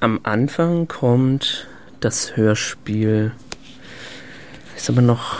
Am 0.00 0.20
Anfang 0.24 0.88
kommt 0.88 1.66
das 2.00 2.36
Hörspiel. 2.36 3.32
Ist 4.76 4.90
aber 4.90 5.00
noch. 5.00 5.38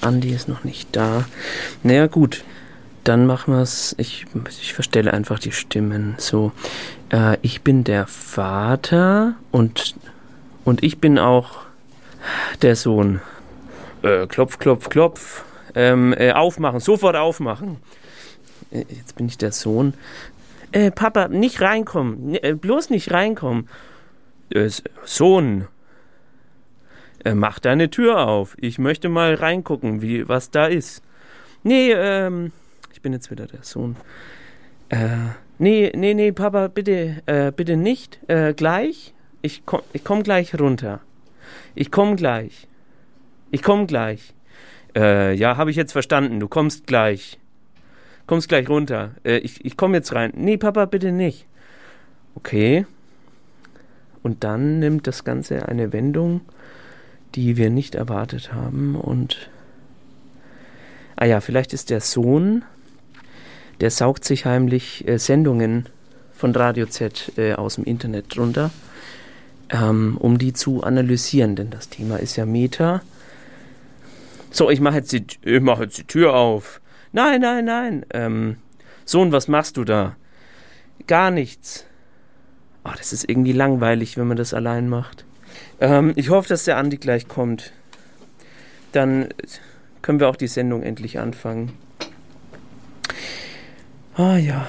Andi 0.00 0.30
ist 0.30 0.48
noch 0.48 0.62
nicht 0.62 0.94
da. 0.94 1.24
Naja, 1.82 2.06
gut. 2.06 2.44
Dann 3.02 3.26
machen 3.26 3.52
wir 3.52 3.62
es. 3.62 3.96
Ich, 3.98 4.26
ich 4.48 4.74
verstelle 4.74 5.12
einfach 5.12 5.40
die 5.40 5.50
Stimmen. 5.50 6.14
So. 6.18 6.52
Äh, 7.10 7.38
ich 7.42 7.62
bin 7.62 7.82
der 7.82 8.06
Vater 8.06 9.34
und, 9.50 9.96
und 10.64 10.84
ich 10.84 11.00
bin 11.00 11.18
auch 11.18 11.58
der 12.62 12.76
Sohn. 12.76 13.20
Äh, 14.02 14.28
klopf, 14.28 14.58
klopf, 14.58 14.88
klopf. 14.88 15.42
Ähm, 15.74 16.14
äh, 16.16 16.32
aufmachen, 16.32 16.78
sofort 16.78 17.16
aufmachen. 17.16 17.78
Äh, 18.70 18.84
jetzt 18.88 19.16
bin 19.16 19.26
ich 19.26 19.36
der 19.36 19.52
Sohn. 19.52 19.94
Äh, 20.72 20.90
Papa, 20.90 21.28
nicht 21.28 21.60
reinkommen. 21.60 22.36
Äh, 22.36 22.54
bloß 22.54 22.90
nicht 22.90 23.10
reinkommen. 23.10 23.68
Äh, 24.52 24.70
Sohn, 25.04 25.66
äh, 27.24 27.34
mach 27.34 27.58
deine 27.58 27.90
Tür 27.90 28.26
auf. 28.26 28.56
Ich 28.60 28.78
möchte 28.78 29.08
mal 29.08 29.34
reingucken, 29.34 30.00
wie, 30.00 30.28
was 30.28 30.50
da 30.50 30.66
ist. 30.66 31.02
Nee, 31.62 31.92
ähm, 31.92 32.52
ich 32.92 33.02
bin 33.02 33.12
jetzt 33.12 33.30
wieder 33.30 33.46
der 33.46 33.62
Sohn. 33.62 33.96
Äh, 34.88 35.08
nee, 35.58 35.92
nee, 35.94 36.14
nee, 36.14 36.32
Papa, 36.32 36.68
bitte, 36.68 37.22
äh, 37.26 37.52
bitte 37.52 37.76
nicht. 37.76 38.20
Äh, 38.28 38.54
gleich. 38.54 39.14
Ich 39.42 39.64
komm, 39.66 39.82
ich 39.92 40.04
komm 40.04 40.22
gleich 40.22 40.58
runter. 40.58 41.00
Ich 41.74 41.90
komm 41.90 42.16
gleich. 42.16 42.68
Ich 43.50 43.62
komm 43.62 43.86
gleich. 43.86 44.34
Äh, 44.96 45.34
ja, 45.34 45.56
habe 45.56 45.70
ich 45.70 45.76
jetzt 45.76 45.92
verstanden. 45.92 46.38
Du 46.38 46.48
kommst 46.48 46.86
gleich. 46.86 47.39
Kommst 48.30 48.48
gleich 48.48 48.68
runter. 48.68 49.10
Äh, 49.24 49.38
ich 49.38 49.64
ich 49.64 49.76
komme 49.76 49.96
jetzt 49.96 50.14
rein. 50.14 50.32
Nee, 50.36 50.56
Papa, 50.56 50.84
bitte 50.84 51.10
nicht. 51.10 51.46
Okay. 52.36 52.86
Und 54.22 54.44
dann 54.44 54.78
nimmt 54.78 55.08
das 55.08 55.24
Ganze 55.24 55.66
eine 55.66 55.92
Wendung, 55.92 56.40
die 57.34 57.56
wir 57.56 57.70
nicht 57.70 57.96
erwartet 57.96 58.52
haben. 58.52 58.94
Und. 58.94 59.50
Ah 61.16 61.24
ja, 61.24 61.40
vielleicht 61.40 61.72
ist 61.72 61.90
der 61.90 62.00
Sohn, 62.00 62.64
der 63.80 63.90
saugt 63.90 64.24
sich 64.24 64.46
heimlich 64.46 65.08
äh, 65.08 65.18
Sendungen 65.18 65.86
von 66.32 66.54
Radio 66.54 66.86
Z 66.86 67.32
äh, 67.36 67.54
aus 67.54 67.74
dem 67.74 67.84
Internet 67.84 68.36
drunter, 68.36 68.70
ähm, 69.70 70.16
um 70.16 70.38
die 70.38 70.52
zu 70.52 70.84
analysieren, 70.84 71.56
denn 71.56 71.70
das 71.70 71.88
Thema 71.88 72.18
ist 72.18 72.36
ja 72.36 72.46
Meta. 72.46 73.02
So, 74.52 74.70
ich 74.70 74.80
mache 74.80 74.98
jetzt, 74.98 75.16
mach 75.44 75.80
jetzt 75.80 75.98
die 75.98 76.04
Tür 76.04 76.34
auf. 76.34 76.79
Nein, 77.12 77.40
nein, 77.40 77.64
nein. 77.64 78.06
Ähm, 78.12 78.56
Sohn, 79.04 79.32
was 79.32 79.48
machst 79.48 79.76
du 79.76 79.84
da? 79.84 80.16
Gar 81.06 81.30
nichts. 81.30 81.86
Oh, 82.84 82.92
das 82.96 83.12
ist 83.12 83.28
irgendwie 83.28 83.52
langweilig, 83.52 84.16
wenn 84.16 84.28
man 84.28 84.36
das 84.36 84.54
allein 84.54 84.88
macht. 84.88 85.24
Ähm, 85.80 86.12
ich 86.16 86.30
hoffe, 86.30 86.48
dass 86.48 86.64
der 86.64 86.76
Andi 86.76 86.96
gleich 86.96 87.28
kommt. 87.28 87.72
Dann 88.92 89.28
können 90.02 90.20
wir 90.20 90.28
auch 90.28 90.36
die 90.36 90.46
Sendung 90.46 90.82
endlich 90.82 91.18
anfangen. 91.18 91.72
Ah 94.14 94.36
ja. 94.36 94.68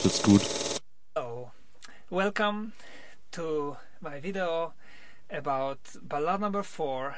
Vielleicht 0.00 0.04
wird's 0.04 0.22
gut. 0.22 0.80
Hello, 1.14 1.50
welcome 2.08 2.72
to 3.32 3.76
my 4.00 4.22
video 4.22 4.72
about 5.30 5.78
Ballad 6.02 6.40
Number 6.40 6.62
4 6.62 7.14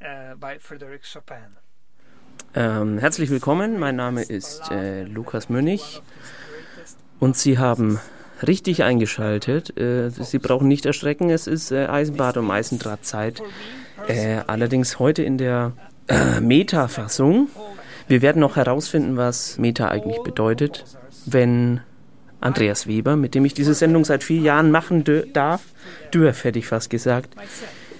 uh, 0.00 0.36
by 0.36 0.58
Frédéric 0.58 1.02
Chopin. 1.02 1.56
Ähm, 2.54 2.98
herzlich 2.98 3.30
willkommen, 3.30 3.78
mein 3.80 3.96
Name 3.96 4.22
ist 4.22 4.70
äh, 4.70 5.02
Lukas 5.02 5.48
Münnig 5.48 6.00
und 7.18 7.36
Sie 7.36 7.58
haben 7.58 7.98
richtig 8.46 8.84
eingeschaltet. 8.84 9.76
Äh, 9.76 10.10
Sie 10.10 10.38
brauchen 10.38 10.68
nicht 10.68 10.86
erschrecken, 10.86 11.30
es 11.30 11.48
ist 11.48 11.72
äh, 11.72 11.86
Eisenbad 11.86 12.36
und 12.36 12.50
Eisendrahtzeit. 12.50 13.42
Äh, 14.06 14.42
allerdings 14.46 15.00
heute 15.00 15.24
in 15.24 15.38
der 15.38 15.72
äh, 16.06 16.40
Meta-Fassung. 16.40 17.48
Wir 18.06 18.20
werden 18.22 18.40
noch 18.40 18.56
herausfinden, 18.56 19.16
was 19.16 19.56
Meta 19.58 19.88
eigentlich 19.88 20.22
bedeutet, 20.22 20.84
wenn 21.26 21.80
Andreas 22.40 22.86
Weber, 22.86 23.16
mit 23.16 23.34
dem 23.34 23.44
ich 23.44 23.54
diese 23.54 23.74
Sendung 23.74 24.04
seit 24.04 24.22
vier 24.22 24.40
Jahren 24.40 24.70
machen 24.70 25.04
darf, 25.32 25.62
dürf, 26.12 26.44
hätte 26.44 26.58
ich 26.58 26.66
fast 26.66 26.90
gesagt, 26.90 27.34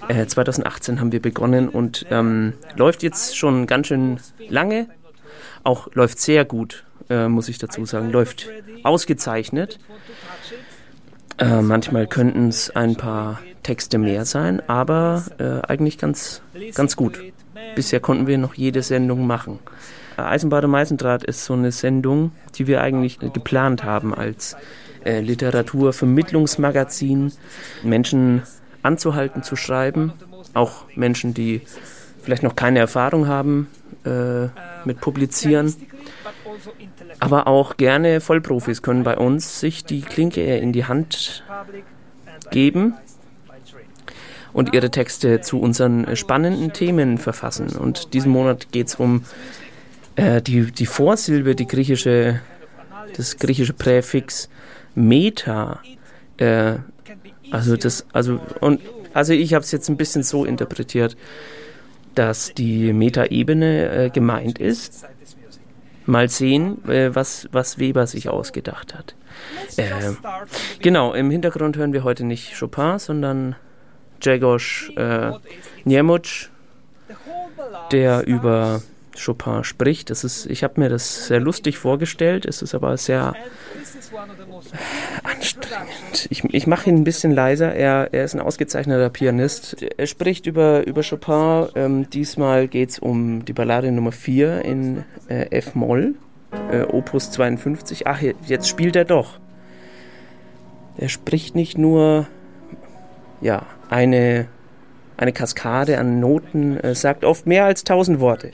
äh, 0.08 0.26
2018 0.26 1.00
haben 1.00 1.12
wir 1.12 1.22
begonnen 1.22 1.68
und 1.68 2.06
ähm, 2.10 2.52
läuft 2.76 3.02
jetzt 3.02 3.36
schon 3.36 3.66
ganz 3.66 3.86
schön 3.86 4.18
lange. 4.48 4.88
Auch 5.62 5.88
läuft 5.94 6.20
sehr 6.20 6.44
gut, 6.44 6.84
äh, 7.08 7.28
muss 7.28 7.48
ich 7.48 7.58
dazu 7.58 7.86
sagen. 7.86 8.10
Läuft 8.10 8.48
ausgezeichnet. 8.82 9.78
Äh, 11.38 11.62
manchmal 11.62 12.06
könnten 12.06 12.48
es 12.48 12.70
ein 12.70 12.96
paar 12.96 13.40
Texte 13.62 13.98
mehr 13.98 14.24
sein, 14.24 14.62
aber 14.68 15.24
äh, 15.38 15.66
eigentlich 15.66 15.98
ganz, 15.98 16.42
ganz 16.74 16.96
gut. 16.96 17.18
Bisher 17.74 17.98
konnten 17.98 18.26
wir 18.26 18.38
noch 18.38 18.54
jede 18.54 18.82
Sendung 18.82 19.26
machen. 19.26 19.58
Eisenbahn 20.16 20.64
und 20.64 20.70
Meisendraht 20.70 21.24
ist 21.24 21.44
so 21.44 21.54
eine 21.54 21.72
Sendung, 21.72 22.32
die 22.56 22.66
wir 22.66 22.80
eigentlich 22.80 23.18
geplant 23.18 23.84
haben 23.84 24.14
als 24.14 24.56
äh, 25.04 25.20
Literaturvermittlungsmagazin, 25.20 27.32
Menschen 27.82 28.42
anzuhalten 28.82 29.42
zu 29.42 29.56
schreiben, 29.56 30.12
auch 30.54 30.84
Menschen, 30.94 31.34
die 31.34 31.62
vielleicht 32.22 32.42
noch 32.42 32.56
keine 32.56 32.78
Erfahrung 32.78 33.28
haben 33.28 33.68
äh, 34.04 34.48
mit 34.84 35.00
Publizieren, 35.00 35.74
aber 37.20 37.46
auch 37.46 37.76
gerne 37.76 38.20
Vollprofis 38.20 38.82
können 38.82 39.02
bei 39.02 39.16
uns 39.16 39.60
sich 39.60 39.84
die 39.84 40.02
Klinke 40.02 40.56
in 40.56 40.72
die 40.72 40.84
Hand 40.84 41.44
geben 42.50 42.94
und 44.52 44.72
ihre 44.72 44.90
Texte 44.90 45.40
zu 45.40 45.60
unseren 45.60 46.16
spannenden 46.16 46.72
Themen 46.72 47.18
verfassen. 47.18 47.76
Und 47.76 48.14
diesen 48.14 48.30
Monat 48.30 48.72
geht 48.72 48.88
es 48.88 48.94
um 48.94 49.24
äh, 50.16 50.42
die, 50.42 50.70
die 50.72 50.86
Vorsilbe, 50.86 51.54
die 51.54 51.66
griechische, 51.66 52.40
das 53.16 53.36
griechische 53.36 53.72
Präfix 53.72 54.48
Meta. 54.94 55.80
Äh, 56.36 56.76
also 57.50 57.76
das, 57.76 58.06
also 58.12 58.40
und 58.60 58.80
also 59.12 59.32
ich 59.32 59.54
habe 59.54 59.64
es 59.64 59.70
jetzt 59.70 59.88
ein 59.88 59.96
bisschen 59.96 60.22
so 60.22 60.44
interpretiert, 60.44 61.16
dass 62.14 62.52
die 62.54 62.92
Meta-Ebene 62.92 64.06
äh, 64.06 64.10
gemeint 64.10 64.58
ist. 64.58 65.06
Mal 66.06 66.28
sehen, 66.28 66.86
äh, 66.88 67.14
was, 67.14 67.48
was 67.52 67.78
Weber 67.78 68.06
sich 68.06 68.28
ausgedacht 68.28 68.94
hat. 68.94 69.14
Äh, 69.76 70.12
genau, 70.80 71.14
im 71.14 71.30
Hintergrund 71.30 71.76
hören 71.76 71.92
wir 71.92 72.04
heute 72.04 72.24
nicht 72.24 72.58
Chopin, 72.58 72.98
sondern 72.98 73.56
Grzegorz 74.20 74.90
äh, 74.96 75.32
Niemuc, 75.84 76.50
der 77.90 78.26
über 78.26 78.82
Chopin 79.22 79.64
spricht. 79.64 80.10
Das 80.10 80.24
ist, 80.24 80.46
ich 80.46 80.64
habe 80.64 80.80
mir 80.80 80.88
das 80.88 81.26
sehr 81.26 81.40
lustig 81.40 81.78
vorgestellt, 81.78 82.46
es 82.46 82.62
ist 82.62 82.74
aber 82.74 82.96
sehr 82.96 83.34
anstrengend. 85.22 86.26
Ich, 86.30 86.44
ich 86.44 86.66
mache 86.66 86.90
ihn 86.90 86.96
ein 86.96 87.04
bisschen 87.04 87.32
leiser. 87.32 87.74
Er, 87.74 88.08
er 88.12 88.24
ist 88.24 88.34
ein 88.34 88.40
ausgezeichneter 88.40 89.10
Pianist. 89.10 89.82
Er 89.82 90.06
spricht 90.06 90.46
über, 90.46 90.86
über 90.86 91.02
Chopin. 91.02 91.68
Ähm, 91.74 92.10
diesmal 92.10 92.68
geht 92.68 92.90
es 92.90 92.98
um 92.98 93.44
die 93.44 93.52
Ballade 93.52 93.90
Nummer 93.92 94.12
4 94.12 94.64
in 94.64 95.04
äh, 95.28 95.50
F-Moll, 95.50 96.14
äh, 96.70 96.82
Opus 96.82 97.30
52. 97.30 98.06
Ach, 98.06 98.20
jetzt 98.20 98.68
spielt 98.68 98.96
er 98.96 99.04
doch. 99.04 99.38
Er 100.96 101.08
spricht 101.08 101.54
nicht 101.54 101.76
nur 101.76 102.26
ja, 103.40 103.66
eine, 103.90 104.46
eine 105.16 105.32
Kaskade 105.32 105.98
an 105.98 106.20
Noten, 106.20 106.78
äh, 106.78 106.94
sagt 106.94 107.24
oft 107.24 107.46
mehr 107.46 107.64
als 107.64 107.84
tausend 107.84 108.20
Worte. 108.20 108.52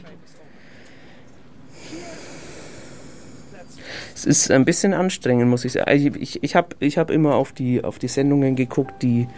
Es 4.20 4.26
ist 4.26 4.50
ein 4.50 4.66
bisschen 4.66 4.92
anstrengend, 4.92 5.48
muss 5.48 5.64
ich 5.64 5.72
sagen. 5.72 5.88
Also 5.88 6.08
ich, 6.08 6.20
ich, 6.20 6.42
ich 6.42 6.54
habe 6.54 6.76
ich 6.78 6.98
hab 6.98 7.10
immer 7.10 7.36
auf 7.36 7.52
die, 7.52 7.82
auf 7.82 7.98
die 7.98 8.08
Sendungen 8.08 8.54
geguckt, 8.54 9.02
die 9.02 9.28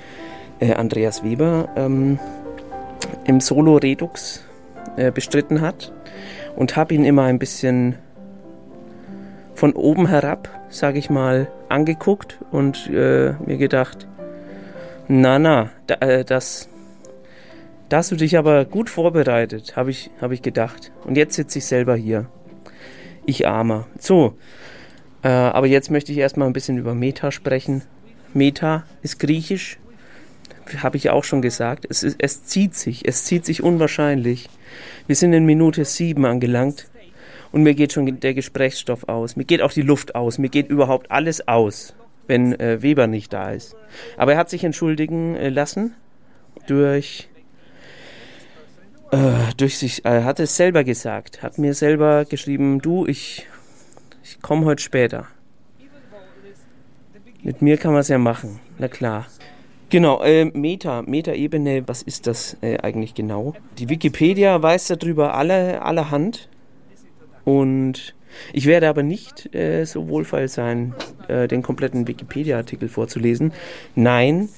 äh, 0.58 0.74
Andreas 0.74 1.22
Weber 1.22 1.68
ähm, 1.76 2.18
im 3.24 3.38
Solo 3.38 3.76
Redux 3.76 4.44
äh, 4.96 5.12
bestritten 5.12 5.60
hat 5.60 5.92
und 6.56 6.74
habe 6.74 6.94
ihn 6.94 7.04
immer 7.04 7.22
ein 7.22 7.38
bisschen 7.38 7.94
von 9.54 9.72
oben 9.74 10.08
herab, 10.08 10.48
sage 10.68 10.98
ich 10.98 11.10
mal, 11.10 11.46
angeguckt 11.68 12.40
und 12.50 12.88
äh, 12.88 13.34
mir 13.46 13.58
gedacht, 13.58 14.08
na 15.06 15.38
na, 15.38 15.70
da, 15.86 15.94
äh, 16.00 16.24
das, 16.24 16.68
da 17.88 17.98
hast 17.98 18.10
du 18.10 18.16
dich 18.16 18.36
aber 18.36 18.64
gut 18.64 18.90
vorbereitet, 18.90 19.76
habe 19.76 19.92
ich, 19.92 20.10
hab 20.20 20.32
ich 20.32 20.42
gedacht. 20.42 20.90
Und 21.04 21.16
jetzt 21.16 21.36
sitze 21.36 21.58
ich 21.58 21.66
selber 21.66 21.94
hier. 21.94 22.26
Ich 23.24 23.46
armer. 23.46 23.86
So, 24.00 24.34
äh, 25.22 25.28
aber 25.28 25.66
jetzt 25.66 25.90
möchte 25.90 26.12
ich 26.12 26.18
erstmal 26.18 26.48
ein 26.48 26.52
bisschen 26.52 26.78
über 26.78 26.94
Meta 26.94 27.30
sprechen. 27.30 27.82
Meta 28.34 28.84
ist 29.02 29.18
griechisch, 29.18 29.78
habe 30.82 30.96
ich 30.96 31.10
auch 31.10 31.24
schon 31.24 31.42
gesagt. 31.42 31.86
Es, 31.88 32.02
ist, 32.02 32.16
es 32.18 32.44
zieht 32.44 32.74
sich, 32.74 33.06
es 33.06 33.24
zieht 33.24 33.44
sich 33.44 33.62
unwahrscheinlich. 33.62 34.48
Wir 35.06 35.16
sind 35.16 35.32
in 35.32 35.44
Minute 35.44 35.84
7 35.84 36.24
angelangt 36.24 36.88
und 37.52 37.62
mir 37.62 37.74
geht 37.74 37.92
schon 37.92 38.20
der 38.20 38.34
Gesprächsstoff 38.34 39.08
aus. 39.08 39.36
Mir 39.36 39.44
geht 39.44 39.62
auch 39.62 39.72
die 39.72 39.82
Luft 39.82 40.14
aus. 40.14 40.38
Mir 40.38 40.48
geht 40.48 40.68
überhaupt 40.68 41.10
alles 41.10 41.46
aus, 41.46 41.94
wenn 42.26 42.58
äh, 42.58 42.82
Weber 42.82 43.06
nicht 43.06 43.32
da 43.32 43.50
ist. 43.50 43.76
Aber 44.16 44.32
er 44.32 44.38
hat 44.38 44.50
sich 44.50 44.64
entschuldigen 44.64 45.36
äh, 45.36 45.50
lassen 45.50 45.94
durch 46.66 47.28
äh, 49.10 49.52
durch 49.58 49.76
sich, 49.78 50.04
er 50.04 50.24
hat 50.24 50.40
es 50.40 50.56
selber 50.56 50.84
gesagt, 50.84 51.42
hat 51.42 51.58
mir 51.58 51.74
selber 51.74 52.24
geschrieben, 52.24 52.80
du, 52.80 53.06
ich 53.06 53.46
ich 54.22 54.40
komme 54.40 54.66
heute 54.66 54.82
später. 54.82 55.26
Mit 57.42 57.60
mir 57.60 57.76
kann 57.76 57.92
man 57.92 58.02
es 58.02 58.08
ja 58.08 58.18
machen, 58.18 58.60
na 58.78 58.88
klar. 58.88 59.26
Genau, 59.90 60.22
äh, 60.22 60.46
Meta, 60.46 61.02
Meta-Ebene, 61.02 61.86
was 61.86 62.02
ist 62.02 62.26
das 62.26 62.56
äh, 62.62 62.78
eigentlich 62.78 63.14
genau? 63.14 63.54
Die 63.78 63.88
Wikipedia 63.88 64.62
weiß 64.62 64.86
darüber 64.88 65.34
alle, 65.34 65.82
allerhand. 65.82 66.48
Und 67.44 68.14
ich 68.52 68.66
werde 68.66 68.88
aber 68.88 69.02
nicht 69.02 69.54
äh, 69.54 69.84
so 69.84 70.08
wohlfeil 70.08 70.48
sein, 70.48 70.94
äh, 71.28 71.48
den 71.48 71.62
kompletten 71.62 72.06
Wikipedia-Artikel 72.06 72.88
vorzulesen. 72.88 73.52
Nein, 73.94 74.48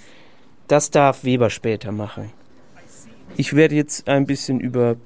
das 0.69 0.91
darf 0.91 1.25
Weber 1.25 1.51
später 1.51 1.91
machen. 1.91 2.31
Ich 3.37 3.57
werde 3.57 3.75
jetzt 3.75 4.09
ein 4.09 4.27
bisschen 4.27 4.61
über, 4.61 4.97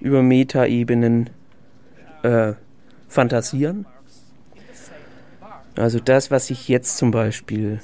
über 0.00 0.22
Meta-Ebenen 0.22 1.30
äh, 2.24 2.54
fantasieren. 3.12 3.86
Also 5.76 6.00
das, 6.00 6.30
was 6.30 6.50
ich 6.50 6.68
jetzt 6.68 6.96
zum 6.96 7.10
Beispiel 7.10 7.80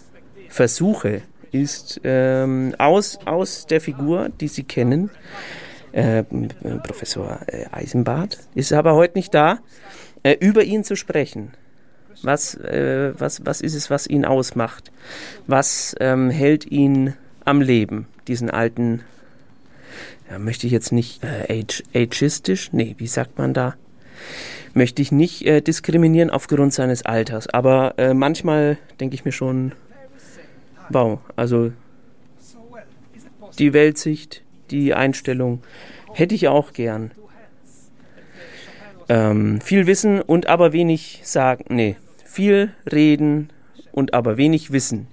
versuche, 0.48 1.22
ist 1.52 2.00
ähm, 2.04 2.74
aus, 2.78 3.18
aus 3.24 3.66
der 3.66 3.80
Figur, 3.80 4.28
die 4.40 4.48
Sie 4.48 4.64
kennen, 4.64 5.10
äh, 5.92 6.22
Professor 6.82 7.40
äh, 7.46 7.64
Eisenbart, 7.72 8.38
ist 8.54 8.72
aber 8.72 8.94
heute 8.94 9.16
nicht 9.16 9.32
da, 9.32 9.60
äh, 10.22 10.36
über 10.40 10.64
ihn 10.64 10.84
zu 10.84 10.96
sprechen. 10.96 11.52
Was, 12.22 12.54
äh, 12.54 13.12
was, 13.18 13.46
was 13.46 13.60
ist 13.60 13.74
es, 13.74 13.90
was 13.90 14.06
ihn 14.06 14.24
ausmacht? 14.24 14.90
Was 15.46 15.94
ähm, 16.00 16.30
hält 16.30 16.66
ihn 16.66 17.14
am 17.44 17.60
Leben, 17.62 18.06
diesen 18.26 18.50
alten, 18.50 19.02
ja, 20.30 20.38
möchte 20.38 20.66
ich 20.66 20.72
jetzt 20.72 20.92
nicht 20.92 21.22
äh, 21.24 21.60
age, 21.60 21.82
ageistisch, 21.94 22.70
nee, 22.72 22.94
wie 22.98 23.06
sagt 23.06 23.38
man 23.38 23.54
da? 23.54 23.76
Möchte 24.74 25.02
ich 25.02 25.12
nicht 25.12 25.46
äh, 25.46 25.60
diskriminieren 25.60 26.30
aufgrund 26.30 26.72
seines 26.72 27.04
Alters. 27.04 27.48
Aber 27.48 27.94
äh, 27.98 28.14
manchmal 28.14 28.78
denke 29.00 29.14
ich 29.14 29.24
mir 29.24 29.32
schon, 29.32 29.72
wow, 30.90 31.18
also 31.36 31.72
die 33.58 33.72
Weltsicht, 33.72 34.42
die 34.70 34.94
Einstellung 34.94 35.62
hätte 36.12 36.34
ich 36.34 36.48
auch 36.48 36.72
gern. 36.72 37.10
Ähm, 39.08 39.60
viel 39.60 39.86
wissen 39.86 40.20
und 40.20 40.46
aber 40.46 40.72
wenig 40.72 41.20
sagen. 41.24 41.64
Nee, 41.70 41.96
viel 42.24 42.72
reden 42.90 43.50
und 43.92 44.14
aber 44.14 44.36
wenig 44.36 44.70
wissen. 44.70 45.08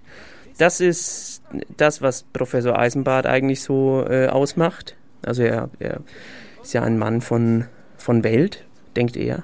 Das 0.58 0.80
ist 0.80 1.42
das, 1.78 2.02
was 2.02 2.24
Professor 2.24 2.78
Eisenbart 2.78 3.26
eigentlich 3.26 3.62
so 3.62 4.06
äh, 4.08 4.28
ausmacht. 4.28 4.96
Also 5.26 5.44
er, 5.44 5.70
er 5.80 6.02
ist 6.62 6.74
ja 6.74 6.84
ein 6.84 6.98
Mann 6.98 7.22
von, 7.22 7.66
von 7.98 8.24
Welt, 8.24 8.66
denkt 8.96 9.18
er. 9.18 9.44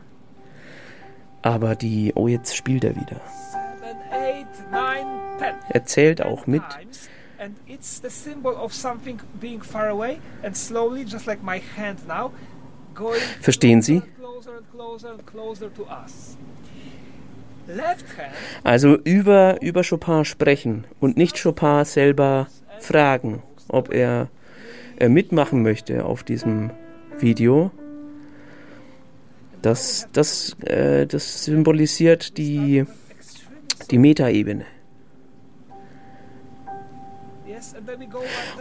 Aber 1.42 1.76
die, 1.76 2.12
oh, 2.16 2.28
jetzt 2.28 2.56
spielt 2.56 2.84
er 2.84 2.96
wieder. 2.96 3.22
Er 5.70 5.86
zählt 5.86 6.22
auch 6.22 6.48
mit. 6.48 6.62
And 7.40 7.58
it's 7.66 8.00
the 8.00 8.10
symbol 8.10 8.54
of 8.54 8.72
something 8.72 9.20
being 9.40 9.64
far 9.64 9.90
away 9.90 10.20
and 10.44 10.56
slowly, 10.56 11.04
just 11.04 11.26
like 11.26 11.42
my 11.42 11.60
hand 11.76 12.08
now, 12.08 12.32
going 12.94 13.20
Verstehen 13.42 13.82
Sie? 13.82 14.04
Also 18.64 18.96
über, 18.98 19.62
über 19.62 19.84
Chopin 19.84 20.26
sprechen 20.26 20.86
und 21.00 21.18
nicht 21.18 21.42
Chopin 21.42 21.84
selber 21.86 22.48
fragen, 22.80 23.42
ob 23.70 23.92
er, 23.92 24.30
er 24.98 25.10
mitmachen 25.10 25.64
möchte 25.64 26.06
auf 26.06 26.24
diesem 26.24 26.70
Video, 27.18 27.72
das, 29.62 30.08
das, 30.14 30.56
äh, 30.62 31.06
das 31.06 31.46
symbolisiert 31.46 32.38
die, 32.38 32.86
die 33.90 33.98
Metaebene. 33.98 34.66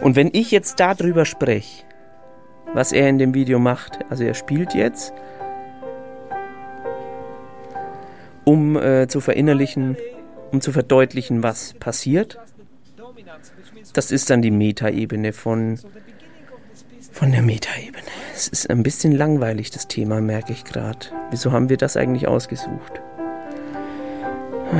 Und 0.01 0.15
wenn 0.15 0.29
ich 0.33 0.51
jetzt 0.51 0.79
darüber 0.79 1.25
spreche, 1.25 1.83
was 2.73 2.91
er 2.91 3.09
in 3.09 3.17
dem 3.17 3.33
Video 3.33 3.59
macht, 3.59 3.99
also 4.09 4.23
er 4.23 4.33
spielt 4.33 4.73
jetzt, 4.73 5.13
um 8.45 8.75
äh, 8.77 9.07
zu 9.07 9.21
verinnerlichen, 9.21 9.97
um 10.51 10.61
zu 10.61 10.71
verdeutlichen, 10.71 11.43
was 11.43 11.73
passiert, 11.73 12.39
das 13.93 14.11
ist 14.11 14.29
dann 14.29 14.41
die 14.41 14.51
Metaebene 14.51 15.33
von, 15.33 15.79
von 17.11 17.31
der 17.31 17.41
Metaebene. 17.41 18.20
Es 18.41 18.47
ist 18.47 18.71
ein 18.71 18.81
bisschen 18.81 19.11
langweilig, 19.11 19.69
das 19.69 19.87
Thema, 19.87 20.19
merke 20.19 20.51
ich 20.51 20.63
gerade. 20.63 20.97
Wieso 21.29 21.51
haben 21.51 21.69
wir 21.69 21.77
das 21.77 21.95
eigentlich 21.95 22.27
ausgesucht? 22.27 22.99
Oh 24.73 24.77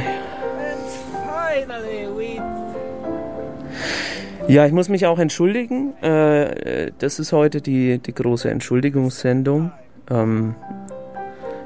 ja. 4.48 4.66
ich 4.66 4.72
muss 4.72 4.90
mich 4.90 5.06
auch 5.06 5.20
entschuldigen. 5.20 5.94
Äh, 6.02 6.92
das 6.98 7.20
ist 7.20 7.34
heute 7.34 7.62
die, 7.62 8.00
die 8.00 8.16
große 8.16 8.50
Entschuldigungssendung. 8.50 9.72
Ähm, 10.10 10.56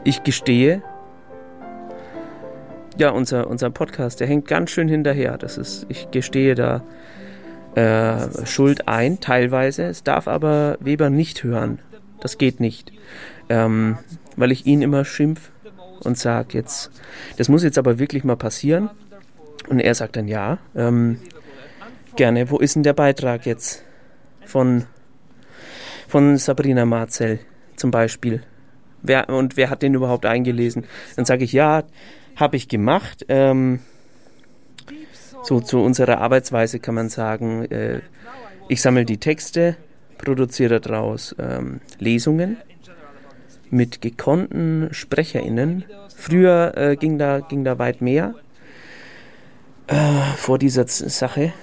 ich 0.04 0.22
gestehe, 0.24 0.84
ja, 2.98 3.12
unser, 3.12 3.48
unser 3.50 3.70
Podcast, 3.70 4.20
der 4.20 4.28
hängt 4.28 4.50
ganz 4.50 4.70
schön 4.72 4.90
hinterher. 4.90 5.38
Das 5.38 5.58
ist, 5.58 5.86
ich 5.88 6.12
gestehe 6.12 6.56
da 6.56 6.84
äh, 7.76 8.46
Schuld 8.46 8.88
ein, 8.88 9.20
teilweise. 9.20 9.84
Es 9.84 10.04
darf 10.04 10.28
aber 10.28 10.78
Weber 10.80 11.10
nicht 11.10 11.44
hören. 11.44 11.80
Das 12.20 12.38
geht 12.38 12.60
nicht. 12.60 12.92
Ähm, 13.50 13.98
weil 14.36 14.52
ich 14.52 14.66
ihn 14.66 14.82
immer 14.82 15.06
schimpf 15.06 15.52
und 16.00 16.18
sage 16.18 16.58
jetzt, 16.58 16.92
das 17.38 17.50
muss 17.50 17.64
jetzt 17.64 17.78
aber 17.78 18.00
wirklich 18.00 18.24
mal 18.24 18.36
passieren. 18.36 18.90
Und 19.68 19.80
er 19.80 19.96
sagt 19.96 20.16
dann 20.16 20.28
ja. 20.28 20.60
Ähm, 20.76 21.20
gerne, 22.16 22.50
wo 22.50 22.58
ist 22.58 22.76
denn 22.76 22.84
der 22.84 22.94
Beitrag 22.94 23.46
jetzt 23.46 23.84
von, 24.46 24.86
von 26.08 26.38
Sabrina 26.38 26.86
Marcel 26.86 27.40
zum 27.76 27.92
Beispiel? 27.92 28.42
Wer, 29.02 29.30
und 29.30 29.58
wer 29.58 29.70
hat 29.70 29.82
den 29.82 29.94
überhaupt 29.94 30.26
eingelesen? 30.26 30.86
Dann 31.16 31.26
sage 31.26 31.44
ich, 31.44 31.54
ja, 31.54 31.84
habe 32.36 32.58
ich 32.58 32.68
gemacht. 32.68 33.26
Ähm, 33.30 33.80
so 35.46 35.60
zu 35.60 35.80
unserer 35.82 36.20
Arbeitsweise 36.20 36.80
kann 36.80 36.96
man 36.96 37.10
sagen, 37.10 37.66
äh, 37.72 38.02
ich 38.68 38.82
sammle 38.82 39.06
die 39.06 39.18
Texte, 39.18 39.78
produziere 40.18 40.80
daraus 40.82 41.36
ähm, 41.40 41.80
Lesungen 42.00 42.58
mit 43.70 44.02
gekonnten 44.02 44.90
SprecherInnen. 44.92 45.86
Früher 46.16 46.74
äh, 46.76 46.96
ging, 46.96 47.18
da, 47.18 47.40
ging 47.42 47.64
da 47.64 47.78
weit 47.78 48.02
mehr. 48.02 48.34
äh, 49.88 49.96
vor 50.38 50.58
dieser 50.58 50.88
Z- 50.88 51.10
Sache, 51.12 51.54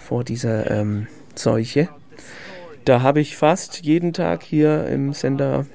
vor 0.00 0.24
dieser 0.24 0.70
ähm, 0.70 1.06
Seuche. 1.34 1.88
Da 2.84 3.02
habe 3.02 3.20
ich 3.20 3.36
fast 3.36 3.82
jeden 3.82 4.12
Tag 4.12 4.42
hier 4.42 4.86
im 4.86 5.12
Sender 5.12 5.66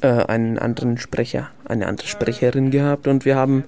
äh, 0.00 0.06
einen 0.08 0.58
anderen 0.58 0.98
Sprecher, 0.98 1.50
eine 1.64 1.86
andere 1.86 2.06
Sprecherin 2.06 2.70
gehabt 2.70 3.08
und 3.08 3.24
wir 3.24 3.36
haben 3.36 3.64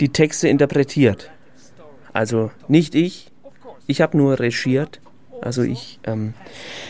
die 0.00 0.10
Texte 0.10 0.48
interpretiert. 0.48 1.30
Also 2.18 2.50
nicht 2.66 2.96
ich, 2.96 3.30
ich 3.86 4.00
habe 4.00 4.16
nur 4.16 4.40
regiert. 4.40 5.00
Also 5.40 5.62
ich 5.62 6.00
ähm, 6.02 6.34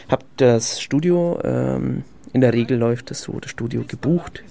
habe 0.09 0.25
das 0.39 0.81
Studio, 0.81 1.39
ähm, 1.45 2.03
in 2.33 2.41
der 2.41 2.55
Regel 2.55 2.79
läuft 2.79 3.11
das 3.11 3.21
so, 3.21 3.39
das 3.39 3.51
Studio 3.51 3.85
gebucht, 3.87 4.43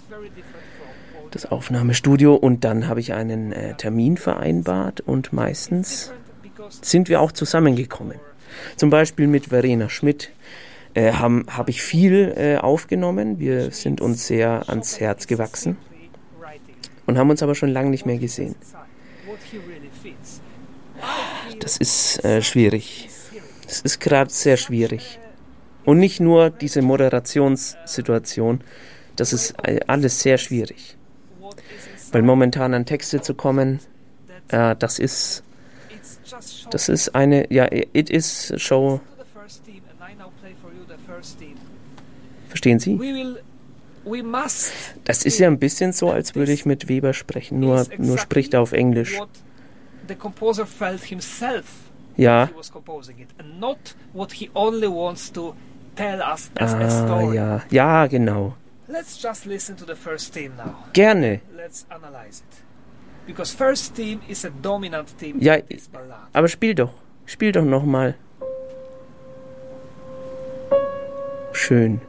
das 1.31 1.47
Aufnahmestudio 1.47 2.35
und 2.35 2.63
dann 2.63 2.87
habe 2.87 2.99
ich 2.99 3.13
einen 3.13 3.53
äh, 3.53 3.73
Termin 3.73 4.17
vereinbart 4.17 5.01
und 5.01 5.33
meistens 5.33 6.13
sind 6.69 7.09
wir 7.09 7.21
auch 7.21 7.31
zusammengekommen. 7.31 8.19
Zum 8.75 8.91
Beispiel 8.91 9.25
mit 9.25 9.47
Verena 9.47 9.89
Schmidt 9.89 10.29
äh, 10.93 11.13
habe 11.13 11.43
hab 11.49 11.69
ich 11.69 11.81
viel 11.81 12.35
äh, 12.37 12.57
aufgenommen. 12.57 13.39
Wir 13.39 13.71
sind 13.71 13.99
uns 13.99 14.27
sehr 14.27 14.69
ans 14.69 14.99
Herz 14.99 15.25
gewachsen 15.25 15.75
und 17.07 17.17
haben 17.17 17.31
uns 17.31 17.41
aber 17.41 17.55
schon 17.55 17.69
lange 17.69 17.89
nicht 17.89 18.05
mehr 18.05 18.19
gesehen. 18.19 18.53
Das 21.59 21.77
ist 21.77 22.23
äh, 22.23 22.41
schwierig. 22.41 23.09
Es 23.67 23.81
ist 23.81 23.99
gerade 23.99 24.31
sehr 24.31 24.57
schwierig. 24.57 25.19
Und 25.85 25.99
nicht 25.99 26.19
nur 26.19 26.49
diese 26.49 26.81
Moderationssituation, 26.81 28.61
das 29.15 29.33
ist 29.33 29.55
äh, 29.63 29.79
alles 29.87 30.21
sehr 30.21 30.37
schwierig. 30.37 30.97
Weil 32.11 32.21
momentan 32.21 32.73
an 32.73 32.85
Texte 32.85 33.21
zu 33.21 33.33
kommen, 33.33 33.79
äh, 34.49 34.75
das 34.77 34.99
ist, 34.99 35.43
das 36.71 36.89
ist 36.89 37.15
eine, 37.15 37.51
ja, 37.53 37.67
it 37.71 38.09
is 38.09 38.53
show. 38.57 39.01
Verstehen 42.49 42.79
Sie? 42.79 42.99
Das 45.03 45.25
ist 45.25 45.39
ja 45.39 45.47
ein 45.47 45.59
bisschen 45.59 45.91
so, 45.91 46.11
als 46.11 46.35
würde 46.35 46.53
ich 46.53 46.65
mit 46.65 46.87
Weber 46.87 47.13
sprechen, 47.13 47.59
nur, 47.59 47.85
nur 47.97 48.17
spricht 48.17 48.53
er 48.53 48.61
auf 48.61 48.71
Englisch. 48.71 49.19
The 50.07 50.15
composer 50.15 50.65
felt 50.65 51.03
himself 51.05 51.89
Ja. 52.17 52.45
he 52.47 52.53
was 52.53 52.69
composing 52.71 53.19
it, 53.19 53.29
and 53.39 53.59
not 53.59 53.93
what 54.13 54.31
he 54.41 54.49
only 54.55 54.87
wants 54.87 55.29
to 55.31 55.53
tell 55.95 56.21
us 56.21 56.49
as 56.57 56.73
a 56.73 56.85
Ah, 56.85 56.89
story. 57.05 57.35
ja. 57.35 57.61
Ja, 57.69 58.07
genau. 58.07 58.53
Let's 58.87 59.17
just 59.21 59.45
listen 59.45 59.75
to 59.75 59.85
the 59.85 59.95
first 59.95 60.33
theme 60.33 60.53
now. 60.57 60.75
Gerne. 60.93 61.41
Let's 61.55 61.85
analyze 61.89 62.41
it. 62.49 62.63
Because 63.27 63.53
first 63.53 63.93
theme 63.95 64.21
is 64.29 64.45
a 64.45 64.49
dominant 64.49 65.09
theme 65.19 65.37
Ja, 65.41 65.55
in 65.55 65.65
this 65.67 65.87
ballad. 65.89 66.29
aber 66.33 66.47
spiel 66.47 66.73
doch. 66.73 66.93
Spiel 67.25 67.51
doch 67.51 67.65
nochmal. 67.65 68.15
Schön. 71.51 71.99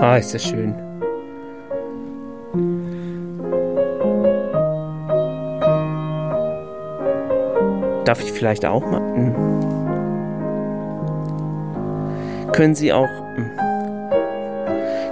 Ah, 0.00 0.16
ist 0.18 0.32
das 0.34 0.44
schön. 0.44 0.74
Darf 8.08 8.22
ich 8.22 8.32
vielleicht 8.32 8.64
auch 8.64 8.86
mal? 8.86 9.02
Hm. 9.02 9.34
Können 12.52 12.74
Sie 12.74 12.90
auch. 12.90 13.06
Hm. 13.34 13.50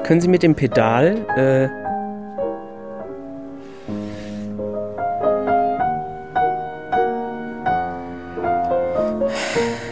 Können 0.03 0.23
Sie 0.23 0.29
mit 0.29 0.43
dem 0.43 0.55
Pedal. 0.55 1.19
Äh, 1.37 1.65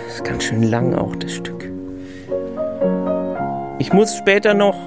ist 0.09 0.25
ganz 0.25 0.45
schön 0.45 0.63
lang 0.63 0.95
auch, 0.95 1.15
das 1.17 1.33
Stück. 1.33 1.71
Ich 3.79 3.93
muss 3.93 4.17
später 4.17 4.55
noch. 4.55 4.79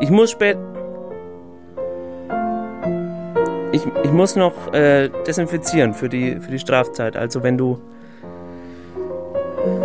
Ich 0.00 0.08
muss 0.08 0.30
später. 0.30 0.71
Ich, 3.72 3.82
ich 4.04 4.12
muss 4.12 4.36
noch 4.36 4.72
äh, 4.74 5.08
desinfizieren 5.26 5.94
für 5.94 6.10
die, 6.10 6.36
für 6.36 6.50
die 6.50 6.58
Strafzeit. 6.58 7.16
Also 7.16 7.42
wenn 7.42 7.56
du 7.56 7.80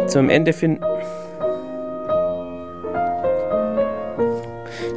zum 0.07 0.29
Ende 0.29 0.53
finden. 0.53 0.83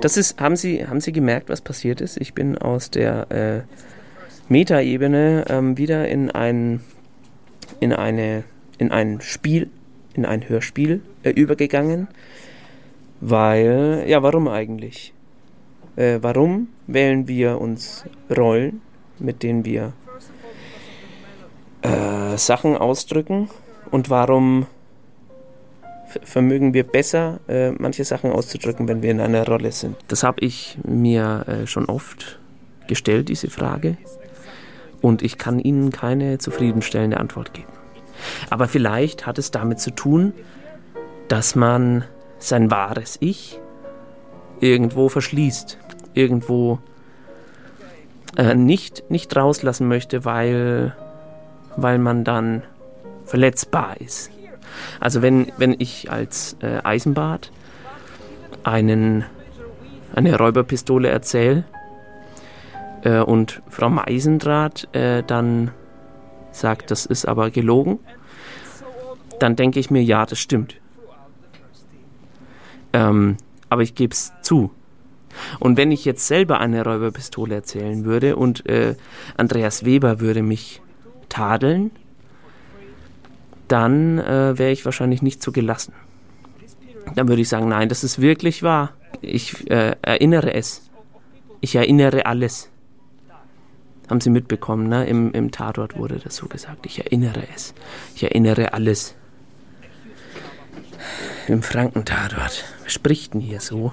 Das 0.01 0.17
ist, 0.17 0.41
haben 0.41 0.57
Sie, 0.57 0.87
haben 0.87 1.01
Sie 1.01 1.13
gemerkt, 1.13 1.49
was 1.49 1.61
passiert 1.61 2.01
ist? 2.01 2.17
Ich 2.17 2.35
bin 2.35 2.57
aus 2.57 2.91
der 2.91 3.31
äh, 3.31 3.61
Metaebene 4.49 5.45
ähm, 5.49 5.77
wieder 5.77 6.09
in 6.09 6.31
ein, 6.31 6.81
in 7.81 7.93
eine, 7.93 8.45
in 8.79 8.91
ein 8.91 9.21
Spiel, 9.21 9.69
in 10.15 10.25
ein 10.25 10.49
Hörspiel 10.49 11.03
äh, 11.23 11.31
übergegangen. 11.31 12.09
Weil, 13.21 14.05
ja, 14.07 14.23
warum 14.23 14.49
eigentlich? 14.49 15.13
Äh, 16.01 16.23
warum 16.23 16.69
wählen 16.87 17.29
wir 17.29 17.61
uns 17.61 18.07
Rollen, 18.35 18.81
mit 19.19 19.43
denen 19.43 19.67
wir 19.67 19.93
äh, 21.83 22.39
Sachen 22.39 22.75
ausdrücken? 22.75 23.51
Und 23.91 24.09
warum 24.09 24.67
vermögen 26.25 26.73
wir 26.73 26.85
besser, 26.85 27.41
äh, 27.49 27.73
manche 27.73 28.05
Sachen 28.05 28.33
auszudrücken, 28.33 28.89
wenn 28.89 29.03
wir 29.03 29.11
in 29.11 29.21
einer 29.21 29.47
Rolle 29.47 29.73
sind? 29.73 29.95
Das 30.09 30.23
habe 30.23 30.41
ich 30.41 30.79
mir 30.85 31.45
äh, 31.47 31.67
schon 31.67 31.85
oft 31.85 32.39
gestellt, 32.87 33.29
diese 33.29 33.51
Frage. 33.51 33.99
Und 35.03 35.21
ich 35.21 35.37
kann 35.37 35.59
Ihnen 35.59 35.91
keine 35.91 36.39
zufriedenstellende 36.39 37.21
Antwort 37.21 37.53
geben. 37.53 37.73
Aber 38.49 38.69
vielleicht 38.69 39.27
hat 39.27 39.39
es 39.39 39.51
damit 39.51 39.81
zu 39.81 39.91
tun, 39.91 40.33
dass 41.29 41.55
man 41.55 42.05
sein 42.39 42.71
wahres 42.71 43.19
Ich 43.21 43.61
irgendwo 44.61 45.09
verschließt, 45.09 45.79
irgendwo 46.15 46.79
äh, 48.37 48.55
nicht, 48.55 49.11
nicht 49.11 49.35
rauslassen 49.37 49.89
möchte, 49.89 50.25
weil, 50.25 50.95
weil 51.77 51.99
man 51.99 52.25
dann 52.25 52.63
verletzbar 53.25 54.01
ist. 54.01 54.31
Also 54.99 55.23
wenn, 55.23 55.53
wenn 55.57 55.75
ich 55.79 56.11
als 56.11 56.57
äh, 56.61 56.81
Eisenbart 56.83 57.51
einen, 58.63 59.25
eine 60.15 60.37
Räuberpistole 60.37 61.09
erzähle 61.09 61.65
äh, 63.03 63.21
und 63.21 63.63
Frau 63.69 63.89
Meisendraht 63.89 64.89
äh, 64.95 65.23
dann 65.23 65.71
sagt, 66.53 66.91
das 66.91 67.07
ist 67.07 67.27
aber 67.27 67.51
gelogen, 67.51 68.01
dann 69.39 69.57
denke 69.57 69.81
ich 69.81 69.91
mir, 69.91 70.03
ja, 70.03 70.27
das 70.27 70.39
stimmt. 70.39 70.77
Ähm, 72.93 73.37
aber 73.69 73.83
ich 73.83 73.95
gebe 73.95 74.13
es 74.13 74.33
zu. 74.43 74.71
Und 75.59 75.77
wenn 75.77 75.93
ich 75.93 76.05
jetzt 76.05 76.27
selber 76.27 76.61
eine 76.61 76.85
Räuberpistole 76.85 77.55
erzählen 77.55 78.05
würde 78.05 78.37
und 78.37 78.67
äh, 78.67 78.95
Andreas 79.37 79.85
Weber 79.85 80.21
würde 80.21 80.43
mich 80.43 80.83
tadeln, 81.29 81.91
dann 83.69 84.19
äh, 84.19 84.59
wäre 84.59 84.73
ich 84.73 84.85
wahrscheinlich 84.85 85.23
nicht 85.23 85.43
so 85.43 85.53
gelassen. 85.53 85.95
Dann 87.15 87.29
würde 87.29 87.43
ich 87.43 87.49
sagen, 87.49 87.69
nein, 87.69 87.89
das 87.89 88.05
ist 88.05 88.21
wirklich 88.21 88.63
wahr. 88.63 88.93
Ich 89.21 89.71
äh, 89.71 89.97
erinnere 90.03 90.55
es. 90.55 90.91
Ich 91.61 91.75
erinnere 91.75 92.27
alles. 92.27 92.69
Haben 94.09 94.21
Sie 94.21 94.31
mitbekommen, 94.31 94.89
ne? 94.89 95.07
Im, 95.07 95.33
Im 95.33 95.53
Tatort 95.53 95.97
wurde 95.97 96.19
das 96.19 96.37
so 96.37 96.47
gesagt. 96.47 96.85
Ich 96.87 96.99
erinnere 96.99 97.45
es. 97.55 97.75
Ich 98.17 98.25
erinnere 98.25 98.73
alles. 98.73 99.15
Im 101.47 101.63
Frankentatort. 101.63 102.65
Wer 102.83 102.91
spricht 102.91 103.35
denn 103.35 103.41
hier 103.41 103.61
so? 103.61 103.93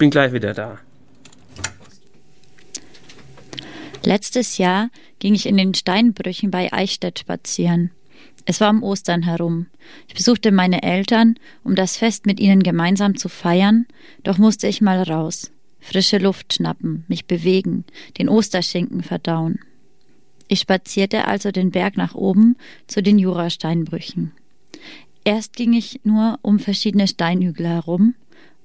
Bin 0.00 0.08
gleich 0.08 0.32
wieder 0.32 0.54
da. 0.54 0.78
Letztes 4.02 4.56
Jahr 4.56 4.88
ging 5.18 5.34
ich 5.34 5.44
in 5.44 5.58
den 5.58 5.74
Steinbrüchen 5.74 6.50
bei 6.50 6.72
Eichstätt 6.72 7.18
spazieren. 7.18 7.90
Es 8.46 8.62
war 8.62 8.70
um 8.70 8.82
Ostern 8.82 9.24
herum. 9.24 9.66
Ich 10.08 10.14
besuchte 10.14 10.52
meine 10.52 10.82
Eltern, 10.82 11.34
um 11.64 11.74
das 11.74 11.98
Fest 11.98 12.24
mit 12.24 12.40
ihnen 12.40 12.62
gemeinsam 12.62 13.18
zu 13.18 13.28
feiern, 13.28 13.84
doch 14.22 14.38
musste 14.38 14.68
ich 14.68 14.80
mal 14.80 15.02
raus. 15.02 15.50
Frische 15.80 16.16
Luft 16.16 16.54
schnappen, 16.54 17.04
mich 17.06 17.26
bewegen, 17.26 17.84
den 18.16 18.30
Osterschinken 18.30 19.02
verdauen. 19.02 19.58
Ich 20.48 20.60
spazierte 20.60 21.26
also 21.26 21.50
den 21.50 21.72
Berg 21.72 21.98
nach 21.98 22.14
oben 22.14 22.56
zu 22.86 23.02
den 23.02 23.18
Jurasteinbrüchen. 23.18 24.32
Erst 25.24 25.56
ging 25.56 25.74
ich 25.74 26.00
nur 26.04 26.38
um 26.40 26.58
verschiedene 26.58 27.06
Steinhügel 27.06 27.68
herum 27.68 28.14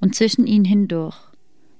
und 0.06 0.14
zwischen 0.14 0.46
ihnen 0.46 0.66
hindurch. 0.66 1.16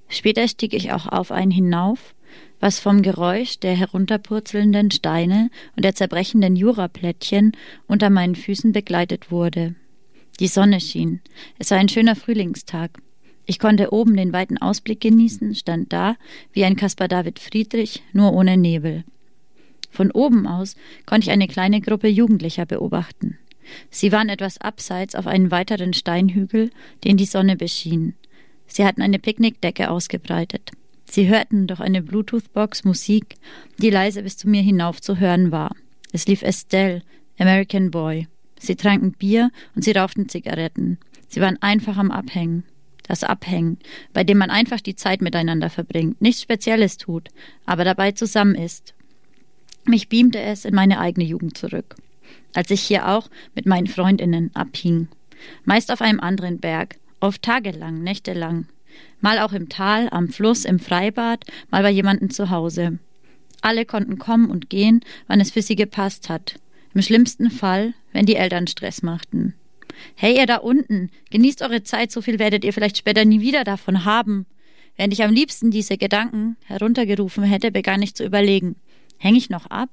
Später 0.08 0.48
stieg 0.48 0.74
ich 0.74 0.92
auch 0.92 1.06
auf 1.06 1.32
einen 1.32 1.52
hinauf, 1.52 2.16
was 2.60 2.80
vom 2.80 3.04
Geräusch 3.04 3.60
der 3.60 3.76
herunterpurzelnden 3.76 4.90
Steine 4.90 5.52
und 5.76 5.86
der 5.86 5.94
zerbrechenden 5.94 6.56
Juraplättchen 6.56 7.52
unter 7.86 8.10
meinen 8.10 8.34
Füßen 8.34 8.72
begleitet 8.72 9.30
wurde. 9.30 9.76
Die 10.40 10.48
Sonne 10.48 10.82
schien. 10.82 11.22
Es 11.60 11.70
war 11.70 11.78
ein 11.78 11.88
schöner 11.88 12.16
Frühlingstag. 12.16 12.98
Ich 13.46 13.60
konnte 13.60 13.94
oben 13.94 14.18
den 14.18 14.34
weiten 14.34 14.58
Ausblick 14.58 15.02
genießen, 15.02 15.54
stand 15.54 15.94
da 15.94 16.16
wie 16.52 16.66
ein 16.66 16.78
Caspar 16.78 17.08
David 17.08 17.38
Friedrich, 17.38 18.02
nur 18.12 18.34
ohne 18.34 18.58
Nebel. 18.58 19.04
Von 19.92 20.10
oben 20.10 20.48
aus 20.48 20.76
konnte 21.06 21.28
ich 21.28 21.32
eine 21.32 21.48
kleine 21.48 21.80
Gruppe 21.80 22.08
Jugendlicher 22.08 22.66
beobachten. 22.66 23.38
Sie 23.90 24.12
waren 24.12 24.30
etwas 24.30 24.60
abseits 24.60 25.16
auf 25.16 25.28
einen 25.28 25.52
weiteren 25.52 25.94
Steinhügel, 25.94 26.70
den 27.04 27.18
die 27.18 27.26
Sonne 27.26 27.56
beschien. 27.56 28.16
Sie 28.68 28.86
hatten 28.86 29.02
eine 29.02 29.20
Picknickdecke 29.20 29.90
ausgebreitet. 29.90 30.72
Sie 31.06 31.28
hörten 31.28 31.68
durch 31.68 31.80
eine 31.80 32.02
Bluetooth-Box 32.02 32.84
Musik, 32.84 33.36
die 33.78 33.90
leise 33.90 34.24
bis 34.24 34.38
zu 34.38 34.50
mir 34.50 34.62
hinauf 34.62 35.02
zu 35.02 35.20
hören 35.20 35.52
war. 35.52 35.76
Es 36.12 36.28
lief 36.28 36.42
Estelle, 36.42 37.04
American 37.38 37.92
Boy. 37.92 38.28
Sie 38.60 38.76
tranken 38.76 39.12
Bier 39.12 39.52
und 39.76 39.84
sie 39.84 39.92
rauchten 39.92 40.30
Zigaretten. 40.30 40.98
Sie 41.28 41.42
waren 41.42 41.62
einfach 41.62 41.98
am 41.98 42.12
Abhängen. 42.12 42.64
Das 43.08 43.24
Abhängen, 43.24 43.78
bei 44.14 44.24
dem 44.24 44.40
man 44.40 44.50
einfach 44.50 44.82
die 44.82 44.96
Zeit 44.96 45.22
miteinander 45.22 45.70
verbringt, 45.70 46.22
nichts 46.22 46.42
Spezielles 46.42 46.98
tut, 46.98 47.30
aber 47.66 47.84
dabei 47.84 48.14
zusammen 48.14 48.56
ist. 48.56 48.96
Mich 49.86 50.10
beamte 50.10 50.40
es 50.40 50.66
in 50.66 50.74
meine 50.74 51.00
eigene 51.00 51.26
Jugend 51.26 51.56
zurück, 51.56 51.96
als 52.54 52.72
ich 52.72 52.82
hier 52.82 53.08
auch 53.08 53.30
mit 53.54 53.66
meinen 53.66 53.88
Freundinnen 53.88 54.52
abhing. 54.54 55.08
Meist 55.64 55.92
auf 55.92 56.02
einem 56.02 56.20
anderen 56.20 56.60
Berg, 56.60 56.96
oft 57.20 57.42
tagelang, 57.42 58.02
nächtelang. 58.02 58.68
Mal 59.20 59.40
auch 59.40 59.54
im 59.54 59.70
Tal, 59.70 60.08
am 60.12 60.30
Fluss, 60.30 60.66
im 60.66 60.80
Freibad, 60.80 61.46
mal 61.70 61.84
bei 61.84 61.90
jemandem 61.90 62.30
zu 62.30 62.50
Hause. 62.50 63.00
Alle 63.62 63.86
konnten 63.86 64.18
kommen 64.18 64.50
und 64.50 64.70
gehen, 64.70 65.02
wann 65.28 65.42
es 65.42 65.52
für 65.52 65.62
sie 65.62 65.76
gepasst 65.76 66.30
hat. 66.30 66.56
Im 66.94 67.02
schlimmsten 67.02 67.50
Fall, 67.52 67.94
wenn 68.14 68.26
die 68.26 68.36
Eltern 68.36 68.68
Stress 68.68 69.02
machten. 69.02 69.54
Hey, 70.16 70.38
ihr 70.38 70.46
da 70.46 70.58
unten, 70.58 71.10
genießt 71.32 71.62
eure 71.62 71.84
Zeit, 71.84 72.12
so 72.12 72.22
viel 72.22 72.40
werdet 72.40 72.64
ihr 72.64 72.74
vielleicht 72.74 72.98
später 72.98 73.26
nie 73.26 73.42
wieder 73.42 73.64
davon 73.64 74.06
haben. 74.06 74.46
Während 74.98 75.14
ich 75.14 75.24
am 75.24 75.34
liebsten 75.34 75.72
diese 75.72 75.98
Gedanken 75.98 76.58
heruntergerufen 76.66 77.44
hätte, 77.44 77.72
begann 77.72 78.02
ich 78.02 78.16
zu 78.16 78.24
überlegen. 78.24 78.76
Hänge 79.18 79.38
ich 79.38 79.50
noch 79.50 79.66
ab? 79.68 79.90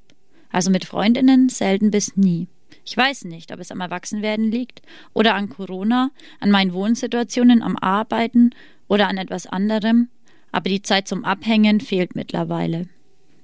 Also 0.52 0.70
mit 0.70 0.84
Freundinnen 0.84 1.48
selten 1.48 1.90
bis 1.90 2.16
nie. 2.16 2.46
Ich 2.84 2.96
weiß 2.96 3.24
nicht, 3.24 3.52
ob 3.52 3.60
es 3.60 3.70
am 3.70 3.80
Erwachsenwerden 3.80 4.50
liegt 4.50 4.82
oder 5.12 5.34
an 5.34 5.48
Corona, 5.48 6.10
an 6.40 6.50
meinen 6.50 6.72
Wohnsituationen, 6.72 7.62
am 7.62 7.76
Arbeiten 7.76 8.50
oder 8.88 9.08
an 9.08 9.18
etwas 9.18 9.46
anderem, 9.46 10.08
aber 10.50 10.68
die 10.68 10.82
Zeit 10.82 11.08
zum 11.08 11.24
Abhängen 11.24 11.80
fehlt 11.80 12.14
mittlerweile. 12.14 12.88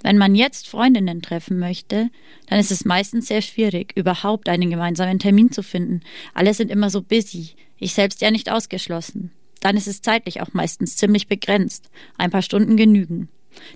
Wenn 0.02 0.18
man 0.18 0.34
jetzt 0.34 0.68
Freundinnen 0.68 1.22
treffen 1.22 1.58
möchte, 1.58 2.10
dann 2.46 2.60
ist 2.60 2.70
es 2.70 2.84
meistens 2.84 3.26
sehr 3.26 3.42
schwierig, 3.42 3.92
überhaupt 3.96 4.48
einen 4.48 4.70
gemeinsamen 4.70 5.18
Termin 5.18 5.50
zu 5.50 5.62
finden. 5.62 6.02
Alle 6.34 6.54
sind 6.54 6.70
immer 6.70 6.90
so 6.90 7.02
busy, 7.02 7.54
ich 7.78 7.94
selbst 7.94 8.20
ja 8.20 8.30
nicht 8.30 8.50
ausgeschlossen. 8.50 9.32
Dann 9.60 9.76
ist 9.76 9.88
es 9.88 10.02
zeitlich 10.02 10.40
auch 10.40 10.52
meistens 10.52 10.96
ziemlich 10.96 11.26
begrenzt. 11.26 11.90
Ein 12.16 12.30
paar 12.30 12.42
Stunden 12.42 12.76
genügen. 12.76 13.28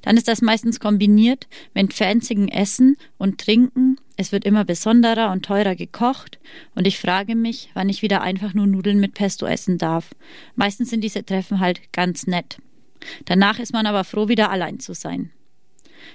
Dann 0.02 0.16
ist 0.16 0.28
das 0.28 0.42
meistens 0.42 0.80
kombiniert 0.80 1.46
mit 1.74 1.92
fanzigen 1.92 2.48
Essen 2.48 2.96
und 3.18 3.38
Trinken. 3.38 3.98
Es 4.16 4.32
wird 4.32 4.44
immer 4.44 4.64
besonderer 4.64 5.32
und 5.32 5.44
teurer 5.44 5.74
gekocht 5.74 6.38
und 6.74 6.86
ich 6.86 6.98
frage 6.98 7.34
mich, 7.34 7.70
wann 7.74 7.88
ich 7.88 8.02
wieder 8.02 8.20
einfach 8.20 8.54
nur 8.54 8.66
Nudeln 8.66 9.00
mit 9.00 9.14
Pesto 9.14 9.46
essen 9.46 9.78
darf. 9.78 10.10
Meistens 10.54 10.90
sind 10.90 11.02
diese 11.02 11.24
Treffen 11.24 11.60
halt 11.60 11.80
ganz 11.92 12.26
nett. 12.26 12.58
Danach 13.24 13.58
ist 13.58 13.72
man 13.72 13.86
aber 13.86 14.04
froh, 14.04 14.28
wieder 14.28 14.50
allein 14.50 14.80
zu 14.80 14.94
sein. 14.94 15.30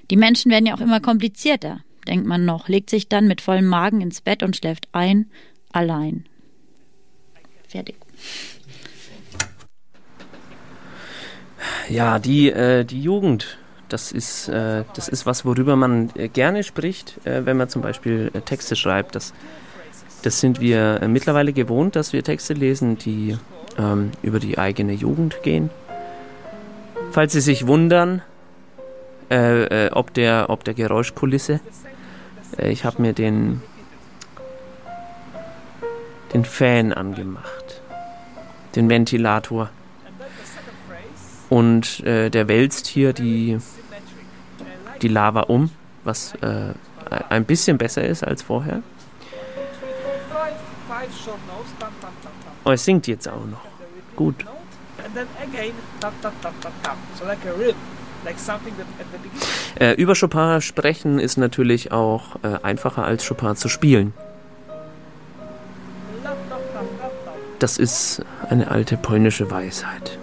Die 0.09 0.17
Menschen 0.17 0.51
werden 0.51 0.65
ja 0.65 0.75
auch 0.75 0.81
immer 0.81 0.99
komplizierter, 0.99 1.81
denkt 2.07 2.27
man 2.27 2.45
noch, 2.45 2.67
legt 2.67 2.89
sich 2.89 3.09
dann 3.09 3.27
mit 3.27 3.41
vollem 3.41 3.67
Magen 3.67 4.01
ins 4.01 4.21
Bett 4.21 4.43
und 4.43 4.55
schläft 4.55 4.87
ein, 4.91 5.29
allein. 5.71 6.25
Fertig. 7.67 7.95
Ja, 11.89 12.19
die, 12.19 12.51
äh, 12.51 12.83
die 12.83 13.01
Jugend, 13.01 13.57
das 13.89 14.11
ist, 14.11 14.49
äh, 14.49 14.83
das 14.93 15.07
ist 15.07 15.25
was, 15.25 15.45
worüber 15.45 15.75
man 15.75 16.09
äh, 16.15 16.27
gerne 16.27 16.63
spricht, 16.63 17.25
äh, 17.25 17.45
wenn 17.45 17.57
man 17.57 17.69
zum 17.69 17.81
Beispiel 17.81 18.31
äh, 18.33 18.41
Texte 18.41 18.75
schreibt. 18.75 19.15
Das, 19.15 19.33
das 20.23 20.39
sind 20.39 20.59
wir 20.59 21.01
äh, 21.01 21.07
mittlerweile 21.07 21.53
gewohnt, 21.53 21.95
dass 21.95 22.13
wir 22.13 22.23
Texte 22.23 22.53
lesen, 22.53 22.97
die 22.97 23.37
ähm, 23.77 24.11
über 24.21 24.39
die 24.39 24.57
eigene 24.57 24.93
Jugend 24.93 25.41
gehen. 25.43 25.69
Falls 27.11 27.33
Sie 27.33 27.41
sich 27.41 27.67
wundern, 27.67 28.21
ob, 29.29 30.13
der, 30.13 30.45
ob 30.49 30.63
der 30.63 30.73
Geräuschkulisse, 30.73 31.59
ich 32.57 32.85
habe 32.85 33.01
mir 33.01 33.11
den, 33.13 33.61
den 36.33 36.45
Fan 36.45 36.93
angemacht, 36.93 37.81
den 38.75 38.89
Ventilator. 38.89 39.69
Und 41.49 42.01
äh, 42.01 42.29
der 42.29 42.47
wälzt 42.47 42.87
hier 42.87 43.13
die, 43.13 43.57
die 45.01 45.07
Lava 45.07 45.41
um, 45.41 45.69
was 46.03 46.33
äh, 46.41 46.73
ein 47.29 47.45
bisschen 47.45 47.77
besser 47.77 48.03
ist 48.05 48.23
als 48.23 48.41
vorher. 48.41 48.83
Oh, 52.65 52.71
es 52.71 52.83
singt 52.83 53.07
jetzt 53.07 53.27
auch 53.29 53.45
noch. 53.45 53.61
Gut. 54.15 54.45
Äh, 59.79 59.93
über 59.93 60.15
Chopin 60.15 60.61
sprechen 60.61 61.19
ist 61.19 61.37
natürlich 61.37 61.91
auch 61.91 62.35
äh, 62.43 62.59
einfacher 62.63 63.05
als 63.05 63.25
Chopin 63.27 63.55
zu 63.55 63.69
spielen. 63.69 64.13
Das 67.59 67.77
ist 67.77 68.21
eine 68.49 68.69
alte 68.69 68.97
polnische 68.97 69.49
Weisheit. 69.49 70.17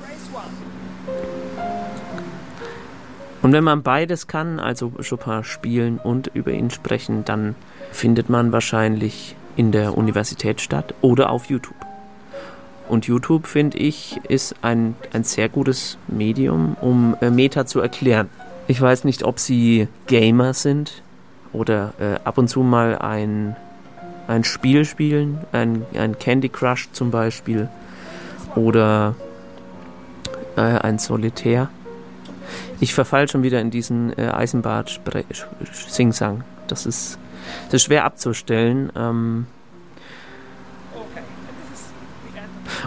Und 3.45 3.53
wenn 3.53 3.63
man 3.63 3.83
beides 3.83 4.27
kann, 4.27 4.59
also 4.59 4.91
Chopin 5.07 5.45
spielen 5.45 5.99
und 6.03 6.29
über 6.33 6.53
ihn 6.53 6.71
sprechen, 6.71 7.27
dann 7.27 7.55
findet 7.93 8.31
man 8.31 8.53
wahrscheinlich 8.53 9.37
in 9.55 9.71
der 9.71 9.99
Universität 9.99 10.63
statt 10.63 10.95
oder 11.03 11.29
auf 11.29 11.51
YouTube. 11.51 11.77
Und 12.89 13.07
YouTube, 13.07 13.47
finde 13.47 13.77
ich, 13.77 14.19
ist 14.31 14.55
ein, 14.63 14.95
ein 15.13 15.25
sehr 15.25 15.51
gutes 15.51 15.99
Medium, 16.09 16.75
um 16.81 17.19
äh, 17.21 17.29
Meta 17.29 17.67
zu 17.67 17.81
erklären. 17.81 18.31
Ich 18.67 18.81
weiß 18.81 19.05
nicht, 19.05 19.25
ob 19.25 19.39
sie 19.39 19.89
Gamer 20.07 20.55
sind 20.55 21.03
oder 21.53 21.93
äh, 22.01 22.15
ab 22.25 22.39
und 22.39 22.49
zu 22.49 22.63
mal 22.63 22.97
ein, 22.97 23.57
ein 24.27 24.45
Spiel 24.45 24.87
spielen, 24.87 25.37
ein, 25.53 25.85
ein 25.93 26.19
Candy 26.19 26.49
Crush 26.49 26.89
zum 26.93 27.11
Beispiel 27.11 27.69
oder 28.57 29.15
äh, 30.57 30.63
ein 30.63 30.99
Solitär. 30.99 31.69
Ich 32.81 32.95
verfall 32.95 33.29
schon 33.29 33.43
wieder 33.43 33.61
in 33.61 33.71
diesen 33.71 34.17
äh, 34.19 34.29
Eisenbad-Singsang. 34.29 36.45
Das 36.67 36.87
ist, 36.87 37.19
das 37.67 37.75
ist 37.75 37.85
schwer 37.85 38.05
abzustellen. 38.05 38.91
Ähm 38.97 39.47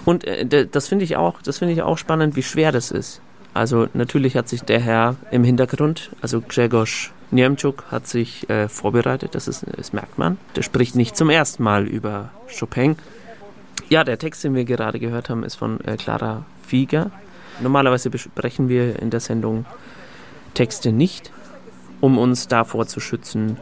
und 0.06 0.26
äh, 0.26 0.68
das 0.68 0.88
finde 0.88 1.06
ich 1.06 1.18
auch, 1.18 1.42
das 1.42 1.60
finde 1.60 1.74
ich 1.74 1.82
auch 1.82 1.98
spannend, 1.98 2.36
wie 2.36 2.44
schwer 2.44 2.72
das 2.72 2.92
ist. 2.92 3.22
Also 3.54 3.88
natürlich 3.94 4.36
hat 4.36 4.48
sich 4.48 4.62
der 4.62 4.80
Herr 4.80 5.16
im 5.32 5.44
Hintergrund, 5.44 6.12
also 6.22 6.42
Grzegorz 6.42 7.12
Niemczuk 7.32 7.86
hat 7.92 8.08
sich 8.08 8.50
äh, 8.50 8.70
vorbereitet, 8.70 9.36
das, 9.36 9.48
ist, 9.48 9.66
das 9.76 9.94
merkt 9.94 10.18
man. 10.18 10.38
Der 10.56 10.62
spricht 10.62 10.96
nicht 10.96 11.18
zum 11.18 11.30
ersten 11.30 11.64
Mal 11.64 11.86
über 11.86 12.30
Chopin. 12.58 12.96
Ja, 13.90 14.04
der 14.04 14.18
Text, 14.18 14.44
den 14.44 14.56
wir 14.56 14.66
gerade 14.66 15.00
gehört 15.00 15.30
haben, 15.30 15.44
ist 15.44 15.56
von 15.56 15.82
äh, 15.82 15.98
Clara 15.98 16.46
Fieger. 16.66 17.12
Normalerweise 17.62 18.10
besprechen 18.10 18.70
wir 18.70 19.00
in 19.00 19.10
der 19.10 19.20
Sendung 19.20 19.66
Texte 20.54 20.92
nicht, 20.92 21.32
um 22.02 22.18
uns 22.18 22.48
davor 22.48 22.88
zu 22.88 23.00
schützen, 23.00 23.58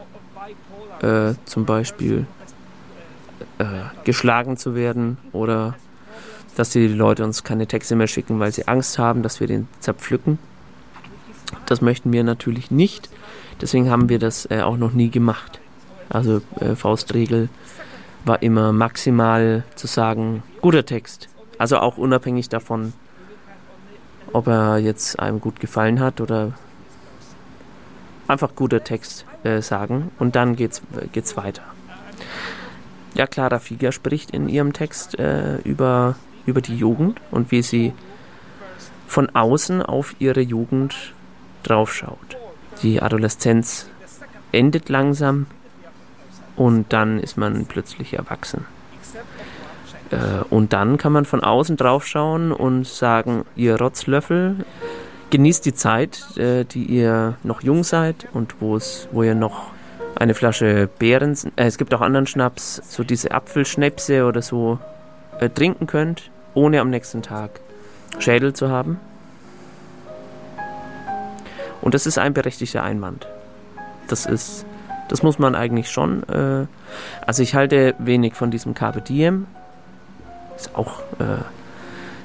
äh, 1.01 1.33
zum 1.45 1.65
Beispiel 1.65 2.25
äh, 3.57 3.65
geschlagen 4.03 4.57
zu 4.57 4.75
werden 4.75 5.17
oder 5.31 5.75
dass 6.55 6.69
die 6.69 6.87
Leute 6.87 7.23
uns 7.23 7.43
keine 7.43 7.67
Texte 7.67 7.95
mehr 7.95 8.07
schicken, 8.07 8.39
weil 8.39 8.51
sie 8.51 8.67
Angst 8.67 8.97
haben, 8.97 9.23
dass 9.23 9.39
wir 9.39 9.47
den 9.47 9.67
zerpflücken. 9.79 10.39
Das 11.65 11.81
möchten 11.81 12.13
wir 12.13 12.23
natürlich 12.23 12.71
nicht. 12.71 13.09
Deswegen 13.61 13.89
haben 13.89 14.09
wir 14.09 14.19
das 14.19 14.49
äh, 14.49 14.61
auch 14.61 14.77
noch 14.77 14.93
nie 14.93 15.09
gemacht. 15.09 15.59
Also 16.09 16.41
äh, 16.59 16.75
Faustregel 16.75 17.49
war 18.23 18.41
immer 18.41 18.71
maximal 18.71 19.63
zu 19.75 19.87
sagen, 19.87 20.43
guter 20.61 20.85
Text. 20.85 21.29
Also 21.57 21.77
auch 21.77 21.97
unabhängig 21.97 22.49
davon, 22.49 22.93
ob 24.35 24.47
er 24.47 24.79
jetzt 24.79 25.17
einem 25.17 25.39
gut 25.39 25.61
gefallen 25.61 26.01
hat 26.01 26.19
oder 26.19 26.51
einfach 28.27 28.53
guter 28.53 28.83
Text 28.83 29.25
äh, 29.43 29.61
sagen 29.61 30.11
und 30.19 30.35
dann 30.35 30.57
geht's, 30.57 30.81
geht's 31.13 31.37
weiter. 31.37 31.63
Ja, 33.13 33.27
Clara 33.27 33.59
Fieger 33.59 33.93
spricht 33.93 34.31
in 34.31 34.49
ihrem 34.49 34.73
Text 34.73 35.17
äh, 35.17 35.59
über, 35.59 36.15
über 36.45 36.59
die 36.59 36.75
Jugend 36.75 37.21
und 37.31 37.51
wie 37.51 37.61
sie 37.61 37.93
von 39.07 39.33
außen 39.33 39.81
auf 39.81 40.15
ihre 40.19 40.41
Jugend 40.41 41.13
draufschaut. 41.63 42.35
Die 42.83 43.01
Adoleszenz 43.01 43.87
endet 44.51 44.89
langsam 44.89 45.45
und 46.57 46.91
dann 46.91 47.21
ist 47.21 47.37
man 47.37 47.67
plötzlich 47.67 48.15
erwachsen. 48.15 48.65
Äh, 50.15 50.43
und 50.49 50.73
dann 50.73 50.97
kann 50.97 51.11
man 51.11 51.25
von 51.25 51.43
außen 51.43 51.77
drauf 51.77 52.05
schauen 52.07 52.51
und 52.51 52.87
sagen, 52.87 53.45
ihr 53.55 53.79
Rotzlöffel, 53.79 54.57
genießt 55.29 55.65
die 55.65 55.73
Zeit, 55.73 56.37
äh, 56.37 56.63
die 56.63 56.85
ihr 56.85 57.35
noch 57.43 57.61
jung 57.61 57.83
seid 57.83 58.27
und 58.33 58.61
wo 58.61 58.75
es, 58.75 59.07
wo 59.11 59.23
ihr 59.23 59.35
noch 59.35 59.71
eine 60.15 60.33
Flasche 60.33 60.87
Beeren, 60.97 61.33
äh, 61.55 61.65
es 61.65 61.77
gibt 61.77 61.93
auch 61.93 62.01
anderen 62.01 62.27
Schnaps, 62.27 62.81
so 62.87 63.03
diese 63.03 63.31
Apfelschnäpse 63.31 64.25
oder 64.25 64.41
so 64.41 64.79
äh, 65.39 65.49
trinken 65.49 65.87
könnt, 65.87 66.31
ohne 66.53 66.79
am 66.79 66.89
nächsten 66.89 67.21
Tag 67.21 67.59
Schädel 68.19 68.53
zu 68.53 68.69
haben. 68.69 68.99
Und 71.81 71.93
das 71.93 72.05
ist 72.05 72.17
ein 72.17 72.33
berechtigter 72.33 72.81
Einwand. 72.83 73.27
Das 74.07 74.25
ist, 74.25 74.65
das 75.09 75.21
muss 75.21 75.37
man 75.37 75.53
eigentlich 75.53 75.91
schon. 75.91 76.23
Äh, 76.29 76.65
also 77.25 77.43
ich 77.43 77.53
halte 77.53 77.93
wenig 77.99 78.35
von 78.35 78.51
diesem 78.51 78.73
Carpe 78.73 79.01
Diem. 79.01 79.47
Ist 80.55 80.75
auch, 80.75 80.99
äh, 81.19 81.43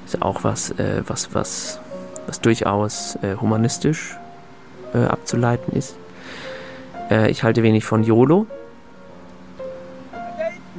ist 0.07 0.23
auch 0.23 0.45
was, 0.45 0.71
äh, 0.73 1.03
was, 1.07 1.35
was, 1.35 1.81
was 2.27 2.41
durchaus 2.41 3.17
äh, 3.23 3.37
humanistisch 3.37 4.17
äh, 4.95 5.05
abzuleiten 5.05 5.77
ist. 5.77 5.97
Äh, 7.11 7.31
ich 7.31 7.43
halte 7.43 7.63
wenig 7.63 7.85
von 7.85 8.03
YOLO. 8.03 8.47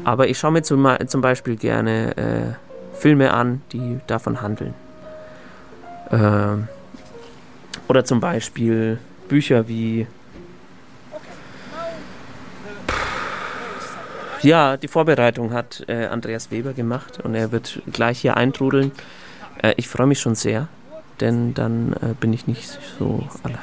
Aber 0.03 0.27
ich 0.27 0.39
schaue 0.39 0.51
mir 0.51 0.63
zum, 0.63 0.87
zum 1.07 1.21
Beispiel 1.21 1.55
gerne 1.57 2.57
Filme 2.93 3.33
an, 3.33 3.61
die 3.71 3.99
davon 4.07 4.41
handeln. 4.41 4.73
Ähm, 6.11 6.67
oder 7.87 8.03
zum 8.03 8.19
Beispiel 8.19 8.99
Bücher 9.27 9.67
wie 9.67 10.07
Ja, 14.43 14.77
die 14.77 14.87
Vorbereitung 14.87 15.53
hat 15.53 15.83
äh, 15.87 16.05
Andreas 16.05 16.49
Weber 16.49 16.73
gemacht 16.73 17.19
und 17.23 17.35
er 17.35 17.51
wird 17.51 17.81
gleich 17.91 18.21
hier 18.21 18.37
eintrudeln. 18.37 18.91
Äh, 19.61 19.73
ich 19.77 19.87
freue 19.87 20.07
mich 20.07 20.19
schon 20.19 20.35
sehr, 20.35 20.67
denn 21.19 21.53
dann 21.53 21.93
äh, 21.93 22.13
bin 22.19 22.33
ich 22.33 22.47
nicht 22.47 22.79
so 22.97 23.27
alleine. 23.43 23.61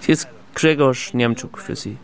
Hier 0.00 0.12
ist 0.12 0.28
Gregor 0.54 0.94
Niemczuk 1.12 1.58
für 1.58 1.74
Sie. 1.74 1.96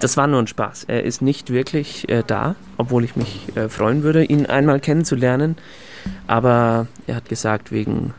Das 0.00 0.16
war 0.16 0.26
nur 0.26 0.40
ein 0.40 0.46
Spaß. 0.46 0.84
Er 0.84 1.04
ist 1.04 1.20
nicht 1.20 1.50
wirklich 1.50 2.08
äh, 2.08 2.22
da, 2.26 2.56
obwohl 2.78 3.04
ich 3.04 3.16
mich 3.16 3.54
äh, 3.56 3.68
freuen 3.68 4.02
würde, 4.02 4.24
ihn 4.24 4.46
einmal 4.46 4.80
kennenzulernen. 4.80 5.56
Aber 6.26 6.86
er 7.06 7.16
hat 7.16 7.28
gesagt, 7.28 7.70
wegen 7.70 8.14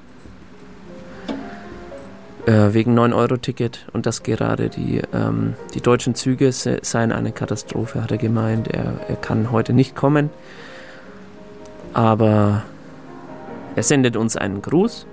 äh, 2.45 2.73
wegen 2.73 2.97
9-Euro-Ticket 2.97 3.85
und 3.93 4.05
dass 4.05 4.23
gerade 4.23 4.69
die, 4.69 5.01
ähm, 5.13 5.55
die 5.73 5.81
deutschen 5.81 6.15
Züge 6.15 6.51
seien 6.51 7.11
eine 7.11 7.31
Katastrophe, 7.31 8.03
hat 8.03 8.11
er 8.11 8.17
gemeint. 8.17 8.67
Er, 8.67 8.93
er 9.07 9.15
kann 9.15 9.51
heute 9.51 9.73
nicht 9.73 9.95
kommen, 9.95 10.29
aber 11.93 12.63
er 13.75 13.83
sendet 13.83 14.15
uns 14.15 14.37
einen 14.37 14.61
Gruß. 14.61 15.07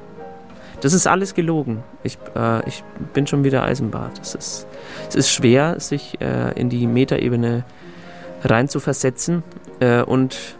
Das 0.80 0.92
ist 0.92 1.06
alles 1.06 1.34
gelogen. 1.34 1.82
Ich, 2.02 2.18
äh, 2.36 2.68
ich 2.68 2.82
bin 3.14 3.26
schon 3.26 3.44
wieder 3.44 3.62
Eisenbart. 3.62 4.20
Es 4.20 4.34
ist, 4.34 4.66
es 5.08 5.14
ist 5.14 5.30
schwer, 5.30 5.80
sich 5.80 6.20
äh, 6.20 6.58
in 6.58 6.68
die 6.68 6.86
Metaebene 6.86 7.64
rein 8.42 8.68
zu 8.68 8.80
versetzen 8.80 9.42
äh, 9.80 10.02
und 10.02 10.56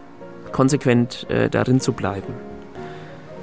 konsequent 0.53 1.29
äh, 1.29 1.49
darin 1.49 1.81
zu 1.81 1.91
bleiben 1.93 2.52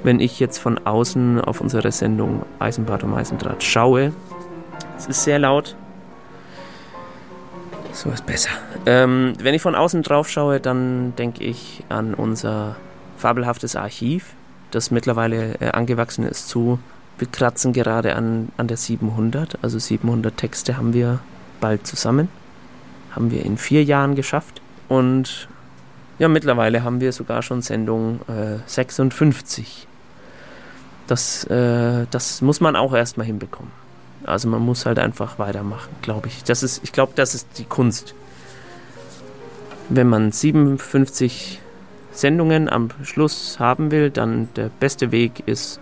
wenn 0.03 0.19
ich 0.19 0.39
jetzt 0.39 0.57
von 0.57 0.79
außen 0.79 1.41
auf 1.41 1.61
unsere 1.61 1.91
Sendung 1.91 2.43
Eisenbad 2.59 3.03
um 3.03 3.13
Eisendraht 3.13 3.63
schaue. 3.63 4.13
Es 4.97 5.07
ist 5.07 5.23
sehr 5.23 5.39
laut. 5.39 5.75
So 7.91 8.09
ist 8.09 8.25
besser. 8.25 8.49
Ähm, 8.85 9.33
wenn 9.39 9.53
ich 9.53 9.61
von 9.61 9.75
außen 9.75 10.01
drauf 10.01 10.29
schaue, 10.29 10.59
dann 10.59 11.13
denke 11.17 11.43
ich 11.43 11.83
an 11.89 12.13
unser 12.13 12.77
fabelhaftes 13.17 13.75
Archiv, 13.75 14.33
das 14.71 14.91
mittlerweile 14.91 15.55
äh, 15.59 15.71
angewachsen 15.71 16.25
ist 16.25 16.47
zu. 16.47 16.79
Wir 17.17 17.27
kratzen 17.27 17.73
gerade 17.73 18.15
an, 18.15 18.49
an 18.57 18.67
der 18.67 18.77
700, 18.77 19.59
also 19.61 19.77
700 19.77 20.35
Texte 20.35 20.77
haben 20.77 20.93
wir 20.93 21.19
bald 21.59 21.85
zusammen. 21.85 22.29
Haben 23.11 23.29
wir 23.29 23.45
in 23.45 23.57
vier 23.57 23.83
Jahren 23.83 24.15
geschafft. 24.15 24.61
Und 24.87 25.49
ja, 26.17 26.27
mittlerweile 26.27 26.83
haben 26.83 27.01
wir 27.01 27.11
sogar 27.11 27.41
schon 27.41 27.61
Sendung 27.61 28.21
äh, 28.27 28.57
56 28.65 29.87
das, 31.07 31.43
äh, 31.45 32.05
das 32.09 32.41
muss 32.41 32.61
man 32.61 32.75
auch 32.75 32.93
erstmal 32.93 33.25
hinbekommen. 33.25 33.71
Also 34.23 34.47
man 34.47 34.61
muss 34.61 34.85
halt 34.85 34.99
einfach 34.99 35.39
weitermachen, 35.39 35.89
glaube 36.01 36.27
ich. 36.27 36.43
Das 36.43 36.63
ist, 36.63 36.81
ich 36.83 36.91
glaube, 36.91 37.13
das 37.15 37.33
ist 37.33 37.47
die 37.57 37.65
Kunst. 37.65 38.13
Wenn 39.89 40.07
man 40.07 40.31
57 40.31 41.59
Sendungen 42.11 42.69
am 42.69 42.89
Schluss 43.03 43.59
haben 43.59 43.91
will, 43.91 44.09
dann 44.09 44.49
der 44.55 44.69
beste 44.69 45.11
Weg 45.11 45.43
ist 45.47 45.79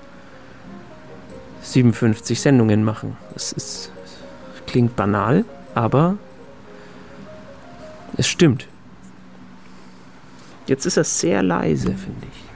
57 1.62 2.40
Sendungen 2.40 2.84
machen. 2.84 3.18
Das 3.34 3.52
ist, 3.52 3.92
klingt 4.68 4.96
banal, 4.96 5.46
aber 5.76 6.18
es 8.18 8.28
stimmt. 8.28 8.68
Jetzt 10.68 10.86
ist 10.86 10.98
er 10.98 11.04
sehr 11.04 11.44
leise, 11.44 11.88
finde 11.88 12.28
ich. 12.32 12.49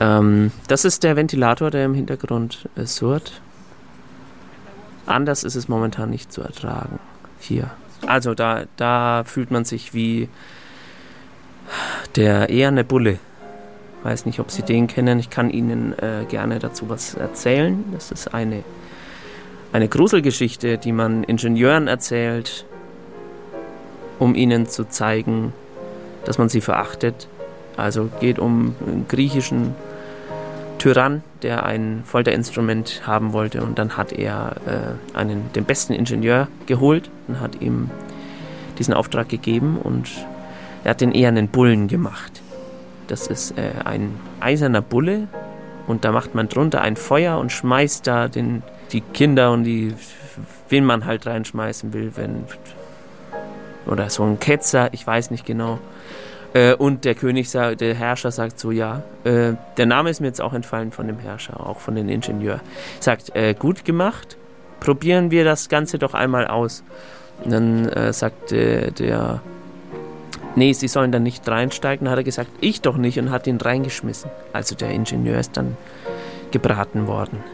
Ähm, 0.00 0.50
das 0.68 0.84
ist 0.84 1.02
der 1.02 1.16
Ventilator, 1.16 1.70
der 1.70 1.84
im 1.84 1.94
Hintergrund 1.94 2.68
äh, 2.76 2.84
surrt. 2.84 3.40
Anders 5.06 5.44
ist 5.44 5.54
es 5.54 5.68
momentan 5.68 6.10
nicht 6.10 6.32
zu 6.32 6.42
ertragen. 6.42 6.98
Hier. 7.38 7.70
Also 8.06 8.34
da, 8.34 8.64
da 8.76 9.24
fühlt 9.24 9.50
man 9.50 9.64
sich 9.64 9.94
wie 9.94 10.28
der 12.16 12.50
eherne 12.50 12.84
Bulle. 12.84 13.18
Weiß 14.02 14.26
nicht, 14.26 14.40
ob 14.40 14.50
Sie 14.50 14.62
den 14.62 14.86
kennen. 14.86 15.18
Ich 15.18 15.30
kann 15.30 15.50
Ihnen 15.50 15.98
äh, 15.98 16.24
gerne 16.28 16.58
dazu 16.58 16.88
was 16.88 17.14
erzählen. 17.14 17.84
Das 17.92 18.10
ist 18.10 18.34
eine, 18.34 18.62
eine 19.72 19.88
Gruselgeschichte, 19.88 20.78
die 20.78 20.92
man 20.92 21.24
Ingenieuren 21.24 21.88
erzählt, 21.88 22.66
um 24.18 24.34
ihnen 24.34 24.66
zu 24.66 24.88
zeigen, 24.88 25.52
dass 26.24 26.38
man 26.38 26.48
sie 26.48 26.60
verachtet. 26.60 27.28
Also 27.76 28.08
geht 28.20 28.38
um 28.38 28.74
einen 28.86 29.06
griechischen 29.08 29.74
Tyrann, 30.78 31.22
der 31.42 31.64
ein 31.64 32.02
Folterinstrument 32.04 33.02
haben 33.06 33.32
wollte 33.32 33.62
und 33.62 33.78
dann 33.78 33.96
hat 33.96 34.12
er 34.12 34.56
äh, 34.66 35.16
einen, 35.16 35.52
den 35.54 35.64
besten 35.64 35.92
Ingenieur 35.92 36.48
geholt 36.66 37.10
und 37.28 37.40
hat 37.40 37.60
ihm 37.60 37.90
diesen 38.78 38.94
Auftrag 38.94 39.28
gegeben 39.28 39.78
und 39.82 40.10
er 40.84 40.90
hat 40.90 41.00
den 41.00 41.12
eher 41.12 41.28
einen 41.28 41.48
Bullen 41.48 41.88
gemacht. 41.88 42.42
Das 43.08 43.26
ist 43.26 43.56
äh, 43.58 43.70
ein 43.84 44.16
eiserner 44.40 44.82
Bulle 44.82 45.28
und 45.86 46.04
da 46.04 46.12
macht 46.12 46.34
man 46.34 46.48
drunter 46.48 46.82
ein 46.82 46.96
Feuer 46.96 47.38
und 47.38 47.52
schmeißt 47.52 48.06
da 48.06 48.28
den, 48.28 48.62
die 48.92 49.00
Kinder 49.00 49.52
und 49.52 49.64
die, 49.64 49.94
wen 50.68 50.84
man 50.84 51.04
halt 51.04 51.26
reinschmeißen 51.26 51.92
will, 51.92 52.12
wenn 52.16 52.44
oder 53.86 54.10
so 54.10 54.24
ein 54.24 54.38
Ketzer, 54.40 54.92
ich 54.92 55.06
weiß 55.06 55.30
nicht 55.30 55.46
genau. 55.46 55.78
Äh, 56.56 56.74
und 56.74 57.04
der 57.04 57.14
König 57.14 57.50
der 57.50 57.94
Herrscher 57.94 58.30
sagt 58.30 58.58
so, 58.58 58.70
ja, 58.70 59.02
äh, 59.24 59.52
der 59.76 59.84
Name 59.84 60.08
ist 60.08 60.20
mir 60.20 60.28
jetzt 60.28 60.40
auch 60.40 60.54
entfallen 60.54 60.90
von 60.90 61.06
dem 61.06 61.18
Herrscher, 61.18 61.60
auch 61.60 61.80
von 61.80 61.94
dem 61.94 62.08
Ingenieur. 62.08 62.60
Sagt, 62.98 63.36
äh, 63.36 63.52
gut 63.52 63.84
gemacht, 63.84 64.38
probieren 64.80 65.30
wir 65.30 65.44
das 65.44 65.68
Ganze 65.68 65.98
doch 65.98 66.14
einmal 66.14 66.46
aus. 66.46 66.82
Und 67.44 67.52
dann 67.52 67.88
äh, 67.90 68.14
sagt 68.14 68.50
der, 68.50 69.42
nee, 70.54 70.72
sie 70.72 70.88
sollen 70.88 71.12
da 71.12 71.18
nicht 71.18 71.46
reinsteigen. 71.46 72.08
Hat 72.08 72.16
er 72.16 72.24
gesagt, 72.24 72.48
ich 72.62 72.80
doch 72.80 72.96
nicht 72.96 73.18
und 73.18 73.30
hat 73.30 73.46
ihn 73.46 73.58
reingeschmissen. 73.58 74.30
Also 74.54 74.74
der 74.74 74.90
Ingenieur 74.92 75.38
ist 75.38 75.58
dann 75.58 75.76
gebraten 76.52 77.06
worden. 77.06 77.44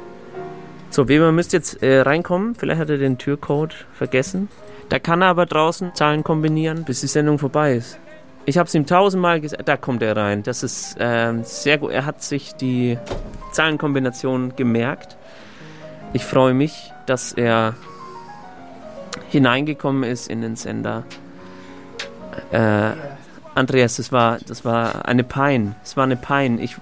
So, 0.91 1.09
Weber 1.09 1.33
müsste 1.33 1.57
jetzt 1.57 1.83
äh, 1.83 2.03
reinkommen. 2.03 2.55
Vielleicht 2.55 2.81
hat 2.81 2.91
er 2.91 2.99
den 2.99 3.19
Türcode 3.19 3.75
vergessen. 3.95 4.49
Da 4.91 5.01
kann 5.01 5.23
er 5.23 5.29
aber 5.29 5.47
draußen 5.47 5.93
Zahlen 5.97 6.23
kombinieren, 6.23 6.85
bis 6.85 7.01
die 7.01 7.09
Sendung 7.09 7.41
vorbei 7.41 7.75
ist. 7.75 7.99
Ich 8.45 8.59
habe 8.59 8.67
es 8.67 8.75
ihm 8.75 8.87
tausendmal 8.87 9.41
gesagt, 9.41 9.69
da 9.69 9.77
kommt 9.77 10.03
er 10.03 10.17
rein. 10.17 10.43
Das 10.43 10.63
ist 10.63 10.97
ähm, 10.99 11.45
sehr 11.45 11.79
gut. 11.79 11.93
Er 11.93 12.05
hat 12.07 12.23
sich 12.23 12.55
die 12.55 12.99
Zahlenkombination 13.53 14.57
gemerkt. 14.57 15.17
Ich 16.13 16.25
freue 16.25 16.53
mich, 16.53 16.93
dass 17.07 17.33
er 17.33 17.75
hineingekommen 19.31 20.03
ist 20.03 20.29
in 20.29 20.43
den 20.43 20.57
Sender. 20.57 21.05
Äh, 22.51 22.91
Andreas, 23.55 23.97
das 23.97 24.11
war, 24.11 24.39
das 24.47 24.65
war 24.65 25.07
eine 25.07 25.23
Pein. 25.23 25.77
Es 25.85 25.97
war 25.97 26.05
eine 26.05 26.17
Pein. 26.17 26.59
Ich, 26.59 26.77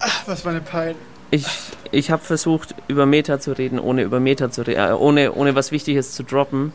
Ach, 0.00 0.22
was 0.26 0.44
war 0.44 0.50
eine 0.50 0.60
Pein? 0.60 0.96
Ich, 1.30 1.46
ich 1.92 2.10
habe 2.10 2.24
versucht, 2.24 2.74
über 2.88 3.06
Meta 3.06 3.38
zu 3.38 3.52
reden, 3.52 3.78
ohne 3.78 4.02
über 4.02 4.18
Meta 4.18 4.50
zu 4.50 4.62
reden, 4.62 4.80
äh, 4.80 4.92
ohne, 4.92 5.32
ohne 5.32 5.54
was 5.54 5.70
Wichtiges 5.70 6.12
zu 6.12 6.24
droppen 6.24 6.72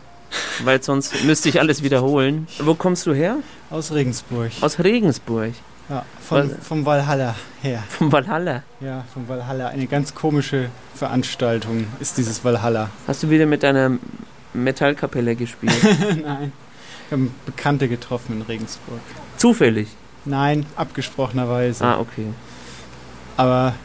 weil 0.64 0.82
sonst 0.82 1.24
müsste 1.24 1.50
ich 1.50 1.60
alles 1.60 1.84
wiederholen. 1.84 2.48
Wo 2.60 2.76
kommst 2.76 3.06
du 3.06 3.14
her? 3.14 3.38
Aus 3.70 3.92
Regensburg. 3.92 4.52
Aus 4.62 4.80
Regensburg? 4.80 5.54
Ja, 5.90 6.04
von, 6.20 6.50
vom 6.62 6.86
Valhalla 6.86 7.36
her. 7.62 7.84
Vom 7.90 8.12
Valhalla? 8.12 8.64
Ja, 8.80 9.06
vom 9.14 9.28
Valhalla. 9.28 9.68
Eine 9.68 9.86
ganz 9.86 10.16
komische 10.16 10.70
Veranstaltung 10.96 11.86
ist 12.00 12.18
dieses 12.18 12.44
Valhalla. 12.44 12.90
Hast 13.08 13.22
du 13.22 13.30
wieder 13.30 13.46
mit 13.46 13.62
deiner 13.62 13.92
Metallkapelle 14.54 15.36
gespielt? 15.36 15.76
Nein. 16.24 16.52
Wir 17.10 17.18
haben 17.18 17.36
Bekannte 17.46 17.88
getroffen 17.88 18.38
in 18.38 18.42
Regensburg. 18.42 19.00
Zufällig? 19.38 19.90
Nein, 20.26 20.66
abgesprochenerweise. 20.76 21.86
Ah, 21.86 22.00
okay. 22.00 22.26
Aber. 23.38 23.76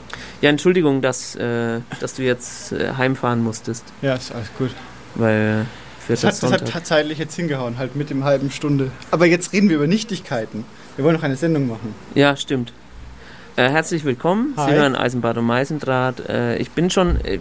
Ja, 0.41 0.49
Entschuldigung, 0.49 1.03
dass, 1.03 1.35
äh, 1.35 1.81
dass 2.01 2.15
du 2.15 2.23
jetzt 2.23 2.73
äh, 2.73 2.95
heimfahren 2.97 3.43
musstest. 3.43 3.85
Ja, 4.01 4.15
ist 4.15 4.33
alles 4.33 4.49
gut. 4.57 4.71
Weil 5.15 5.67
für 6.07 6.15
das, 6.15 6.43
hat, 6.43 6.61
das 6.63 6.75
hat 6.75 6.87
zeitlich 6.87 7.19
jetzt 7.19 7.35
hingehauen, 7.37 7.79
halt 7.79 7.95
mit 7.97 8.11
dem 8.11 8.25
halben 8.25 8.51
Stunde. 8.51 8.91
Aber 9.11 9.27
jetzt 9.27 9.53
reden 9.53 9.69
wir 9.69 9.77
über 9.77 9.87
Nichtigkeiten. 9.87 10.65
Wir 10.97 11.05
wollen 11.05 11.17
noch 11.17 11.23
eine 11.23 11.37
Sendung 11.37 11.69
machen. 11.69 11.95
Ja, 12.15 12.37
stimmt. 12.37 12.73
Äh, 13.57 13.69
herzlich 13.69 14.05
willkommen. 14.05 14.55
Hi. 14.57 14.71
Sie 14.71 14.77
hören 14.77 14.97
Eisenbad 14.97 15.37
und 15.37 15.45
Meißendraht. 15.45 16.29
Äh, 16.29 16.57
ich 16.57 16.71
bin 16.71 16.91
schon, 16.91 17.21
äh, 17.25 17.39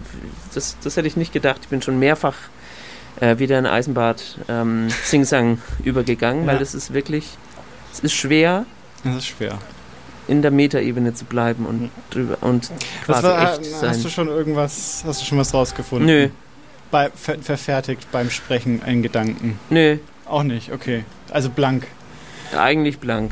das, 0.54 0.78
das 0.84 0.98
hätte 0.98 1.08
ich 1.08 1.15
nicht 1.17 1.32
gedacht, 1.34 1.60
ich 1.63 1.67
bin 1.69 1.82
schon 1.82 1.98
mehrfach 2.00 2.36
äh, 3.22 3.38
wieder 3.39 3.58
in 3.60 3.65
Eisenbad 3.65 4.22
ähm, 4.50 4.88
Singsang 5.04 5.60
übergegangen, 5.84 6.43
Ja. 6.45 6.52
weil 6.54 6.60
das 6.60 6.74
ist 6.76 6.93
wirklich, 6.93 7.38
es 7.93 8.00
ist 8.02 8.13
schwer, 8.13 8.65
Das 9.04 9.17
ist 9.17 9.28
schwer. 9.28 9.58
in 10.28 10.41
der 10.41 10.52
Metaebene 10.52 11.13
zu 11.13 11.26
bleiben 11.26 11.65
und 11.65 11.89
drüber 12.12 12.38
und 12.41 12.69
quasi 13.06 13.24
war, 13.24 13.54
echt 13.54 13.65
sein. 13.65 13.89
hast 13.89 14.04
du 14.04 14.10
schon 14.10 14.28
irgendwas, 14.28 15.04
hast 15.06 15.22
du 15.22 15.26
schon 15.26 15.38
was 15.38 15.54
rausgefunden? 15.54 16.06
Nö. 16.08 16.30
Bei, 16.91 17.10
ver, 17.12 17.39
verfertigt 17.39 18.12
beim 18.12 18.30
Sprechen 18.30 18.82
einen 18.84 19.04
Gedanken? 19.04 19.60
Nö. 19.69 19.97
Auch 20.25 20.43
nicht, 20.43 20.71
okay. 20.71 21.06
Also 21.32 21.49
blank. 21.49 21.88
Eigentlich 22.58 22.99
blank. 22.99 23.32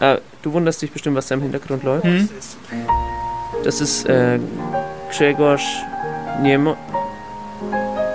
Äh, 0.00 0.18
du 0.42 0.52
wunderst 0.52 0.82
dich 0.82 0.90
bestimmt, 0.90 1.16
was 1.16 1.28
da 1.28 1.34
im 1.34 1.42
Hintergrund 1.42 1.82
läuft. 1.82 2.04
Hm? 2.04 2.28
Das 3.64 3.80
ist 3.80 4.06
äh, 4.06 4.38
Grzegorz 5.10 5.62
Niemo 6.40 6.76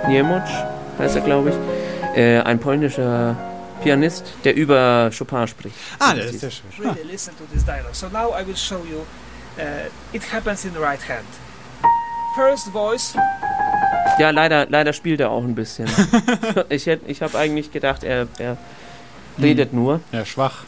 Niemocz, 0.06 0.48
heißt 0.98 1.16
er, 1.16 1.22
glaube 1.22 1.50
ich. 1.50 2.18
Äh, 2.18 2.40
ein 2.40 2.58
polnischer 2.58 3.36
Pianist, 3.82 4.32
der 4.44 4.54
über 4.54 5.10
Chopin 5.16 5.46
spricht. 5.46 5.76
Ah, 5.98 6.14
das 6.14 6.26
ist 6.26 6.42
ja 6.42 6.50
schön. 6.50 6.90
Really 6.90 7.02
listen 7.02 7.36
to 7.36 7.44
this 7.52 7.64
dialogue. 7.64 7.94
So 7.94 8.08
now 8.08 8.30
I 8.30 8.46
will 8.46 8.56
show 8.56 8.80
you. 8.90 9.04
Uh, 9.56 9.88
it 10.12 10.22
happens 10.32 10.64
in 10.64 10.72
the 10.72 10.80
right 10.80 11.00
hand. 11.08 11.26
First 12.36 12.68
voice. 12.72 13.14
Ja, 14.18 14.30
leider, 14.30 14.66
leider 14.68 14.92
spielt 14.92 15.20
er 15.20 15.30
auch 15.30 15.42
ein 15.44 15.54
bisschen. 15.54 15.88
ich 16.68 16.86
hätt- 16.86 17.02
ich 17.06 17.20
habe 17.22 17.36
eigentlich 17.38 17.72
gedacht, 17.72 18.04
er, 18.04 18.28
er 18.38 18.56
redet 19.40 19.72
nur. 19.72 20.00
Ja, 20.12 20.24
schwach. 20.24 20.64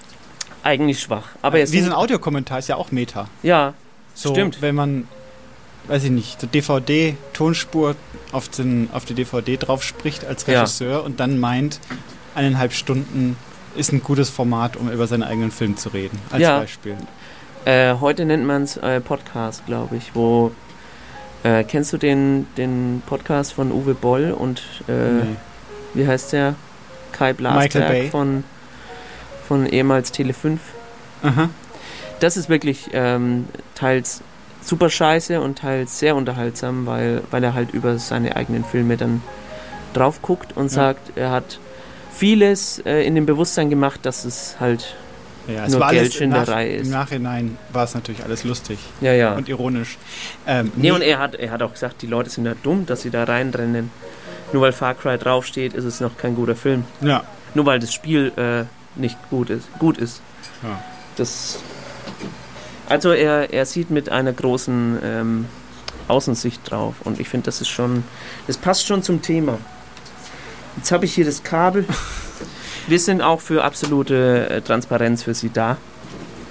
Eigentlich 0.62 1.00
schwach. 1.00 1.28
Aber 1.42 1.58
er 1.60 1.70
Wie 1.70 1.80
so 1.80 1.86
ein 1.86 1.92
Audiokommentar 1.92 2.58
ist 2.58 2.68
ja 2.68 2.76
auch 2.76 2.90
Meta. 2.90 3.28
Ja, 3.42 3.74
So, 4.14 4.30
stimmt. 4.30 4.62
wenn 4.62 4.74
man, 4.74 5.06
weiß 5.86 6.04
ich 6.04 6.10
nicht, 6.10 6.40
so 6.40 6.46
DVD-Tonspur 6.48 7.94
auf, 8.32 8.48
den, 8.48 8.88
auf 8.92 9.04
die 9.04 9.14
DVD 9.14 9.56
drauf 9.56 9.82
spricht 9.84 10.24
als 10.24 10.44
Ja. 10.46 10.60
Regisseur 10.60 11.04
und 11.04 11.20
dann 11.20 11.38
meint, 11.38 11.78
eineinhalb 12.34 12.72
Stunden 12.72 13.36
ist 13.76 13.92
ein 13.92 14.02
gutes 14.02 14.28
Format, 14.30 14.76
um 14.76 14.90
über 14.90 15.06
seinen 15.06 15.22
eigenen 15.22 15.52
Film 15.52 15.76
zu 15.76 15.90
reden. 15.90 16.18
Als 16.30 16.42
Ja. 16.42 16.58
Beispiel. 16.58 16.96
Äh, 17.64 17.94
heute 18.00 18.24
nennt 18.24 18.44
man 18.44 18.62
es 18.62 18.76
äh, 18.76 19.00
Podcast, 19.00 19.66
glaube 19.66 19.96
ich, 19.96 20.14
wo 20.14 20.50
äh, 21.44 21.64
kennst 21.64 21.92
du 21.92 21.98
den, 21.98 22.46
den 22.56 23.02
Podcast 23.06 23.52
von 23.52 23.72
Uwe 23.72 23.94
Boll 23.94 24.32
und 24.32 24.62
äh, 24.88 24.92
Nee. 24.92 25.36
wie 25.94 26.06
heißt 26.06 26.32
der? 26.32 26.54
Kai 27.12 27.32
Blasberg 27.32 28.10
von, 28.10 28.44
von 29.48 29.66
ehemals 29.66 30.12
Tele 30.12 30.32
5. 30.34 30.60
Aha. 31.22 31.48
Das 32.20 32.36
ist 32.36 32.48
wirklich 32.48 32.90
ähm, 32.92 33.46
teils 33.74 34.20
super 34.62 34.90
scheiße 34.90 35.40
und 35.40 35.58
teils 35.58 35.98
sehr 35.98 36.16
unterhaltsam, 36.16 36.86
weil, 36.86 37.22
weil 37.30 37.42
er 37.44 37.54
halt 37.54 37.72
über 37.72 37.98
seine 37.98 38.36
eigenen 38.36 38.64
Filme 38.64 38.96
dann 38.96 39.22
drauf 39.94 40.20
guckt 40.22 40.56
und 40.56 40.64
Ja. 40.66 40.68
sagt, 40.70 41.12
er 41.16 41.30
hat 41.30 41.58
vieles 42.12 42.80
äh, 42.84 43.02
in 43.06 43.14
dem 43.14 43.24
Bewusstsein 43.26 43.70
gemacht, 43.70 44.00
dass 44.04 44.24
es 44.24 44.56
halt 44.60 44.94
Ja, 45.48 45.64
es 45.64 45.72
nur 45.72 45.80
war 45.80 45.88
alles 45.88 46.16
im, 46.20 46.30
Nach 46.30 46.36
Geldschinderei 46.46 46.70
im 46.74 46.82
ist. 46.82 46.90
Nachhinein 46.90 47.58
war 47.72 47.84
es 47.84 47.94
natürlich 47.94 48.24
alles 48.24 48.44
lustig 48.44 48.78
Ja, 49.00 49.12
ja. 49.12 49.34
und 49.34 49.48
ironisch. 49.48 49.96
Ähm, 50.46 50.72
Nee, 50.76 50.90
und 50.90 51.02
er 51.02 51.18
hat, 51.18 51.34
er 51.36 51.50
hat 51.52 51.62
auch 51.62 51.72
gesagt, 51.72 52.02
die 52.02 52.06
Leute 52.06 52.30
sind 52.30 52.46
ja 52.46 52.54
dumm, 52.62 52.84
dass 52.86 53.02
sie 53.02 53.10
da 53.10 53.24
reinrennen. 53.24 53.90
Nur 54.52 54.62
weil 54.62 54.72
Far 54.72 54.94
Cry 54.94 55.18
draufsteht, 55.18 55.74
ist 55.74 55.84
es 55.84 56.00
noch 56.00 56.16
kein 56.16 56.34
guter 56.34 56.56
Film. 56.56 56.84
Ja. 57.00 57.24
Nur 57.54 57.66
weil 57.66 57.78
das 57.78 57.92
Spiel 57.92 58.32
äh, 58.36 58.64
nicht 59.00 59.16
gut 59.30 59.50
ist. 59.50 59.66
Gut 59.78 59.98
ist. 59.98 60.20
Ja. 60.62 60.82
Das. 61.16 61.58
Also 62.88 63.10
er, 63.12 63.52
er 63.52 63.66
sieht 63.66 63.90
mit 63.90 64.08
einer 64.08 64.32
großen 64.32 64.98
ähm, 65.02 65.46
Außensicht 66.08 66.60
drauf 66.70 66.94
und 67.04 67.18
ich 67.18 67.28
finde, 67.28 67.46
das 67.46 67.60
ist 67.60 67.68
schon, 67.68 68.04
das 68.46 68.56
passt 68.56 68.86
schon 68.86 69.02
zum 69.02 69.22
Thema. 69.22 69.58
Jetzt 70.76 70.92
habe 70.92 71.04
ich 71.04 71.14
hier 71.14 71.24
das 71.24 71.42
Kabel. 71.42 71.84
Wir 72.86 73.00
sind 73.00 73.20
auch 73.22 73.40
für 73.40 73.64
absolute 73.64 74.48
äh, 74.48 74.60
Transparenz 74.60 75.22
für 75.24 75.34
Sie 75.34 75.50
da, 75.52 75.76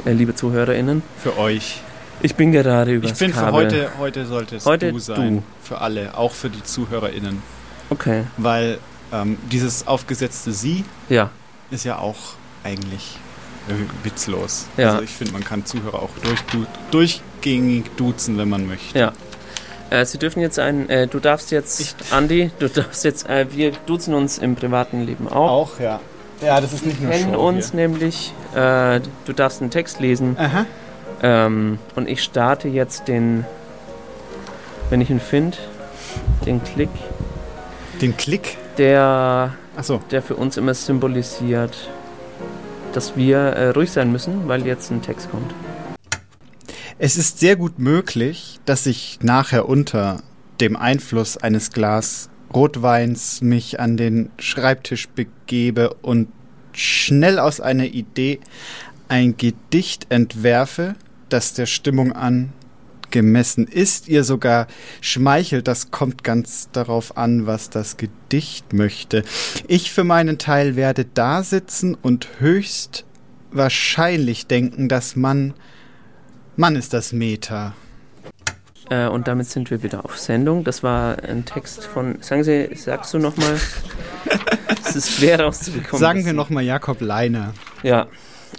äh, 0.06 0.12
liebe 0.12 0.36
ZuhörerInnen. 0.36 1.02
Für 1.22 1.38
euch. 1.38 1.80
Ich 2.22 2.36
bin 2.36 2.52
gerade 2.52 2.94
über 2.94 3.08
Ich 3.08 3.14
für 3.14 3.30
Kabel. 3.30 3.54
heute, 3.54 3.90
heute 4.00 4.26
sollte 4.26 4.56
es 4.58 4.66
Heute 4.66 4.92
du 4.92 5.00
sein. 5.00 5.38
du. 5.38 5.44
Für 5.64 5.80
alle, 5.82 6.18
auch 6.18 6.32
für 6.32 6.50
die 6.50 6.64
ZuhörerInnen. 6.64 7.42
Okay. 7.90 8.24
Weil 8.38 8.80
ähm, 9.14 9.38
dieses 9.52 9.88
aufgesetzte 9.88 10.52
Sie 10.52 10.84
Ja. 11.10 11.30
ist 11.72 11.86
ja 11.86 12.00
auch 12.00 12.16
eigentlich 12.64 13.18
äh, 13.70 13.74
witzlos. 14.06 14.68
Ja. 14.78 14.92
Also 14.92 15.04
ich 15.04 15.12
finde, 15.12 15.34
man 15.34 15.44
kann 15.44 15.66
Zuhörer 15.66 16.00
auch 16.02 16.10
durch, 16.24 16.42
du, 16.52 16.66
durchgängig 16.92 17.86
duzen, 17.96 18.38
wenn 18.38 18.50
man 18.50 18.68
möchte. 18.68 18.98
Ja. 18.98 19.14
Äh, 19.90 20.06
Sie 20.06 20.18
dürfen 20.18 20.42
jetzt 20.42 20.58
ein, 20.60 20.90
äh, 20.90 21.08
du 21.08 21.20
darfst 21.20 21.52
jetzt, 21.52 21.96
Andi, 22.12 22.52
du 22.60 22.68
darfst 22.70 23.04
jetzt, 23.06 23.30
äh, 23.30 23.46
wir 23.52 23.72
duzen 23.86 24.14
uns 24.14 24.38
im 24.38 24.56
privaten 24.56 25.06
Leben 25.06 25.28
auch. 25.30 25.52
Auch, 25.76 25.80
ja. 25.80 26.00
Ja, 26.46 26.62
das 26.62 26.74
ist 26.74 26.86
nicht 26.86 27.02
nur 27.02 27.12
Wir 27.12 27.18
kennen 27.18 27.34
Show 27.34 27.48
uns 27.48 27.74
nämlich, 27.74 28.32
äh, 28.54 29.00
du 29.26 29.34
darfst 29.34 29.62
einen 29.62 29.72
Text 29.72 30.00
lesen. 30.00 30.38
Aha. 30.38 30.66
Ähm, 31.24 31.80
und 31.96 32.08
ich 32.08 32.22
starte 32.22 32.68
jetzt 32.68 33.08
den, 33.08 33.46
wenn 34.92 35.02
ich 35.02 35.10
ihn 35.10 35.20
finde, 35.20 35.58
den 36.46 36.64
Klick. 36.64 36.90
Den 38.00 38.16
Klick? 38.16 38.58
Der, 38.78 39.56
Ach 39.76 39.84
so. 39.84 40.02
der 40.12 40.22
für 40.22 40.36
uns 40.36 40.58
immer 40.58 40.76
symbolisiert, 40.76 41.90
dass 42.94 43.18
wir 43.18 43.38
äh, 43.38 43.70
ruhig 43.70 43.92
sein 43.92 44.12
müssen, 44.12 44.48
weil 44.48 44.68
jetzt 44.68 44.92
ein 44.92 45.02
Text 45.02 45.32
kommt. 45.32 45.52
Es 47.00 47.18
ist 47.18 47.40
sehr 47.40 47.56
gut 47.56 47.80
möglich, 47.80 48.60
dass 48.66 48.86
ich 48.86 49.18
nachher 49.24 49.68
unter 49.68 50.22
dem 50.62 50.76
Einfluss 50.76 51.38
eines 51.38 51.72
Glas 51.72 52.30
Rotweins 52.56 53.42
mich 53.42 53.80
an 53.80 53.98
den 53.98 54.30
Schreibtisch 54.40 55.10
begebe 55.10 55.94
und 56.02 56.30
schnell 56.72 57.38
aus 57.38 57.60
einer 57.60 57.86
Idee 57.86 58.40
ein 59.08 59.36
Gedicht 59.38 60.08
entwerfe, 60.10 60.96
das 61.30 61.54
der 61.54 61.66
Stimmung 61.66 62.14
angemessen 62.14 63.68
ist, 63.68 64.08
ihr 64.08 64.24
sogar 64.24 64.68
schmeichelt, 65.02 65.68
das 65.68 65.92
kommt 65.92 66.24
ganz 66.24 66.70
darauf 66.72 67.18
an, 67.18 67.46
was 67.46 67.70
das 67.70 67.98
Gedicht 67.98 68.74
möchte. 68.74 69.24
Ich 69.68 69.92
für 69.92 70.04
meinen 70.04 70.38
Teil 70.38 70.76
werde 70.76 71.06
da 71.06 71.44
sitzen 71.44 71.94
und 71.94 72.40
höchst 72.40 73.06
wahrscheinlich 73.52 74.48
denken, 74.48 74.90
dass 74.90 75.16
man 75.16 75.54
Mann 76.58 76.78
ist 76.78 76.94
das 76.94 77.12
Meta. 77.12 77.74
Äh, 78.90 79.08
und 79.08 79.28
damit 79.28 79.48
sind 79.48 79.72
wir 79.72 79.84
wieder 79.84 80.06
auf 80.06 80.18
Sendung. 80.18 80.64
Das 80.64 80.84
war 80.84 81.18
ein 81.24 81.46
Text 81.46 81.86
von, 81.86 82.18
sagen 82.22 82.44
Sie, 82.44 82.70
sagst 82.76 83.14
du 83.14 83.20
nochmal? 83.20 83.60
es 84.84 84.96
ist 84.96 85.12
schwer 85.14 85.40
rauszubekommen. 85.42 86.00
Sagen 86.00 86.26
wir 86.26 86.34
nochmal 86.34 86.64
Jakob 86.64 87.02
Leiner. 87.02 87.54
Ja, 87.84 88.08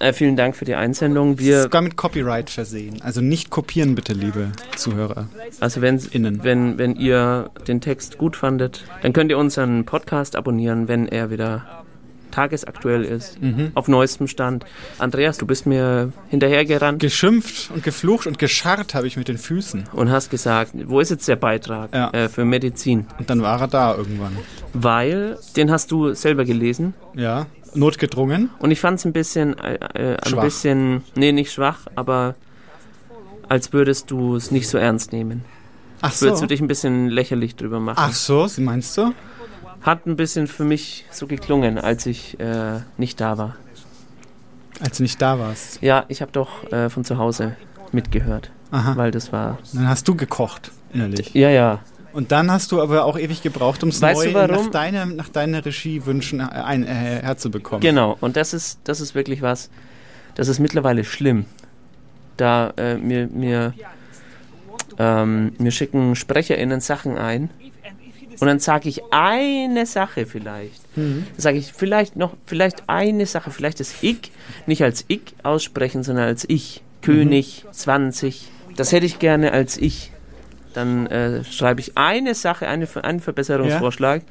äh, 0.01 0.13
vielen 0.13 0.37
Dank 0.37 0.57
für 0.57 0.65
die 0.65 0.75
Einsendung. 0.75 1.39
Wir, 1.39 1.63
Sogar 1.63 1.83
mit 1.83 1.97
Copyright 1.97 2.51
versehen. 2.51 3.01
Also 3.03 3.21
nicht 3.21 3.51
kopieren 3.51 3.95
bitte, 3.95 4.13
liebe 4.13 4.53
Zuhörer. 4.77 5.29
also 5.61 5.81
wenn, 5.81 6.01
wenn, 6.43 6.79
wenn 6.79 6.97
ihr 6.97 7.51
den 7.67 7.81
Text 7.81 8.19
gut 8.19 8.37
fandet, 8.37 8.85
dann 9.03 9.13
könnt 9.13 9.31
ihr 9.31 9.39
unseren 9.39 9.85
Podcast 9.85 10.37
abonnieren, 10.37 10.89
wenn 10.89 11.09
er 11.09 11.31
wieder 11.31 11.85
tagesaktuell 12.31 13.05
ist, 13.05 13.41
Mhm. 13.41 13.71
auf 13.75 13.89
neuestem 13.89 14.27
Stand. 14.29 14.65
Andreas, 14.99 15.39
du 15.39 15.47
bist 15.47 15.67
mir 15.67 16.13
hinterhergerannt 16.29 17.01
Geschimpft 17.01 17.71
und 17.73 17.83
geflucht 17.83 18.27
und 18.27 18.39
gescharrt 18.39 18.95
habe 18.95 19.07
ich 19.07 19.17
mit 19.17 19.29
den 19.29 19.39
Füßen. 19.39 19.85
und 19.93 20.11
hast 20.11 20.31
gesagt, 20.31 20.73
wo 20.87 21.01
ist 21.01 21.11
jetzt 21.11 21.27
der 21.29 21.37
Beitrag 21.37 21.95
Ja. 21.95 22.11
äh, 22.11 22.29
für 22.29 22.45
Medizin? 22.45 23.07
Und 23.19 23.31
dann 23.31 23.43
war 23.43 23.61
er 23.61 23.69
da 23.69 23.95
irgendwann. 23.97 24.37
Weil, 24.73 25.39
den 25.57 25.71
hast 25.71 25.91
du 25.91 26.13
selber 26.15 26.45
gelesen. 26.45 26.95
Ja, 27.15 27.47
notgedrungen. 27.75 28.51
Und 28.59 28.71
ich 28.71 28.81
fand 28.81 28.99
es 28.99 29.05
ein 29.05 29.13
bisschen, 29.13 29.57
äh, 29.59 29.75
äh, 29.95 30.17
ein 30.17 30.31
Schwach. 30.31 30.43
bisschen, 30.45 31.03
nee, 31.15 31.33
nicht 31.33 31.53
schwach, 31.53 31.81
aber 31.95 32.35
als 33.49 33.73
würdest 33.73 34.11
du 34.11 34.37
es 34.37 34.51
nicht 34.51 34.69
so 34.69 34.79
ernst 34.79 35.13
nehmen. 35.13 35.45
Ach 36.01 36.11
Als 36.11 36.21
würdest 36.21 36.41
so. 36.41 36.45
du 36.45 36.49
dich 36.49 36.61
ein 36.61 36.69
bisschen 36.69 37.09
lächerlich 37.09 37.57
drüber 37.57 37.81
machen. 37.81 37.97
Ach 37.99 38.13
so, 38.13 38.47
sie 38.47 38.61
meinst 38.61 38.97
du? 38.99 39.13
Hat 39.87 40.05
ein 40.05 40.17
bisschen 40.17 40.49
für 40.49 40.65
mich 40.65 41.05
so 41.13 41.29
geklungen, 41.29 41.79
als 41.79 42.07
ich 42.07 42.41
äh, 42.41 42.81
nicht 42.99 43.21
da 43.21 43.39
war. 43.39 43.55
Als 44.81 44.97
du 44.97 45.05
nicht 45.05 45.23
da 45.23 45.39
warst. 45.39 45.81
Ja, 45.81 46.05
ich 46.09 46.21
habe 46.23 46.33
doch 46.33 46.73
äh, 46.73 46.91
von 46.91 47.05
zu 47.05 47.19
Hause 47.19 47.55
mitgehört, 47.93 48.51
Aha. 48.73 48.97
weil 48.97 49.13
das 49.13 49.33
war. 49.33 49.59
Dann 49.73 49.89
hast 49.89 50.09
du 50.09 50.17
gekocht, 50.17 50.73
innerlich. 50.93 51.33
Ja, 51.35 51.51
ja. 51.51 51.79
Und 52.13 52.33
dann 52.33 52.51
hast 52.51 52.73
du 52.73 52.83
aber 52.83 53.05
auch 53.05 53.17
ewig 53.17 53.43
gebraucht, 53.43 53.85
um 53.85 53.91
es 53.91 54.01
neu 54.01 54.33
nach 54.33 54.71
deiner, 54.73 55.07
nach 55.07 55.29
deiner 55.29 55.65
Regiewünschen 55.65 56.41
äh, 56.41 56.43
ein, 56.43 56.83
äh, 56.83 57.23
herzubekommen. 57.23 57.81
Genau, 57.81 58.17
und 58.21 58.37
das 58.37 58.55
ist, 58.55 58.81
das 58.83 59.01
ist 59.01 59.15
wirklich 59.15 59.41
was, 59.41 59.71
das 60.35 60.49
ist 60.49 60.59
mittlerweile 60.59 61.05
schlimm. 61.05 61.45
Da 62.37 62.73
äh, 62.77 62.97
mir, 62.97 63.29
mir, 63.29 63.73
ähm, 64.99 65.53
mir 65.59 65.71
schicken 65.71 66.17
SprecherInnen 66.17 66.81
Sachen 66.81 67.17
ein 67.17 67.51
und 68.41 68.47
dann 68.47 68.59
sage 68.59 68.89
ich 68.89 69.03
eine 69.13 69.87
Sache 69.87 70.27
vielleicht. 70.27 70.81
Mhm. 70.97 71.27
Dann 71.33 71.41
sage 71.41 71.59
ich 71.59 71.73
vielleicht 71.73 72.17
noch, 72.17 72.35
vielleicht 72.47 72.85
eine 72.89 73.27
Sache, 73.27 73.51
vielleicht 73.51 73.81
das 73.81 73.95
Ich 74.03 74.31
nicht 74.67 74.83
als 74.83 75.05
Ich 75.09 75.35
aussprechen, 75.43 76.03
sondern 76.03 76.27
als 76.27 76.45
Ich. 76.49 76.83
König, 77.03 77.65
20. 77.71 78.49
Das 78.77 78.91
hätte 78.93 79.07
ich 79.07 79.19
gerne 79.21 79.53
als 79.53 79.77
Ich. 79.77 80.11
Dann 80.75 81.07
äh, 81.07 81.45
schreibe 81.45 81.81
ich 81.81 81.97
eine 81.97 82.35
Sache, 82.35 82.67
eine, 82.69 82.87
einen 83.03 83.21
Verbesserungsvorschlag. 83.21 84.23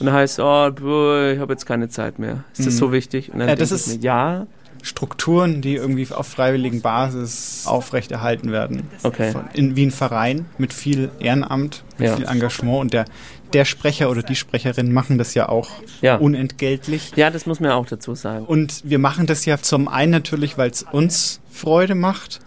Und 0.00 0.06
dann 0.06 0.14
heißt 0.14 0.40
oh, 0.40 0.70
boah, 0.72 1.30
ich 1.34 1.38
habe 1.38 1.52
jetzt 1.52 1.66
keine 1.66 1.88
Zeit 1.88 2.18
mehr. 2.18 2.44
Ist 2.56 2.66
das 2.66 2.74
Mhm. 2.74 2.78
so 2.78 2.92
wichtig? 2.92 3.30
Und 3.32 3.40
dann 3.40 3.48
Ja, 3.48 3.54
das 3.56 3.70
ist- 3.72 3.88
mir, 3.88 4.02
ja, 4.02 4.46
Strukturen, 4.82 5.62
die 5.62 5.76
irgendwie 5.76 6.06
auf 6.12 6.26
freiwilligen 6.26 6.82
Basis 6.82 7.64
aufrechterhalten 7.66 8.52
werden. 8.52 8.88
Okay. 9.02 9.32
Von, 9.32 9.44
in, 9.54 9.76
wie 9.76 9.86
ein 9.86 9.90
Verein 9.90 10.44
mit 10.58 10.74
viel 10.74 11.10
Ehrenamt, 11.20 11.84
mit 11.96 12.08
Ja. 12.08 12.16
viel 12.16 12.26
Engagement 12.26 12.80
und 12.80 12.92
der, 12.92 13.06
der 13.54 13.64
Sprecher 13.64 14.10
oder 14.10 14.22
die 14.22 14.34
Sprecherin 14.36 14.92
machen 14.92 15.16
das 15.18 15.34
ja 15.34 15.48
auch 15.48 15.70
Ja. 16.02 16.16
unentgeltlich. 16.16 17.12
ja, 17.16 17.30
das 17.30 17.46
muss 17.46 17.60
man 17.60 17.70
auch 17.70 17.86
dazu 17.86 18.14
sagen. 18.14 18.44
Und 18.44 18.82
wir 18.84 18.98
machen 18.98 19.26
das 19.26 19.44
ja 19.46 19.58
zum 19.58 19.88
einen 19.88 20.10
natürlich, 20.12 20.58
weil 20.58 20.70
es 20.70 20.82
uns 20.82 21.40
Freude 21.50 21.94
macht, 21.94 22.40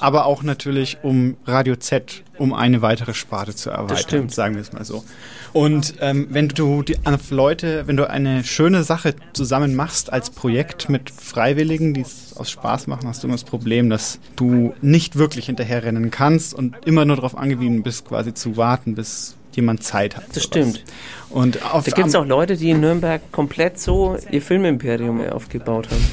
aber 0.00 0.26
auch 0.26 0.42
natürlich 0.42 0.98
um 1.02 1.36
Radio 1.46 1.74
Z, 1.76 2.22
um 2.38 2.52
eine 2.54 2.82
weitere 2.82 3.14
Sparte 3.14 3.54
zu 3.54 3.70
erweitern, 3.70 3.96
stimmt. 3.98 4.34
sagen 4.34 4.54
wir 4.54 4.62
es 4.62 4.72
mal 4.72 4.84
so. 4.84 5.04
Und 5.52 5.94
ähm, 6.00 6.28
wenn 6.30 6.48
du 6.48 6.82
die 6.82 6.96
auf 7.04 7.30
Leute, 7.30 7.86
wenn 7.86 7.96
du 7.96 8.08
eine 8.08 8.44
schöne 8.44 8.84
Sache 8.84 9.14
zusammen 9.32 9.74
machst 9.74 10.12
als 10.12 10.30
Projekt 10.30 10.88
mit 10.88 11.10
Freiwilligen, 11.10 11.94
die 11.94 12.02
es 12.02 12.36
aus 12.36 12.50
Spaß 12.50 12.86
machen, 12.86 13.08
hast 13.08 13.22
du 13.22 13.26
immer 13.26 13.34
das 13.34 13.44
Problem, 13.44 13.88
dass 13.90 14.20
du 14.36 14.74
nicht 14.82 15.16
wirklich 15.16 15.46
hinterherrennen 15.46 16.10
kannst 16.10 16.52
und 16.54 16.76
immer 16.84 17.04
nur 17.04 17.16
darauf 17.16 17.36
angewiesen 17.36 17.82
bist, 17.82 18.04
quasi 18.04 18.34
zu 18.34 18.56
warten, 18.56 18.94
bis 18.94 19.34
jemand 19.58 19.82
Zeit 19.82 20.16
hat. 20.16 20.24
Das 20.28 20.34
sowas. 20.34 20.44
stimmt. 20.44 20.84
Und 21.30 21.62
auf 21.74 21.84
Da 21.84 21.90
gibt 21.90 22.08
es 22.08 22.14
auch 22.14 22.24
Leute, 22.24 22.56
die 22.56 22.70
in 22.70 22.80
Nürnberg 22.80 23.20
komplett 23.32 23.78
so 23.78 24.16
ihr 24.30 24.40
Filmimperium 24.40 25.20
aufgebaut 25.28 25.88
haben. 25.90 26.04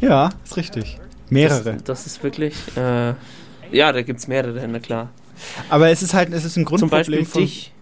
Ja, 0.00 0.30
ist 0.44 0.56
richtig. 0.56 0.98
Mehrere. 1.28 1.74
Das, 1.74 1.84
das 1.84 2.06
ist 2.06 2.22
wirklich, 2.22 2.54
äh, 2.76 3.14
ja, 3.70 3.92
da 3.92 4.02
gibt 4.02 4.20
es 4.20 4.28
mehrere, 4.28 4.66
na 4.68 4.78
klar. 4.78 5.10
Aber 5.68 5.88
es 5.90 6.02
ist 6.02 6.14
halt, 6.14 6.32
es 6.32 6.44
ist 6.44 6.56
ein 6.56 6.66
Zum 6.66 6.76
Grundproblem 6.88 7.20
Beispiel 7.20 7.24
von 7.26 7.42
dich. 7.42 7.72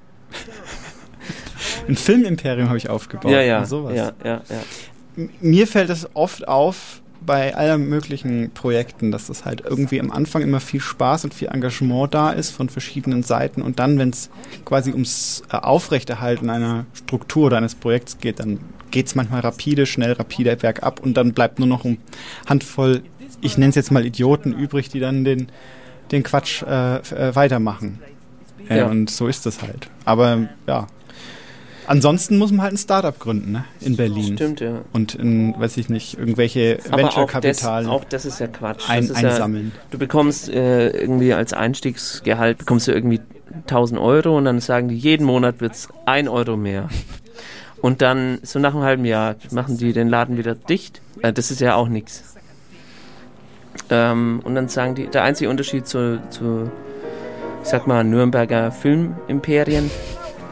ein 1.88 1.96
Filmimperium 1.96 2.68
habe 2.68 2.78
ich 2.78 2.88
aufgebaut. 2.88 3.30
Ja, 3.30 3.40
ja, 3.40 3.64
sowas. 3.64 3.94
ja, 3.96 4.12
ja, 4.24 4.40
ja. 4.48 5.26
Mir 5.40 5.66
fällt 5.66 5.90
es 5.90 6.08
oft 6.14 6.46
auf 6.48 7.00
bei 7.24 7.54
allen 7.54 7.88
möglichen 7.88 8.50
Projekten, 8.52 9.10
dass 9.10 9.26
das 9.26 9.44
halt 9.44 9.62
irgendwie 9.62 10.00
am 10.00 10.10
Anfang 10.10 10.42
immer 10.42 10.60
viel 10.60 10.80
Spaß 10.80 11.24
und 11.24 11.34
viel 11.34 11.48
Engagement 11.48 12.14
da 12.14 12.30
ist 12.30 12.50
von 12.50 12.68
verschiedenen 12.68 13.22
Seiten 13.22 13.62
und 13.62 13.78
dann, 13.78 13.98
wenn 13.98 14.10
es 14.10 14.30
quasi 14.64 14.92
ums 14.92 15.42
äh, 15.52 15.56
Aufrechterhalten 15.56 16.48
einer 16.50 16.86
Struktur 16.94 17.46
oder 17.46 17.58
eines 17.58 17.74
Projekts 17.74 18.18
geht, 18.18 18.40
dann 18.40 18.60
geht 18.90 19.06
es 19.06 19.14
manchmal 19.14 19.40
rapide, 19.40 19.86
schnell, 19.86 20.12
rapide 20.12 20.56
bergab 20.56 21.00
und 21.00 21.14
dann 21.14 21.32
bleibt 21.32 21.58
nur 21.58 21.68
noch 21.68 21.84
eine 21.84 21.98
Handvoll, 22.46 23.02
ich 23.40 23.56
nenne 23.58 23.70
es 23.70 23.76
jetzt 23.76 23.92
mal 23.92 24.04
Idioten 24.04 24.52
übrig, 24.52 24.88
die 24.88 25.00
dann 25.00 25.24
den, 25.24 25.48
den 26.10 26.22
Quatsch 26.22 26.62
äh, 26.62 26.96
äh, 26.96 27.34
weitermachen. 27.34 28.00
Äh, 28.68 28.78
Ja. 28.78 28.86
Und 28.86 29.10
so 29.10 29.26
ist 29.26 29.46
das 29.46 29.62
halt. 29.62 29.88
Aber 30.04 30.48
ja. 30.66 30.86
Ansonsten 31.90 32.38
muss 32.38 32.52
man 32.52 32.62
halt 32.62 32.74
ein 32.74 32.78
Startup 32.78 33.18
gründen, 33.18 33.50
ne? 33.50 33.64
In 33.80 33.96
Berlin. 33.96 34.36
Stimmt, 34.36 34.60
ja. 34.60 34.82
Und 34.92 35.16
in, 35.16 35.58
weiß 35.58 35.76
ich 35.76 35.88
nicht, 35.88 36.16
irgendwelche 36.16 36.78
Aber 36.88 37.02
auch 37.02 37.06
das, 37.08 37.16
Venture-Kapital 37.16 37.86
auch 37.86 38.04
das 38.04 38.24
ist 38.24 38.38
ja 38.38 38.46
Quatsch. 38.46 38.88
ein, 38.88 39.02
ist 39.02 39.20
ja, 39.20 39.30
einsammeln. 39.30 39.72
du 39.90 39.98
bekommst 39.98 40.48
äh, 40.50 40.90
irgendwie 40.90 41.34
als 41.34 41.52
Einstiegsgehalt, 41.52 42.58
bekommst 42.58 42.86
du 42.86 42.92
irgendwie 42.92 43.20
1000 43.62 44.00
Euro 44.00 44.38
und 44.38 44.44
dann 44.44 44.60
sagen 44.60 44.86
die, 44.86 44.96
jeden 44.96 45.26
Monat 45.26 45.60
wird 45.60 45.72
es 45.72 45.88
1 46.06 46.28
Euro 46.28 46.56
mehr. 46.56 46.88
Und 47.80 48.02
dann, 48.02 48.38
so 48.44 48.60
nach 48.60 48.72
einem 48.72 48.84
halben 48.84 49.04
Jahr, 49.04 49.34
machen 49.50 49.76
die 49.76 49.92
den 49.92 50.08
Laden 50.08 50.38
wieder 50.38 50.54
dicht. 50.54 51.02
Äh, 51.22 51.32
das 51.32 51.50
ist 51.50 51.60
ja 51.60 51.74
auch 51.74 51.88
nichts. 51.88 52.36
Ähm, 53.88 54.42
und 54.44 54.54
dann 54.54 54.68
sagen 54.68 54.94
die, 54.94 55.08
der 55.08 55.24
einzige 55.24 55.50
Unterschied 55.50 55.88
zu, 55.88 56.22
zu 56.30 56.70
ich 57.64 57.68
sag 57.68 57.88
mal, 57.88 58.04
Nürnberger 58.04 58.70
Filmimperien 58.70 59.90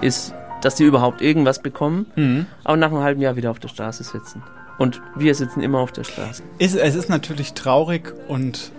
ist, 0.01 0.35
dass 0.63 0.75
die 0.77 0.85
überhaupt 0.85 1.21
irgendwas 1.23 1.61
bekommen, 1.63 2.07
Mhm. 2.17 2.47
aber 2.65 2.77
nach 2.77 2.91
einem 2.91 3.01
halben 3.03 3.21
Jahr 3.21 3.37
wieder 3.37 3.51
auf 3.51 3.59
der 3.59 3.69
Straße 3.69 4.05
sitzen. 4.05 4.43
Und 4.79 5.01
wir 5.17 5.35
sitzen 5.35 5.61
immer 5.61 5.79
auf 5.81 5.93
der 5.93 6.05
Straße. 6.05 6.43
Ist, 6.59 6.77
es 6.77 6.95
ist 6.95 7.09
natürlich 7.09 7.55
traurig 7.55 8.13
und, 8.29 8.71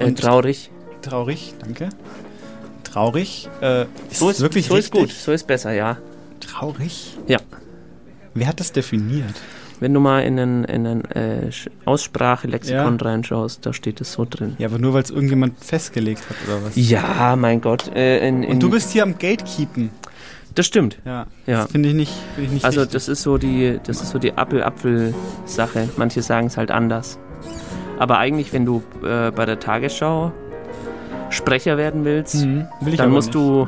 Äh, 0.00 0.06
und 0.06 0.18
traurig. 0.20 0.70
traurig, 1.02 1.54
danke. 1.60 1.90
Traurig. 2.82 3.48
Äh, 3.60 3.82
ist 4.10 4.18
So 4.18 4.30
ist, 4.30 4.40
wirklich 4.40 4.66
so 4.66 4.76
ist 4.76 4.90
gut, 4.92 5.10
so 5.10 5.32
ist 5.32 5.46
besser, 5.46 5.72
ja. 5.72 5.98
Traurig? 6.40 7.16
Ja. 7.26 7.38
Wer 8.34 8.48
hat 8.48 8.60
das 8.60 8.72
definiert? 8.72 9.34
Wenn 9.80 9.92
du 9.92 10.00
mal 10.00 10.20
in 10.20 10.38
ein, 10.38 10.64
in 10.64 10.86
ein 10.86 11.04
äh, 11.12 11.50
Aussprachelexikon 11.84 12.98
Ja. 12.98 13.04
reinschaust, 13.04 13.64
da 13.66 13.72
steht 13.72 14.00
es 14.00 14.12
so 14.12 14.26
drin. 14.28 14.54
Ja, 14.58 14.68
aber 14.68 14.78
nur 14.78 14.94
weil 14.94 15.02
es 15.02 15.10
irgendjemand 15.10 15.58
festgelegt 15.62 16.22
hat 16.28 16.36
oder 16.46 16.64
was? 16.66 16.72
Ja, 16.76 17.34
mein 17.36 17.60
Gott. 17.60 17.88
Äh, 17.94 18.26
in, 18.26 18.42
in, 18.44 18.50
Und 18.52 18.62
du 18.62 18.70
bist 18.70 18.90
hier 18.92 19.02
am 19.02 19.18
Gatekeepen. 19.18 19.90
Das 20.54 20.66
stimmt. 20.66 20.98
Ja. 21.04 21.26
Ja. 21.46 21.62
Das 21.62 21.72
finde 21.72 21.88
ich 21.88 21.94
nicht, 21.94 22.12
finde 22.34 22.46
ich 22.48 22.52
nicht 22.54 22.64
Also 22.64 22.80
richtig. 22.80 22.94
das 22.94 23.08
ist 23.08 23.22
so 23.22 23.38
die, 23.38 23.80
das 23.84 24.00
ist 24.02 24.10
so 24.10 24.18
die 24.18 24.32
Apfel-Apfel-Sache. 24.36 25.88
Manche 25.96 26.22
sagen 26.22 26.46
es 26.46 26.56
halt 26.56 26.70
anders. 26.70 27.18
Aber 27.98 28.18
eigentlich, 28.18 28.52
wenn 28.52 28.64
du 28.64 28.82
äh, 29.04 29.30
bei 29.30 29.46
der 29.46 29.58
Tagesschau 29.60 30.32
Sprecher 31.30 31.76
werden 31.76 32.04
willst, 32.04 32.36
Mhm, 32.44 32.66
will 32.80 32.96
dann 32.96 33.10
musst 33.10 33.28
nicht. 33.28 33.34
du 33.36 33.66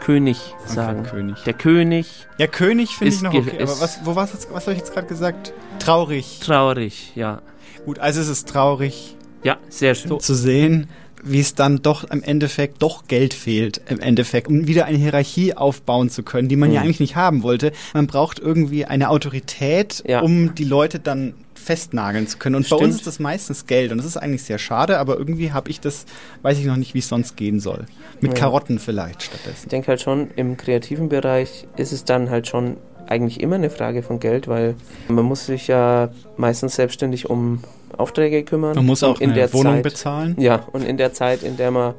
König 0.00 0.54
sagen. 0.66 1.04
König. 1.04 1.42
Der 1.44 1.54
König 1.54 2.26
Ja, 2.38 2.46
König 2.46 2.96
finde 2.96 3.14
ich 3.14 3.22
noch 3.22 3.34
okay. 3.34 3.62
Aber 3.62 3.80
was, 3.80 4.00
wo 4.04 4.14
war's 4.14 4.32
jetzt, 4.32 4.52
was 4.52 4.64
habe 4.64 4.72
ich 4.72 4.78
jetzt 4.78 4.92
gerade 4.92 5.06
gesagt? 5.06 5.52
Traurig. 5.78 6.40
traurig, 6.40 7.12
ja. 7.14 7.40
Gut, 7.84 7.98
also 7.98 8.20
es 8.20 8.28
ist 8.28 8.48
traurig 8.48 9.16
Ja, 9.42 9.56
sehr 9.68 9.94
schön. 9.94 10.18
zu 10.20 10.34
sehen, 10.34 10.88
wie 11.24 11.40
es 11.40 11.54
dann 11.54 11.82
doch 11.82 12.04
im 12.04 12.22
Endeffekt 12.22 12.82
doch 12.82 13.06
Geld 13.08 13.34
fehlt, 13.34 13.80
im 13.88 14.00
Endeffekt, 14.00 14.48
um 14.48 14.66
wieder 14.66 14.84
eine 14.86 14.98
Hierarchie 14.98 15.54
aufbauen 15.54 16.10
zu 16.10 16.22
können, 16.22 16.48
die 16.48 16.56
man 16.56 16.70
ja 16.72 16.80
Mhm. 16.80 16.84
eigentlich 16.86 17.00
nicht 17.00 17.16
haben 17.16 17.42
wollte. 17.42 17.72
Man 17.94 18.06
braucht 18.06 18.38
irgendwie 18.38 18.84
eine 18.84 19.10
Autorität, 19.10 20.02
Ja. 20.06 20.20
um 20.20 20.54
die 20.54 20.64
Leute 20.64 20.98
dann 21.00 21.34
festnageln 21.54 22.28
zu 22.28 22.38
können. 22.38 22.54
Und 22.54 22.62
bei 22.62 22.76
Stimmt. 22.76 22.82
uns 22.82 22.94
ist 22.96 23.06
das 23.08 23.18
meistens 23.18 23.66
Geld 23.66 23.90
und 23.90 23.98
das 23.98 24.06
ist 24.06 24.16
eigentlich 24.16 24.44
sehr 24.44 24.58
schade, 24.58 24.98
aber 24.98 25.18
irgendwie 25.18 25.52
habe 25.52 25.68
ich 25.70 25.80
das, 25.80 26.06
weiß 26.42 26.58
ich 26.58 26.64
noch 26.66 26.76
nicht, 26.76 26.94
wie 26.94 27.00
es 27.00 27.08
sonst 27.08 27.36
gehen 27.36 27.58
soll. 27.58 27.86
Mit 28.20 28.32
Ja. 28.32 28.38
Karotten 28.38 28.78
vielleicht 28.78 29.22
Ich 29.22 29.26
stattdessen. 29.30 29.68
denke 29.70 29.88
halt 29.88 30.00
schon, 30.00 30.30
im 30.36 30.56
kreativen 30.56 31.08
Bereich 31.08 31.66
ist 31.76 31.92
es 31.92 32.04
dann 32.04 32.30
halt 32.30 32.46
schon 32.46 32.76
eigentlich 33.08 33.40
immer 33.40 33.56
eine 33.56 33.70
Frage 33.70 34.02
von 34.02 34.20
Geld, 34.20 34.46
weil 34.48 34.74
man 35.08 35.24
muss 35.24 35.46
sich 35.46 35.66
ja 35.66 36.10
meistens 36.36 36.76
selbstständig 36.76 37.28
um 37.30 37.60
Aufträge 37.96 38.42
kümmern. 38.44 38.74
Man 38.76 38.86
muss 38.86 39.02
auch 39.02 39.20
in 39.20 39.34
der 39.34 39.52
Wohnung 39.52 39.74
Zeit, 39.74 39.82
bezahlen. 39.82 40.36
Ja, 40.38 40.66
und 40.72 40.82
in 40.84 40.96
der 40.96 41.12
Zeit, 41.12 41.42
in 41.42 41.56
der 41.56 41.70
man 41.70 41.94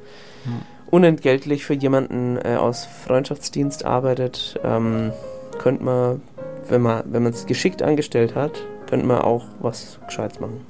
unentgeltlich 0.90 1.66
für 1.66 1.74
jemanden 1.74 2.38
äh, 2.38 2.56
aus 2.56 2.88
Freundschaftsdienst 3.06 3.86
arbeitet, 3.86 4.60
ähm, 4.64 5.12
könnte 5.58 5.84
man, 5.84 6.22
wenn 6.70 6.82
man 6.82 7.04
wenn 7.06 7.24
man 7.24 7.34
es 7.34 7.46
geschickt 7.46 7.82
angestellt 7.82 8.36
hat, 8.36 8.52
könnte 8.90 9.06
man 9.06 9.20
auch 9.20 9.46
was 9.60 10.00
Gescheites 10.08 10.40
machen. 10.40 10.62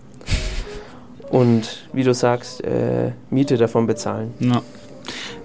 Und 1.29 1.87
wie 1.91 2.03
du 2.03 2.13
sagst, 2.13 2.63
äh, 2.63 3.11
Miete 3.29 3.57
davon 3.57 3.85
bezahlen. 3.85 4.33
Ja. 4.39 4.61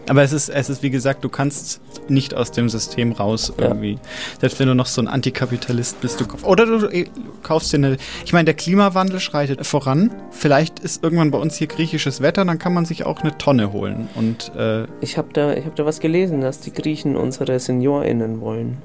Aber 0.09 0.23
es 0.23 0.33
ist, 0.33 0.49
es 0.49 0.69
ist, 0.69 0.83
wie 0.83 0.91
gesagt, 0.91 1.23
du 1.23 1.29
kannst 1.29 1.81
nicht 2.09 2.35
aus 2.35 2.51
dem 2.51 2.69
System 2.69 3.13
raus 3.13 3.53
Ja. 3.59 3.69
irgendwie. 3.69 3.99
Selbst 4.41 4.59
wenn 4.59 4.67
du 4.67 4.75
noch 4.75 4.87
so 4.87 5.01
ein 5.01 5.07
Antikapitalist 5.09 6.01
bist. 6.01 6.21
Du, 6.21 6.25
oder 6.45 6.67
du 6.67 6.87
eh, 6.89 7.07
kaufst 7.43 7.73
dir 7.73 7.77
eine. 7.77 7.97
Ich 8.25 8.33
meine, 8.33 8.47
der 8.47 8.55
Klimawandel 8.55 9.21
schreitet 9.21 9.65
voran. 9.65 10.11
Vielleicht 10.33 10.81
ist 10.81 11.05
irgendwann 11.05 11.31
bei 11.31 11.39
uns 11.39 11.57
hier 11.57 11.69
griechisches 11.69 12.21
Wetter, 12.21 12.45
dann 12.45 12.59
kann 12.59 12.75
man 12.75 12.85
sich 12.85 13.07
auch 13.07 13.21
eine 13.21 13.39
Tonne 13.39 13.73
holen. 13.73 14.09
Und 14.17 14.53
äh, 14.57 14.87
Ich 15.01 15.17
habe 15.19 15.29
da, 15.33 15.55
ich 15.55 15.65
hab 15.65 15.77
da 15.77 15.85
was 15.87 16.01
gelesen, 16.01 16.41
dass 16.41 16.59
die 16.61 16.73
Griechen 16.73 17.17
unsere 17.17 17.59
SeniorInnen 17.61 18.41
wollen. 18.41 18.79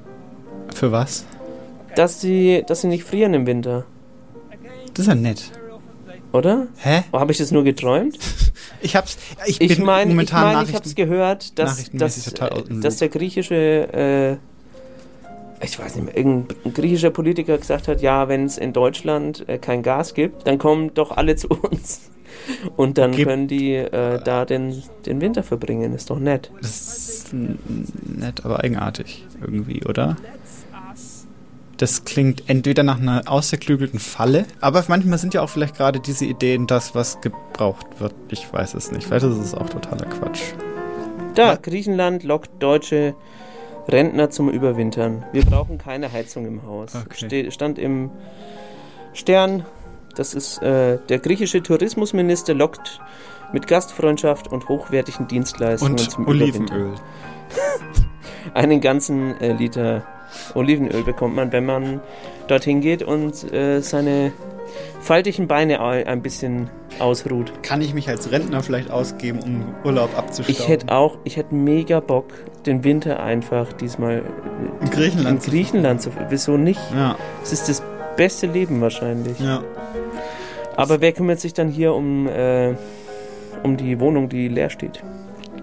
für 0.74 0.92
was? 0.92 1.24
Dass 1.96 2.20
sie, 2.20 2.62
dass 2.66 2.82
sie 2.82 2.86
nicht 2.88 3.02
frieren 3.02 3.34
im 3.34 3.46
Winter, 3.46 3.84
Das 4.94 5.06
ist 5.06 5.08
ja 5.08 5.14
nett. 5.16 5.50
Oder? 6.32 6.66
Hä? 6.78 7.02
Oh, 7.12 7.18
habe 7.20 7.32
ich 7.32 7.38
das 7.38 7.50
nur 7.50 7.64
geträumt? 7.64 8.18
Ich 8.80 8.94
hab's. 8.94 9.18
Ich, 9.46 9.60
Ich 9.60 9.76
bin 9.76 9.84
meine, 9.84 10.02
ich, 10.10 10.16
momentan 10.16 10.46
ich 10.48 10.52
Nachrichten. 10.54 10.74
habe 10.76 10.86
es 10.86 10.94
gehört, 10.94 11.58
dass, 11.58 11.90
dass, 11.92 12.22
total 12.24 12.58
äh, 12.70 12.80
dass 12.80 12.98
der 12.98 13.08
griechische 13.08 14.38
äh, 15.60 15.64
ich 15.64 15.76
weiß 15.78 15.96
nicht 15.96 16.04
mehr, 16.04 16.16
irgendein 16.16 16.72
griechischer 16.74 17.10
Politiker 17.10 17.58
gesagt 17.58 17.88
hat, 17.88 18.00
ja, 18.02 18.28
wenn 18.28 18.44
es 18.44 18.56
in 18.58 18.72
Deutschland 18.72 19.48
äh, 19.48 19.58
kein 19.58 19.82
Gas 19.82 20.14
gibt, 20.14 20.46
dann 20.46 20.58
kommen 20.58 20.94
doch 20.94 21.10
alle 21.16 21.34
zu 21.36 21.48
uns. 21.48 22.02
Und 22.76 22.98
dann 22.98 23.12
Gibt- 23.12 23.28
können 23.28 23.48
die 23.48 23.74
äh, 23.74 24.22
da 24.22 24.44
den, 24.44 24.80
den 25.06 25.20
Winter 25.20 25.42
verbringen. 25.42 25.92
Ist 25.94 26.10
doch 26.10 26.20
nett. 26.20 26.50
Das 26.60 26.70
ist 26.70 27.32
nett, 27.32 28.44
aber 28.44 28.60
eigenartig 28.62 29.26
irgendwie, 29.40 29.84
oder? 29.86 30.16
Das 31.78 32.04
klingt 32.04 32.48
entweder 32.48 32.82
nach 32.82 32.98
einer 33.00 33.22
ausgeklügelten 33.26 34.00
Falle, 34.00 34.46
aber 34.60 34.84
manchmal 34.88 35.18
sind 35.18 35.32
ja 35.32 35.42
auch 35.42 35.48
vielleicht 35.48 35.76
gerade 35.76 36.00
diese 36.00 36.24
Ideen 36.24 36.66
das, 36.66 36.96
was 36.96 37.20
gebraucht 37.20 37.86
wird. 38.00 38.14
Ich 38.30 38.52
weiß 38.52 38.74
es 38.74 38.90
nicht. 38.90 39.06
Vielleicht 39.06 39.24
ist 39.24 39.38
es 39.38 39.54
auch 39.54 39.70
totaler 39.70 40.06
Quatsch. 40.06 40.40
Da, 41.36 41.54
Griechenland 41.54 42.24
lockt 42.24 42.50
deutsche 42.60 43.14
Rentner 43.86 44.28
zum 44.28 44.50
Überwintern. 44.50 45.24
Wir 45.32 45.44
brauchen 45.44 45.78
keine 45.78 46.10
Heizung 46.12 46.46
im 46.46 46.66
Haus. 46.66 46.96
Okay. 46.96 47.48
Stand 47.52 47.78
im 47.78 48.10
Stern. 49.12 49.64
Das 50.16 50.34
ist 50.34 50.60
äh, 50.60 50.98
der 51.08 51.20
griechische 51.20 51.62
Tourismusminister 51.62 52.54
lockt 52.54 53.00
mit 53.52 53.68
Gastfreundschaft 53.68 54.48
und 54.48 54.68
hochwertigen 54.68 55.28
Dienstleistungen 55.28 55.92
Und 55.92 56.10
zum 56.10 56.24
Überwintern. 56.24 56.76
Olivenöl. 56.76 56.94
Einen 58.54 58.80
ganzen 58.80 59.40
äh, 59.40 59.52
Liter 59.52 60.04
Olivenöl 60.56 61.02
bekommt 61.02 61.34
man, 61.36 61.52
wenn 61.52 61.64
man 61.66 62.00
dorthin 62.48 62.80
geht 62.80 63.02
und 63.02 63.52
äh, 63.52 63.80
seine 63.80 64.32
faltigen 65.00 65.46
Beine 65.46 65.80
ein 65.80 66.22
bisschen 66.22 66.68
ausruht. 66.98 67.52
Kann 67.62 67.80
ich 67.80 67.94
mich 67.94 68.08
als 68.08 68.30
Rentner 68.30 68.62
vielleicht 68.62 68.90
ausgeben, 68.90 69.38
um 69.40 69.64
Urlaub 69.84 70.16
abzustauben? 70.16 70.60
Ich 70.60 70.68
hätte 70.68 70.92
auch, 70.94 71.16
ich 71.24 71.36
hätte 71.36 71.54
mega 71.54 72.00
Bock, 72.00 72.26
den 72.66 72.84
Winter 72.84 73.20
einfach 73.22 73.72
diesmal 73.72 74.22
In 74.80 74.90
Griechenland 74.90 75.44
in 75.44 75.50
Griechenland 75.50 76.02
zu. 76.02 76.10
Wieso 76.28 76.56
nicht? 76.56 76.80
Ja, 76.94 77.16
Es 77.42 77.52
ist 77.52 77.68
das 77.68 77.82
beste 78.16 78.46
Leben 78.46 78.80
wahrscheinlich. 78.80 79.38
ja. 79.40 79.62
Aber 80.76 81.00
wer 81.00 81.10
kümmert 81.12 81.40
sich 81.40 81.54
dann 81.54 81.68
hier 81.70 81.92
um, 81.92 82.28
äh, 82.28 82.72
um 83.64 83.76
die 83.76 83.98
Wohnung, 83.98 84.28
die 84.28 84.46
leer 84.46 84.70
steht? 84.70 85.02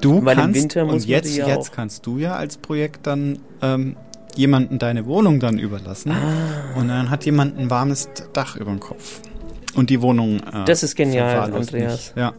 Du 0.02 0.24
Weil 0.26 0.34
im 0.34 0.42
kannst, 0.44 0.62
Winter 0.62 0.84
muss 0.84 0.94
und 0.94 1.06
jetzt, 1.06 1.38
ja 1.38 1.48
jetzt 1.48 1.72
kannst 1.72 2.06
du 2.06 2.18
ja 2.18 2.36
als 2.36 2.58
Projekt 2.58 3.08
dann 3.08 3.40
ähm, 3.62 3.96
jemanden 4.38 4.80
deine 4.80 5.06
Wohnung 5.06 5.40
dann 5.40 5.58
überlassen. 5.60 6.12
Ah. 6.12 6.78
Und 6.80 6.88
dann 6.90 7.10
hat 7.10 7.26
jemand 7.26 7.58
ein 7.58 7.70
warmes 7.70 8.10
Dach 8.34 8.56
über 8.56 8.72
dem 8.72 8.80
Kopf. 8.80 9.22
Und 9.76 9.90
die 9.90 10.02
Wohnung. 10.02 10.40
Äh, 10.40 10.66
Das 10.66 10.84
ist 10.84 10.96
genial, 10.96 11.38
Andreas. 11.54 11.72
Nicht. 11.74 12.14
Ja. 12.16 12.34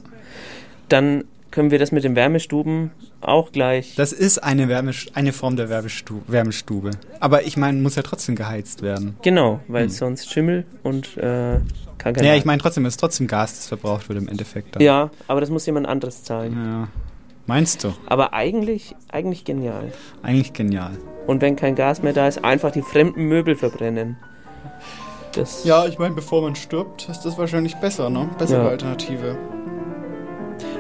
Dann 0.88 1.24
können 1.50 1.70
wir 1.70 1.78
das 1.78 1.90
mit 1.92 2.04
den 2.04 2.14
Wärmestuben 2.16 2.90
auch 3.20 3.50
gleich. 3.50 3.94
Das 3.96 4.12
ist 4.12 4.38
eine, 4.38 4.68
Wärme, 4.68 4.92
eine 5.14 5.32
Form 5.32 5.56
der 5.56 5.68
Wärmestu 5.68 6.20
Wärmestube. 6.26 6.90
Aber 7.20 7.44
ich 7.44 7.56
meine, 7.56 7.80
muss 7.80 7.96
ja 7.96 8.02
trotzdem 8.02 8.36
geheizt 8.36 8.82
werden. 8.82 9.16
genau, 9.22 9.60
weil 9.68 9.84
Hm. 9.84 9.90
sonst 9.90 10.30
Schimmel 10.30 10.64
und 10.82 11.16
äh, 11.16 11.58
kann 11.98 12.12
kein 12.14 12.24
Ja, 12.24 12.34
ich 12.34 12.44
meine 12.44 12.60
trotzdem, 12.60 12.84
es 12.86 12.94
ist 12.94 13.00
trotzdem 13.00 13.26
Gas, 13.26 13.54
das 13.56 13.68
verbraucht 13.68 14.08
wird 14.08 14.18
im 14.18 14.28
Endeffekt. 14.28 14.76
Dann. 14.76 14.82
Ja, 14.82 15.10
aber 15.28 15.40
das 15.40 15.48
muss 15.50 15.64
jemand 15.66 15.86
anderes 15.86 16.22
zahlen. 16.24 16.52
ja. 16.64 16.88
Meinst 17.46 17.84
du? 17.84 17.92
Aber 18.06 18.32
eigentlich, 18.34 18.96
eigentlich 19.10 19.44
genial. 19.44 19.92
Eigentlich 20.22 20.52
genial. 20.52 20.92
Und 21.26 21.40
wenn 21.42 21.56
kein 21.56 21.74
Gas 21.74 22.02
mehr 22.02 22.12
da 22.12 22.26
ist, 22.28 22.44
einfach 22.44 22.70
die 22.72 22.82
fremden 22.82 23.24
Möbel 23.24 23.54
verbrennen. 23.56 24.16
Das, 25.32 25.64
Ja, 25.64 25.86
ich 25.86 25.98
meine, 25.98 26.14
bevor 26.14 26.42
man 26.42 26.54
stirbt, 26.56 27.08
ist 27.08 27.22
das 27.22 27.36
wahrscheinlich 27.38 27.76
besser, 27.76 28.10
ne? 28.10 28.28
Bessere 28.38 28.64
Ja. 28.64 28.68
Alternative. 28.70 29.36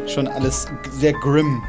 Schon 0.06 0.26
alles 0.28 0.66
sehr 0.90 1.12
grimm. 1.12 1.62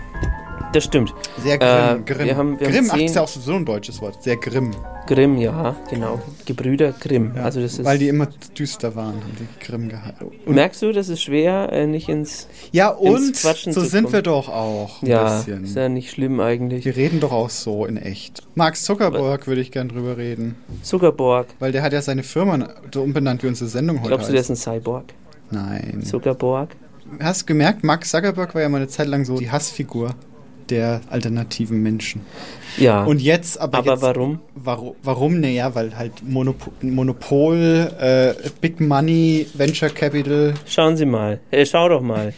Das 0.73 0.83
stimmt. 0.83 1.13
Sehr 1.43 1.55
Äh, 1.55 1.57
grimm. 1.95 2.05
grimm. 2.05 2.25
wir 2.27 2.37
haben- 2.37 2.59
wir 2.59 2.67
haben 2.67 2.73
grimm, 2.73 2.87
ach, 2.91 2.95
zehn- 2.97 3.05
ist 3.05 3.15
ja 3.15 3.21
auch 3.21 3.27
so 3.27 3.53
ein 3.53 3.65
deutsches 3.65 4.01
Wort. 4.01 4.21
Sehr 4.23 4.35
grimm. 4.37 4.71
Grimm, 5.07 5.37
ja, 5.37 5.75
genau. 5.89 6.21
Gebrüder 6.45 6.91
Grimm. 6.99 7.31
Ja, 7.35 7.43
also 7.43 7.61
das 7.61 7.79
ist. 7.79 7.85
weil 7.85 7.97
die 7.97 8.09
immer 8.09 8.27
düster 8.57 8.93
waren, 8.95 9.13
haben 9.15 9.37
die 9.39 9.65
grimm 9.65 9.87
gehalten. 9.87 10.25
Und, 10.45 10.53
merkst 10.55 10.81
du, 10.81 10.91
das 10.91 11.07
ist 11.07 11.21
schwer, 11.21 11.71
äh, 11.71 11.87
nicht 11.87 12.09
ins. 12.09 12.47
ja, 12.73 12.89
und 12.89 13.15
ins 13.29 13.41
Quatschen 13.41 13.71
so 13.71 13.81
zu 13.81 13.87
sind 13.87 14.03
kommen. 14.03 14.13
wir 14.13 14.21
doch 14.21 14.49
auch 14.49 15.01
ein 15.01 15.07
Ja, 15.07 15.37
bisschen. 15.37 15.63
ist 15.63 15.75
ja 15.77 15.87
nicht 15.87 16.11
schlimm 16.11 16.39
eigentlich. 16.41 16.83
Wir 16.83 16.95
reden 16.97 17.21
doch 17.21 17.31
auch 17.31 17.49
so 17.49 17.85
in 17.85 17.95
echt. 17.95 18.43
Max 18.55 18.83
Zuckerberg 18.83 19.47
würde 19.47 19.61
ich 19.61 19.71
gern 19.71 19.87
drüber 19.87 20.17
reden. 20.17 20.55
Zuckerborg. 20.83 21.47
Weil 21.59 21.71
der 21.71 21.83
hat 21.83 21.93
ja 21.93 22.01
seine 22.01 22.23
Firma 22.23 22.67
so 22.93 23.01
umbenannt 23.01 23.43
wie 23.43 23.47
unsere 23.47 23.69
Sendung 23.69 23.99
heute 23.99 24.09
Glaubst 24.09 24.27
du, 24.27 24.33
der 24.33 24.41
ist 24.41 24.49
ein 24.49 24.57
Cyborg? 24.57 25.05
Nein. 25.51 26.01
Zuckerborg? 26.03 26.75
Hast 27.21 27.43
du 27.43 27.45
gemerkt, 27.45 27.85
Max 27.85 28.09
Zuckerberg 28.11 28.53
war 28.53 28.61
ja 28.61 28.67
mal 28.67 28.79
eine 28.79 28.89
Zeit 28.89 29.07
lang 29.07 29.23
so 29.23 29.37
die 29.37 29.49
Hassfigur 29.49 30.09
der 30.69 31.01
alternativen 31.09 31.81
Menschen. 31.81 32.21
Ja. 32.77 33.03
Und 33.03 33.21
jetzt, 33.21 33.59
aber, 33.59 33.79
aber 33.79 33.93
jetzt, 33.93 34.01
warum? 34.01 34.39
Warum? 34.55 34.95
Warum? 35.03 35.39
Naja, 35.39 35.73
weil 35.73 35.97
halt 35.97 36.23
Monopol, 36.23 36.73
Monopol 36.81 37.91
äh, 37.99 38.33
Big 38.61 38.79
Money, 38.79 39.47
Venture 39.53 39.89
Capital. 39.89 40.53
Schauen 40.65 40.97
Sie 40.97 41.05
mal. 41.05 41.39
Äh, 41.51 41.65
schau 41.65 41.89
doch 41.89 42.01
mal. 42.01 42.33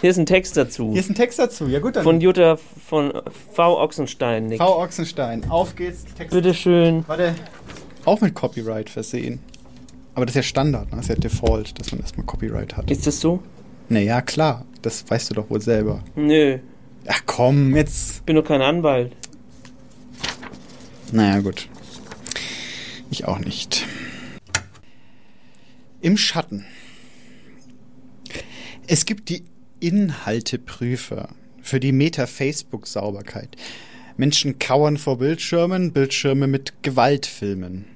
Hier 0.00 0.10
ist 0.10 0.18
ein 0.18 0.26
Text 0.26 0.56
dazu. 0.56 0.92
Hier 0.92 1.00
ist 1.00 1.10
ein 1.10 1.14
Text 1.14 1.38
dazu. 1.38 1.66
Ja 1.66 1.80
gut, 1.80 1.96
dann. 1.96 2.04
Von 2.04 2.20
Jutta 2.20 2.56
von 2.56 3.12
V. 3.52 3.82
Ochsenstein, 3.82 4.46
Nick. 4.46 4.58
V. 4.58 4.82
Ochsenstein. 4.82 5.48
Auf 5.50 5.74
geht's. 5.74 6.04
Text. 6.16 6.34
Bitteschön. 6.34 7.04
Warte. 7.06 7.34
Auch 8.04 8.20
mit 8.20 8.34
Copyright 8.34 8.88
versehen. 8.88 9.40
Aber 10.14 10.24
das 10.24 10.32
ist 10.32 10.36
ja 10.36 10.42
Standard, 10.42 10.90
ne? 10.90 10.96
das 10.96 11.06
ist 11.06 11.08
ja 11.10 11.14
Default, 11.16 11.78
dass 11.78 11.92
man 11.92 12.00
erstmal 12.00 12.26
Copyright 12.26 12.76
hat. 12.76 12.90
Ist 12.90 13.06
das 13.06 13.20
so? 13.20 13.40
Naja, 13.88 14.20
klar. 14.20 14.64
Das 14.82 15.08
weißt 15.08 15.30
du 15.30 15.34
doch 15.34 15.50
wohl 15.50 15.60
selber. 15.60 16.00
Nö. 16.14 16.58
Ach 17.08 17.22
komm, 17.26 17.74
jetzt. 17.74 18.24
Bin 18.26 18.36
doch 18.36 18.44
kein 18.44 18.62
Anwalt. 18.62 19.12
Naja, 21.10 21.40
gut. 21.40 21.68
Ich 23.10 23.24
auch 23.24 23.38
nicht. 23.38 23.86
Im 26.00 26.16
Schatten. 26.16 26.66
Es 28.86 29.04
gibt 29.04 29.30
die 29.30 29.44
Inhalteprüfer 29.80 31.30
für 31.62 31.80
die 31.80 31.92
Meta-Facebook-Sauberkeit. 31.92 33.56
Menschen 34.16 34.58
kauern 34.58 34.98
vor 34.98 35.18
Bildschirmen, 35.18 35.92
Bildschirme 35.92 36.46
mit 36.46 36.82
Gewaltfilmen. 36.82 37.86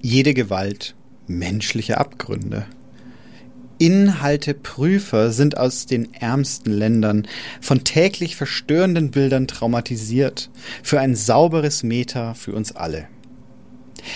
Jede 0.00 0.34
Gewalt 0.34 0.94
menschliche 1.26 1.98
Abgründe. 1.98 2.66
Inhalteprüfer 3.82 5.32
sind 5.32 5.56
aus 5.56 5.86
den 5.86 6.14
ärmsten 6.14 6.70
Ländern 6.70 7.26
von 7.60 7.82
täglich 7.82 8.36
verstörenden 8.36 9.10
Bildern 9.10 9.48
traumatisiert. 9.48 10.50
Für 10.84 11.00
ein 11.00 11.16
sauberes 11.16 11.82
Meta 11.82 12.34
für 12.34 12.52
uns 12.52 12.70
alle. 12.70 13.08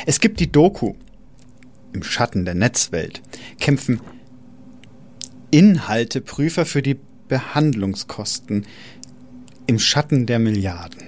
Es 0.07 0.21
gibt 0.21 0.39
die 0.39 0.53
Doku. 0.53 0.95
Im 1.93 2.05
Schatten 2.05 2.45
der 2.45 2.55
Netzwelt 2.55 3.23
kämpfen 3.59 4.01
Inhalteprüfer 5.51 6.65
für 6.65 6.83
die 6.83 6.99
Behandlungskosten 7.27 8.67
im 9.67 9.81
Schatten 9.81 10.27
der 10.27 10.39
Milliarden. 10.39 11.03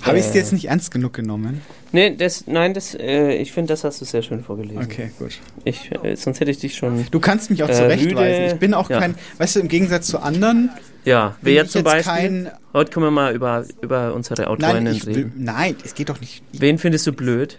Habe 0.00 0.18
ich 0.18 0.24
es 0.24 0.32
jetzt 0.32 0.54
nicht 0.54 0.68
ernst 0.68 0.90
genug 0.90 1.12
genommen? 1.12 1.60
Nee, 1.92 2.16
das, 2.16 2.46
nein, 2.46 2.72
das, 2.74 2.94
äh, 2.94 3.34
ich 3.34 3.52
finde, 3.52 3.72
das 3.74 3.84
hast 3.84 4.00
du 4.00 4.04
sehr 4.06 4.22
schön 4.22 4.42
vorgelesen. 4.42 4.82
Okay, 4.82 5.10
gut. 5.18 5.38
Ich, 5.64 5.90
äh, 6.02 6.16
sonst 6.16 6.40
hätte 6.40 6.50
ich 6.50 6.58
dich 6.58 6.74
schon. 6.74 7.06
Du 7.10 7.20
kannst 7.20 7.50
mich 7.50 7.62
auch 7.62 7.68
Äh, 7.68 7.74
zurechtweisen. 7.74 8.44
Ich 8.46 8.54
bin 8.60 8.72
auch 8.74 8.88
ja. 8.88 8.98
kein, 8.98 9.14
weißt 9.38 9.56
du, 9.56 9.60
im 9.60 9.68
Gegensatz 9.68 10.06
zu 10.06 10.18
anderen, 10.18 10.70
Ja, 11.04 11.36
wer 11.42 11.66
zum 11.68 11.82
Beispiel. 11.84 12.02
kein. 12.12 12.50
Heute 12.72 12.90
können 12.90 13.06
wir 13.06 13.10
mal 13.10 13.34
über, 13.34 13.64
über 13.82 14.14
unsere 14.14 14.42
Nein, 14.42 14.50
Autorinnen 14.50 14.94
ich 14.94 15.04
will, 15.06 15.14
reden. 15.16 15.32
nein, 15.36 15.76
es 15.84 15.94
geht 15.94 16.08
doch 16.08 16.20
nicht. 16.20 16.42
Wen 16.52 16.78
findest 16.78 17.06
du 17.06 17.12
blöd? 17.12 17.58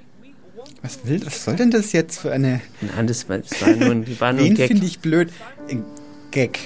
Was 0.81 0.99
will, 1.05 1.23
was 1.25 1.45
soll 1.45 1.55
denn 1.55 1.69
das 1.71 1.91
jetzt 1.93 2.19
für 2.19 2.31
eine. 2.31 2.59
Nein, 2.81 3.07
das 3.07 3.29
war, 3.29 3.37
das 3.37 3.61
war 3.61 3.69
nur 3.69 3.91
ein, 3.91 4.19
war 4.19 4.33
nur 4.33 4.41
ein 4.41 4.49
Wen 4.49 4.55
Gag. 4.55 4.67
finde 4.67 4.85
ich 4.85 4.99
blöd? 4.99 5.29
Ein 5.69 5.83
Gag. 6.31 6.57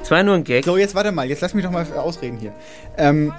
Das 0.00 0.10
war 0.10 0.22
nur 0.22 0.34
ein 0.34 0.44
Gag. 0.44 0.64
So, 0.64 0.76
jetzt 0.76 0.94
warte 0.94 1.12
mal, 1.12 1.26
jetzt 1.26 1.40
lass 1.40 1.54
mich 1.54 1.64
doch 1.64 1.70
mal 1.70 1.86
ausreden 1.94 2.36
hier. 2.38 2.52
Ähm, 2.98 3.32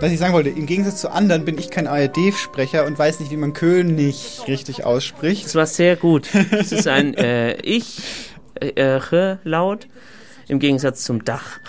was 0.00 0.10
ich 0.12 0.18
sagen 0.18 0.32
wollte, 0.32 0.48
im 0.50 0.66
Gegensatz 0.66 1.00
zu 1.00 1.10
anderen 1.10 1.44
bin 1.44 1.58
ich 1.58 1.70
kein 1.70 1.86
ARD-Sprecher 1.86 2.86
und 2.86 2.98
weiß 2.98 3.20
nicht, 3.20 3.30
wie 3.30 3.36
man 3.36 3.52
König 3.52 4.40
richtig 4.48 4.84
ausspricht. 4.84 5.44
Das 5.44 5.54
war 5.54 5.66
sehr 5.66 5.96
gut. 5.96 6.28
Das 6.50 6.72
ist 6.72 6.88
ein 6.88 7.14
äh, 7.14 7.54
Ich 7.62 8.02
äh, 8.60 8.68
äh, 8.98 9.36
laut 9.44 9.86
im 10.48 10.58
Gegensatz 10.58 11.04
zum 11.04 11.24
Dach. 11.24 11.60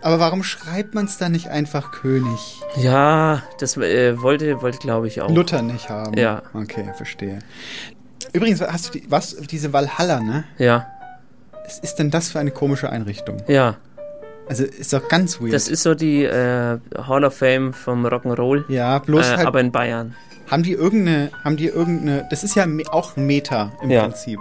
Aber 0.00 0.20
warum 0.20 0.42
schreibt 0.42 0.94
man 0.94 1.06
es 1.06 1.18
dann 1.18 1.32
nicht 1.32 1.48
einfach 1.48 1.90
König? 1.92 2.60
Ja, 2.76 3.42
das 3.58 3.76
äh, 3.76 4.20
wollte, 4.20 4.60
wollte 4.62 4.78
glaube 4.78 5.08
ich 5.08 5.20
auch. 5.20 5.30
Luther 5.30 5.62
nicht 5.62 5.88
haben. 5.88 6.16
Ja. 6.18 6.42
Okay, 6.54 6.92
verstehe. 6.96 7.40
Übrigens, 8.32 8.60
hast 8.60 8.88
du 8.94 8.98
die, 8.98 9.10
was, 9.10 9.36
diese 9.36 9.72
Valhalla, 9.72 10.20
ne? 10.20 10.44
Ja, 10.58 10.86
Was 11.64 11.78
ist 11.78 11.96
denn 11.96 12.10
das 12.10 12.30
für 12.30 12.38
eine 12.38 12.50
komische 12.50 12.90
Einrichtung? 12.90 13.38
ja. 13.48 13.76
Also 14.48 14.64
ist 14.64 14.92
doch 14.92 15.08
ganz 15.08 15.40
weird. 15.40 15.52
Das 15.52 15.68
ist 15.68 15.82
so 15.82 15.94
die 15.94 16.24
äh, 16.24 16.78
Hall 17.06 17.24
of 17.24 17.34
Fame 17.34 17.72
vom 17.72 18.06
Rock'n'Roll. 18.06 18.64
ja, 18.68 18.98
bloß 18.98 19.26
Äh, 19.28 19.36
halt, 19.38 19.46
aber 19.46 19.60
in 19.60 19.72
Bayern. 19.72 20.14
haben 20.50 20.62
die 20.62 20.72
irgendeine, 20.72 21.30
haben 21.44 21.56
die 21.56 21.66
irgendeine, 21.66 22.26
das 22.30 22.44
ist 22.44 22.54
ja 22.56 22.66
auch 22.90 23.16
Meta 23.16 23.72
im 23.82 23.90
Ja. 23.90 24.04
Prinzip. 24.04 24.38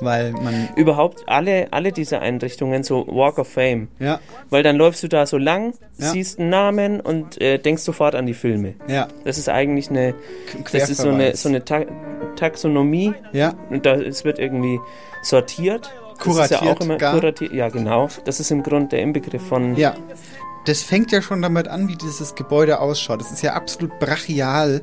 weil 0.00 0.32
man 0.32 0.68
Überhaupt 0.74 1.22
alle, 1.28 1.68
alle 1.72 1.92
diese 1.92 2.18
Einrichtungen, 2.18 2.82
so 2.82 3.06
Walk 3.06 3.38
of 3.38 3.46
Fame. 3.48 3.86
Ja. 4.00 4.18
Weil 4.50 4.64
dann 4.64 4.74
läufst 4.74 5.02
du 5.04 5.08
da 5.08 5.26
so 5.26 5.38
lang, 5.38 5.74
Ja. 5.96 6.08
siehst 6.10 6.40
einen 6.40 6.48
Namen 6.50 7.00
und 7.00 7.40
äh, 7.40 7.58
denkst 7.58 7.82
sofort 7.84 8.16
an 8.16 8.26
die 8.26 8.34
Filme. 8.34 8.74
Ja. 8.88 9.06
Das 9.24 9.38
ist 9.38 9.48
eigentlich 9.48 9.90
eine, 9.90 10.14
das 10.72 10.90
ist 10.90 11.00
so 11.02 11.10
eine, 11.10 11.36
so 11.36 11.48
eine 11.48 11.64
Ta 11.64 11.84
Taxonomie. 12.36 13.14
Ja. 13.32 13.54
Und 13.70 13.86
da, 13.86 13.94
es 13.94 14.24
wird 14.24 14.38
irgendwie 14.40 14.80
sortiert. 15.22 15.92
Das 16.18 16.26
ist 16.26 16.50
ja 16.50 16.58
Kuratiert 16.58 16.76
auch 16.76 16.80
immer 16.84 16.96
gar. 16.96 17.14
kuratiert. 17.14 17.52
Ja, 17.52 17.68
genau. 17.68 18.08
Das 18.24 18.40
ist 18.40 18.50
im 18.50 18.62
Grunde 18.62 18.88
der 18.90 19.02
Inbegriff 19.02 19.46
von. 19.46 19.76
Ja. 19.76 19.94
Das 20.64 20.82
fängt 20.82 21.10
ja 21.10 21.20
schon 21.22 21.42
damit 21.42 21.66
an, 21.68 21.88
wie 21.88 21.96
dieses 21.96 22.34
Gebäude 22.34 22.78
ausschaut. 22.80 23.20
Es 23.20 23.32
ist 23.32 23.42
ja 23.42 23.54
absolut 23.54 23.98
brachial, 23.98 24.82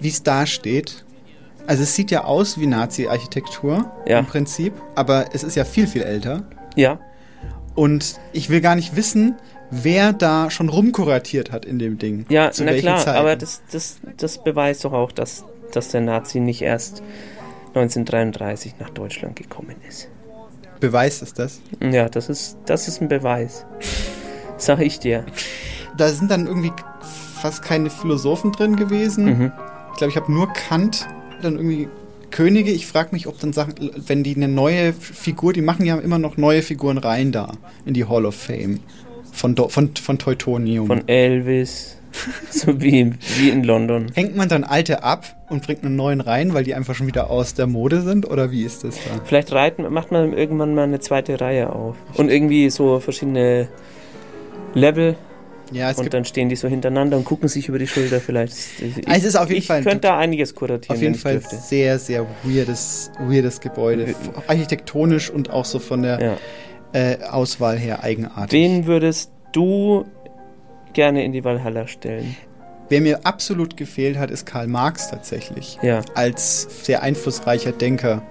wie 0.00 0.08
es 0.08 0.22
da 0.22 0.46
steht. 0.46 1.04
Also 1.66 1.82
es 1.82 1.94
sieht 1.94 2.10
ja 2.10 2.24
aus 2.24 2.58
wie 2.58 2.66
Nazi-Architektur 2.66 3.92
Ja. 4.06 4.18
im 4.18 4.26
Prinzip, 4.26 4.72
aber 4.94 5.26
es 5.34 5.44
ist 5.44 5.54
ja 5.54 5.64
viel, 5.64 5.86
viel 5.86 6.02
älter. 6.02 6.44
Ja. 6.76 6.98
Und 7.74 8.18
ich 8.32 8.48
will 8.50 8.60
gar 8.60 8.74
nicht 8.74 8.96
wissen, 8.96 9.36
wer 9.70 10.12
da 10.12 10.50
schon 10.50 10.68
rumkuratiert 10.68 11.52
hat 11.52 11.64
in 11.64 11.78
dem 11.78 11.98
Ding. 11.98 12.26
Ja, 12.30 12.50
Zu 12.50 12.64
na 12.64 12.72
klar, 12.72 12.98
Zeiten. 12.98 13.16
aber 13.18 13.36
das, 13.36 13.62
das, 13.70 13.98
das 14.16 14.42
beweist 14.42 14.84
doch 14.84 14.92
auch, 14.92 15.12
dass, 15.12 15.44
dass 15.72 15.88
der 15.88 16.00
Nazi 16.00 16.40
nicht 16.40 16.62
erst 16.62 17.02
1933 17.74 18.74
nach 18.78 18.90
Deutschland 18.90 19.36
gekommen 19.36 19.76
ist. 19.88 20.08
Beweist 20.82 21.22
es 21.22 21.32
das? 21.32 21.60
Ja, 21.80 22.08
das 22.08 22.28
ist, 22.28 22.58
das 22.66 22.88
ist 22.88 23.00
ein 23.00 23.06
Beweis. 23.08 23.64
Sag 24.58 24.80
ich 24.80 24.98
dir. 24.98 25.24
Da 25.96 26.08
sind 26.08 26.28
dann 26.28 26.48
irgendwie 26.48 26.72
fast 27.40 27.62
keine 27.62 27.88
Philosophen 27.88 28.50
drin 28.50 28.74
gewesen. 28.74 29.24
Mhm. 29.24 29.52
Ich 29.92 29.98
glaube, 29.98 30.10
ich 30.10 30.16
habe 30.16 30.32
nur 30.32 30.52
Kant, 30.52 31.06
dann 31.40 31.54
irgendwie 31.54 31.88
Könige. 32.32 32.72
Ich 32.72 32.88
frage 32.88 33.10
mich, 33.12 33.28
ob 33.28 33.38
dann 33.38 33.52
Sachen, 33.52 33.74
wenn 33.94 34.24
die 34.24 34.34
eine 34.34 34.48
neue 34.48 34.92
Figur, 34.92 35.52
die 35.52 35.62
machen 35.62 35.86
ja 35.86 35.98
immer 35.98 36.18
noch 36.18 36.36
neue 36.36 36.62
Figuren 36.62 36.98
rein 36.98 37.30
da 37.30 37.52
in 37.86 37.94
die 37.94 38.06
Hall 38.06 38.26
of 38.26 38.34
Fame 38.34 38.80
von, 39.30 39.54
Do 39.54 39.68
von, 39.68 39.94
von 39.94 40.18
Teutonium. 40.18 40.88
Von 40.88 41.06
Elvis. 41.06 41.96
so 42.50 42.80
wie, 42.80 43.12
wie 43.38 43.50
in 43.50 43.64
London. 43.64 44.06
Hängt 44.14 44.36
man 44.36 44.48
dann 44.48 44.64
alte 44.64 45.02
ab 45.02 45.24
und 45.48 45.62
bringt 45.64 45.84
einen 45.84 45.96
neuen 45.96 46.20
rein, 46.20 46.54
weil 46.54 46.64
die 46.64 46.74
einfach 46.74 46.94
schon 46.94 47.06
wieder 47.06 47.30
aus 47.30 47.54
der 47.54 47.66
Mode 47.66 48.02
sind? 48.02 48.28
Oder 48.30 48.50
wie 48.50 48.64
ist 48.64 48.84
das 48.84 48.96
da? 48.96 49.20
Vielleicht 49.24 49.52
reiten, 49.52 49.90
macht 49.92 50.12
man 50.12 50.32
irgendwann 50.32 50.74
mal 50.74 50.84
eine 50.84 51.00
zweite 51.00 51.40
Reihe 51.40 51.70
auf. 51.72 51.96
Und 52.14 52.30
irgendwie 52.30 52.70
so 52.70 53.00
verschiedene 53.00 53.68
Level. 54.74 55.16
Ja, 55.72 55.90
es 55.90 55.98
und 55.98 56.12
dann 56.12 56.26
stehen 56.26 56.50
die 56.50 56.56
so 56.56 56.68
hintereinander 56.68 57.16
und 57.16 57.24
gucken 57.24 57.48
sich 57.48 57.68
über 57.68 57.78
die 57.78 57.86
Schulter 57.86 58.20
vielleicht. 58.20 58.52
Ich, 58.78 59.08
Also 59.08 59.20
es 59.20 59.24
ist 59.24 59.36
auf 59.36 59.48
jeden 59.48 59.60
ich 59.60 59.66
Fall- 59.66 59.82
könnte 59.82 60.00
da 60.00 60.18
einiges 60.18 60.54
kuratieren. 60.54 60.96
Auf 60.96 61.02
jeden 61.02 61.14
Fall 61.14 61.34
dürfte. 61.38 61.56
sehr, 61.56 61.98
sehr 61.98 62.26
weirdes, 62.44 63.10
weirdes 63.20 63.58
Gebäude. 63.60 64.14
Architektonisch 64.48 65.30
und 65.30 65.48
auch 65.50 65.64
so 65.64 65.78
von 65.78 66.02
der 66.02 66.36
äh, 66.92 67.16
Auswahl 67.24 67.78
her 67.78 68.02
eigenartig. 68.04 68.52
Wen 68.52 68.86
würdest 68.86 69.30
du 69.52 70.04
gerne 70.92 71.24
in 71.24 71.32
die 71.32 71.44
Valhalla 71.44 71.86
stellen? 71.86 72.36
Wer 72.88 73.00
mir 73.00 73.24
absolut 73.24 73.76
gefehlt 73.76 74.18
hat, 74.18 74.30
ist 74.30 74.44
Karl 74.44 74.66
Marx 74.66 75.08
tatsächlich. 75.08 75.78
Ja. 75.82 76.02
Als 76.14 76.84
sehr 76.84 77.02
einflussreicher 77.02 77.72
Denker. 77.72 78.22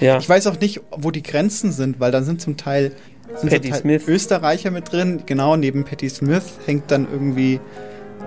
Ja. 0.00 0.18
Ich 0.18 0.28
weiß 0.28 0.46
auch 0.48 0.58
nicht, 0.60 0.80
wo 0.90 1.10
die 1.10 1.22
Grenzen 1.22 1.72
sind, 1.72 2.00
weil 2.00 2.10
dann 2.10 2.24
sind 2.24 2.40
zum 2.40 2.56
Teil, 2.56 2.92
sind 3.36 3.50
Patti 3.50 3.62
zum 3.62 3.70
Teil 3.70 3.80
Smith. 3.80 4.08
Österreicher 4.08 4.70
mit 4.70 4.92
drin. 4.92 5.22
Genau, 5.26 5.56
neben 5.56 5.84
Patti 5.84 6.10
Smith 6.10 6.44
hängt 6.66 6.90
dann 6.90 7.06
irgendwie 7.10 7.60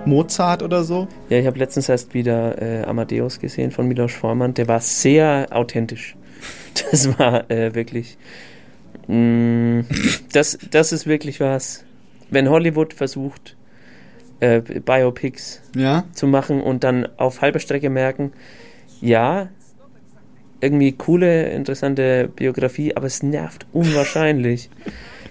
Mozart 0.04 0.62
oder 0.62 0.84
so. 0.84 1.06
Ja, 1.28 1.38
ich 1.38 1.46
habe 1.46 1.58
letztens 1.58 1.88
erst 1.88 2.14
wieder 2.14 2.60
äh, 2.60 2.84
Amadeus 2.84 3.38
gesehen 3.38 3.70
von 3.70 3.86
Milos 3.86 4.12
Forman. 4.12 4.54
Der 4.54 4.68
war 4.68 4.80
sehr 4.80 5.48
authentisch. 5.50 6.16
Das 6.90 7.18
war 7.18 7.50
äh, 7.50 7.74
wirklich. 7.74 8.16
Mh, 9.06 9.84
das, 10.32 10.58
das 10.70 10.92
ist 10.92 11.06
wirklich 11.06 11.40
was. 11.40 11.84
Wenn 12.30 12.48
Hollywood 12.48 12.94
versucht, 12.94 13.56
äh, 14.40 14.60
Biopics 14.60 15.60
Ja. 15.76 16.04
zu 16.12 16.26
machen 16.26 16.60
und 16.62 16.84
dann 16.84 17.08
auf 17.16 17.40
halber 17.42 17.58
Strecke 17.58 17.90
merken, 17.90 18.32
ja, 19.00 19.48
irgendwie 20.60 20.92
coole, 20.92 21.48
interessante 21.50 22.28
Biografie, 22.34 22.94
aber 22.94 23.06
es 23.06 23.22
nervt 23.22 23.66
unwahrscheinlich. 23.72 24.68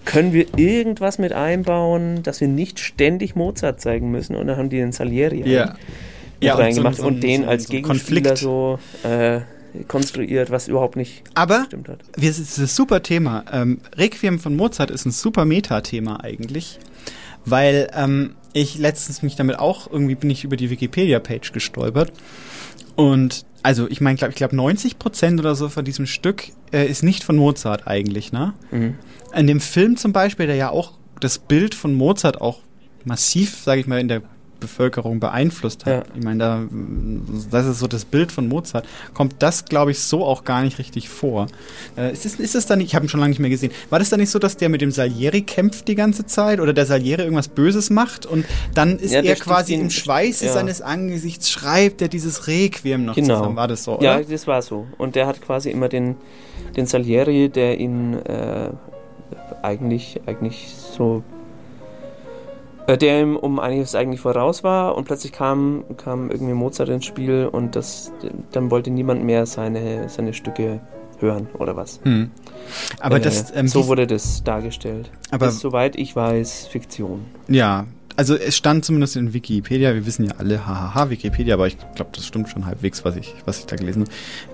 Können 0.05 0.33
wir 0.33 0.45
irgendwas 0.57 1.19
mit 1.19 1.33
einbauen, 1.33 2.23
dass 2.23 2.41
wir 2.41 2.47
nicht 2.47 2.79
ständig 2.79 3.35
Mozart 3.35 3.79
zeigen 3.79 4.09
müssen? 4.11 4.35
Und 4.35 4.47
dann 4.47 4.57
haben 4.57 4.69
die 4.69 4.77
den 4.77 4.91
Salieri 4.91 5.43
Ja. 5.47 5.75
Ja, 6.41 6.53
und 6.55 6.59
mit 6.63 6.73
so 6.73 6.81
reingemacht 6.81 6.95
so 6.97 7.07
und, 7.07 7.21
den 7.21 7.43
so 7.43 7.47
als 7.49 7.67
Gegenspieler 7.67 8.21
Konflikt. 8.29 8.37
so 8.37 8.79
äh, 9.03 9.41
konstruiert, 9.87 10.49
was 10.49 10.67
überhaupt 10.69 10.95
nicht 10.95 11.21
Aber 11.35 11.59
gestimmt 11.59 11.89
hat. 11.89 11.99
wir- 12.15 12.29
es 12.29 12.39
ist 12.39 12.57
ein 12.57 12.65
super 12.65 13.03
Thema. 13.03 13.43
Ähm, 13.51 13.79
Requiem 13.97 14.39
von 14.39 14.55
Mozart 14.55 14.89
ist 14.89 15.05
ein 15.05 15.11
super 15.11 15.43
Metathema 15.45 16.21
eigentlich, 16.21 16.79
weil 17.49 17.89
ähm, 17.93 18.35
ich 18.53 18.77
letztens 18.77 19.21
mich 19.21 19.35
damit 19.35 19.59
auch 19.59 19.91
irgendwie 19.91 20.15
bin 20.15 20.29
ich 20.29 20.43
über 20.43 20.57
die 20.57 20.69
Wikipedia-Page 20.69 21.51
gestolpert 21.51 22.11
und 22.95 23.45
also 23.63 23.89
ich 23.89 24.01
meine, 24.01 24.17
glaub, 24.17 24.29
ich 24.29 24.35
glaube 24.35 24.55
90 24.55 24.99
Prozent 24.99 25.39
oder 25.39 25.55
so 25.55 25.69
von 25.69 25.85
diesem 25.85 26.05
Stück 26.05 26.49
äh, 26.71 26.85
ist 26.85 27.03
nicht 27.03 27.23
von 27.23 27.35
Mozart 27.35 27.87
eigentlich, 27.87 28.31
ne? 28.31 28.53
Mhm. 28.71 28.95
In 29.35 29.47
dem 29.47 29.59
Film 29.59 29.97
zum 29.97 30.13
Beispiel, 30.13 30.47
der 30.47 30.55
ja 30.55 30.69
auch 30.69 30.93
das 31.19 31.39
Bild 31.39 31.75
von 31.75 31.93
Mozart 31.93 32.41
auch 32.41 32.59
massiv, 33.05 33.57
sage 33.57 33.81
ich 33.81 33.87
mal, 33.87 33.99
in 33.99 34.07
der 34.07 34.21
Bevölkerung 34.59 35.19
beeinflusst 35.19 35.85
hat. 35.85 36.05
Ich 36.17 36.23
meine, 36.23 36.39
da, 36.39 36.63
das 37.51 37.65
ist 37.65 37.79
so 37.79 37.87
das 37.87 38.05
Bild 38.05 38.31
von 38.31 38.47
Mozart. 38.47 38.85
Kommt 39.13 39.35
das, 39.39 39.65
glaube 39.65 39.91
ich, 39.91 39.99
so 39.99 40.25
auch 40.25 40.43
gar 40.43 40.61
nicht 40.63 40.79
richtig 40.79 41.09
vor. 41.09 41.47
Äh, 41.97 42.11
ist, 42.13 42.25
es, 42.25 42.35
ist 42.35 42.55
es 42.55 42.65
dann 42.65 42.79
nicht, 42.79 42.87
ich 42.87 42.95
habe 42.95 43.05
ihn 43.05 43.09
schon 43.09 43.19
lange 43.19 43.29
nicht 43.31 43.39
mehr 43.39 43.49
gesehen, 43.49 43.71
war 43.89 43.99
das 43.99 44.09
dann 44.09 44.19
nicht 44.19 44.29
so, 44.31 44.39
dass 44.39 44.57
der 44.57 44.69
mit 44.69 44.81
dem 44.81 44.91
Salieri 44.91 45.41
kämpft 45.41 45.87
die 45.87 45.95
ganze 45.95 46.25
Zeit 46.25 46.59
oder 46.59 46.73
der 46.73 46.85
Salieri 46.85 47.21
irgendwas 47.23 47.47
Böses 47.47 47.89
macht 47.89 48.25
und 48.25 48.45
dann 48.73 48.97
ist 48.99 49.11
Ja, 49.11 49.21
er 49.21 49.35
quasi 49.35 49.73
im 49.75 49.89
Schweiße 49.89 50.45
ja. 50.45 50.53
seines 50.53 50.81
Angesichts 50.81 51.49
schreibt 51.49 52.01
er 52.01 52.07
dieses 52.07 52.47
Requiem 52.47 53.05
noch 53.05 53.15
Genau. 53.15 53.37
zusammen. 53.37 53.55
War 53.55 53.67
das 53.67 53.83
so, 53.83 53.99
Ja, 54.01 54.17
oder? 54.17 54.25
das 54.25 54.47
war 54.47 54.61
so. 54.61 54.87
Und 54.97 55.15
der 55.15 55.27
hat 55.27 55.41
quasi 55.41 55.69
immer 55.71 55.89
den, 55.89 56.15
den 56.75 56.85
Salieri, 56.85 57.49
der 57.49 57.79
ihn 57.79 58.13
äh, 58.13 58.69
eigentlich, 59.61 60.19
eigentlich 60.25 60.67
so. 60.97 61.23
Äh, 62.93 62.97
Der 62.97 63.21
ihm 63.21 63.35
um 63.35 63.59
einiges 63.59 63.95
eigentlich 63.95 64.21
voraus 64.21 64.63
war 64.63 64.95
und 64.95 65.05
plötzlich 65.05 65.31
kam, 65.31 65.83
kam 65.97 66.29
irgendwie 66.31 66.53
Mozart 66.53 66.89
ins 66.89 67.05
Spiel 67.05 67.47
und 67.51 67.75
das, 67.75 68.11
dann 68.51 68.71
wollte 68.71 68.89
niemand 68.91 69.23
mehr 69.23 69.45
seine, 69.45 70.09
seine 70.09 70.33
Stücke 70.33 70.79
hören 71.19 71.47
oder 71.57 71.75
was. 71.75 71.99
Hm. 72.03 72.31
Aber 72.99 73.17
äh, 73.17 73.21
das, 73.21 73.51
ähm, 73.55 73.67
so 73.67 73.87
wurde 73.87 74.07
das 74.07 74.43
dargestellt. 74.43 75.11
Aber- 75.31 75.47
ist, 75.47 75.59
soweit 75.59 75.95
ich 75.95 76.15
weiß, 76.15 76.67
Fiktion. 76.67 77.25
Ja, 77.47 77.85
also 78.19 78.35
es 78.35 78.57
stand 78.57 78.83
zumindest 78.83 79.15
in 79.15 79.33
Wikipedia, 79.33 79.93
wir 79.93 80.05
wissen 80.05 80.25
ja 80.25 80.33
alle, 80.39 80.67
hahaha, 80.67 81.09
Wikipedia, 81.09 81.53
aber 81.53 81.67
ich 81.67 81.77
glaube, 81.95 82.11
das 82.13 82.27
stimmt 82.27 82.49
schon 82.49 82.65
halbwegs, 82.65 83.05
was 83.05 83.15
ich, 83.15 83.33
was 83.45 83.59
ich 83.59 83.65
da 83.65 83.77
gelesen 83.77 84.03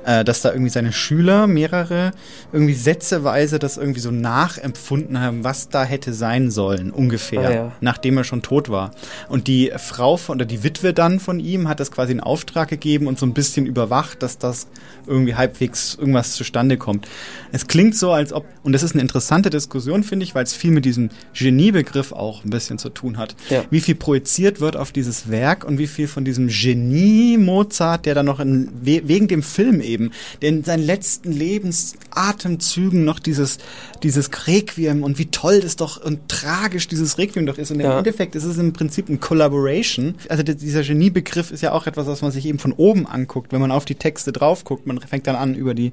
habe, 0.06 0.20
äh, 0.20 0.24
dass 0.24 0.44
da 0.44 0.52
irgendwie 0.52 0.70
seine 0.70 0.94
Schüler 0.94 1.48
mehrere 1.48 2.12
irgendwie 2.54 2.76
sätzeweise 2.76 3.58
das 3.58 3.78
irgendwie 3.78 4.02
so 4.02 4.12
nachempfunden 4.12 5.20
haben, 5.20 5.44
was 5.44 5.70
da 5.70 5.84
hätte 5.84 6.14
sein 6.14 6.52
sollen, 6.52 6.92
ungefähr, 6.92 7.50
Ah, 7.50 7.52
ja. 7.54 7.72
nachdem 7.82 8.18
er 8.18 8.24
schon 8.24 8.44
tot 8.44 8.70
war. 8.70 8.92
Und 9.30 9.48
die 9.48 9.72
Frau 9.78 10.16
von, 10.18 10.36
oder 10.36 10.46
die 10.46 10.64
Witwe 10.64 10.94
dann 10.94 11.20
von 11.20 11.40
ihm 11.40 11.68
hat 11.68 11.80
das 11.80 11.92
quasi 11.92 12.12
in 12.12 12.20
Auftrag 12.20 12.68
gegeben 12.70 13.08
und 13.08 13.18
so 13.18 13.26
ein 13.26 13.34
bisschen 13.34 13.66
überwacht, 13.66 14.22
dass 14.22 14.38
das 14.38 14.68
irgendwie 15.08 15.34
halbwegs 15.34 15.96
irgendwas 15.96 16.34
zustande 16.34 16.78
kommt. 16.78 17.08
Es 17.52 17.66
klingt 17.66 17.96
so, 17.96 18.12
als 18.12 18.32
ob, 18.32 18.46
und 18.62 18.74
das 18.74 18.84
ist 18.84 18.94
eine 18.94 19.02
interessante 19.02 19.50
Diskussion, 19.50 20.04
finde 20.04 20.24
ich, 20.24 20.36
weil 20.36 20.44
es 20.44 20.54
viel 20.54 20.70
mit 20.72 20.86
diesem 20.86 21.10
Geniebegriff 21.34 22.12
auch 22.12 22.44
ein 22.44 22.50
bisschen 22.52 22.78
zu 22.78 22.90
tun 22.90 23.18
hat. 23.18 23.36
Ja. 23.50 23.55
Wie 23.70 23.82
viel 23.82 23.96
projiziert 23.96 24.60
wird 24.60 24.78
auf 24.78 24.92
dieses 24.92 25.30
Werk 25.30 25.64
und 25.66 25.78
wie 25.78 25.88
viel 25.88 26.08
von 26.08 26.26
diesem 26.26 26.48
Genie 26.48 27.38
Mozart, 27.38 28.06
der 28.06 28.16
dann 28.16 28.26
noch 28.26 28.40
in, 28.40 28.70
we, 28.82 29.02
wegen 29.06 29.28
dem 29.28 29.44
Film 29.44 29.82
eben, 29.82 30.12
der 30.42 30.50
in 30.50 30.64
seinen 30.64 30.84
letzten 30.84 31.32
Lebensatemzügen 31.32 33.04
noch 33.06 33.20
dieses, 33.20 33.58
dieses 34.04 34.30
Requiem 34.48 35.04
und 35.04 35.18
wie 35.20 35.28
toll 35.28 35.60
das 35.62 35.76
doch 35.76 36.04
und 36.04 36.28
tragisch 36.30 36.88
dieses 36.88 37.18
Requiem 37.18 37.46
doch 37.46 37.58
ist. 37.58 37.72
Und 37.72 37.80
im 37.80 37.86
Ja. 37.86 37.98
Endeffekt 37.98 38.36
ist 38.36 38.44
es 38.44 38.58
im 38.58 38.74
Prinzip 38.74 39.10
ein 39.10 39.20
Collaboration. 39.20 40.16
Also 40.30 40.44
dieser 40.44 40.84
Geniebegriff 40.84 41.52
ist 41.52 41.62
ja 41.62 41.72
auch 41.72 41.88
etwas, 41.88 42.08
was 42.08 42.22
man 42.22 42.32
sich 42.32 42.46
eben 42.46 42.60
von 42.60 42.72
oben 42.74 43.08
anguckt, 43.08 43.52
wenn 43.52 43.62
man 43.62 43.72
auf 43.72 43.86
die 43.86 43.96
Texte 43.96 44.32
drauf 44.32 44.64
guckt. 44.64 44.88
Man 44.88 45.00
fängt 45.00 45.28
dann 45.28 45.36
an, 45.36 45.56
über 45.56 45.74
die, 45.74 45.92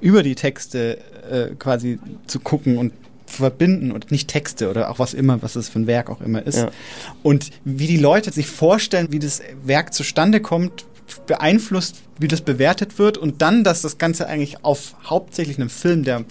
über 0.00 0.22
die 0.22 0.34
Texte 0.34 0.98
äh, 1.30 1.54
quasi 1.58 1.98
zu 2.26 2.40
gucken 2.40 2.78
und 2.78 2.92
verbinden 3.26 3.90
und 3.92 4.10
nicht 4.10 4.28
Texte 4.28 4.70
oder 4.70 4.90
auch 4.90 4.98
was 4.98 5.14
immer, 5.14 5.42
was 5.42 5.56
es 5.56 5.68
für 5.68 5.78
ein 5.80 5.86
Werk 5.86 6.10
auch 6.10 6.20
immer 6.20 6.46
ist. 6.46 6.58
Ja. 6.58 6.70
Und 7.22 7.50
wie 7.64 7.86
die 7.86 7.96
Leute 7.96 8.32
sich 8.32 8.46
vorstellen, 8.46 9.08
wie 9.10 9.18
das 9.18 9.42
Werk 9.64 9.94
zustande 9.94 10.40
kommt, 10.40 10.84
beeinflusst, 11.26 12.02
wie 12.18 12.28
das 12.28 12.40
bewertet 12.40 12.98
wird 12.98 13.18
und 13.18 13.42
dann, 13.42 13.64
dass 13.64 13.82
das 13.82 13.98
Ganze 13.98 14.26
eigentlich 14.26 14.64
auf 14.64 14.94
hauptsächlich 15.04 15.58
einem 15.58 15.70
Film, 15.70 16.04
der 16.04 16.24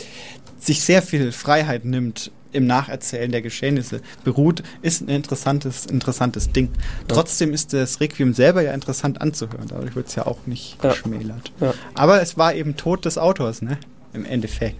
sich 0.60 0.82
sehr 0.82 1.02
viel 1.02 1.32
Freiheit 1.32 1.86
nimmt 1.86 2.32
im 2.54 2.68
Nacherzählen 2.68 3.32
der 3.32 3.41
Geschehnisse 3.41 4.02
beruht, 4.24 4.62
ist 4.84 5.02
ein 5.02 5.10
interessantes, 5.10 5.86
interessantes 5.88 6.52
Ding. 6.52 6.70
Trotzdem 7.08 7.52
ist 7.52 7.74
das 7.74 8.00
Requiem 8.00 8.34
selber 8.34 8.62
ja 8.62 8.74
interessant 8.74 9.20
anzuhören. 9.22 9.68
Dadurch 9.70 9.96
wird 9.96 10.08
es 10.08 10.16
ja 10.16 10.26
auch 10.28 10.46
nicht 10.46 10.78
Ja. 10.84 10.91
geschmälert. 10.91 11.52
Ja. 11.60 11.74
Aber 11.96 12.22
es 12.22 12.38
war 12.38 12.54
eben 12.54 12.76
Tod 12.78 13.06
des 13.06 13.18
Autors, 13.18 13.62
ne? 13.64 13.78
im 14.14 14.26
Endeffekt. 14.26 14.78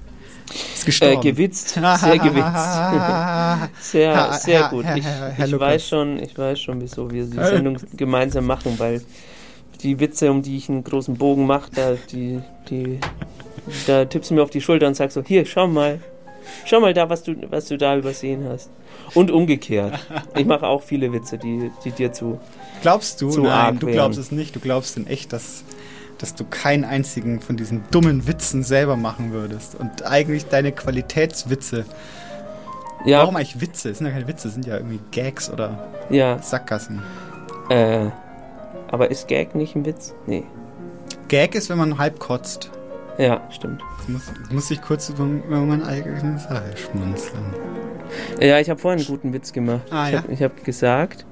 Ist 0.54 0.84
Äh, 0.84 0.86
gestorben. 0.86 1.22
gewitzt, 1.22 1.70
sehr 1.70 2.18
gewitzt. 2.20 3.82
sehr, 3.92 4.34
sehr 4.34 4.70
gut. 4.70 4.86
Ich, 4.96 5.06
ich 5.46 5.60
weiß 5.60 5.88
schon, 5.88 6.20
ich 6.20 6.38
weiß 6.38 6.60
schon, 6.60 6.82
wieso 6.82 7.10
wir 7.10 7.26
die 7.26 7.38
Äh. 7.38 7.48
Sendung 7.48 7.78
gemeinsam 7.96 8.46
machen, 8.46 8.76
weil 8.78 9.02
die 9.82 10.00
Witze, 10.00 10.32
um 10.32 10.42
die 10.42 10.58
ich 10.58 10.70
einen 10.70 10.84
großen 10.84 11.16
Bogen 11.16 11.46
mache, 11.46 11.70
da, 11.76 11.94
die, 12.12 12.40
die, 12.70 13.00
da 13.88 14.06
tippst 14.06 14.30
du 14.32 14.36
mir 14.36 14.44
auf 14.44 14.50
die 14.50 14.62
Schulter 14.62 14.88
und 14.88 14.96
sagst 14.96 15.16
so, 15.16 15.24
hier, 15.24 15.46
schau 15.46 15.68
mal, 15.68 16.00
schau 16.66 16.80
mal 16.80 16.94
da, 16.94 17.10
was 17.10 17.24
du, 17.24 17.36
was 17.50 17.66
du 17.68 17.78
da 17.78 17.98
übersehen 17.98 18.46
hast. 18.50 18.70
Und 19.16 19.32
umgekehrt. 19.32 19.94
Ich 20.36 20.46
mache 20.46 20.66
auch 20.68 20.82
viele 20.84 21.12
Witze, 21.12 21.38
die, 21.38 21.72
die 21.84 21.92
dir 21.92 22.14
zu. 22.14 22.40
Glaubst 22.82 23.22
du? 23.22 23.30
zu 23.30 23.42
Nein, 23.42 23.80
du 23.80 23.88
glaubst 23.88 24.18
es 24.20 24.32
nicht. 24.32 24.56
Du 24.56 24.60
glaubst 24.60 24.96
in 24.98 25.08
echt, 25.08 25.34
dass, 25.34 25.64
dass 26.24 26.36
du 26.36 26.46
keinen 26.46 26.86
einzigen 26.86 27.42
von 27.42 27.58
diesen 27.58 27.84
dummen 27.92 28.26
Witzen 28.28 28.64
selber 28.64 28.96
machen 28.96 29.34
würdest. 29.34 29.76
Und 29.76 30.06
eigentlich 30.06 30.46
deine 30.46 30.72
Qualitätswitze. 30.72 31.84
Ja, 33.04 33.20
Warum 33.20 33.36
eigentlich 33.36 33.60
Witze? 33.60 33.90
Es 33.90 33.98
sind 33.98 34.08
ja 34.08 34.14
keine 34.14 34.26
Witze, 34.30 34.48
es 34.48 34.54
sind 34.54 34.66
ja 34.66 34.78
irgendwie 34.78 35.02
Gags 35.12 35.50
oder 35.50 35.90
ja, 36.10 36.42
Sackgassen. 36.42 37.04
äh, 37.70 38.06
aber 38.88 39.12
ist 39.12 39.28
Gag 39.28 39.54
nicht 39.54 39.76
ein 39.76 39.86
Witz? 39.86 40.14
Nee. 40.26 40.46
Gag 41.28 41.56
ist, 41.56 41.70
wenn 41.70 41.78
man 41.78 41.98
halb 41.98 42.20
kotzt. 42.20 42.72
Ja, 43.18 43.42
stimmt. 43.50 43.82
Jetzt 43.98 44.10
muss, 44.10 44.22
jetzt 44.28 44.54
muss 44.54 44.72
ich 44.72 44.82
kurz 44.82 45.10
über, 45.10 45.26
über 45.26 45.60
mein 45.60 45.84
eigenes 45.84 46.44
Sache 46.44 46.72
schmunzeln. 46.78 47.54
Ja, 48.40 48.60
ich 48.60 48.70
habe 48.70 48.80
vorhin 48.80 49.00
einen 49.00 49.08
guten 49.10 49.34
Witz 49.34 49.52
gemacht. 49.52 49.92
Ah, 49.92 50.08
ich 50.08 50.14
ja? 50.14 50.24
habe 50.24 50.38
hab 50.38 50.64
gesagt, 50.64 51.26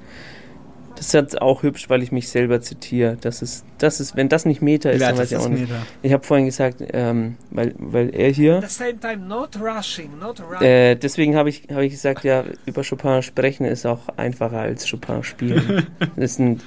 das 1.02 1.08
ist 1.08 1.14
jetzt 1.14 1.42
auch 1.42 1.64
hübsch, 1.64 1.90
weil 1.90 2.04
ich 2.04 2.12
mich 2.12 2.30
selber 2.30 2.62
zitiere. 2.62 3.18
Das 3.20 3.42
ist, 3.42 3.66
das 3.80 4.00
ist, 4.00 4.16
wenn 4.16 4.30
das 4.30 4.46
nicht 4.46 4.62
Meta 4.62 4.92
ist, 4.92 5.02
Ja, 5.02 5.10
dann 5.10 5.18
weiß 5.18 5.32
ich 5.32 5.38
auch 5.40 5.50
nicht. 5.50 5.62
Meter. 5.62 5.82
Ich 6.04 6.14
habe 6.14 6.24
vorhin 6.24 6.46
gesagt, 6.46 6.76
ähm, 6.94 7.38
weil, 7.50 7.74
weil 7.80 8.14
er 8.14 8.30
hier, 8.30 8.58
At 8.58 8.70
the 8.70 8.76
same 8.84 9.00
time, 9.00 9.18
not 9.26 9.58
rushing, 9.60 10.12
not 10.20 10.40
rushing. 10.40 10.62
äh, 10.68 10.96
deswegen 10.96 11.36
habe 11.36 11.50
ich, 11.50 11.64
hab 11.72 11.80
ich 11.80 11.92
gesagt, 11.94 12.24
ja, 12.24 12.44
über 12.68 12.84
Chopin 12.88 13.24
sprechen 13.24 13.66
ist 13.66 13.88
auch 13.88 14.10
einfacher 14.18 14.60
als 14.60 14.88
Chopin 14.88 15.24
spielen. 15.24 15.88
das 16.16 16.34
ist, 16.34 16.40
ein, 16.40 16.62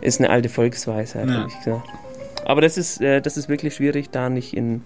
ist 0.00 0.20
eine 0.20 0.30
alte 0.30 0.48
Volksweisheit, 0.48 1.26
Ja. 1.28 1.34
habe 1.34 1.48
ich 1.48 1.58
gesagt. 1.58 1.88
Aber 2.44 2.60
das 2.60 2.78
ist, 2.78 3.00
äh, 3.00 3.20
das 3.20 3.36
ist 3.36 3.48
wirklich 3.48 3.74
schwierig, 3.74 4.10
da 4.10 4.28
nicht 4.28 4.56
in, 4.56 4.82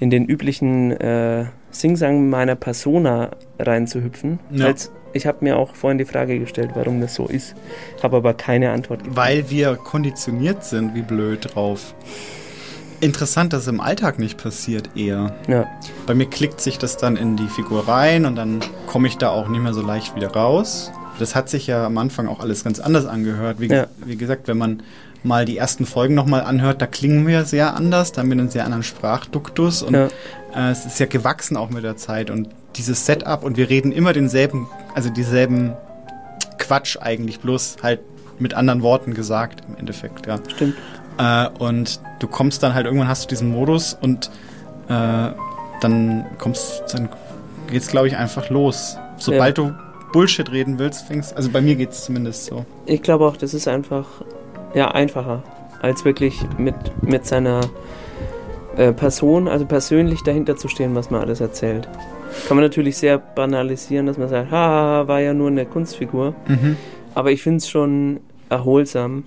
in 0.00 0.10
den 0.10 0.24
üblichen 0.24 0.90
äh, 0.90 1.44
Singsang 1.70 2.28
meiner 2.30 2.56
Persona 2.56 3.30
reinzuhüpfen. 3.60 4.40
Ja. 4.50 4.64
Weil's- 4.66 4.90
Ich 5.18 5.26
habe 5.26 5.38
mir 5.40 5.56
auch 5.58 5.74
vorhin 5.74 5.98
die 5.98 6.04
Frage 6.04 6.38
gestellt, 6.38 6.70
warum 6.74 7.00
das 7.00 7.16
so 7.16 7.26
ist, 7.26 7.56
habe 8.04 8.16
aber 8.18 8.34
keine 8.34 8.70
Antwort 8.70 9.00
gegeben. 9.00 9.16
Weil 9.16 9.50
wir 9.50 9.74
konditioniert 9.74 10.64
sind, 10.64 10.94
wie 10.94 11.02
blöd 11.02 11.56
drauf. 11.56 11.92
Interessant, 13.00 13.52
dass 13.52 13.62
es 13.62 13.68
im 13.68 13.80
Alltag 13.80 14.20
nicht 14.20 14.40
passiert, 14.40 14.90
eher. 14.96 15.34
Ja, 15.48 15.66
Bei 16.06 16.14
mir 16.14 16.26
klickt 16.26 16.60
sich 16.60 16.78
das 16.78 16.96
dann 16.96 17.16
in 17.16 17.36
die 17.36 17.48
Figur 17.48 17.88
rein 17.88 18.26
und 18.26 18.36
dann 18.36 18.60
komme 18.86 19.08
ich 19.08 19.16
da 19.18 19.30
auch 19.30 19.48
nicht 19.48 19.60
mehr 19.62 19.74
so 19.74 19.82
leicht 19.82 20.14
wieder 20.14 20.28
raus. 20.32 20.92
Das 21.18 21.34
hat 21.34 21.48
sich 21.48 21.66
ja 21.66 21.84
am 21.84 21.98
Anfang 21.98 22.28
auch 22.28 22.38
alles 22.38 22.62
ganz 22.62 22.78
anders 22.78 23.06
angehört. 23.06 23.58
Wie, 23.58 23.66
Ja. 23.66 23.86
wie 24.04 24.16
gesagt, 24.16 24.46
wenn 24.46 24.58
man 24.58 24.84
mal 25.24 25.44
die 25.44 25.56
ersten 25.58 25.84
Folgen 25.84 26.14
nochmal 26.14 26.42
anhört, 26.42 26.80
da 26.80 26.86
klingen 26.86 27.26
wir 27.26 27.44
sehr 27.44 27.74
anders, 27.74 28.12
da 28.12 28.20
haben 28.22 28.28
wir 28.30 28.38
einen 28.38 28.50
sehr 28.50 28.64
anderen 28.64 28.84
Sprachduktus 28.84 29.82
und 29.82 29.94
Ja. 29.94 30.08
äh, 30.54 30.70
es 30.70 30.86
ist 30.86 31.00
ja 31.00 31.06
gewachsen 31.06 31.56
auch 31.56 31.70
mit 31.70 31.82
der 31.82 31.96
Zeit 31.96 32.30
und 32.30 32.48
dieses 32.76 33.06
Setup 33.06 33.42
und 33.42 33.56
wir 33.56 33.68
reden 33.68 33.92
immer 33.92 34.12
denselben, 34.12 34.68
also 34.94 35.10
dieselben 35.10 35.74
Quatsch 36.58 36.96
eigentlich, 37.00 37.40
bloß 37.40 37.76
halt 37.82 38.00
mit 38.38 38.54
anderen 38.54 38.82
Worten 38.82 39.14
gesagt 39.14 39.62
im 39.68 39.76
Endeffekt, 39.76 40.26
ja. 40.26 40.38
stimmt. 40.48 40.76
Äh, 41.18 41.48
und 41.58 42.00
du 42.20 42.28
kommst 42.28 42.62
dann 42.62 42.74
halt 42.74 42.86
irgendwann 42.86 43.08
hast 43.08 43.24
du 43.24 43.28
diesen 43.28 43.50
Modus 43.50 43.96
und 44.00 44.30
äh, 44.88 45.30
dann 45.80 46.26
kommst 46.38 46.82
dann 46.92 47.08
geht's 47.70 47.88
glaube 47.88 48.08
ich 48.08 48.16
einfach 48.16 48.50
los. 48.50 48.96
Sobald 49.16 49.58
du 49.58 49.74
Bullshit 50.12 50.50
reden 50.50 50.78
willst, 50.78 51.06
fängst 51.06 51.36
also 51.36 51.50
bei 51.50 51.60
mir 51.60 51.76
geht's 51.76 52.04
zumindest 52.04 52.46
so. 52.46 52.64
Ich 52.86 53.02
glaube 53.02 53.26
auch, 53.26 53.36
das 53.36 53.54
ist 53.54 53.68
einfach 53.68 54.06
ja 54.74 54.90
einfacher, 54.90 55.42
als 55.82 56.04
wirklich 56.04 56.40
mit, 56.56 56.74
mit 57.02 57.26
seiner 57.26 57.62
äh, 58.76 58.92
Person, 58.92 59.48
also 59.48 59.66
persönlich 59.66 60.22
dahinter 60.22 60.56
zu 60.56 60.68
stehen, 60.68 60.94
was 60.94 61.10
man 61.10 61.20
alles 61.20 61.40
erzählt. 61.40 61.88
Kann 62.46 62.56
man 62.56 62.64
natürlich 62.64 62.96
sehr 62.96 63.18
banalisieren, 63.18 64.06
dass 64.06 64.18
man 64.18 64.28
sagt, 64.28 64.50
haha, 64.50 65.08
war 65.08 65.20
ja 65.20 65.34
nur 65.34 65.48
eine 65.48 65.66
Kunstfigur. 65.66 66.34
Aber 67.14 67.32
ich 67.32 67.42
finde 67.42 67.58
es 67.58 67.68
schon 67.68 68.20
erholsam, 68.48 69.24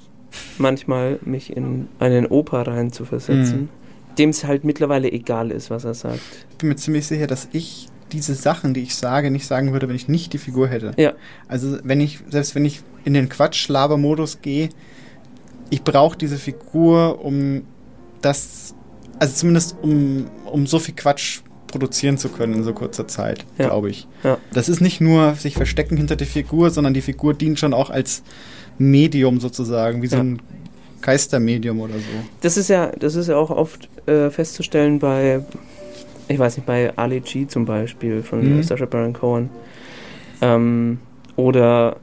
manchmal 0.57 1.19
mich 1.23 1.55
in 1.55 1.87
einen 1.99 2.25
Oper 2.25 2.65
rein 2.67 2.91
zu 2.91 3.05
versetzen, 3.05 3.69
dem 4.17 4.29
es 4.29 4.45
halt 4.45 4.63
mittlerweile 4.63 5.11
egal 5.11 5.51
ist, 5.51 5.69
was 5.69 5.83
er 5.83 5.93
sagt. 5.93 6.21
Ich 6.51 6.57
bin 6.57 6.69
mir 6.69 6.75
ziemlich 6.75 7.05
sicher, 7.07 7.27
dass 7.27 7.49
ich 7.51 7.89
diese 8.11 8.35
Sachen, 8.35 8.73
die 8.73 8.81
ich 8.81 8.95
sage, 8.95 9.31
nicht 9.31 9.47
sagen 9.47 9.71
würde, 9.71 9.87
wenn 9.87 9.95
ich 9.95 10.07
nicht 10.07 10.33
die 10.33 10.37
Figur 10.37 10.67
hätte. 10.67 10.91
Ja. 10.97 11.13
Also 11.47 11.77
wenn 11.83 12.01
ich, 12.01 12.19
selbst 12.29 12.55
wenn 12.55 12.65
ich 12.65 12.81
in 13.05 13.13
den 13.13 13.29
Quatsch-Laber-Modus 13.29 14.41
gehe, 14.41 14.69
ich 15.69 15.83
brauche 15.83 16.17
diese 16.17 16.37
Figur, 16.37 17.23
um 17.23 17.63
das, 18.21 18.75
also 19.19 19.33
zumindest 19.33 19.77
um, 19.81 20.25
um 20.45 20.67
so 20.67 20.79
viel 20.79 20.95
Quatsch 20.95 21.41
produzieren 21.71 22.17
zu 22.17 22.29
können 22.29 22.53
in 22.53 22.63
so 22.63 22.73
kurzer 22.73 23.07
Zeit, 23.07 23.45
Ja. 23.57 23.65
glaube 23.67 23.89
ich. 23.89 24.07
Ja. 24.23 24.37
Das 24.53 24.69
ist 24.69 24.81
nicht 24.81 25.01
nur 25.01 25.33
sich 25.35 25.55
verstecken 25.55 25.97
hinter 25.97 26.15
der 26.15 26.27
Figur, 26.27 26.69
sondern 26.69 26.93
die 26.93 27.01
Figur 27.01 27.33
dient 27.33 27.57
schon 27.59 27.73
auch 27.73 27.89
als 27.89 28.23
Medium 28.77 29.39
sozusagen, 29.39 30.01
wie 30.01 30.07
so 30.07 30.17
ein 30.17 30.41
Geistermedium 31.01 31.79
oder 31.79 31.93
so. 31.95 32.01
Das 32.41 32.57
ist 32.57 32.67
ja, 32.67 32.87
das 32.99 33.15
ist 33.15 33.27
ja 33.27 33.35
auch 33.37 33.49
oft 33.49 33.89
äh, 34.07 34.29
festzustellen 34.29 34.99
bei, 34.99 35.43
ich 36.27 36.37
weiß 36.37 36.57
nicht, 36.57 36.65
bei 36.65 36.95
Ali 36.97 37.21
G 37.21 37.47
zum 37.47 37.65
Beispiel 37.65 38.21
von 38.21 38.57
Mhm. 38.57 38.63
Sacha 38.63 38.85
Baron 38.85 39.13
Cohen. 39.13 39.49
Ähm, 40.41 40.99
oder 41.35 41.97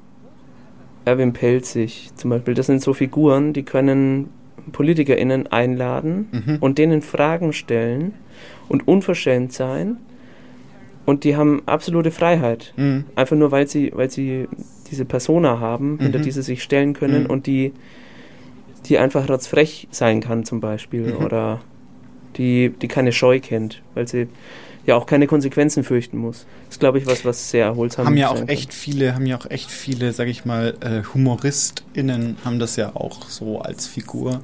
Erwin 1.04 1.32
Pelzig 1.32 2.10
zum 2.16 2.30
Beispiel. 2.30 2.54
Das 2.54 2.66
sind 2.66 2.82
so 2.82 2.92
Figuren, 2.92 3.52
die 3.52 3.62
können 3.62 4.28
PolitikerInnen 4.72 5.46
einladen 5.46 6.28
Mhm. 6.30 6.56
und 6.60 6.78
denen 6.78 7.00
Fragen 7.02 7.52
stellen 7.52 8.12
und 8.68 8.86
unverschämt 8.88 9.52
sein. 9.52 9.96
Und 11.06 11.24
die 11.24 11.36
haben 11.36 11.62
absolute 11.66 12.10
Freiheit. 12.10 12.74
Mhm. 12.76 13.04
Einfach 13.16 13.36
nur, 13.36 13.50
weil 13.50 13.66
sie, 13.66 13.92
weil 13.94 14.10
sie 14.10 14.46
diese 14.90 15.04
Persona 15.04 15.58
haben, 15.60 15.98
hinter 16.00 16.18
Mhm. 16.18 16.22
die 16.22 16.30
sie 16.30 16.42
sich 16.42 16.62
stellen 16.62 16.92
können 16.92 17.24
Mhm. 17.24 17.30
und 17.30 17.46
die, 17.46 17.72
die 18.86 18.98
einfach 18.98 19.28
rotzfrech 19.28 19.88
sein 19.90 20.20
kann 20.20 20.44
zum 20.44 20.60
Beispiel 20.60 21.14
Mhm. 21.14 21.24
oder 21.24 21.60
die, 22.36 22.70
die 22.70 22.88
keine 22.88 23.12
Scheu 23.12 23.40
kennt, 23.40 23.82
weil 23.94 24.06
sie 24.06 24.28
ja 24.86 24.96
auch 24.96 25.06
keine 25.06 25.26
Konsequenzen 25.26 25.82
fürchten 25.84 26.16
muss. 26.18 26.46
Das 26.66 26.76
ist, 26.76 26.80
glaube 26.80 26.98
ich, 26.98 27.06
was, 27.06 27.24
was 27.24 27.50
sehr 27.50 27.66
erholsam 27.66 28.06
haben 28.06 28.16
ja 28.16 28.30
auch 28.30 28.46
echt 28.48 28.72
viele, 28.72 29.14
haben 29.14 29.26
ja 29.26 29.36
auch 29.38 29.50
echt 29.50 29.70
viele, 29.70 30.12
sag 30.12 30.28
ich 30.28 30.44
mal, 30.44 30.74
äh, 30.80 31.02
HumoristInnen 31.12 32.36
haben 32.44 32.58
das 32.58 32.76
ja 32.76 32.94
auch 32.94 33.28
so 33.28 33.60
als 33.60 33.86
Figur 33.86 34.40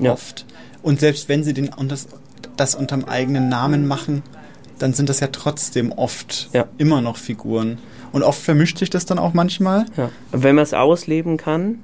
Ja. 0.00 0.12
oft. 0.12 0.46
Und 0.82 1.00
selbst 1.00 1.28
wenn 1.28 1.44
sie 1.44 1.54
den, 1.54 1.68
und 1.68 1.92
das, 1.92 2.08
das 2.56 2.74
unterm 2.74 3.04
eigenen 3.04 3.48
Namen 3.48 3.86
machen, 3.86 4.22
dann 4.78 4.92
sind 4.92 5.08
das 5.08 5.20
ja 5.20 5.28
trotzdem 5.28 5.92
oft 5.92 6.50
Ja. 6.52 6.66
immer 6.78 7.00
noch 7.00 7.16
Figuren. 7.16 7.78
Und 8.12 8.22
oft 8.22 8.40
vermischt 8.40 8.78
sich 8.78 8.90
das 8.90 9.06
dann 9.06 9.18
auch 9.18 9.34
manchmal. 9.34 9.86
Ja. 9.96 10.10
Wenn 10.32 10.54
man 10.54 10.62
es 10.64 10.74
ausleben 10.74 11.36
kann, 11.36 11.80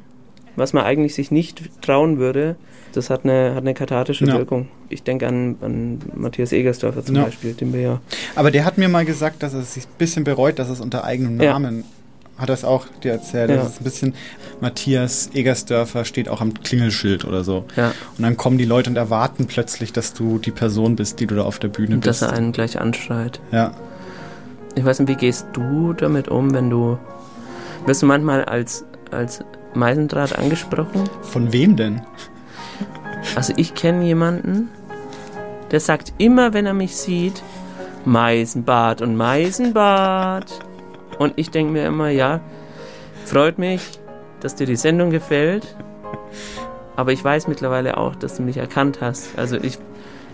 was 0.56 0.72
man 0.72 0.84
eigentlich 0.84 1.14
sich 1.14 1.30
nicht 1.30 1.82
trauen 1.82 2.18
würde, 2.18 2.56
das 2.92 3.08
hat 3.10 3.24
eine, 3.24 3.50
hat 3.54 3.62
eine 3.62 3.74
kathartische 3.74 4.24
Ja. 4.26 4.34
Wirkung. 4.38 4.68
Ich 4.88 5.02
denke 5.04 5.26
an, 5.28 5.56
an 5.60 6.00
Matthias 6.14 6.52
Egersdorfer 6.52 7.04
zum. 7.04 7.14
Beispiel, 7.16 7.54
den 7.54 7.72
wir 7.72 7.80
ja. 7.80 8.00
Aber 8.34 8.50
der 8.50 8.64
hat 8.64 8.78
mir 8.78 8.88
mal 8.88 9.04
gesagt, 9.04 9.42
dass 9.44 9.54
er 9.54 9.62
sich 9.62 9.84
ein 9.84 9.96
bisschen 9.98 10.24
bereut, 10.24 10.58
dass 10.58 10.68
es 10.68 10.80
unter 10.80 11.04
eigenem. 11.04 11.36
Namen 11.36 11.84
hat 12.40 12.48
er 12.48 12.54
es 12.54 12.64
auch 12.64 12.86
dir 13.02 13.12
erzählt. 13.12 13.50
Ja. 13.50 13.56
Das 13.56 13.68
ist 13.70 13.80
ein 13.80 13.84
bisschen, 13.84 14.14
Matthias 14.60 15.30
Egersdörfer 15.34 16.04
steht 16.04 16.28
auch 16.28 16.40
am 16.40 16.54
Klingelschild 16.54 17.24
oder 17.24 17.44
so. 17.44 17.64
Ja. 17.76 17.92
Und 18.16 18.22
dann 18.22 18.36
kommen 18.36 18.58
die 18.58 18.64
Leute 18.64 18.90
und 18.90 18.96
erwarten 18.96 19.46
plötzlich, 19.46 19.92
dass 19.92 20.14
du 20.14 20.38
die 20.38 20.50
Person 20.50 20.96
bist, 20.96 21.20
die 21.20 21.26
du 21.26 21.34
da 21.34 21.42
auf 21.42 21.58
der 21.58 21.68
Bühne 21.68 21.94
Und 21.96 22.06
dass 22.06 22.20
bist. 22.20 22.30
er 22.32 22.36
einen 22.36 22.52
gleich 22.52 22.80
anschreit. 22.80 23.40
Ja. 23.52 23.72
Ich 24.74 24.84
weiß 24.84 25.00
nicht, 25.00 25.08
wie 25.08 25.16
gehst 25.16 25.46
du 25.52 25.92
damit 25.92 26.28
um, 26.28 26.54
wenn 26.54 26.70
du. 26.70 26.98
Wirst 27.86 28.02
du 28.02 28.06
manchmal 28.06 28.44
als, 28.44 28.84
als 29.10 29.40
Meisendraht 29.74 30.38
angesprochen? 30.38 31.08
Von 31.22 31.52
wem 31.52 31.76
denn? 31.76 32.02
Also 33.36 33.52
ich 33.56 33.74
kenne 33.74 34.04
jemanden, 34.04 34.68
der 35.70 35.80
sagt 35.80 36.12
immer, 36.18 36.52
wenn 36.52 36.66
er 36.66 36.74
mich 36.74 36.96
sieht, 36.96 37.42
Meisenbart 38.04 39.02
und 39.02 39.16
Meisenbart. 39.16 40.60
Und 41.20 41.34
ich 41.36 41.50
denke 41.50 41.70
mir 41.70 41.84
immer, 41.86 42.08
ja, 42.08 42.40
freut 43.26 43.58
mich, 43.58 43.82
dass 44.40 44.54
dir 44.54 44.66
die 44.66 44.76
Sendung 44.76 45.10
gefällt. 45.10 45.76
Aber 46.96 47.12
ich 47.12 47.22
weiß 47.22 47.46
mittlerweile 47.46 47.98
auch, 47.98 48.14
dass 48.16 48.36
du 48.36 48.42
mich 48.42 48.56
erkannt 48.56 48.98
hast. 49.02 49.38
Also 49.38 49.56
ich, 49.56 49.76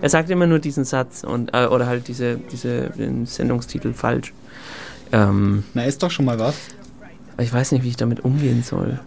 er 0.00 0.08
sagt 0.10 0.30
immer 0.30 0.46
nur 0.46 0.60
diesen 0.60 0.84
Satz 0.84 1.24
und 1.24 1.52
äh, 1.54 1.66
oder 1.66 1.88
halt 1.88 2.06
diese, 2.06 2.36
diese 2.52 2.90
den 2.90 3.26
Sendungstitel 3.26 3.92
falsch. 3.94 4.32
Ähm, 5.10 5.64
Na, 5.74 5.82
ist 5.84 6.04
doch 6.04 6.10
schon 6.12 6.24
mal 6.24 6.38
was. 6.38 6.54
aber 7.34 7.42
ich 7.42 7.52
weiß 7.52 7.72
nicht, 7.72 7.82
wie 7.82 7.88
ich 7.88 7.96
damit 7.96 8.24
umgehen 8.24 8.62
soll. 8.62 9.00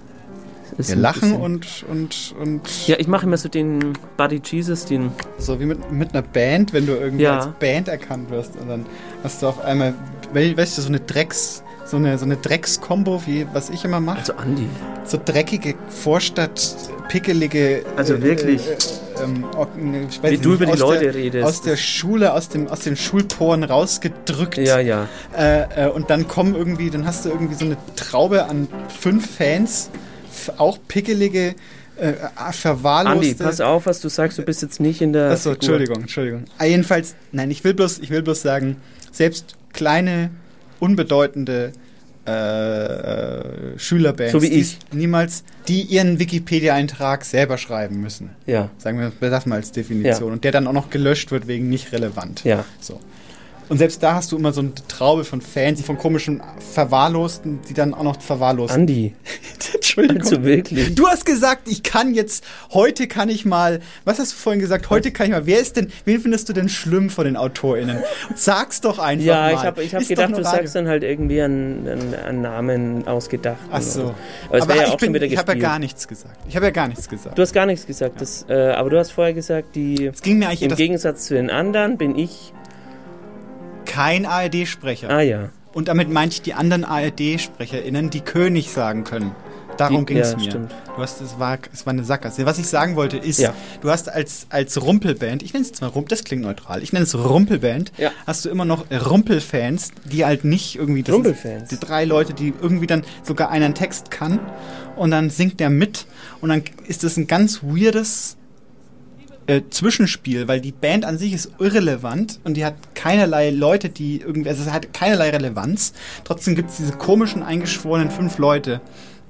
Wir 0.78 0.96
lachen 0.98 1.34
und, 1.38 1.86
und, 1.90 2.36
und 2.42 2.88
Ja, 2.88 2.98
ich 3.00 3.08
mache 3.08 3.26
immer 3.26 3.38
so 3.38 3.48
den 3.50 3.94
Buddy 4.18 4.42
Jesus, 4.44 4.84
den. 4.86 5.12
so 5.38 5.60
wie 5.62 5.66
mit, 5.66 5.92
mit 5.94 6.14
einer 6.14 6.22
Band, 6.22 6.74
wenn 6.74 6.86
du 6.86 6.94
irgendwie 6.94 7.24
Ja. 7.24 7.38
als 7.40 7.48
Band 7.60 7.88
erkannt 7.88 8.30
wirst 8.30 8.58
und 8.58 8.68
dann 8.68 8.86
hast 9.24 9.42
du 9.42 9.48
auf 9.48 9.64
einmal, 9.64 9.94
we- 10.34 10.56
weißt 10.58 10.78
du, 10.78 10.82
so 10.82 10.88
eine 10.90 11.00
Drecks, 11.00 11.64
so 11.90 11.98
eine, 11.98 12.18
so 12.18 12.26
eine 12.26 12.38
Drecks-Kombo, 12.38 13.24
wie 13.26 13.48
was 13.54 13.70
ich 13.70 13.84
immer 13.86 14.00
mache. 14.00 14.20
Also 14.20 14.34
Andi. 14.34 14.68
So 15.06 15.20
dreckige 15.24 15.76
Vorstadt, 15.90 16.76
pickelige. 17.08 17.84
Also 17.96 18.22
wirklich. 18.22 18.68
Äh, 18.68 19.24
ähm, 19.24 19.44
ok- 19.58 19.76
ne, 19.78 20.08
Wie 20.22 20.38
du 20.38 20.50
nicht, 20.52 20.62
über 20.62 20.66
die 20.72 20.80
Leute 20.80 21.00
der, 21.06 21.16
redest. 21.16 21.46
Aus 21.48 21.62
der 21.62 21.78
Schule, 21.78 22.34
aus, 22.34 22.50
dem, 22.50 22.68
aus 22.68 22.82
den 22.82 22.96
Schulporen 22.96 23.64
rausgedrückt. 23.64 24.58
Ja, 24.58 24.80
ja. 24.80 25.08
Äh, 25.38 25.86
äh, 25.86 25.90
und 25.90 26.10
dann 26.10 26.28
kommen 26.28 26.56
irgendwie, 26.56 26.90
dann 26.90 27.06
hast 27.06 27.26
du 27.26 27.30
irgendwie 27.30 27.56
so 27.56 27.66
eine 27.66 27.78
Traube 27.96 28.46
an 28.46 28.68
fünf 29.00 29.38
Fans, 29.38 29.90
auch 30.58 30.78
pickelige, 30.88 31.56
äh, 31.98 32.14
verwahrloste. 32.52 33.32
Andi, 33.32 33.34
pass 33.44 33.60
auf, 33.62 33.86
was 33.88 34.00
du 34.00 34.10
sagst, 34.10 34.38
du 34.38 34.44
bist 34.44 34.62
jetzt 34.62 34.80
nicht 34.80 35.02
in 35.02 35.12
der. 35.12 35.32
Achso. 35.32 35.52
Entschuldigung, 35.52 36.02
Entschuldigung. 36.02 36.46
Ah, 36.58 36.66
jedenfalls, 36.66 37.16
nein, 37.32 37.52
ich 37.52 37.64
will 37.64 37.74
bloß, 37.74 38.00
ich 38.00 38.10
will 38.10 38.22
bloß 38.22 38.42
sagen, 38.42 38.78
selbst 39.12 39.56
kleine, 39.74 40.30
unbedeutende 40.80 41.74
äh, 42.28 42.32
äh, 42.32 43.80
Schülerbands, 43.80 44.34
So 44.34 44.42
wie 44.42 44.50
die 44.50 44.60
ich. 44.60 44.78
niemals, 44.92 45.44
die 45.68 45.82
ihren 45.82 46.20
Wikipedia-Eintrag 46.20 47.26
selber 47.26 47.58
schreiben 47.58 48.02
müssen. 48.02 48.32
Ja. 48.46 48.70
Sagen 48.78 49.00
wir 49.20 49.30
das 49.30 49.46
mal 49.46 49.56
als 49.56 49.72
Definition. 49.72 50.30
Ja. 50.30 50.34
Und 50.34 50.44
der 50.44 50.52
dann 50.52 50.68
auch 50.68 50.74
noch 50.74 50.90
gelöscht 50.90 51.32
wird 51.32 51.48
wegen 51.48 51.70
nicht 51.70 51.92
relevant. 51.92 52.44
Ja. 52.44 52.66
So. 52.80 53.00
Und 53.70 53.78
selbst 53.78 54.02
da 54.04 54.16
hast 54.16 54.32
du 54.32 54.38
immer 54.38 54.52
so 54.52 54.62
eine 54.62 54.74
Traube 54.88 55.24
von 55.24 55.42
Fans, 55.42 55.78
die 55.78 55.84
von 55.84 55.98
komischen 55.98 56.42
Verwahrlosten, 56.74 57.60
die 57.70 57.74
dann 57.74 57.94
auch 57.94 58.04
noch 58.04 58.20
verwahrlost. 58.22 58.74
Andi. 58.74 59.16
Entschuldigung. 59.90 60.22
Also 60.22 60.44
wirklich. 60.44 60.96
Du 60.96 61.08
hast 61.08 61.26
gesagt, 61.26 61.68
ich 61.68 61.84
kann 61.84 62.14
jetzt, 62.14 62.44
heute 62.74 63.08
kann 63.08 63.30
ich 63.30 63.46
mal, 63.46 63.80
was 64.06 64.20
hast 64.20 64.34
du 64.34 64.38
vorhin 64.38 64.60
gesagt, 64.62 64.90
heute 64.90 65.12
kann 65.12 65.26
ich 65.28 65.32
mal, 65.32 65.46
wer 65.46 65.60
ist 65.60 65.78
denn, 65.78 65.92
wen 66.06 66.20
findest 66.20 66.48
du 66.50 66.54
denn 66.54 66.70
schlimm 66.70 67.10
von 67.10 67.26
den 67.26 67.36
AutorInnen? 67.36 68.00
Sag's 68.36 68.82
doch 68.82 69.00
einfach 69.00 69.26
Ja, 69.26 69.36
mal. 69.42 69.54
ich 69.54 69.60
habe 69.64 69.84
ich 69.84 69.96
hab 69.96 70.02
Ist 70.02 70.08
gedacht, 70.10 70.32
du 70.32 70.36
Radio. 70.38 70.52
sagst 70.52 70.76
dann 70.76 70.88
halt 70.88 71.04
irgendwie 71.04 71.42
einen, 71.42 71.88
einen, 71.88 72.16
einen 72.16 72.42
Namen 72.42 73.08
ausgedacht. 73.08 73.58
Ach 73.72 73.82
so. 73.82 74.14
Aber 74.50 74.58
es 74.58 74.68
wäre 74.68 74.78
ja 74.80 74.84
ich, 74.86 74.92
auch 74.92 75.00
schon 75.00 75.14
wieder 75.14 75.26
ich 75.26 75.38
habe 75.38 75.54
ja 75.54 75.60
gar 75.60 75.80
nichts 75.80 76.08
gesagt. 76.08 76.38
Ich 76.48 76.56
habe 76.56 76.66
ja 76.68 76.72
gar 76.72 76.88
nichts 76.88 77.10
gesagt. 77.10 77.38
Du 77.38 77.42
hast 77.42 77.54
gar 77.54 77.66
nichts 77.66 77.86
gesagt, 77.88 78.22
das, 78.22 78.46
äh, 78.50 78.54
aber 78.72 78.90
du 78.90 79.00
hast 79.00 79.12
vorher 79.12 79.34
gesagt, 79.34 79.76
die. 79.76 80.06
Es 80.08 80.22
ging 80.22 80.40
mir 80.40 80.48
eigentlich 80.48 80.64
Im 80.70 80.76
Gegensatz 80.76 81.26
zu 81.26 81.34
den 81.34 81.50
anderen 81.50 81.98
bin 81.98 82.18
ich. 82.18 82.54
Kein 83.86 84.26
ARD-Sprecher. 84.26 85.10
Ah 85.10 85.22
ja. 85.22 85.50
Und 85.74 85.88
damit 85.88 86.10
meinte 86.10 86.34
ich 86.36 86.42
die 86.42 86.54
anderen 86.54 86.84
ARD-SprecherInnen, 86.84 88.10
die 88.10 88.22
König 88.22 88.72
sagen 88.72 89.04
können. 89.04 89.32
Darum 89.80 90.06
ging 90.06 90.18
es 90.18 90.32
ja, 90.32 90.38
mir. 90.38 90.44
stimmt. 90.44 90.72
Du 90.96 91.02
hast, 91.02 91.22
es 91.22 91.40
war, 91.40 91.58
es 91.74 91.86
war 91.86 91.94
eine 91.94 92.04
Sackgasse. 92.04 92.46
Was 92.46 92.60
ich 92.60 92.68
sagen 92.68 92.96
wollte 92.96 93.18
ist, 93.18 93.40
Ja. 93.40 93.54
du 93.82 93.90
hast 93.90 94.10
als, 94.10 94.48
als 94.50 94.82
Rumpelband, 94.82 95.42
ich 95.44 95.54
nenne 95.54 95.64
es 95.64 95.70
jetzt 95.70 95.82
mal 95.82 95.88
Rumpel, 95.88 96.10
das 96.10 96.24
klingt 96.24 96.44
neutral, 96.44 96.84
ich 96.84 96.92
nenne 96.94 97.04
es 97.04 97.16
Rumpelband, 97.18 97.92
Ja. 97.98 98.12
hast 98.28 98.46
du 98.46 98.50
immer 98.50 98.66
noch 98.66 98.86
Rumpelfans, 98.92 99.92
die 100.06 100.26
halt 100.26 100.44
nicht 100.44 100.76
irgendwie, 100.76 101.04
das 101.04 101.16
Rumpelfans. 101.16 101.70
Die 101.70 101.80
drei 101.80 102.06
Leute, 102.06 102.34
die 102.34 102.54
irgendwie 102.62 102.88
dann 102.88 103.04
sogar 103.24 103.50
einen 103.50 103.74
Text 103.74 104.12
kann 104.12 104.40
und 104.96 105.12
dann 105.12 105.30
singt 105.30 105.60
der 105.60 105.70
mit 105.70 106.06
und 106.42 106.50
dann 106.50 106.64
ist 106.88 107.04
das 107.04 107.16
ein 107.18 107.28
ganz 107.28 107.64
weirdes 107.64 108.36
äh, 109.48 109.62
Zwischenspiel, 109.70 110.48
weil 110.48 110.62
die 110.62 110.72
Band 110.72 111.06
an 111.06 111.18
sich 111.18 111.34
ist 111.34 111.52
irrelevant 111.60 112.40
und 112.44 112.56
die 112.56 112.66
hat 112.66 112.76
keinerlei 112.94 113.50
Leute, 113.50 113.90
die 113.90 114.20
irgendwie, 114.22 114.50
also 114.50 114.64
es 114.64 114.72
hat 114.72 114.94
keinerlei 114.94 115.30
Relevanz. 115.32 115.94
Trotzdem 116.24 116.56
gibt 116.56 116.70
es 116.70 116.78
diese 116.78 116.92
komischen 116.92 117.42
eingeschworenen 117.42 118.12
fünf 118.12 118.38
Leute, 118.38 118.82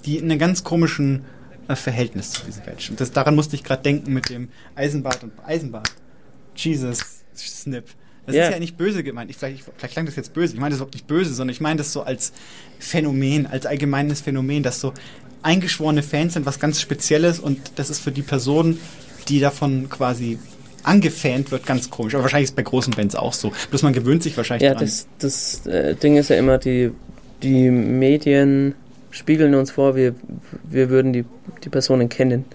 die 0.06 0.18
in 0.18 0.26
einem 0.26 0.40
ganz 0.40 0.64
komischen 0.64 1.24
äh, 1.68 1.76
Verhältnis 1.76 2.32
zu 2.32 2.42
dieser 2.46 2.66
Welt 2.66 2.82
stehen. 2.82 2.96
Das, 2.98 3.12
daran 3.12 3.36
musste 3.36 3.56
ich 3.56 3.64
gerade 3.64 3.84
denken 3.84 4.14
mit 4.14 4.30
dem 4.30 4.50
Eisenbart 4.76 5.24
und 5.24 5.32
Eisenbart. 5.46 5.92
Jesus, 6.56 7.00
Snip. 7.36 7.86
Das 8.26 8.36
Ja. 8.36 8.46
ist 8.46 8.52
ja 8.54 8.60
nicht 8.60 8.78
böse 8.78 9.04
gemeint. 9.04 9.30
Ich, 9.32 9.38
vielleicht, 9.38 9.64
vielleicht 9.78 9.94
klang 9.94 10.06
das 10.06 10.16
jetzt 10.16 10.34
böse. 10.34 10.54
Ich 10.54 10.60
meine 10.60 10.72
das 10.72 10.78
überhaupt 10.80 10.94
nicht 10.94 11.08
böse, 11.08 11.34
sondern 11.34 11.54
ich 11.54 11.62
meine 11.62 11.78
das 11.78 11.92
so 11.94 12.04
als 12.04 12.32
Phänomen, 12.80 13.48
als 13.48 13.66
allgemeines 13.66 14.22
Phänomen, 14.22 14.62
dass 14.64 14.80
so 14.80 14.94
eingeschworene 15.42 16.04
Fans 16.04 16.34
sind 16.34 16.46
was 16.46 16.60
ganz 16.60 16.82
Spezielles 16.82 17.40
und 17.40 17.60
das 17.76 17.90
ist 17.90 18.00
für 18.02 18.12
die 18.12 18.22
Person, 18.22 18.78
die 19.30 19.40
davon 19.40 19.90
quasi 19.90 20.38
angefant 20.84 21.52
wird, 21.52 21.66
ganz 21.66 21.90
komisch. 21.90 22.14
Aber 22.16 22.24
wahrscheinlich 22.24 22.46
ist 22.46 22.52
es 22.52 22.56
bei 22.56 22.62
großen 22.64 22.94
Bands 22.94 23.16
auch 23.16 23.34
so. 23.34 23.52
Bloß 23.70 23.84
man 23.84 23.94
gewöhnt 23.94 24.22
sich 24.24 24.36
wahrscheinlich 24.38 24.66
Ja, 24.68 24.74
dran. 24.76 24.84
das, 24.86 25.08
das 25.20 25.66
äh, 25.66 25.96
Ding 25.96 26.18
ist 26.18 26.30
ja 26.30 26.38
immer, 26.38 26.58
die, 26.58 26.92
die 27.44 27.70
Medien 27.70 28.76
spiegeln 29.12 29.56
uns 29.56 29.72
vor, 29.72 29.96
wir, 29.96 30.16
wir 30.64 30.90
würden 30.90 31.14
die, 31.14 31.26
die 31.64 31.70
Personen 31.70 32.10
kennen. 32.10 32.46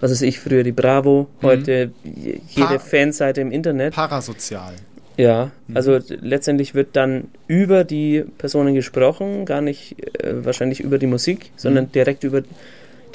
Was 0.00 0.10
ist 0.10 0.22
ich 0.22 0.40
früher 0.40 0.62
die 0.62 0.72
Bravo, 0.72 1.28
heute 1.42 1.92
je- 2.04 2.40
jede 2.48 2.66
Pa- 2.68 2.78
Fanseite 2.78 3.40
im 3.42 3.52
Internet. 3.52 3.94
Parasozial. 3.94 4.74
Ja, 5.16 5.50
also 5.74 5.98
d- 5.98 6.16
letztendlich 6.22 6.74
wird 6.74 6.96
dann 6.96 7.24
über 7.46 7.84
die 7.84 8.24
Personen 8.38 8.74
gesprochen, 8.74 9.44
gar 9.44 9.60
nicht 9.60 9.96
äh, 10.24 10.44
wahrscheinlich 10.44 10.80
über 10.80 10.96
die 10.98 11.06
Musik, 11.06 11.50
sondern 11.56 11.92
direkt 11.92 12.24
über 12.24 12.42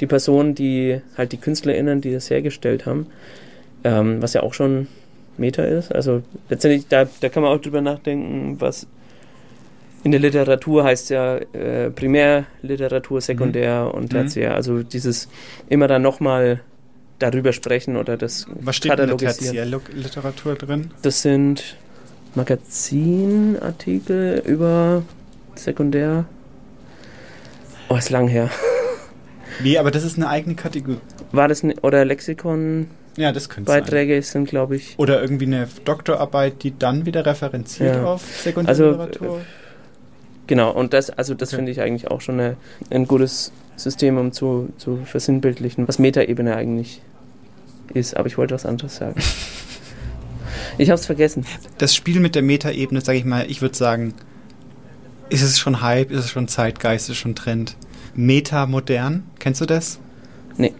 die 0.00 0.06
Personen, 0.06 0.54
die 0.54 1.00
halt 1.16 1.32
die 1.32 1.38
KünstlerInnen, 1.38 2.00
die 2.00 2.12
das 2.12 2.30
hergestellt 2.30 2.86
haben, 2.86 3.06
ähm, 3.82 4.22
was 4.22 4.34
ja 4.34 4.42
auch 4.44 4.54
schon 4.54 4.86
Meta 5.36 5.64
ist. 5.64 5.92
Also 5.92 6.22
letztendlich, 6.48 6.86
da, 6.88 7.08
da 7.20 7.28
kann 7.28 7.42
man 7.42 7.50
auch 7.56 7.60
drüber 7.60 7.80
nachdenken, 7.80 8.56
was 8.60 8.86
in 10.06 10.12
der 10.12 10.20
Literatur 10.20 10.84
heißt 10.84 11.10
ja 11.10 11.38
äh, 11.52 11.90
Primärliteratur, 11.90 13.20
Sekundär 13.20 13.92
und 13.92 14.04
Mhm. 14.04 14.08
Tertiär. 14.10 14.54
Also 14.54 14.84
dieses 14.84 15.28
immer 15.68 15.88
dann 15.88 16.02
nochmal 16.02 16.60
darüber 17.18 17.52
sprechen 17.52 17.96
oder 17.96 18.16
das 18.16 18.46
Was 18.60 18.76
steht 18.76 18.92
in 18.92 19.08
der. 19.08 19.16
Tertiärliteratur 19.16 20.54
drin? 20.54 20.92
Das 21.02 21.22
sind 21.22 21.76
Magazinartikel 22.36 24.44
über 24.46 25.02
Sekundär. 25.56 26.26
Oh, 27.88 27.96
ist 27.96 28.10
lang 28.10 28.28
her. 28.28 28.48
Wie, 29.60 29.76
aber 29.76 29.90
das 29.90 30.04
ist 30.04 30.18
eine 30.18 30.28
eigene 30.28 30.54
Kategorie. 30.54 30.98
War 31.32 31.48
das 31.48 31.64
ne, 31.64 31.74
oder 31.82 32.04
Lexikon? 32.04 32.86
Ja, 33.16 33.32
das 33.32 33.48
könnte 33.48 33.72
sein. 33.72 33.82
Beiträge 33.82 34.22
sind, 34.22 34.48
glaube 34.48 34.76
ich. 34.76 34.94
Oder 34.98 35.20
irgendwie 35.20 35.46
eine 35.46 35.66
Doktorarbeit, 35.84 36.62
die 36.62 36.78
dann 36.78 37.06
wieder 37.06 37.26
referenziert 37.26 37.96
Ja. 37.96 38.04
auf 38.04 38.22
Also, 38.22 38.42
Sekundärliteratur. 38.44 39.40
Genau, 40.46 40.70
und 40.70 40.92
das, 40.92 41.10
also 41.10 41.34
das 41.34 41.50
Okay. 41.50 41.56
finde 41.56 41.72
ich 41.72 41.80
eigentlich 41.80 42.10
auch 42.10 42.20
schon 42.20 42.38
eine, 42.40 42.56
ein 42.90 43.06
gutes 43.06 43.52
System, 43.76 44.16
um 44.16 44.32
zu, 44.32 44.68
zu 44.78 44.98
versinnbildlichen, 45.04 45.86
was 45.88 45.98
Metaebene 45.98 46.56
eigentlich 46.56 47.02
ist. 47.94 48.16
Aber 48.16 48.26
ich 48.26 48.38
wollte 48.38 48.54
was 48.54 48.64
anderes 48.66 48.96
sagen. 48.96 49.20
ich 50.78 50.90
habe 50.90 50.98
es 50.98 51.06
vergessen. 51.06 51.44
das 51.78 51.94
Spiel 51.94 52.20
mit 52.20 52.34
der 52.34 52.42
Metaebene, 52.42 53.00
sage 53.00 53.18
ich 53.18 53.24
mal, 53.24 53.46
ich 53.50 53.60
würde 53.62 53.76
sagen, 53.76 54.14
ist 55.28 55.42
es 55.42 55.58
schon 55.58 55.80
Hype, 55.82 56.10
ist 56.10 56.20
es 56.20 56.30
schon 56.30 56.46
Zeitgeist, 56.48 57.06
ist 57.06 57.16
es 57.16 57.18
schon 57.18 57.34
Trend. 57.34 57.76
Metamodern, 58.14 59.24
kennst 59.38 59.60
du 59.60 59.66
das? 59.66 59.98
Nee. 60.56 60.72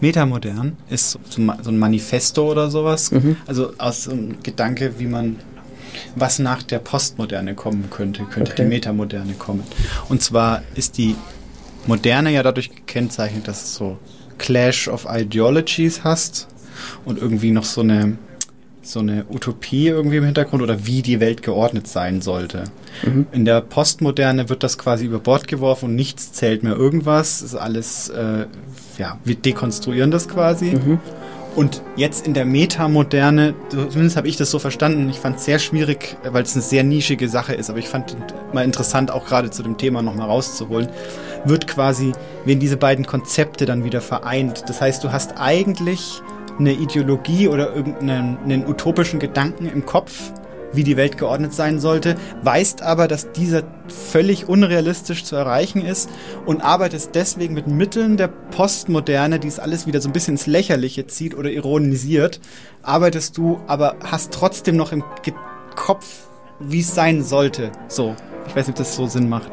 Metamodern 0.00 0.76
ist 0.88 1.18
so, 1.28 1.40
ein 1.40 1.78
Manifesto 1.78 2.50
oder 2.50 2.70
sowas. 2.70 3.10
Mhm. 3.12 3.36
Also 3.46 3.72
aus 3.78 4.04
so 4.04 4.12
einem 4.12 4.42
Gedanke, 4.42 4.98
wie 4.98 5.06
man, 5.06 5.36
was 6.16 6.38
nach 6.38 6.62
der 6.62 6.78
Postmoderne 6.78 7.54
kommen 7.54 7.88
könnte, 7.90 8.24
könnte 8.24 8.52
Okay. 8.52 8.62
die 8.62 8.68
Metamoderne 8.68 9.34
kommen. 9.34 9.62
Und 10.08 10.22
zwar 10.22 10.62
ist 10.74 10.98
die 10.98 11.16
Moderne 11.86 12.30
ja 12.30 12.42
dadurch 12.42 12.70
gekennzeichnet, 12.74 13.48
dass 13.48 13.62
es 13.64 13.74
so 13.74 13.98
Clash 14.38 14.88
of 14.88 15.06
Ideologies 15.10 16.04
hast 16.04 16.48
und 17.04 17.18
irgendwie 17.18 17.50
noch 17.50 17.64
so 17.64 17.80
eine 17.82 18.16
so 18.84 18.98
eine 18.98 19.24
Utopie 19.30 19.86
irgendwie 19.86 20.16
im 20.16 20.24
Hintergrund 20.24 20.60
oder 20.60 20.86
wie 20.86 21.02
die 21.02 21.20
Welt 21.20 21.44
geordnet 21.44 21.86
sein 21.86 22.20
sollte. 22.20 22.64
Mhm. 23.04 23.26
In 23.30 23.44
der 23.44 23.60
Postmoderne 23.60 24.48
wird 24.48 24.64
das 24.64 24.76
quasi 24.76 25.04
über 25.04 25.20
Bord 25.20 25.46
geworfen 25.46 25.90
und 25.90 25.94
nichts 25.94 26.32
zählt 26.32 26.64
mehr 26.64 26.74
irgendwas. 26.74 27.42
Ist 27.42 27.54
alles, 27.54 28.08
äh, 28.08 28.46
ja, 28.98 29.18
wir 29.24 29.36
dekonstruieren 29.36 30.10
das 30.10 30.28
quasi. 30.28 30.72
Mhm. 30.72 30.98
Und 31.54 31.82
jetzt 31.96 32.26
in 32.26 32.32
der 32.32 32.46
Metamoderne, 32.46 33.54
zumindest 33.68 34.16
habe 34.16 34.26
ich 34.26 34.36
das 34.36 34.50
so 34.50 34.58
verstanden, 34.58 35.10
ich 35.10 35.18
fand 35.18 35.36
es 35.36 35.44
sehr 35.44 35.58
schwierig, 35.58 36.16
weil 36.24 36.42
es 36.42 36.54
eine 36.54 36.62
sehr 36.62 36.82
nischige 36.82 37.28
Sache 37.28 37.54
ist, 37.54 37.68
aber 37.68 37.78
ich 37.78 37.88
fand 37.88 38.16
mal 38.54 38.64
interessant, 38.64 39.10
auch 39.10 39.26
gerade 39.26 39.50
zu 39.50 39.62
dem 39.62 39.76
Thema 39.76 40.00
nochmal 40.00 40.28
rauszuholen, 40.28 40.88
wird 41.44 41.66
quasi, 41.66 42.12
wenn 42.46 42.58
diese 42.58 42.78
beiden 42.78 43.06
Konzepte 43.06 43.66
dann 43.66 43.84
wieder 43.84 44.00
vereint. 44.00 44.64
Das 44.68 44.80
heißt, 44.80 45.04
du 45.04 45.12
hast 45.12 45.34
eigentlich 45.38 46.22
eine 46.58 46.72
Ideologie 46.72 47.48
oder 47.48 47.74
irgendeinen 47.74 48.38
einen 48.44 48.66
utopischen 48.66 49.20
Gedanken 49.20 49.66
im 49.66 49.84
Kopf, 49.84 50.32
wie 50.72 50.84
die 50.84 50.96
Welt 50.96 51.18
geordnet 51.18 51.52
sein 51.52 51.78
sollte, 51.78 52.16
weißt 52.42 52.82
aber, 52.82 53.08
dass 53.08 53.32
dieser 53.32 53.62
völlig 53.88 54.48
unrealistisch 54.48 55.24
zu 55.24 55.36
erreichen 55.36 55.84
ist 55.84 56.10
und 56.46 56.62
arbeitest 56.62 57.14
deswegen 57.14 57.54
mit 57.54 57.66
Mitteln 57.66 58.16
der 58.16 58.28
Postmoderne, 58.28 59.38
die 59.38 59.48
es 59.48 59.58
alles 59.58 59.86
wieder 59.86 60.00
so 60.00 60.08
ein 60.08 60.12
bisschen 60.12 60.34
ins 60.34 60.46
Lächerliche 60.46 61.06
zieht 61.06 61.34
oder 61.34 61.50
ironisiert, 61.50 62.40
arbeitest 62.82 63.36
du, 63.36 63.60
aber 63.66 63.96
hast 64.04 64.32
trotzdem 64.32 64.76
noch 64.76 64.92
im 64.92 65.04
Kopf, 65.74 66.26
wie 66.60 66.80
es 66.80 66.94
sein 66.94 67.22
sollte. 67.22 67.72
So, 67.88 68.14
ich 68.46 68.56
weiß 68.56 68.66
nicht, 68.66 68.78
ob 68.78 68.84
das 68.84 68.96
so 68.96 69.06
Sinn 69.06 69.28
macht. 69.28 69.50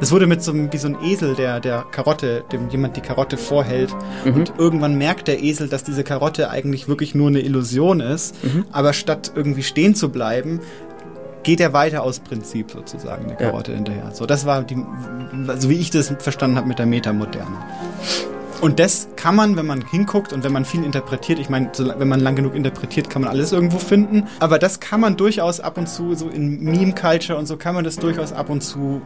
Das 0.00 0.12
wurde 0.12 0.26
mit 0.26 0.42
so 0.42 0.52
einem, 0.52 0.72
wie 0.72 0.76
so 0.78 0.88
ein 0.88 0.96
Esel, 1.02 1.34
der, 1.34 1.60
der 1.60 1.84
Karotte, 1.90 2.44
dem 2.52 2.68
jemand 2.68 2.96
die 2.96 3.00
Karotte 3.00 3.36
vorhält. 3.36 3.94
Mhm. 4.24 4.34
Und 4.34 4.52
irgendwann 4.58 4.96
merkt 4.96 5.28
der 5.28 5.42
Esel, 5.42 5.68
dass 5.68 5.84
diese 5.84 6.04
Karotte 6.04 6.50
eigentlich 6.50 6.88
wirklich 6.88 7.14
nur 7.14 7.28
eine 7.28 7.40
Illusion 7.40 8.00
ist. 8.00 8.42
Mhm. 8.44 8.66
Aber 8.72 8.92
statt 8.92 9.32
irgendwie 9.34 9.62
stehen 9.62 9.94
zu 9.94 10.10
bleiben, 10.10 10.60
geht 11.42 11.60
er 11.60 11.72
weiter 11.72 12.02
aus 12.02 12.20
Prinzip 12.20 12.70
sozusagen 12.70 13.28
der 13.28 13.40
Ja. 13.40 13.50
Karotte 13.50 13.74
hinterher. 13.74 14.10
So, 14.12 14.26
das 14.26 14.46
war 14.46 14.62
die, 14.62 14.82
also 15.46 15.68
wie 15.68 15.76
ich 15.76 15.90
das 15.90 16.12
verstanden 16.18 16.56
habe 16.56 16.66
mit 16.66 16.78
der 16.78 16.86
Metamoderne. 16.86 17.56
Und 18.60 18.80
das 18.80 19.08
kann 19.16 19.36
man, 19.36 19.56
wenn 19.56 19.66
man 19.66 19.86
hinguckt 19.86 20.32
und 20.32 20.42
wenn 20.42 20.52
man 20.52 20.64
viel 20.64 20.84
interpretiert, 20.84 21.38
ich 21.38 21.50
meine, 21.50 21.68
so, 21.72 21.86
wenn 21.98 22.08
man 22.08 22.20
lang 22.20 22.34
genug 22.34 22.54
interpretiert, 22.54 23.10
kann 23.10 23.20
man 23.20 23.30
alles 23.30 23.52
irgendwo 23.52 23.78
finden. 23.78 24.24
Aber 24.40 24.58
das 24.58 24.80
kann 24.80 25.00
man 25.00 25.18
durchaus 25.18 25.60
ab 25.60 25.76
und 25.76 25.86
zu, 25.86 26.14
so 26.14 26.28
in 26.28 26.62
Meme-Culture 26.62 27.38
und 27.38 27.46
so, 27.46 27.58
kann 27.58 27.74
man 27.74 27.84
das 27.84 27.96
durchaus 27.96 28.32
ab 28.32 28.48
und 28.48 28.62
zu 28.62 29.02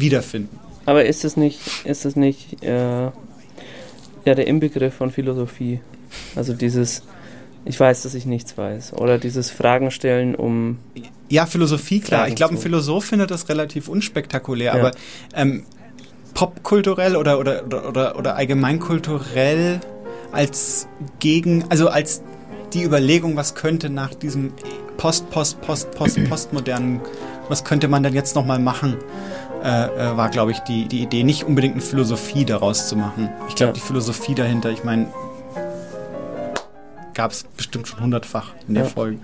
wiederfinden. 0.00 0.58
Aber 0.86 1.04
ist 1.04 1.24
es 1.24 1.36
nicht, 1.36 1.60
ist 1.84 2.04
es 2.04 2.16
nicht 2.16 2.62
äh, 2.64 3.04
ja 3.04 3.12
der 4.24 4.46
Inbegriff 4.46 4.94
von 4.94 5.10
Philosophie? 5.10 5.80
Also 6.34 6.52
dieses, 6.54 7.02
ich 7.64 7.78
weiß, 7.78 8.02
dass 8.02 8.14
ich 8.14 8.26
nichts 8.26 8.56
weiß. 8.58 8.94
Oder 8.94 9.18
dieses 9.18 9.50
Fragen 9.50 9.90
stellen, 9.90 10.34
um. 10.34 10.78
Ja, 11.28 11.46
Philosophie, 11.46 12.00
klar. 12.00 12.20
Fragen 12.20 12.30
Ich 12.32 12.36
glaube, 12.36 12.54
ein 12.54 12.58
Philosoph 12.58 13.04
findet 13.04 13.30
das 13.30 13.48
relativ 13.48 13.88
unspektakulär, 13.88 14.74
Ja. 14.74 14.80
aber 14.80 14.92
ähm, 15.34 15.64
popkulturell 16.34 17.16
oder, 17.16 17.38
oder, 17.38 17.64
oder, 17.64 17.88
oder, 17.88 18.16
oder 18.18 18.36
allgemeinkulturell 18.36 19.80
als 20.32 20.88
gegen, 21.18 21.64
also 21.70 21.88
als 21.88 22.22
die 22.72 22.84
Überlegung, 22.84 23.36
was 23.36 23.54
könnte 23.54 23.90
nach 23.90 24.14
diesem 24.14 24.52
Post, 24.96 25.30
Post, 25.30 25.60
Post, 25.60 25.90
Post, 25.92 26.18
Postmodernen, 26.28 27.00
was 27.48 27.64
könnte 27.64 27.88
man 27.88 28.02
denn 28.02 28.14
jetzt 28.14 28.34
nochmal 28.36 28.58
machen, 28.58 28.96
äh, 29.64 29.86
äh, 30.12 30.16
war, 30.16 30.28
glaube 30.30 30.50
ich, 30.52 30.58
die, 30.60 30.86
die 30.88 31.02
Idee, 31.02 31.22
nicht 31.22 31.44
unbedingt 31.44 31.74
eine 31.74 31.82
Philosophie 31.82 32.44
daraus 32.44 32.88
zu 32.88 32.96
machen. 32.96 33.28
Ich 33.48 33.54
glaube, 33.54 33.70
Ja. 33.70 33.74
die 33.74 33.80
Philosophie 33.80 34.34
dahinter, 34.34 34.70
ich 34.70 34.84
meine, 34.84 35.06
gab 37.14 37.32
es 37.32 37.44
bestimmt 37.44 37.88
schon 37.88 38.00
hundertfach 38.00 38.52
in 38.68 38.74
der 38.74 38.84
Ja. 38.84 38.88
Folge. 38.90 39.18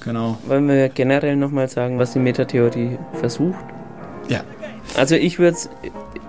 Genau. 0.00 0.38
Wollen 0.46 0.66
wir 0.68 0.88
generell 0.88 1.36
nochmal 1.36 1.68
sagen, 1.68 1.98
was 1.98 2.12
die 2.12 2.18
Metatheorie 2.18 2.98
versucht? 3.14 3.58
Ja. 4.28 4.42
Also 4.96 5.14
ich 5.14 5.38
würde 5.38 5.56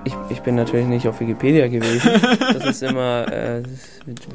ich, 0.04 0.14
ich 0.30 0.42
bin 0.42 0.56
natürlich 0.56 0.86
nicht 0.86 1.08
auf 1.08 1.20
Wikipedia 1.20 1.68
gewesen, 1.68 2.12
das 2.40 2.66
ist 2.66 2.84
immer, 2.84 3.26
äh, 3.32 3.64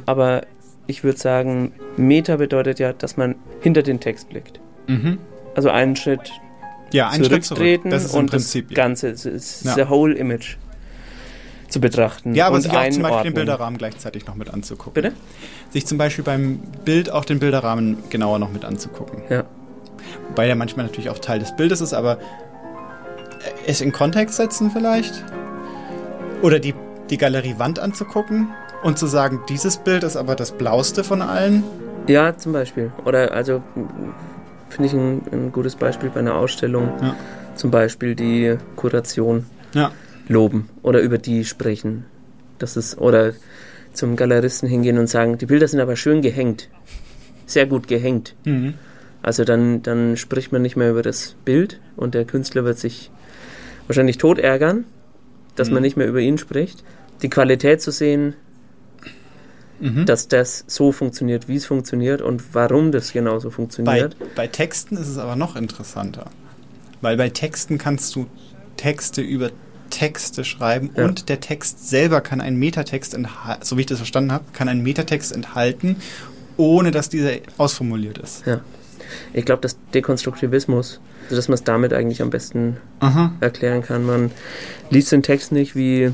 aber 0.06 0.42
ich 0.86 1.04
würde 1.04 1.18
sagen, 1.18 1.72
Meta 1.96 2.36
bedeutet 2.36 2.78
ja, 2.78 2.92
dass 2.94 3.16
man 3.16 3.36
hinter 3.60 3.82
den 3.82 4.00
Text 4.00 4.28
blickt. 4.30 4.58
Mhm. 4.86 5.18
Also 5.54 5.68
einen 5.70 5.94
Schritt 5.96 6.32
Ja, 6.92 7.08
einen 7.08 7.24
Schritt 7.24 7.44
zurück. 7.44 7.58
zurücktreten 7.58 7.90
Das 7.90 8.04
ist 8.04 8.12
im 8.14 8.20
und 8.20 8.30
Prinzip. 8.30 8.68
das 8.68 8.76
Ganze, 8.76 9.08
ist 9.08 9.64
Ja. 9.64 9.74
the 9.74 9.88
whole 9.88 10.14
image 10.14 10.56
zu 11.68 11.80
betrachten. 11.80 12.34
ja, 12.34 12.46
aber 12.46 12.56
und 12.56 12.62
sich 12.62 12.72
auch 12.72 12.88
zum 12.88 13.02
Beispiel 13.02 13.30
den. 13.30 13.34
Bilderrahmen 13.34 13.76
gleichzeitig 13.78 14.26
noch 14.26 14.34
mit 14.36 14.48
anzugucken. 14.52 14.94
Bitte? 14.94 15.12
Sich 15.70 15.86
zum 15.86 15.98
Beispiel 15.98 16.24
beim 16.24 16.60
Bild 16.84 17.10
auch 17.10 17.24
den 17.26 17.38
Bilderrahmen 17.40 17.98
genauer 18.08 18.38
noch 18.38 18.50
mit 18.50 18.64
anzugucken. 18.64 19.22
Ja. 19.28 19.44
Wobei 20.28 20.46
der 20.46 20.56
manchmal 20.56 20.86
natürlich 20.86 21.10
auch 21.10 21.18
Teil 21.18 21.38
des 21.40 21.54
Bildes 21.56 21.80
ist, 21.82 21.92
aber 21.92 22.18
es 23.66 23.80
in 23.82 23.92
Kontext 23.92 24.36
setzen 24.36 24.70
vielleicht. 24.70 25.24
Oder 26.40 26.58
die, 26.58 26.74
die 27.10 27.18
Galeriewand 27.18 27.78
anzugucken 27.80 28.48
und 28.82 28.98
zu 28.98 29.06
sagen, 29.06 29.40
dieses 29.50 29.76
Bild 29.76 30.04
ist 30.04 30.16
aber 30.16 30.36
das 30.36 30.52
blauste 30.52 31.04
von 31.04 31.20
allen. 31.20 31.64
Ja, 32.06 32.34
zum 32.36 32.52
Beispiel. 32.54 32.92
Oder 33.04 33.32
also 33.32 33.62
finde 34.68 34.86
ich 34.88 34.92
ein, 34.94 35.22
ein 35.32 35.52
gutes 35.52 35.76
Beispiel 35.76 36.10
bei 36.10 36.20
einer 36.20 36.34
Ausstellung. 36.36 36.90
Ja. 37.00 37.16
Zum 37.54 37.70
Beispiel 37.70 38.14
die 38.14 38.56
Kuration 38.76 39.46
Ja. 39.74 39.90
loben 40.28 40.68
oder 40.82 41.00
über 41.00 41.18
die 41.18 41.44
sprechen. 41.44 42.04
Das 42.58 42.76
ist, 42.76 42.98
oder 42.98 43.32
zum 43.92 44.16
Galeristen 44.16 44.68
hingehen 44.68 44.98
und 44.98 45.08
sagen, 45.08 45.38
die 45.38 45.46
Bilder 45.46 45.66
sind 45.68 45.80
aber 45.80 45.96
schön 45.96 46.22
gehängt. 46.22 46.68
Sehr 47.46 47.66
gut 47.66 47.88
gehängt. 47.88 48.34
Mhm. 48.44 48.74
Also 49.22 49.44
dann, 49.44 49.82
dann 49.82 50.16
spricht 50.16 50.52
man 50.52 50.62
nicht 50.62 50.76
mehr 50.76 50.90
über 50.90 51.02
das 51.02 51.34
Bild 51.44 51.80
und 51.96 52.14
der 52.14 52.24
Künstler 52.24 52.64
wird 52.64 52.78
sich 52.78 53.10
wahrscheinlich 53.88 54.18
tot 54.18 54.38
ärgern, 54.38 54.84
dass 55.56 55.68
man 55.70 55.78
Mhm. 55.78 55.82
nicht 55.82 55.96
mehr 55.96 56.06
über 56.06 56.20
ihn 56.20 56.38
spricht. 56.38 56.84
Die 57.22 57.30
Qualität 57.30 57.80
zu 57.82 57.90
sehen, 57.90 58.34
Mhm. 59.80 60.06
dass 60.06 60.26
das 60.28 60.64
so 60.66 60.90
funktioniert, 60.92 61.46
wie 61.48 61.56
es 61.56 61.66
funktioniert 61.66 62.20
und 62.20 62.54
warum 62.54 62.90
das 62.92 63.12
genauso 63.12 63.48
Bei, 63.48 63.54
funktioniert. 63.54 64.16
bei 64.34 64.46
Texten 64.48 64.96
ist 64.96 65.06
es 65.08 65.18
aber 65.18 65.36
noch 65.36 65.54
interessanter. 65.56 66.26
Weil 67.00 67.16
bei 67.16 67.28
Texten 67.28 67.78
kannst 67.78 68.14
du 68.16 68.26
Texte 68.76 69.20
über 69.22 69.50
Texte 69.90 70.44
schreiben 70.44 70.90
Ja. 70.96 71.04
und 71.04 71.28
der 71.28 71.40
Text 71.40 71.88
selber 71.88 72.20
kann 72.20 72.40
einen 72.40 72.58
Metatext 72.58 73.14
enthalten, 73.14 73.64
so 73.64 73.76
wie 73.76 73.82
ich 73.82 73.86
das 73.86 73.98
verstanden 73.98 74.32
habe, 74.32 74.44
kann 74.52 74.68
einen 74.68 74.82
Metatext 74.82 75.32
enthalten, 75.32 75.96
ohne 76.56 76.90
dass 76.90 77.08
dieser 77.08 77.30
ausformuliert 77.56 78.18
ist. 78.18 78.44
Ja. 78.46 78.60
Ich 79.32 79.44
glaube, 79.46 79.62
dass 79.62 79.78
Dekonstruktivismus, 79.94 81.00
also 81.24 81.36
dass 81.36 81.48
man 81.48 81.54
es 81.54 81.64
damit 81.64 81.92
eigentlich 81.94 82.20
am 82.20 82.30
besten 82.30 82.76
Aha. 83.00 83.32
erklären 83.40 83.82
kann. 83.82 84.04
Man 84.04 84.30
liest 84.90 85.12
den 85.12 85.22
Text 85.22 85.52
nicht 85.52 85.74
wie, 85.76 86.12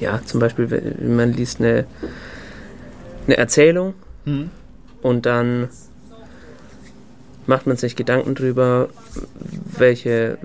ja, 0.00 0.20
zum 0.24 0.40
Beispiel, 0.40 0.70
wenn 0.70 1.14
man 1.16 1.32
liest 1.32 1.60
eine, 1.60 1.84
eine 3.26 3.36
Erzählung 3.36 3.94
Mhm. 4.24 4.50
und 5.02 5.26
dann 5.26 5.68
macht 7.46 7.66
man 7.66 7.76
sich 7.76 7.96
Gedanken 7.96 8.34
drüber, 8.34 8.88
welche, 9.78 10.38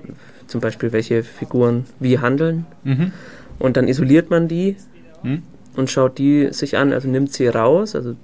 zum 0.46 0.60
Beispiel, 0.60 0.92
welche 0.92 1.22
Figuren 1.22 1.86
wie 2.00 2.18
handeln 2.18 2.66
Mhm. 2.84 3.12
und 3.58 3.76
dann 3.76 3.88
isoliert 3.88 4.30
man 4.30 4.48
die 4.48 4.76
Mhm. 5.22 5.42
und 5.76 5.90
schaut 5.90 6.18
die 6.18 6.48
sich 6.52 6.76
an, 6.76 6.92
also 6.92 7.08
nimmt 7.08 7.32
sie 7.32 7.48
raus, 7.48 7.94
also 7.94 8.14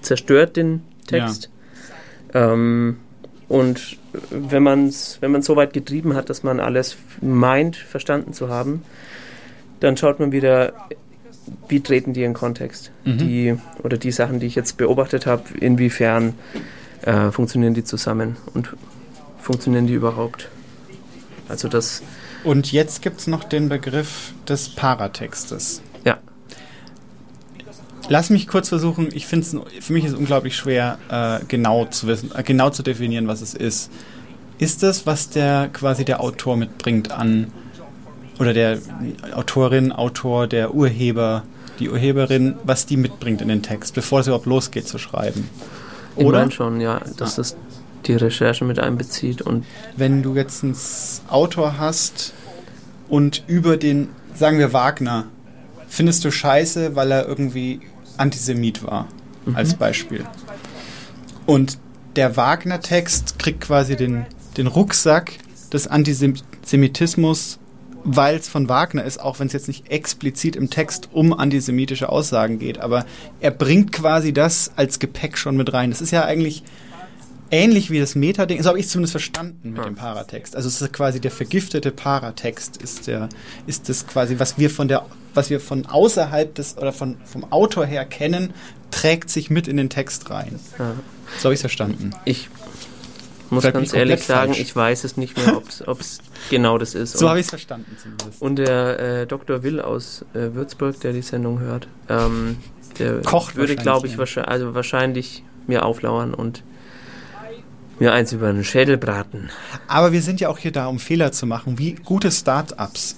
zerstört 0.00 0.56
den 0.56 0.82
Text. 1.06 1.50
Ähm, 2.32 2.96
und 3.48 3.98
wenn 4.30 4.62
man 4.62 4.86
es 4.88 5.18
wenn 5.20 5.32
man's 5.32 5.46
so 5.46 5.56
weit 5.56 5.72
getrieben 5.72 6.14
hat, 6.14 6.30
dass 6.30 6.42
man 6.42 6.60
alles 6.60 6.96
meint, 7.20 7.76
verstanden 7.76 8.32
zu 8.32 8.48
haben, 8.48 8.82
dann 9.80 9.96
schaut 9.96 10.20
man 10.20 10.32
wieder, 10.32 10.72
wie 11.68 11.80
treten 11.80 12.12
die 12.12 12.22
in 12.22 12.34
Kontext. 12.34 12.90
Mhm. 13.04 13.18
Die, 13.18 13.56
oder 13.82 13.96
die 13.96 14.12
Sachen, 14.12 14.40
die 14.40 14.46
ich 14.46 14.54
jetzt 14.54 14.76
beobachtet 14.76 15.26
habe, 15.26 15.42
inwiefern 15.58 16.34
äh, 17.02 17.30
funktionieren 17.30 17.74
die 17.74 17.84
zusammen 17.84 18.36
und 18.54 18.70
funktionieren 19.40 19.86
die 19.86 19.94
überhaupt. 19.94 20.48
Also 21.48 21.68
das, 21.68 22.02
Und 22.44 22.70
jetzt 22.72 23.02
gibt 23.02 23.20
es 23.20 23.26
noch 23.26 23.44
den 23.44 23.68
Begriff 23.68 24.32
des 24.46 24.68
Paratextes. 24.68 25.82
ja, 26.04 26.18
Lass 28.08 28.30
mich 28.30 28.48
kurz 28.48 28.68
versuchen, 28.68 29.08
ich 29.12 29.26
finde 29.26 29.46
es, 29.46 29.84
für 29.84 29.92
mich 29.92 30.04
ist 30.04 30.12
es 30.12 30.18
unglaublich 30.18 30.56
schwer, 30.56 30.98
äh, 31.08 31.44
genau 31.46 31.86
zu 31.86 32.06
wissen, 32.06 32.30
äh, 32.34 32.42
genau 32.42 32.70
zu 32.70 32.82
definieren, 32.82 33.28
was 33.28 33.40
es 33.40 33.54
ist. 33.54 33.90
Ist 34.58 34.82
das, 34.82 35.06
was 35.06 35.30
der 35.30 35.70
quasi 35.72 36.04
der 36.04 36.20
Autor 36.20 36.56
mitbringt 36.56 37.12
an, 37.12 37.52
oder 38.40 38.54
der 38.54 38.78
Autorin, 39.34 39.92
Autor, 39.92 40.46
der 40.46 40.74
Urheber, 40.74 41.44
die 41.78 41.90
Urheberin, 41.90 42.56
was 42.64 42.86
die 42.86 42.96
mitbringt 42.96 43.42
in 43.42 43.48
den 43.48 43.62
Text, 43.62 43.94
bevor 43.94 44.20
es 44.20 44.26
überhaupt 44.26 44.46
losgeht 44.46 44.88
zu 44.88 44.98
schreiben? 44.98 45.48
ich 46.16 46.24
Oder? 46.24 46.40
meine 46.40 46.50
schon, 46.50 46.80
ja, 46.80 47.00
dass 47.16 47.36
das 47.36 47.56
die 48.06 48.14
Recherche 48.14 48.64
mit 48.64 48.78
einbezieht 48.78 49.42
und 49.42 49.66
wenn 49.96 50.22
du 50.22 50.34
jetzt 50.34 50.64
einen 50.64 50.76
Autor 51.28 51.78
hast 51.78 52.32
und 53.10 53.44
über 53.46 53.76
den, 53.76 54.08
sagen 54.34 54.58
wir 54.58 54.72
Wagner, 54.72 55.26
findest 55.86 56.24
du 56.24 56.30
scheiße, 56.30 56.96
weil 56.96 57.12
er 57.12 57.28
irgendwie 57.28 57.80
Antisemit 58.16 58.82
war, 58.82 59.06
als 59.54 59.74
Beispiel. 59.74 60.24
Und 61.46 61.78
der 62.16 62.36
Wagner-Text 62.36 63.38
kriegt 63.38 63.60
quasi 63.60 63.96
den, 63.96 64.24
den 64.56 64.66
Rucksack 64.66 65.32
des 65.72 65.86
Antisemitismus, 65.88 67.58
weil 68.04 68.36
es 68.36 68.48
von 68.48 68.68
Wagner 68.68 69.04
ist, 69.04 69.20
auch 69.20 69.38
wenn 69.38 69.46
es 69.46 69.52
jetzt 69.52 69.68
nicht 69.68 69.90
explizit 69.90 70.56
im 70.56 70.70
Text 70.70 71.08
um 71.12 71.32
antisemitische 71.32 72.08
Aussagen 72.08 72.58
geht, 72.58 72.78
aber 72.78 73.04
er 73.40 73.50
bringt 73.50 73.92
quasi 73.92 74.32
das 74.32 74.72
als 74.76 74.98
Gepäck 74.98 75.36
schon 75.36 75.56
mit 75.56 75.72
rein. 75.72 75.90
Das 75.90 76.00
ist 76.00 76.10
ja 76.10 76.24
eigentlich 76.24 76.62
ähnlich 77.50 77.90
wie 77.90 77.98
das 77.98 78.14
Meta-Ding, 78.14 78.62
so 78.62 78.68
habe 78.68 78.78
ich 78.78 78.86
es 78.86 78.92
zumindest 78.92 79.12
verstanden 79.12 79.72
mit 79.72 79.84
dem 79.84 79.96
Paratext. 79.96 80.56
Also 80.56 80.68
es 80.68 80.80
ist 80.80 80.92
quasi 80.92 81.20
der 81.20 81.30
vergiftete 81.30 81.90
Paratext, 81.90 82.76
ist 82.76 83.06
der, 83.06 83.28
ist 83.66 83.88
das 83.88 84.06
quasi, 84.06 84.38
was 84.38 84.58
wir 84.58 84.70
von 84.70 84.88
der, 84.88 85.04
was 85.34 85.50
wir 85.50 85.60
von 85.60 85.86
außerhalb 85.86 86.54
des 86.54 86.78
oder 86.78 86.92
von, 86.92 87.16
vom 87.24 87.50
Autor 87.52 87.86
her 87.86 88.04
kennen, 88.04 88.52
trägt 88.90 89.30
sich 89.30 89.50
mit 89.50 89.68
in 89.68 89.76
den 89.76 89.90
Text 89.90 90.30
rein. 90.30 90.58
So 91.38 91.44
habe 91.44 91.54
ich 91.54 91.58
es 91.58 91.60
verstanden. 91.60 92.10
Ich 92.24 92.48
muss 93.50 93.64
bin 93.64 93.72
ganz 93.72 93.92
ich 93.92 93.98
ehrlich 93.98 94.24
sagen, 94.24 94.52
falsch. 94.52 94.60
ich 94.60 94.74
weiß 94.74 95.04
es 95.04 95.16
nicht 95.16 95.36
mehr, 95.36 95.56
ob 95.86 96.00
es 96.00 96.18
genau 96.50 96.78
das 96.78 96.94
ist. 96.94 97.18
So 97.18 97.28
habe 97.28 97.40
ich 97.40 97.46
es 97.46 97.50
verstanden 97.50 97.96
zumindest. 98.00 98.40
Und 98.40 98.56
der 98.56 98.98
äh, 98.98 99.26
Dr. 99.26 99.62
Will 99.62 99.80
aus 99.80 100.24
äh, 100.34 100.54
Würzburg, 100.54 101.00
der 101.00 101.12
die 101.12 101.22
Sendung 101.22 101.60
hört, 101.60 101.88
ähm, 102.08 102.58
der 102.98 103.22
Kocht 103.22 103.56
würde, 103.56 103.76
glaube 103.76 104.06
ich, 104.06 104.14
ja. 104.14 104.18
wahrscheinlich, 104.18 104.50
also 104.50 104.74
wahrscheinlich 104.74 105.42
mir 105.66 105.84
auflauern 105.84 106.34
und 106.34 106.62
mir 107.98 108.12
eins 108.12 108.32
über 108.32 108.52
den 108.52 108.64
Schädel 108.64 108.96
braten. 108.96 109.50
Aber 109.86 110.12
wir 110.12 110.22
sind 110.22 110.40
ja 110.40 110.48
auch 110.48 110.58
hier 110.58 110.72
da, 110.72 110.86
um 110.86 110.98
Fehler 110.98 111.32
zu 111.32 111.46
machen, 111.46 111.78
wie 111.78 111.92
gute 111.92 112.30
Start-ups. 112.30 113.16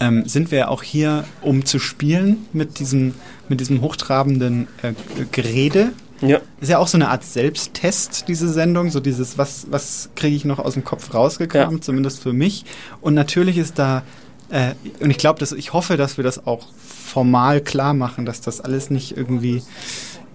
Ähm, 0.00 0.28
sind 0.28 0.50
wir 0.50 0.70
auch 0.70 0.82
hier, 0.82 1.24
um 1.40 1.64
zu 1.64 1.78
spielen 1.78 2.46
mit 2.52 2.78
diesem, 2.78 3.14
mit 3.48 3.60
diesem 3.60 3.80
hochtrabenden 3.80 4.68
äh, 4.82 4.92
Gerede. 5.32 5.92
Ja. 6.20 6.40
Ist 6.60 6.68
ja 6.68 6.78
auch 6.78 6.88
so 6.88 6.96
eine 6.98 7.08
Art 7.10 7.24
Selbsttest, 7.24 8.26
diese 8.28 8.48
Sendung. 8.48 8.90
So 8.90 9.00
dieses, 9.00 9.38
was, 9.38 9.66
was 9.70 10.10
kriege 10.16 10.34
ich 10.36 10.44
noch 10.44 10.58
aus 10.58 10.74
dem 10.74 10.84
Kopf 10.84 11.14
rausgekramt, 11.14 11.72
Ja. 11.72 11.80
zumindest 11.80 12.22
für 12.22 12.32
mich. 12.32 12.64
Und 13.00 13.14
natürlich 13.14 13.56
ist 13.58 13.78
da, 13.78 14.02
äh, 14.50 14.74
und 15.00 15.10
ich 15.10 15.18
glaube, 15.18 15.38
dass 15.38 15.52
ich 15.52 15.72
hoffe, 15.72 15.96
dass 15.96 16.16
wir 16.16 16.24
das 16.24 16.46
auch 16.46 16.66
formal 17.06 17.60
klar 17.60 17.94
machen, 17.94 18.26
dass 18.26 18.40
das 18.40 18.60
alles 18.60 18.90
nicht 18.90 19.16
irgendwie 19.16 19.62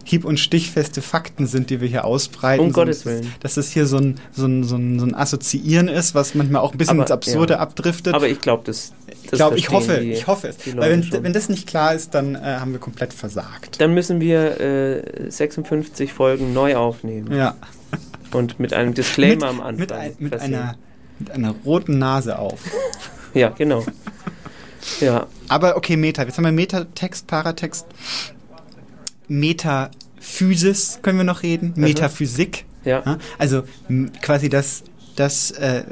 hieb- 0.03 0.25
und 0.25 0.39
stichfeste 0.39 1.01
Fakten 1.01 1.47
sind, 1.47 1.69
die 1.69 1.79
wir 1.81 1.87
hier 1.87 2.05
ausbreiten. 2.05 2.63
Um 2.65 2.71
sondern 2.71 2.87
Gottes 2.87 3.03
dass 3.03 3.13
es- 3.13 3.21
Willen. 3.21 3.33
Dass 3.39 3.53
das 3.55 3.71
hier 3.71 3.85
so 3.85 3.97
ein, 3.97 4.15
so, 4.31 4.45
ein, 4.45 4.63
so, 4.63 4.75
ein, 4.75 4.99
so 4.99 5.05
ein 5.05 5.15
Assoziieren 5.15 5.87
ist, 5.87 6.13
was 6.15 6.35
manchmal 6.35 6.61
auch 6.61 6.71
ein 6.73 6.77
bisschen 6.77 6.97
Aber, 6.97 7.03
ins 7.03 7.11
Absurde 7.11 7.53
ja. 7.53 7.59
abdriftet. 7.59 8.13
Aber 8.13 8.27
ich 8.27 8.41
glaube, 8.41 8.63
das, 8.65 8.93
das 9.07 9.15
ich 9.23 9.31
glaube, 9.31 9.57
ich 9.57 9.69
hoffe, 9.69 9.99
die- 10.01 10.11
ich 10.11 10.27
hoffe 10.27 10.49
es. 10.49 10.57
Weil 10.75 10.91
wenn, 10.91 11.03
schon. 11.03 11.23
wenn 11.23 11.33
das 11.33 11.49
nicht 11.49 11.67
klar 11.67 11.93
ist, 11.93 12.13
dann 12.13 12.35
äh, 12.35 12.39
haben 12.39 12.71
wir 12.73 12.79
komplett 12.79 13.13
versagt. 13.13 13.79
Dann 13.81 13.93
müssen 13.93 14.19
wir 14.19 14.59
äh, 14.59 15.29
56 15.31 16.11
Folgen 16.13 16.53
neu 16.53 16.75
aufnehmen. 16.75 17.31
Ja. 17.35 17.55
Und 18.31 18.59
mit 18.59 18.73
einem 18.73 18.93
Disclaimer 18.93 19.47
am 19.47 19.61
Anfang. 19.61 19.77
Mit, 19.79 19.91
ein, 19.91 20.15
mit, 20.19 20.39
einer, 20.39 20.75
mit 21.19 21.29
einer 21.31 21.53
roten 21.63 21.99
Nase 21.99 22.39
auf. 22.39 22.59
Ja, 23.33 23.49
genau. 23.49 23.85
Ja, 24.99 25.27
Aber 25.47 25.77
okay, 25.77 25.95
Meta. 25.95 26.23
Jetzt 26.23 26.37
haben 26.37 26.43
wir 26.45 26.51
Metatext, 26.51 27.25
Paratext. 27.27 27.85
Metaphysis 29.27 30.99
können 31.01 31.17
wir 31.17 31.25
noch 31.25 31.43
reden. 31.43 31.73
Metaphysik. 31.75 32.65
ja. 32.85 33.17
Also 33.37 33.63
quasi 34.21 34.49
das, 34.49 34.83
das, 35.15 35.51
äh, 35.51 35.83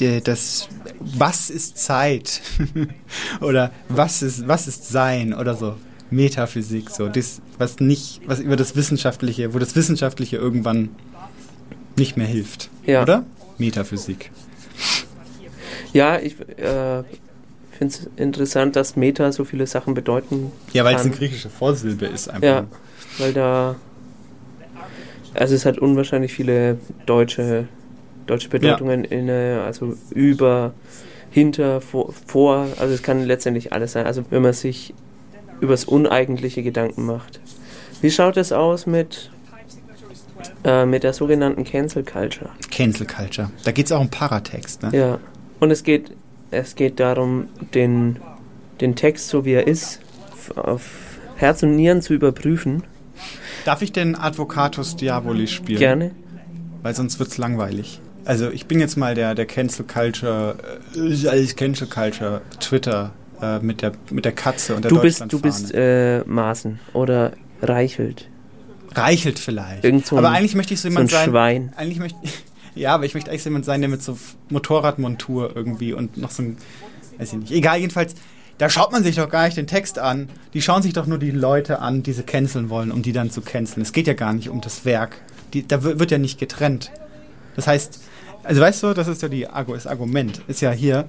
der, 0.00 0.20
das, 0.20 0.68
was 1.00 1.50
ist 1.50 1.78
Zeit? 1.78 2.40
oder 3.40 3.72
was 3.88 4.22
ist, 4.22 4.46
was 4.46 4.68
ist 4.68 4.88
Sein? 4.88 5.34
Oder 5.34 5.54
so. 5.54 5.76
Metaphysik, 6.10 6.90
so. 6.90 7.08
Das, 7.08 7.40
was 7.58 7.80
nicht, 7.80 8.20
was 8.26 8.40
über 8.40 8.56
das 8.56 8.76
Wissenschaftliche, 8.76 9.52
wo 9.54 9.58
das 9.58 9.76
Wissenschaftliche 9.76 10.36
irgendwann 10.36 10.90
nicht 11.96 12.16
mehr 12.16 12.26
hilft. 12.26 12.70
Ja. 12.86 13.02
Oder? 13.02 13.24
Metaphysik. 13.58 14.30
Ja, 15.92 16.18
ich 16.18 16.36
äh, 16.58 17.02
finde 17.78 17.94
es 17.94 18.10
interessant, 18.16 18.76
dass 18.76 18.96
Meta 18.96 19.32
so 19.32 19.44
viele 19.44 19.66
Sachen 19.66 19.94
bedeuten 19.94 20.52
Ja, 20.72 20.84
weil 20.84 20.96
es 20.96 21.02
eine 21.02 21.10
griechische 21.10 21.48
Vorsilbe 21.48 22.06
ist 22.06 22.28
einfach. 22.28 22.42
Ja, 22.42 22.66
weil 23.18 23.32
da. 23.32 23.76
Also 25.34 25.54
es 25.54 25.64
hat 25.64 25.78
unwahrscheinlich 25.78 26.32
viele 26.32 26.78
deutsche, 27.06 27.68
deutsche 28.26 28.48
Bedeutungen 28.48 29.04
inne, 29.04 29.62
also 29.64 29.96
über, 30.10 30.72
hinter, 31.30 31.80
vor, 31.80 32.12
vor, 32.26 32.66
also 32.78 32.94
es 32.94 33.02
kann 33.02 33.24
letztendlich 33.24 33.72
alles 33.72 33.92
sein. 33.92 34.06
Also 34.06 34.24
wenn 34.30 34.42
man 34.42 34.52
sich 34.52 34.94
übers 35.60 35.84
Uneigentliche 35.84 36.62
Gedanken 36.62 37.06
macht. 37.06 37.40
Wie 38.00 38.10
schaut 38.10 38.36
es 38.36 38.52
aus 38.52 38.86
mit, 38.86 39.30
äh, 40.64 40.86
mit 40.86 41.02
der 41.02 41.12
sogenannten 41.12 41.64
Cancel 41.64 42.04
Culture? 42.04 42.50
Cancel 42.70 43.06
Culture. 43.06 43.50
Da 43.64 43.72
geht 43.72 43.86
es 43.86 43.92
auch 43.92 44.00
um 44.00 44.08
Paratext, 44.08 44.82
ne? 44.82 44.90
Ja. 44.96 45.18
Und 45.60 45.70
es 45.70 45.82
geht, 45.82 46.12
es 46.50 46.74
geht 46.74 47.00
darum, 47.00 47.48
den, 47.74 48.16
den 48.80 48.94
Text, 48.96 49.28
so 49.28 49.44
wie 49.44 49.52
er 49.52 49.66
ist, 49.66 50.00
auf 50.56 50.82
Herz 51.36 51.62
und 51.62 51.76
Nieren 51.76 52.02
zu 52.02 52.14
überprüfen. 52.14 52.82
Darf 53.64 53.82
ich 53.82 53.92
den 53.92 54.14
Advocatus 54.16 54.96
Diaboli 54.96 55.46
spielen? 55.46 55.78
Gerne. 55.78 56.10
Weil 56.82 56.94
sonst 56.94 57.18
wird's 57.18 57.38
langweilig. 57.38 58.00
Also 58.24 58.50
ich 58.50 58.66
bin 58.66 58.80
jetzt 58.80 58.96
mal 58.96 59.14
der, 59.14 59.34
der 59.34 59.46
Cancel 59.46 59.84
Culture, 59.86 60.56
äh, 60.94 61.46
Cancel 61.46 61.86
Culture, 61.86 62.42
Twitter 62.60 63.12
äh, 63.40 63.58
mit, 63.60 63.82
der, 63.82 63.92
mit 64.10 64.24
der 64.24 64.32
Katze 64.32 64.74
und 64.74 64.82
der 64.84 64.90
Du 64.90 65.00
bist, 65.00 65.24
du 65.28 65.40
bist 65.40 65.72
äh, 65.74 66.20
Maßen 66.26 66.78
oder 66.92 67.32
Reichelt. 67.62 68.28
Reichelt 68.94 69.38
vielleicht. 69.38 69.84
Irgend 69.84 70.06
so 70.06 70.16
ein- 70.16 70.24
aber 70.24 70.34
eigentlich 70.34 70.54
möchte 70.54 70.74
ich 70.74 70.80
so 70.80 70.88
so 70.88 70.88
jemand 70.90 71.10
ein 71.10 71.14
sein. 71.14 71.28
Schwein. 71.30 71.72
Eigentlich 71.76 71.98
möchte 71.98 72.18
ja, 72.78 72.94
aber 72.94 73.04
ich 73.04 73.14
möchte 73.14 73.30
eigentlich 73.30 73.44
jemand 73.44 73.64
sein, 73.64 73.80
der 73.80 73.90
mit 73.90 74.02
so 74.02 74.16
Motorradmontur 74.50 75.52
irgendwie 75.54 75.92
und 75.92 76.16
noch 76.16 76.30
so 76.30 76.42
ein, 76.42 76.56
weiß 77.18 77.32
ich 77.32 77.38
nicht. 77.38 77.52
Egal, 77.52 77.78
jedenfalls, 77.80 78.14
da 78.58 78.68
schaut 78.68 78.90
man 78.92 79.02
sich 79.04 79.16
doch 79.16 79.28
gar 79.28 79.44
nicht 79.44 79.56
den 79.56 79.66
Text 79.66 79.98
an. 79.98 80.28
Die 80.54 80.62
schauen 80.62 80.82
sich 80.82 80.92
doch 80.92 81.06
nur 81.06 81.18
die 81.18 81.30
Leute 81.30 81.80
an, 81.80 82.02
die 82.02 82.12
sie 82.12 82.22
canceln 82.22 82.70
wollen, 82.70 82.90
um 82.90 83.02
die 83.02 83.12
dann 83.12 83.30
zu 83.30 83.40
canceln. 83.40 83.82
Es 83.82 83.92
geht 83.92 84.06
ja 84.06 84.14
gar 84.14 84.32
nicht 84.32 84.48
um 84.48 84.60
das 84.60 84.84
Werk. 84.84 85.16
Die, 85.54 85.66
da 85.66 85.84
wi- 85.84 85.98
wird 85.98 86.10
ja 86.10 86.18
nicht 86.18 86.38
getrennt. 86.40 86.90
Das 87.56 87.66
heißt, 87.66 88.00
also 88.44 88.60
weißt 88.60 88.82
du, 88.82 88.94
das 88.94 89.08
ist 89.08 89.22
ja 89.22 89.28
die, 89.28 89.46
das 89.68 89.86
Argument. 89.86 90.42
Ist 90.48 90.60
ja 90.60 90.70
hier, 90.72 91.06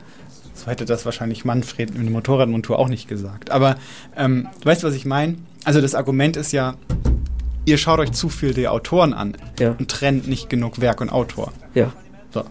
so 0.54 0.68
hätte 0.68 0.86
das 0.86 1.06
wahrscheinlich 1.06 1.44
Manfred 1.46 1.94
mit 1.96 2.04
der 2.04 2.12
Motorradmontur 2.12 2.78
auch 2.78 2.88
nicht 2.90 3.08
gesagt. 3.08 3.50
Aber 3.52 3.76
ähm, 4.16 4.48
du 4.62 4.66
weißt, 4.66 4.84
was 4.84 4.94
ich 4.94 5.06
meine? 5.06 5.36
Also 5.64 5.82
das 5.82 5.96
Argument 5.96 6.38
ist 6.38 6.52
ja, 6.52 6.76
ihr 7.70 7.78
schaut 7.78 8.00
euch 8.00 8.12
zu 8.12 8.30
viel 8.30 8.54
die 8.54 8.68
Autoren 8.68 9.14
an 9.14 9.38
Ja. 9.60 9.76
und 9.78 9.90
trennt 9.90 10.28
nicht 10.28 10.50
genug 10.50 10.82
Werk 10.82 11.02
und 11.02 11.10
Autor. 11.10 11.54
Ja. 11.74 11.94
So. 12.34 12.44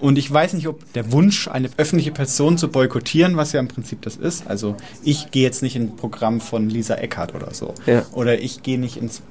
Und 0.00 0.18
ich 0.18 0.32
weiß 0.32 0.54
nicht, 0.54 0.66
ob 0.68 0.92
der 0.94 1.12
Wunsch, 1.12 1.48
eine 1.48 1.68
öffentliche 1.76 2.10
Person 2.12 2.58
zu 2.58 2.68
boykottieren, 2.68 3.36
was 3.36 3.52
ja 3.52 3.60
im 3.60 3.68
Prinzip 3.68 4.02
das 4.02 4.16
ist, 4.16 4.46
also 4.48 4.76
ich 5.04 5.30
gehe 5.30 5.42
jetzt 5.42 5.62
nicht 5.62 5.76
in 5.76 5.82
ein 5.82 5.96
Programm 5.96 6.40
von 6.40 6.68
Lisa 6.68 6.94
Eckhardt 6.94 7.34
oder 7.34 7.52
so. 7.54 7.74
Ja. 7.86 8.04
Oder 8.12 8.40
ich 8.40 8.62
gehe 8.62 8.78
nicht 8.78 8.96
ins 8.96 9.22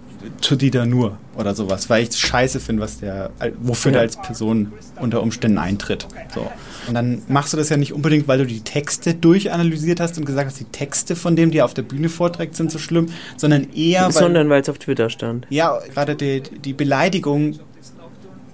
zu 0.42 0.56
Dieter 0.56 0.86
Nur 0.86 1.18
oder 1.38 1.56
sowas, 1.56 1.90
weil 1.90 2.04
ich 2.04 2.10
es 2.10 2.20
scheiße 2.20 2.60
finde, 2.60 2.82
was 2.84 3.00
der, 3.00 3.32
wofür 3.62 3.92
Ja. 3.92 3.94
der 3.94 4.02
als 4.02 4.18
Person 4.18 4.72
unter 5.00 5.22
Umständen 5.22 5.58
eintritt. 5.58 6.08
So. 6.34 6.50
Und 6.88 6.94
dann 6.94 7.22
machst 7.28 7.54
du 7.54 7.58
das 7.58 7.70
ja 7.70 7.78
nicht 7.78 7.94
unbedingt, 7.94 8.28
weil 8.28 8.40
du 8.40 8.46
die 8.46 8.62
Texte 8.62 9.14
durchanalysiert 9.14 10.00
hast 10.00 10.18
und 10.18 10.26
gesagt 10.26 10.48
hast, 10.48 10.60
die 10.60 10.66
Texte 10.66 11.16
von 11.16 11.36
dem, 11.36 11.52
die 11.52 11.60
er 11.60 11.66
auf 11.66 11.74
der 11.74 11.84
Bühne 11.84 12.10
vorträgt, 12.10 12.56
sind 12.56 12.72
so 12.72 12.80
schlimm, 12.80 13.08
sondern 13.38 13.68
eher, 13.74 14.06
weil 14.06 14.12
Sondern 14.12 14.50
weil 14.50 14.62
es 14.62 14.70
auf 14.70 14.78
Twitter 14.80 15.10
stand. 15.10 15.46
ja, 15.50 15.80
gerade 15.94 16.16
die, 16.16 16.42
die 16.42 16.74
Beleidigung, 16.74 17.60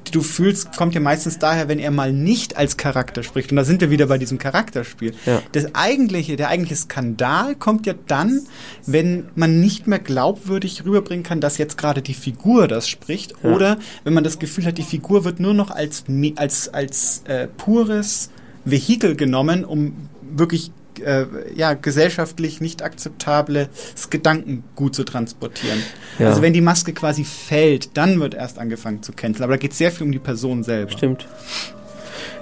die 0.08 0.12
du 0.12 0.22
fühlst, 0.22 0.76
kommt 0.76 0.96
ja 0.96 1.02
meistens 1.02 1.40
daher, 1.40 1.68
wenn 1.68 1.80
er 1.80 1.92
mal 1.92 2.14
nicht 2.14 2.58
als 2.58 2.78
Charakter 2.78 3.24
spricht. 3.24 3.52
Und 3.52 3.58
da 3.58 3.64
sind 3.64 3.82
wir 3.82 3.90
wieder 3.90 4.08
bei 4.08 4.18
diesem 4.18 4.38
Charakterspiel. 4.38 5.14
Ja. 5.26 5.42
Das 5.52 5.76
eigentliche, 5.76 6.36
der 6.36 6.50
eigentliche 6.50 6.76
Skandal 6.76 7.56
kommt 7.56 7.86
ja 7.86 7.94
dann, 8.08 8.42
wenn 8.86 9.26
man 9.36 9.60
nicht 9.60 9.88
mehr 9.88 10.00
glaubwürdig 10.00 10.86
rüberbringen 10.86 11.24
kann, 11.24 11.42
dass 11.42 11.58
jetzt 11.58 11.78
gerade 11.78 12.02
die 12.02 12.14
Figur 12.14 12.68
das 12.68 12.88
spricht. 12.88 13.34
Ja. 13.44 13.52
Oder 13.52 13.78
wenn 14.04 14.14
man 14.14 14.24
das 14.24 14.40
Gefühl 14.40 14.66
hat, 14.66 14.78
die 14.78 14.84
Figur 14.84 15.26
wird 15.26 15.40
nur 15.40 15.54
noch 15.54 15.72
als, 15.72 16.06
als, 16.36 16.74
als 16.74 17.24
äh, 17.26 17.48
pures 17.48 18.30
Vehikel 18.66 19.16
genommen, 19.16 19.64
um 19.64 19.94
wirklich 20.22 20.72
äh, 21.06 21.26
ja, 21.56 21.74
gesellschaftlich 21.74 22.62
nicht 22.62 22.84
akzeptables 22.84 24.10
Gedankengut 24.10 24.96
zu 24.96 25.04
transportieren. 25.04 25.82
Ja. 26.20 26.30
Also 26.30 26.42
wenn 26.42 26.54
die 26.54 26.62
Maske 26.62 26.94
quasi 26.94 27.24
fällt, 27.24 27.96
dann 27.98 28.20
wird 28.20 28.34
erst 28.34 28.60
angefangen 28.60 29.04
zu 29.04 29.12
canceln. 29.12 29.44
Aber 29.44 29.54
da 29.54 29.58
geht 29.58 29.72
es 29.72 29.78
sehr 29.78 29.92
viel 29.92 30.06
um 30.06 30.12
die 30.12 30.20
Person 30.20 30.64
selber. 30.64 30.92
Stimmt. 30.92 31.28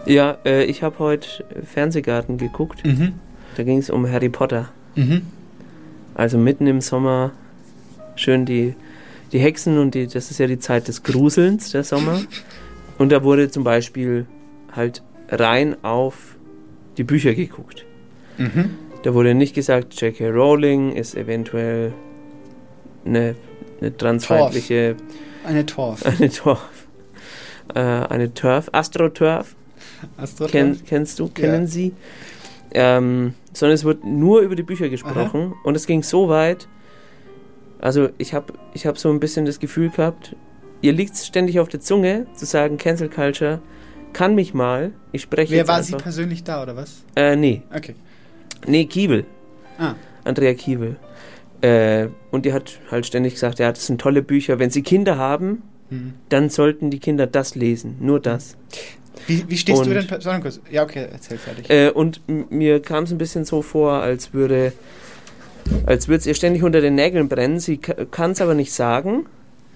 Ja, 0.06 0.38
äh, 0.46 0.64
ich 0.66 0.84
habe 0.84 1.00
heute 1.00 1.28
Fernsehgarten 1.66 2.38
geguckt. 2.38 2.86
Mhm. 2.86 3.14
Da 3.56 3.64
ging 3.64 3.80
es 3.80 3.90
um 3.90 4.10
Harry 4.10 4.30
Potter. 4.30 4.70
Mhm. 4.96 5.24
Also 6.14 6.38
mitten 6.38 6.68
im 6.68 6.82
Sommer 6.82 7.32
schön 8.16 8.46
die, 8.46 8.76
die 9.32 9.40
Hexen 9.40 9.78
und 9.78 9.96
die, 9.96 10.08
das 10.08 10.32
ist 10.32 10.40
ja 10.40 10.48
die 10.48 10.60
Zeit 10.60 10.88
des 10.88 11.04
Gruselns, 11.04 11.72
der 11.72 11.84
Sommer. 11.84 12.22
Und 12.98 13.12
da 13.12 13.24
wurde 13.24 13.50
zum 13.52 13.64
Beispiel 13.64 14.26
halt 14.72 15.04
rein 15.30 15.76
auf 15.84 16.36
die 16.98 17.04
Bücher 17.04 17.34
geguckt. 17.34 17.85
Mhm. 18.38 18.72
Da 19.04 19.14
wurde 19.14 19.34
nicht 19.36 19.54
gesagt, 19.54 20.00
J.K. 20.02 20.30
Rowling 20.30 20.92
ist 20.94 21.16
eventuell 21.16 21.94
eine, 23.06 23.36
eine 23.80 23.96
transfeindliche, 23.96 24.96
Eine 25.46 25.66
Torf. 25.66 26.04
eine 26.20 26.30
Torf, 26.32 26.88
äh, 27.76 27.80
eine 27.80 28.34
Turf, 28.34 28.70
Astroturf, 28.72 29.56
Astroturf? 30.18 30.52
Ken, 30.52 30.80
kennst 30.88 31.20
du, 31.20 31.28
kennen 31.28 31.64
Ja. 31.64 31.68
Sie? 31.68 31.94
Ähm, 32.74 33.34
sondern 33.54 33.76
es 33.76 33.84
wird 33.86 34.04
nur 34.04 34.42
über 34.42 34.56
die 34.56 34.64
Bücher 34.64 34.90
gesprochen 34.90 35.54
und 35.64 35.76
es 35.76 35.86
ging 35.88 36.04
so 36.04 36.28
weit, 36.28 36.68
also 37.80 38.10
ich 38.18 38.34
habe 38.34 38.54
ich 38.74 38.86
hab 38.86 38.98
so 38.98 39.10
ein 39.10 39.20
bisschen 39.20 39.46
das 39.46 39.60
Gefühl 39.60 39.90
gehabt, 39.92 40.36
ihr 40.82 40.92
liegt 40.92 41.16
ständig 41.16 41.60
auf 41.60 41.70
der 41.70 41.80
Zunge 41.80 42.26
zu 42.34 42.46
sagen, 42.46 42.78
Cancel 42.78 43.08
Culture 43.10 43.62
kann 44.14 44.36
mich 44.36 44.54
mal, 44.54 44.92
ich 45.14 45.22
spreche 45.22 45.54
Wer 45.54 45.68
war 45.68 45.82
sie 45.84 45.94
einfach, 45.94 46.04
persönlich 46.04 46.44
da, 46.44 46.64
oder 46.64 46.76
was? 46.76 47.04
äh, 47.16 47.36
nee, 47.36 47.62
Okay. 47.74 47.96
Nee, 48.68 48.86
Kiebel, 48.86 49.26
Ah. 49.78 49.96
Andrea 50.24 50.54
Kiebel. 50.54 50.96
Äh, 51.62 52.08
und 52.32 52.46
die 52.46 52.54
hat 52.54 52.80
halt 52.92 53.06
ständig 53.06 53.34
gesagt, 53.34 53.60
ja, 53.60 53.72
das 53.72 53.86
sind 53.88 54.00
tolle 54.02 54.22
Bücher. 54.22 54.60
Wenn 54.60 54.70
sie 54.70 54.82
Kinder 54.84 55.18
haben, 55.18 55.62
Mhm. 55.90 56.14
dann 56.30 56.50
sollten 56.50 56.90
die 56.92 57.00
Kinder 57.00 57.28
das 57.28 57.56
lesen, 57.56 57.96
nur 58.00 58.20
das. 58.20 58.58
Wie, 59.28 59.46
wie 59.50 59.58
stehst 59.58 59.80
du 59.80 59.90
Und- 59.90 59.96
denn? 59.96 60.08
per- 60.08 60.22
Sorry, 60.22 60.42
kurz. 60.42 60.60
Ja, 60.70 60.84
okay, 60.84 61.08
erzähl 61.12 61.38
fertig. 61.38 61.70
Äh, 61.70 61.90
und 61.92 62.22
mir 62.52 62.82
kam 62.82 63.06
es 63.06 63.12
ein 63.12 63.18
bisschen 63.18 63.46
so 63.46 63.62
vor, 63.62 63.94
als 63.94 64.34
würde 64.34 64.74
als 65.88 66.08
würde 66.08 66.20
es 66.20 66.26
ihr 66.28 66.36
ständig 66.36 66.62
unter 66.64 66.80
den 66.80 66.94
Nägeln 66.94 67.28
brennen. 67.28 67.60
Sie 67.60 67.78
kann 67.78 68.32
es 68.32 68.42
aber 68.42 68.54
nicht 68.54 68.72
sagen. 68.72 69.26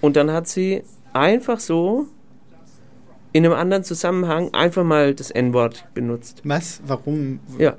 Und 0.00 0.14
dann 0.14 0.30
hat 0.30 0.46
sie 0.46 0.82
einfach 1.12 1.58
so 1.58 2.06
in 3.32 3.44
einem 3.44 3.54
anderen 3.54 3.82
Zusammenhang 3.82 4.54
einfach 4.54 4.84
mal 4.84 5.14
das 5.14 5.30
N-Wort 5.32 5.86
benutzt. 5.94 6.42
Was? 6.44 6.80
Warum? 6.86 7.40
Ja. 7.58 7.74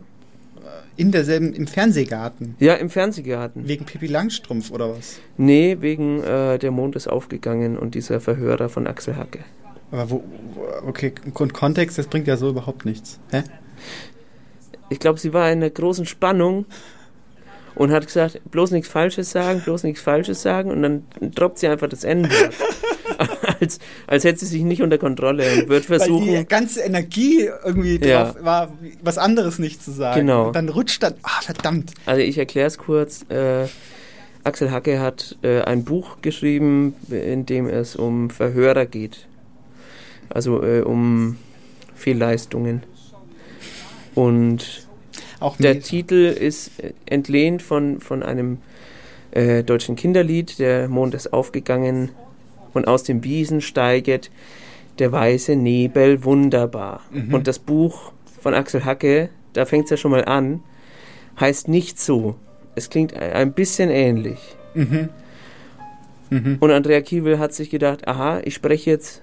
In 1.02 1.12
derselben, 1.12 1.54
im 1.54 1.66
Fernsehgarten? 1.66 2.56
Ja, 2.60 2.76
im 2.76 2.92
Fernsehgarten. 2.92 3.68
Wegen 3.68 3.86
Pippi 3.86 4.06
Langstrumpf 4.06 4.70
oder 4.70 4.96
was? 4.96 5.20
Nee, 5.36 5.78
wegen 5.80 6.22
äh, 6.22 6.60
Der 6.60 6.70
Mond 6.70 6.96
ist 6.96 7.08
aufgegangen 7.08 7.76
und 7.76 7.96
dieser 7.96 8.22
Verhörer 8.22 8.70
von 8.70 8.86
Axel 8.86 9.18
Hacke. 9.18 9.40
Aber 9.90 10.12
wo, 10.12 10.24
okay, 10.86 11.12
und 11.34 11.56
Kontext, 11.56 11.98
das 11.98 12.06
bringt 12.06 12.28
ja 12.28 12.38
so 12.38 12.50
überhaupt 12.50 12.86
nichts. 12.86 13.20
Hä? 13.32 13.42
Ich 14.90 15.00
glaube, 15.00 15.20
sie 15.20 15.34
war 15.34 15.52
in 15.52 15.58
einer 15.58 15.72
großen 15.72 16.06
Spannung 16.06 16.68
und 17.74 17.92
hat 17.92 18.06
gesagt, 18.06 18.40
bloß 18.52 18.70
nichts 18.70 18.88
Falsches 18.88 19.32
sagen, 19.32 19.62
bloß 19.62 19.82
nichts 19.82 20.02
Falsches 20.02 20.44
sagen 20.44 20.70
und 20.70 20.84
dann 20.84 21.08
droppt 21.20 21.58
sie 21.58 21.68
einfach 21.68 21.90
das 21.90 22.04
Ende. 22.04 22.30
als, 23.62 23.80
als 24.08 24.24
hätte 24.24 24.40
sie 24.40 24.48
sich 24.48 24.64
nicht 24.64 24.82
unter 24.82 24.98
Kontrolle 24.98 25.46
und 25.54 25.70
wird 25.70 25.86
versuchen. 25.86 26.28
Weil 26.34 26.40
die 26.40 26.48
ganze 26.48 26.82
Energie 26.82 27.50
irgendwie 27.64 27.98
Ja. 28.04 28.26
drauf 28.26 28.44
war, 28.44 28.74
was 29.02 29.18
anderes 29.18 29.60
nicht 29.60 29.84
zu 29.84 29.92
sagen. 29.92 30.22
Genau. 30.22 30.48
Und 30.48 30.56
dann 30.56 30.70
rutscht 30.70 31.04
dann, 31.04 31.14
ah, 31.24 31.42
verdammt. 31.42 31.94
Also 32.06 32.22
ich 32.22 32.38
erkläre 32.38 32.68
es 32.68 32.78
kurz. 32.78 33.26
Äh, 33.30 33.68
Axel 34.44 34.72
Hacke 34.72 35.00
hat 35.00 35.38
äh, 35.44 35.62
ein 35.62 35.84
Buch 35.84 36.18
geschrieben, 36.22 36.96
in 37.10 37.46
dem 37.46 37.68
es 37.68 37.96
um 37.96 38.30
Verhörer 38.32 38.86
geht. 38.88 39.28
Also 40.30 40.64
äh, 40.64 40.82
um 40.82 41.38
Fehlleistungen. 41.96 42.84
Und 44.16 44.88
Auch 45.40 45.58
der 45.58 45.80
Titel 45.82 46.26
ist 46.26 46.80
äh, 46.80 46.94
entlehnt 47.06 47.62
von, 47.62 48.00
von 48.02 48.24
einem 48.24 48.58
äh, 49.32 49.64
deutschen 49.64 49.96
Kinderlied. 49.96 50.58
Der 50.60 50.90
Mond 50.90 51.14
ist 51.14 51.32
aufgegangen 51.34 52.10
und 52.74 52.88
aus 52.88 53.04
den 53.04 53.24
Wiesen 53.24 53.62
steiget 53.62 54.32
der 55.00 55.12
weiße 55.12 55.56
Nebel 55.56 56.24
wunderbar. 56.24 57.02
Mhm. 57.12 57.34
Und 57.34 57.48
das 57.48 57.60
Buch 57.60 58.12
von 58.42 58.54
Axel 58.54 58.86
Hacke, 58.86 59.30
da 59.54 59.66
fängt 59.66 59.86
es 59.86 59.92
ja 59.92 59.98
schon 59.98 60.12
mal 60.12 60.26
an, 60.26 60.62
heißt 61.40 61.68
nicht 61.68 62.00
so. 62.00 62.36
Es 62.76 62.90
klingt 62.90 63.14
ein- 63.16 63.54
bisschen 63.54 63.90
ähnlich. 63.90 64.40
Mhm. 64.74 65.10
Mhm. 66.30 66.58
Und 66.60 66.72
Andrea 66.72 67.02
Kiewel 67.02 67.40
hat 67.40 67.54
sich 67.54 67.70
gedacht, 67.70 68.08
aha, 68.08 68.40
ich 68.46 68.54
spreche 68.54 68.90
jetzt, 68.90 69.22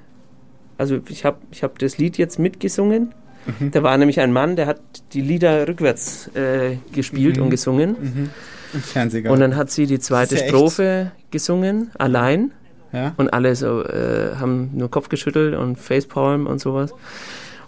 also 0.76 0.98
ich 1.08 1.24
habe 1.24 1.38
ich 1.50 1.62
hab 1.62 1.78
das 1.78 1.96
Lied 1.98 2.18
jetzt 2.18 2.38
mitgesungen. 2.38 3.14
Mhm. 3.58 3.70
Da 3.70 3.82
war 3.82 3.96
nämlich 3.96 4.20
ein 4.20 4.32
Mann, 4.32 4.56
der 4.56 4.66
hat 4.66 4.80
die 5.14 5.22
Lieder 5.22 5.66
rückwärts 5.66 6.28
äh, 6.34 6.76
gespielt 6.92 7.36
Mhm. 7.38 7.44
und 7.44 7.50
gesungen. 7.50 7.96
Mhm. 8.00 9.30
Und 9.30 9.40
dann 9.40 9.56
hat 9.56 9.70
sie 9.70 9.86
die 9.86 9.98
zweite 9.98 10.36
Strophe 10.36 11.12
gesungen, 11.30 11.90
allein. 11.96 12.52
Ja. 12.92 13.12
Und 13.16 13.32
alle 13.32 13.54
so, 13.54 13.82
äh, 13.84 14.36
haben 14.36 14.70
nur 14.74 14.90
Kopf 14.90 15.08
geschüttelt 15.08 15.54
und 15.54 15.76
Facepalm 15.78 16.46
und 16.46 16.58
sowas. 16.60 16.92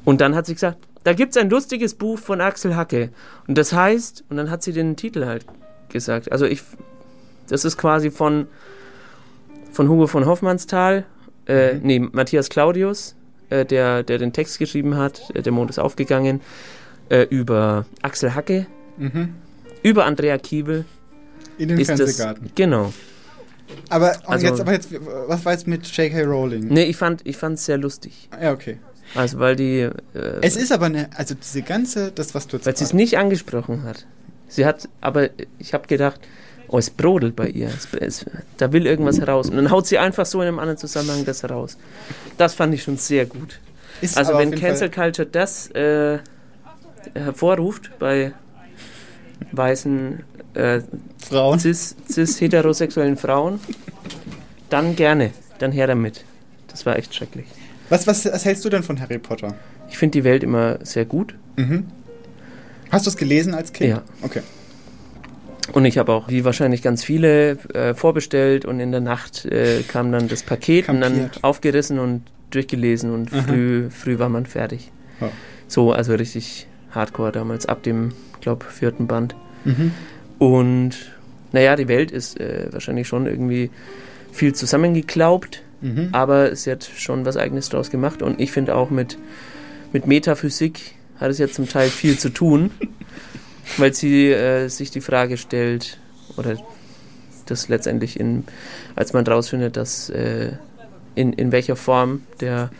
Und 0.05 0.21
dann 0.21 0.35
hat 0.35 0.47
sie 0.47 0.55
gesagt, 0.55 0.79
da 1.05 1.13
gibt 1.13 1.37
es 1.37 1.41
ein 1.43 1.51
lustiges 1.51 1.95
Buch 1.95 2.19
von 2.19 2.41
Axel 2.41 2.75
Hacke. 2.77 3.11
Und 3.47 3.59
das 3.59 3.73
heißt, 3.73 4.25
und 4.31 4.37
dann 4.37 4.51
hat 4.51 4.63
sie 4.63 4.73
den 4.73 4.97
Titel 4.97 5.25
halt 5.27 5.45
gesagt. 5.91 6.31
Also 6.33 6.47
ich, 6.47 6.63
das 7.49 7.65
ist 7.65 7.77
quasi 7.77 8.11
von, 8.11 8.47
von 9.73 9.89
Hugo 9.89 10.07
von 10.07 10.27
Hoffmannsthal, 10.27 11.05
äh, 11.47 11.75
Mhm. 11.75 11.81
nee, 11.83 11.99
Matthias 12.01 12.49
Claudius, 12.49 13.15
äh, 13.51 13.65
der, 13.65 14.03
der 14.03 14.19
den 14.19 14.33
Text 14.33 14.59
geschrieben 14.59 14.97
hat, 14.97 15.21
äh, 15.35 15.43
Der 15.43 15.53
Mond 15.53 15.71
ist 15.71 15.79
aufgegangen, 15.79 16.41
äh, 17.09 17.23
über 17.29 17.87
Axel 18.03 18.35
Hacke, 18.35 18.67
Mhm. 18.97 19.35
über 19.83 20.05
Andrea 20.05 20.39
Kiebel. 20.39 20.85
In 21.59 21.69
den 21.69 21.79
ist 21.79 21.91
das- 21.91 21.99
Fernsehgarten. 21.99 22.51
Genau. 22.55 22.93
Aber, 23.89 24.13
und 24.27 24.29
Also- 24.29 24.47
jetzt, 24.47 24.61
aber 24.61 24.73
jetzt, 24.73 24.89
was 25.29 25.45
war 25.45 25.53
jetzt 25.53 25.67
mit 25.67 25.87
J.K. 25.87 26.23
Rowling? 26.25 26.69
Nee, 26.69 26.85
ich 26.85 26.97
fand 26.97 27.27
ich 27.27 27.43
es 27.43 27.65
sehr 27.65 27.79
lustig. 27.79 28.29
Ja, 28.41 28.53
okay. 28.53 28.79
Also 29.15 29.39
weil 29.41 29.57
die. 29.57 29.81
Äh, 29.81 29.91
Es 30.43 30.57
ist 30.57 30.71
aber 30.71 30.87
eine, 30.87 31.11
also 31.17 31.35
diese 31.35 31.63
ganze, 31.63 32.13
das, 32.13 32.35
was 32.35 32.47
du 32.47 32.57
jetzt 32.57 32.67
weil 32.67 32.77
sie 32.77 32.85
es 32.85 32.93
nicht 32.93 33.19
angesprochen 33.19 33.83
hat. 33.83 34.07
Sie 34.49 34.65
hat, 34.67 34.89
aber 35.01 35.31
ich 35.59 35.75
habe 35.75 35.87
gedacht, 35.89 36.21
oh, 36.69 36.79
es 36.79 36.91
brodelt 36.91 37.35
bei 37.37 37.49
ihr. 37.49 37.69
Es, 37.69 37.89
es, 37.95 38.27
da 38.57 38.73
will 38.73 38.87
irgendwas 38.87 39.19
heraus. 39.19 39.49
Und 39.51 39.57
dann 39.57 39.71
haut 39.71 39.87
sie 39.87 39.99
einfach 39.99 40.27
so 40.27 40.41
in 40.43 40.49
einem 40.49 40.59
anderen 40.61 40.79
Zusammenhang 40.79 41.25
das 41.25 41.43
heraus. 41.43 41.77
Das 42.37 42.55
fand 42.55 42.73
ich 42.75 42.83
schon 42.85 42.97
sehr 42.97 43.27
gut. 43.27 43.59
Ist 44.01 44.17
also 44.17 44.39
wenn 44.39 44.53
Cancel 44.55 44.91
Culture 44.91 45.27
das 45.27 45.69
äh, 45.73 46.19
hervorruft 47.15 47.91
bei 47.99 48.33
weißen 49.53 50.23
äh, 50.55 50.81
Frauen. 51.19 51.59
Cis, 51.59 51.97
cis 52.09 52.41
heterosexuellen 52.41 53.17
Frauen, 53.17 53.61
dann 54.69 54.97
gerne, 54.97 55.31
dann 55.59 55.73
her 55.73 55.87
damit. 55.87 56.25
Das 56.69 56.87
war 56.87 56.97
echt 56.97 57.15
schrecklich. 57.15 57.47
Was, 57.89 58.07
was, 58.07 58.25
was 58.25 58.45
hältst 58.45 58.65
du 58.65 58.69
denn 58.69 58.83
von 58.83 59.01
Harry 59.01 59.19
Potter? 59.19 59.55
Ich 59.89 59.99
finde 59.99 60.13
die 60.19 60.25
Welt 60.25 60.43
immer 60.45 60.79
sehr 60.85 61.05
gut. 61.05 61.35
Mhm. 61.57 61.87
Hast 62.91 63.07
du 63.07 63.11
es 63.11 63.17
gelesen 63.17 63.55
als 63.55 63.73
Kind? 63.73 63.91
Ja. 63.91 64.03
Okay. 64.23 64.43
Und 65.73 65.85
ich 65.85 65.99
habe 65.99 66.13
auch, 66.13 66.29
wie 66.29 66.45
wahrscheinlich 66.45 66.83
ganz 66.83 67.05
viele, 67.05 67.53
äh, 67.75 67.95
vorbestellt 67.95 68.65
und 68.65 68.81
in 68.81 68.91
der 68.91 69.01
Nacht 69.01 69.45
äh, 69.45 69.83
kam 69.83 70.11
dann 70.11 70.29
das 70.29 70.43
Paket 70.43 70.89
und 70.89 71.01
dann 71.01 71.13
Kampiert. 71.13 71.45
aufgerissen 71.45 71.99
und 71.99 72.23
durchgelesen 72.51 73.13
und 73.13 73.33
Aha. 73.33 73.43
früh, 73.43 73.91
früh 73.91 74.19
war 74.19 74.29
man 74.29 74.47
fertig. 74.47 74.91
Ja. 75.21 75.31
So, 75.69 75.93
also 75.93 76.15
richtig 76.15 76.67
hardcore 76.91 77.31
damals, 77.31 77.67
ab 77.67 77.83
dem, 77.85 78.13
glaube 78.41 78.67
vierten 78.67 79.07
Band. 79.07 79.37
Mhm. 79.65 79.93
Und 80.41 80.97
naja, 81.53 81.77
die 81.77 81.87
Welt 81.87 82.11
ist 82.11 82.41
äh, 82.41 82.67
wahrscheinlich 82.73 83.07
schon 83.07 83.27
irgendwie 83.27 83.71
viel 84.33 84.55
zusammengeklaubt, 84.55 85.63
Mhm. 85.83 86.11
aber 86.13 86.55
sie 86.57 86.71
hat 86.71 86.85
schon 86.85 87.25
was 87.25 87.39
Eigenes 87.39 87.71
draus 87.71 87.91
gemacht 87.91 88.21
und 88.21 88.39
ich 88.39 88.53
finde 88.53 88.75
auch 88.75 88.91
mit, 88.91 89.17
mit 89.95 90.07
Metaphysik 90.07 90.95
hat 91.19 91.31
es 91.31 91.39
ja 91.39 91.49
zum 91.49 91.67
Teil 91.69 91.89
viel 91.89 92.19
zu 92.19 92.29
tun, 92.29 92.71
weil 93.79 93.95
sie 93.95 94.31
äh, 94.31 94.69
sich 94.69 94.91
die 94.91 95.01
Frage 95.01 95.39
stellt, 95.39 95.99
oder 96.37 96.57
das 97.47 97.69
letztendlich 97.69 98.21
in, 98.21 98.45
als 98.95 99.15
man 99.15 99.27
rausfindet, 99.27 99.79
dass 99.79 100.11
äh, 100.11 100.53
in, 101.15 101.33
in 101.33 101.51
welcher 101.51 101.77
Form 101.77 102.23
der, 102.41 102.71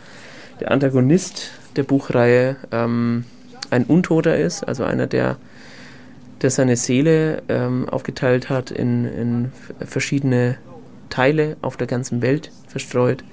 der 0.59 0.69
Antagonist 0.69 1.51
der 1.75 1.83
Buchreihe 1.83 2.55
ähm, 2.71 3.25
ein 3.71 3.85
Untoter 3.85 4.37
ist, 4.37 4.63
also 4.63 4.83
einer, 4.83 5.07
der, 5.07 5.37
der 6.41 6.49
seine 6.49 6.75
Seele 6.75 7.43
ähm, 7.49 7.87
aufgeteilt 7.89 8.49
hat 8.49 8.71
in, 8.71 9.05
in 9.05 9.51
verschiedene 9.85 10.57
Teile 11.09 11.57
auf 11.61 11.77
der 11.77 11.87
ganzen 11.87 12.21
Welt 12.21 12.51
verstreut. 12.67 13.23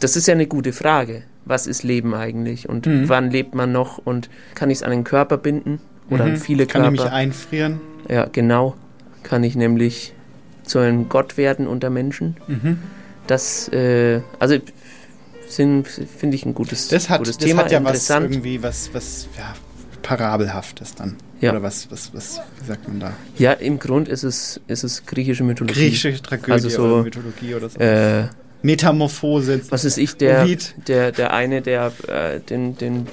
Das 0.00 0.16
ist 0.16 0.26
ja 0.28 0.34
eine 0.34 0.46
gute 0.46 0.72
Frage. 0.72 1.22
Was 1.44 1.66
ist 1.66 1.82
Leben 1.82 2.14
eigentlich 2.14 2.68
und 2.68 2.86
Mhm. 2.86 3.08
wann 3.08 3.30
lebt 3.30 3.54
man 3.54 3.72
noch 3.72 3.98
und 3.98 4.28
kann 4.54 4.70
ich 4.70 4.78
es 4.78 4.82
an 4.82 4.90
den 4.90 5.04
Körper 5.04 5.38
binden 5.38 5.80
oder 6.10 6.24
Mhm. 6.26 6.30
an 6.32 6.36
viele 6.36 6.66
Kann 6.66 6.84
ich 6.84 6.90
mich 6.90 7.00
Körper? 7.00 7.14
einfrieren? 7.16 7.80
Ja, 8.08 8.26
genau. 8.30 8.74
Kann 9.22 9.42
ich 9.44 9.56
nämlich 9.56 10.12
zu 10.64 10.78
einem 10.78 11.08
Gott 11.08 11.36
werden 11.38 11.66
unter 11.66 11.88
Menschen. 11.90 12.36
Mhm. 12.48 12.78
Das, 13.26 13.68
äh, 13.72 14.20
also 14.38 14.56
finde 15.48 16.34
ich 16.36 16.44
ein 16.44 16.54
gutes, 16.54 16.88
Das 16.88 17.08
hat, 17.08 17.18
gutes 17.20 17.38
das 17.38 17.46
Thema, 17.46 17.62
hat 17.64 17.72
ja 17.72 17.82
was 17.82 18.08
irgendwie, 18.10 18.62
was, 18.62 18.90
was, 18.92 19.28
ja, 19.38 19.54
Parabelhaftes 20.08 20.94
dann. 20.94 21.16
Ja. 21.42 21.50
Oder 21.50 21.62
was, 21.62 21.90
was, 21.90 22.14
was, 22.14 22.40
sagt 22.66 22.88
man 22.88 22.98
da? 22.98 23.12
Ja, 23.36 23.52
im 23.52 23.78
Grund 23.78 24.08
ist 24.08 24.22
es, 24.22 24.58
ist 24.66 24.82
es 24.82 25.04
griechische 25.04 25.44
Mythologie. 25.44 25.80
Griechische 25.80 26.22
Tragödie 26.22 26.52
also 26.52 26.68
so, 26.70 26.84
oder 26.84 27.02
Mythologie 27.02 27.54
oder 27.54 27.68
so. 27.68 27.78
Äh, 27.78 28.28
Metamorphose. 28.62 29.60
was 29.68 29.84
ist 29.84 29.98
ich, 29.98 30.16
der, 30.16 30.46
der, 30.86 31.12
der 31.12 31.34
eine, 31.34 31.60
der 31.60 31.92
äh, 32.08 32.40
den, 32.40 32.78
den, 32.78 33.06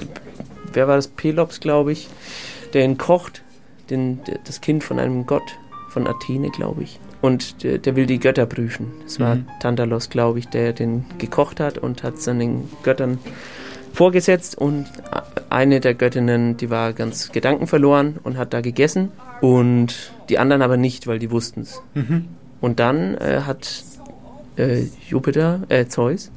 wer 0.72 0.88
war 0.88 0.96
das? 0.96 1.10
Pelops, 1.10 1.60
glaube 1.60 1.92
ich, 1.92 2.08
der 2.74 2.86
ihn 2.86 2.98
kocht, 2.98 3.44
den, 3.90 4.22
das 4.46 4.62
Kind 4.62 4.82
von 4.82 4.98
einem 4.98 5.26
Gott, 5.26 5.58
von 5.90 6.08
Athene, 6.08 6.50
glaube 6.50 6.84
ich. 6.84 7.00
Und 7.22 7.62
der, 7.64 7.78
der 7.78 7.98
will 7.98 8.06
die 8.06 8.20
Götter 8.20 8.46
prüfen. 8.46 8.94
Es 9.06 9.20
war 9.20 9.36
Mhm. 9.36 9.48
Tantalos, 9.60 10.10
glaube 10.10 10.40
ich, 10.40 10.48
der 10.48 10.72
den 10.72 11.04
gekocht 11.18 11.60
hat 11.60 11.78
und 11.78 12.04
hat 12.04 12.16
es 12.16 12.24
dann 12.24 12.40
den 12.40 12.70
Göttern 12.84 13.20
vorgesetzt 13.96 14.58
und 14.58 14.86
eine 15.50 15.80
der 15.80 15.94
Göttinnen, 15.94 16.58
die 16.58 16.70
war 16.70 16.94
ganz 16.94 17.32
gedankenverloren 17.32 18.18
und 18.24 18.38
hat 18.38 18.54
da 18.54 18.62
gegessen 18.62 19.12
und 19.42 20.12
die 20.30 20.40
anderen 20.40 20.62
aber 20.62 20.78
nicht, 20.78 21.08
weil 21.08 21.20
die 21.20 21.32
wussten 21.32 21.62
es. 21.62 21.82
Mhm. 21.94 22.28
Und 22.62 22.80
dann 22.80 23.16
äh, 23.16 23.42
hat 23.46 23.84
äh, 24.58 24.84
Jupiter, 25.08 25.64
äh, 25.70 25.86
Zeus, 25.88 26.32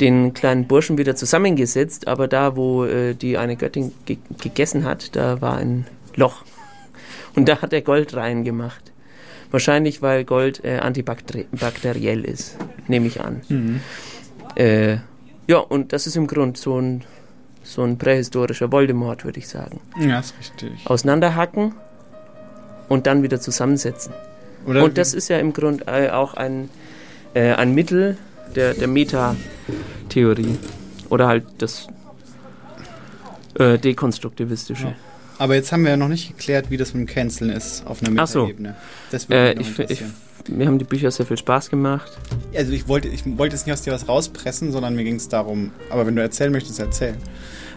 den 0.00 0.34
kleinen 0.34 0.66
Burschen 0.66 0.98
wieder 0.98 1.14
zusammengesetzt, 1.14 2.08
aber 2.08 2.28
da, 2.28 2.56
wo 2.56 2.84
äh, 2.84 3.14
die 3.14 3.38
eine 3.38 3.56
Göttin 3.56 3.92
ge 4.04 4.18
gegessen 4.40 4.84
hat, 4.84 5.14
da 5.16 5.40
war 5.40 5.56
ein 5.56 5.86
Loch. 6.16 6.44
Und 7.36 7.48
da 7.48 7.62
hat 7.62 7.72
er 7.72 7.82
Gold 7.82 8.14
reingemacht. 8.14 8.92
Wahrscheinlich, 9.50 10.02
weil 10.02 10.24
Gold 10.24 10.64
äh, 10.64 10.78
antibakteriell 10.78 12.24
ist, 12.24 12.56
nehme 12.88 13.06
ich 13.06 13.20
an. 13.20 13.42
Mhm. 13.48 13.80
Äh, 14.56 14.96
ja, 15.46 15.58
und 15.58 15.92
das 15.92 16.06
ist 16.06 16.16
im 16.16 16.26
Grund 16.26 16.56
so 16.56 16.78
ein, 16.80 17.04
so 17.62 17.82
ein 17.82 17.98
prähistorischer 17.98 18.70
Voldemort, 18.72 19.24
würde 19.24 19.38
ich 19.38 19.48
sagen. 19.48 19.80
Ja, 19.98 20.20
ist 20.20 20.34
richtig. 20.38 20.72
Auseinanderhacken 20.86 21.74
und 22.88 23.06
dann 23.06 23.22
wieder 23.22 23.40
zusammensetzen. 23.40 24.12
Oder 24.66 24.84
und 24.84 24.96
das 24.98 25.14
ist 25.14 25.28
ja 25.28 25.38
im 25.38 25.52
Grund 25.52 25.86
äh, 25.86 26.10
auch 26.10 26.34
ein, 26.34 26.70
äh, 27.34 27.52
ein 27.52 27.74
Mittel 27.74 28.16
der, 28.54 28.74
der 28.74 28.88
Metatheorie 28.88 30.58
Oder 31.10 31.26
halt 31.28 31.44
das 31.58 31.86
äh, 33.58 33.78
Dekonstruktivistische. 33.78 34.86
Ja. 34.88 34.94
Aber 35.38 35.54
jetzt 35.54 35.72
haben 35.72 35.82
wir 35.82 35.90
ja 35.90 35.96
noch 35.96 36.08
nicht 36.08 36.28
geklärt, 36.36 36.70
wie 36.70 36.76
das 36.76 36.94
mit 36.94 37.08
dem 37.08 37.12
Canceln 37.12 37.50
ist 37.50 37.86
auf 37.86 38.02
einer 38.02 38.22
Ach 38.22 38.26
so. 38.26 38.42
Metaebene. 38.46 38.76
Das 39.10 39.28
würde 39.28 39.52
Äh, 39.52 39.54
mich 39.56 39.68
ich, 39.68 39.78
noch 39.78 39.84
ich, 39.90 40.00
interessieren. 40.00 40.14
Mir 40.48 40.66
haben 40.66 40.78
die 40.78 40.84
Bücher 40.84 41.10
sehr 41.10 41.26
viel 41.26 41.36
Spaß 41.38 41.70
gemacht. 41.70 42.10
Also 42.54 42.72
ich 42.72 42.88
wollte, 42.88 43.08
ich 43.08 43.24
wollte 43.38 43.56
jetzt 43.56 43.66
nicht 43.66 43.72
aus 43.74 43.82
dir 43.82 43.92
was 43.92 44.08
rauspressen, 44.08 44.72
sondern 44.72 44.94
mir 44.94 45.04
ging 45.04 45.16
es 45.16 45.28
darum, 45.28 45.70
aber 45.90 46.06
wenn 46.06 46.16
du 46.16 46.22
erzählen 46.22 46.52
möchtest, 46.52 46.78
erzähl. 46.80 47.14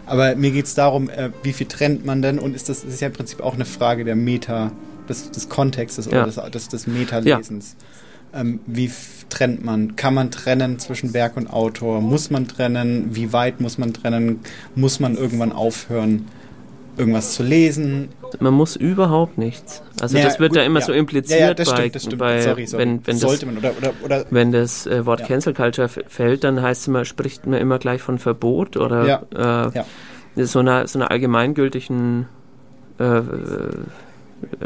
Aber 0.05 0.35
mir 0.35 0.51
geht 0.51 0.65
es 0.65 0.73
darum, 0.73 1.09
äh, 1.09 1.31
wie 1.43 1.53
viel 1.53 1.67
trennt 1.67 2.05
man 2.05 2.21
denn 2.21 2.39
und 2.39 2.55
ist 2.55 2.69
das, 2.69 2.83
das 2.83 2.93
ist 2.93 3.01
ja 3.01 3.07
im 3.07 3.13
Prinzip 3.13 3.41
auch 3.41 3.53
eine 3.55 3.65
Frage 3.65 4.05
der 4.05 4.15
Meta, 4.15 4.71
des, 5.09 5.31
des 5.31 5.49
Kontextes 5.49 6.07
oder 6.07 6.17
Ja. 6.17 6.25
des, 6.25 6.35
des, 6.51 6.67
des 6.69 6.87
Meta-Lesens. 6.87 7.75
Ähm, 8.33 8.59
wie 8.65 8.91
trennt 9.29 9.63
man? 9.63 9.95
Kann 9.95 10.13
man 10.13 10.31
trennen 10.31 10.79
zwischen 10.79 11.13
Werk 11.13 11.37
und 11.37 11.47
Autor? 11.47 12.01
Muss 12.01 12.29
man 12.29 12.47
trennen? 12.47 13.15
Wie 13.15 13.31
weit 13.33 13.61
muss 13.61 13.77
man 13.77 13.93
trennen? 13.93 14.41
Muss 14.75 14.99
man 14.99 15.15
irgendwann 15.15 15.51
aufhören, 15.53 16.27
irgendwas 16.97 17.33
zu 17.33 17.43
lesen? 17.43 18.09
Man 18.39 18.53
muss 18.53 18.75
überhaupt 18.75 19.37
nichts. 19.37 19.81
Also 20.01 20.17
Ja, 20.17 20.25
das 20.25 20.39
wird 20.39 20.51
gut, 20.51 20.57
da 20.59 20.63
immer 20.63 20.79
ja. 20.79 20.85
so 20.85 20.93
impliziert 20.93 21.39
Ja, 21.39 21.47
ja, 21.47 21.53
das 21.53 21.69
bei, 21.69 21.75
stimmt, 21.77 21.95
das 21.95 22.03
stimmt. 22.03 22.17
bei 22.19 22.41
Sorry, 22.41 22.65
sorry. 22.67 22.83
wenn, 22.83 23.07
wenn 23.07 23.17
Sollte 23.17 23.45
das, 23.45 23.53
man 23.53 23.57
oder, 23.57 23.73
oder, 23.77 23.93
oder 24.03 24.25
wenn 24.29 24.51
das 24.51 24.85
äh, 24.87 25.05
Wort. 25.05 25.23
Cancel 25.25 25.53
Culture 25.53 25.87
fällt, 25.89 26.43
dann 26.43 26.61
heißt 26.61 26.81
es 26.81 26.87
immer, 26.87 27.05
spricht 27.05 27.45
man 27.45 27.59
immer 27.59 27.79
gleich 27.79 28.01
von 28.01 28.19
Verbot 28.19 28.77
oder 28.77 29.71
äh, 30.35 30.45
so 30.45 30.59
einer 30.59 30.87
so 30.87 30.99
einer 30.99 31.09
allgemeingültigen 31.11 32.27
äh, 32.99 33.21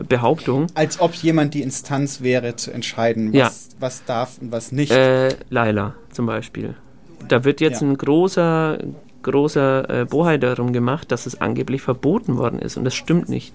Behauptung. 0.07 0.67
als 0.73 0.99
ob 0.99 1.13
jemand 1.13 1.53
die 1.53 1.61
Instanz 1.61 2.21
wäre, 2.21 2.55
zu 2.57 2.71
entscheiden, 2.71 3.33
was, 3.33 3.69
was 3.79 4.03
darf 4.05 4.37
und 4.41 4.51
was 4.51 4.71
nicht. 4.73 4.91
Äh, 4.91 5.29
Laila 5.49 5.95
zum 6.11 6.25
Beispiel. 6.25 6.75
Da 7.29 7.45
wird 7.45 7.61
jetzt 7.61 7.81
ein 7.81 7.97
großer, 7.97 8.79
großer 9.23 10.02
äh, 10.02 10.06
Bohai 10.06 10.38
darum 10.38 10.73
gemacht, 10.73 11.11
dass 11.11 11.26
es 11.26 11.39
angeblich 11.41 11.81
verboten 11.81 12.38
worden 12.38 12.60
ist. 12.60 12.77
Und 12.77 12.85
das 12.85 12.95
stimmt 12.95 13.30
nicht. 13.30 13.53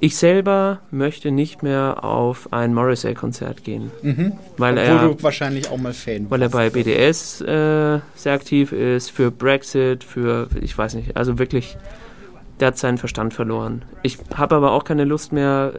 Ich 0.00 0.16
selber 0.16 0.78
möchte 0.92 1.32
nicht 1.32 1.64
mehr 1.64 2.04
auf 2.04 2.52
ein 2.52 2.72
Morrissey-Konzert 2.72 3.64
gehen, 3.64 3.90
Mhm. 4.02 4.32
weil 4.56 4.74
Obwohl 4.78 4.84
er, 4.96 5.08
du 5.08 5.22
wahrscheinlich 5.24 5.68
auch 5.70 5.76
mal 5.76 5.92
Fan 5.92 6.26
weil 6.30 6.40
er 6.42 6.50
bei 6.50 6.70
BDS 6.70 7.40
äh, 7.40 7.98
sehr 8.14 8.32
aktiv 8.32 8.70
ist, 8.70 9.10
für 9.10 9.32
Brexit, 9.32 10.04
für, 10.04 10.48
ich 10.60 10.78
weiß 10.78 10.94
nicht, 10.94 11.16
also 11.16 11.40
wirklich, 11.40 11.76
der 12.60 12.68
hat 12.68 12.78
seinen 12.78 12.98
Verstand 12.98 13.34
verloren. 13.34 13.82
Ich 14.04 14.18
habe 14.36 14.54
aber 14.54 14.70
auch 14.70 14.84
keine 14.84 15.04
Lust 15.04 15.32
mehr, 15.32 15.72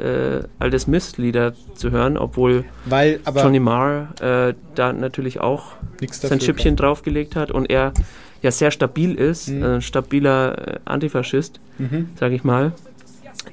äh, 0.44 0.48
all 0.60 0.70
das 0.70 0.86
Mistlieder 0.88 1.54
zu 1.76 1.92
hören, 1.92 2.18
obwohl 2.18 2.66
Weil, 2.86 3.22
Johnny 3.34 3.60
Marr 3.62 4.10
äh, 4.20 4.54
da 4.76 4.92
natürlich 4.92 5.40
auch 5.40 5.74
sein 6.12 6.42
Schippchen 6.42 6.76
draufgelegt 6.76 7.38
hat 7.38 7.52
und 7.52 7.70
er 7.70 7.94
ja 8.42 8.52
sehr 8.52 8.72
stabil 8.72 9.16
ist, 9.16 9.50
Mhm. 9.50 9.64
äh, 9.64 9.76
ein 9.76 9.82
stabiler 9.82 10.68
äh, 10.76 10.80
Antifaschist. 10.86 11.60
Mhm. 11.78 12.10
sage 12.20 12.36
ich 12.36 12.44
mal. 12.44 12.74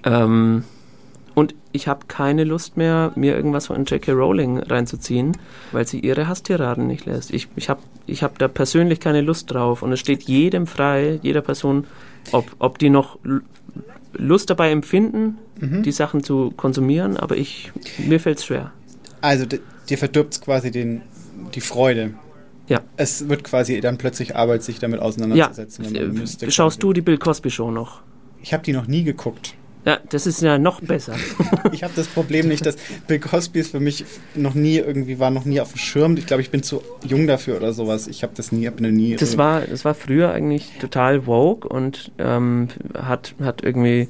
Ähm, 0.05 0.65
und 1.35 1.55
ich 1.73 1.87
habe 1.87 2.07
keine 2.09 2.45
Lust 2.45 2.77
mehr, 2.77 3.13
mir 3.15 3.37
irgendwas 3.37 3.67
von 3.67 3.85
J.K. 3.85 4.13
Rowling 4.13 4.59
reinzuziehen, 4.59 5.37
weil 5.73 5.87
sie 5.87 6.01
ihre 6.01 6.29
Hasstiraden 6.29 6.87
nicht 6.87 7.05
lässt. 7.05 7.31
Ich, 7.31 7.49
ich 7.57 7.69
habe 7.69 7.81
ich 8.07 8.23
hab 8.23 8.39
da 8.39 8.49
persönlich 8.49 9.01
keine 9.01 9.21
Lust 9.21 9.51
drauf 9.53 9.83
und 9.83 9.93
es 9.93 10.01
steht 10.01 10.23
jedem 10.23 10.67
frei, 10.67 11.19
jeder 11.23 11.43
Person, 11.43 11.85
ob, 12.33 12.47
ob 12.59 12.79
die 12.79 12.89
noch 12.91 13.19
Lust 14.15 14.49
dabei 14.51 14.71
empfinden, 14.71 15.39
Mhm. 15.61 15.83
die 15.83 15.93
Sachen 15.93 16.23
zu 16.23 16.53
konsumieren, 16.57 17.17
aber 17.17 17.37
ich, 17.39 17.73
mir 18.07 18.21
fällt 18.21 18.39
es 18.39 18.45
schwer. 18.45 18.73
Also 19.23 19.47
dir 19.47 19.97
verdirbt 19.99 20.35
es 20.35 20.41
quasi 20.43 20.71
den, 20.71 21.01
die 21.55 21.63
Freude. 21.63 22.13
Ja. 22.69 22.81
Es 22.97 23.29
wird 23.29 23.45
quasi 23.45 23.81
dann 23.81 23.97
plötzlich 23.99 24.35
Arbeit, 24.35 24.63
sich 24.63 24.79
damit 24.79 25.01
Ja, 25.01 25.07
auseinanderzusetzen. 25.07 25.85
wenn 25.85 25.93
man 25.93 26.17
äh, 26.17 26.21
müsste 26.21 26.51
schaust 26.51 26.77
quasi. 26.77 26.81
du 26.81 26.93
die 26.93 27.01
Bill 27.01 27.19
Cosby 27.19 27.51
Show 27.51 27.71
noch? 27.71 28.01
Ich 28.43 28.53
habe 28.53 28.63
die 28.65 28.73
noch 28.73 28.87
nie 28.87 29.05
geguckt. 29.05 29.55
Ja, 29.85 30.01
das 30.11 30.27
ist 30.27 30.43
ja 30.43 30.59
noch 30.59 30.81
besser. 30.81 31.15
Ich 31.73 31.83
habe 31.83 31.93
das 31.97 32.07
Problem 32.07 32.47
nicht, 32.49 32.65
dass 32.65 32.77
Bill 33.09 33.19
Cosby 33.19 33.59
ist 33.61 33.73
für 33.73 33.81
mich 33.81 34.05
noch 34.35 34.55
nie 34.55 34.79
irgendwie 34.79 35.19
war 35.19 35.31
noch 35.31 35.45
nie 35.45 35.61
auf 35.61 35.73
dem 35.73 35.79
Schirm. 35.79 36.17
Ich 36.17 36.27
glaube, 36.27 36.41
ich 36.43 36.51
bin 36.51 36.63
zu 36.63 36.83
jung 37.05 37.27
dafür 37.27 37.57
oder 37.57 37.73
sowas. 37.73 38.07
Ich 38.07 38.23
habe 38.23 38.33
das 38.37 38.51
nie, 38.53 38.67
habe 38.67 38.83
nie. 38.91 39.17
Das 39.17 39.37
war, 39.37 39.63
das 39.63 39.85
war 39.85 39.95
früher 39.95 40.33
eigentlich 40.33 40.71
total 40.81 41.23
vogue 41.23 41.69
und 41.69 42.13
ähm, 42.19 42.69
hat, 42.97 43.35
hat 43.41 43.63
irgendwie 43.63 44.09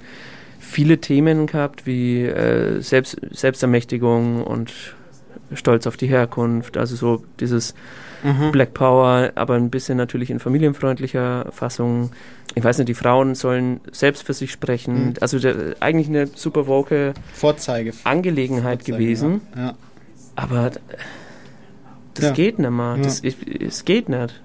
viele 0.58 0.98
Themen 0.98 1.46
gehabt 1.46 1.86
wie 1.86 2.24
äh, 2.24 2.80
Selbst, 2.80 3.16
Selbstermächtigung 3.30 4.42
und 4.44 4.72
Stolz 5.54 5.86
auf 5.86 5.96
die 5.96 6.08
Herkunft, 6.08 6.76
also 6.76 6.96
so 6.96 7.24
dieses 7.40 7.74
Mhm. 8.22 8.52
Black 8.52 8.74
Power, 8.74 9.32
aber 9.34 9.54
ein 9.54 9.70
bisschen 9.70 9.96
natürlich 9.96 10.30
in 10.30 10.40
familienfreundlicher 10.40 11.46
Fassung. 11.52 12.10
Ich 12.54 12.64
weiß 12.64 12.78
nicht, 12.78 12.88
die 12.88 12.94
Frauen 12.94 13.34
sollen 13.34 13.80
selbst 13.92 14.22
für 14.24 14.32
sich 14.34 14.50
sprechen. 14.52 15.08
Mhm. 15.08 15.14
Also 15.20 15.38
der, 15.38 15.76
eigentlich 15.80 16.08
eine 16.08 16.26
super 16.28 16.66
woke 16.66 17.14
Vorzeige. 17.34 17.92
Angelegenheit 18.04 18.80
Vorzeige, 18.80 18.98
gewesen, 18.98 19.40
Ja. 19.54 19.62
ja. 19.66 19.74
aber 20.36 20.70
das 22.14 22.24
Ja. 22.24 22.30
geht 22.32 22.58
nicht. 22.58 22.70
Ja. 22.70 22.96
Das, 22.96 23.22
es 23.22 23.84
geht 23.84 24.08
nicht. 24.08 24.40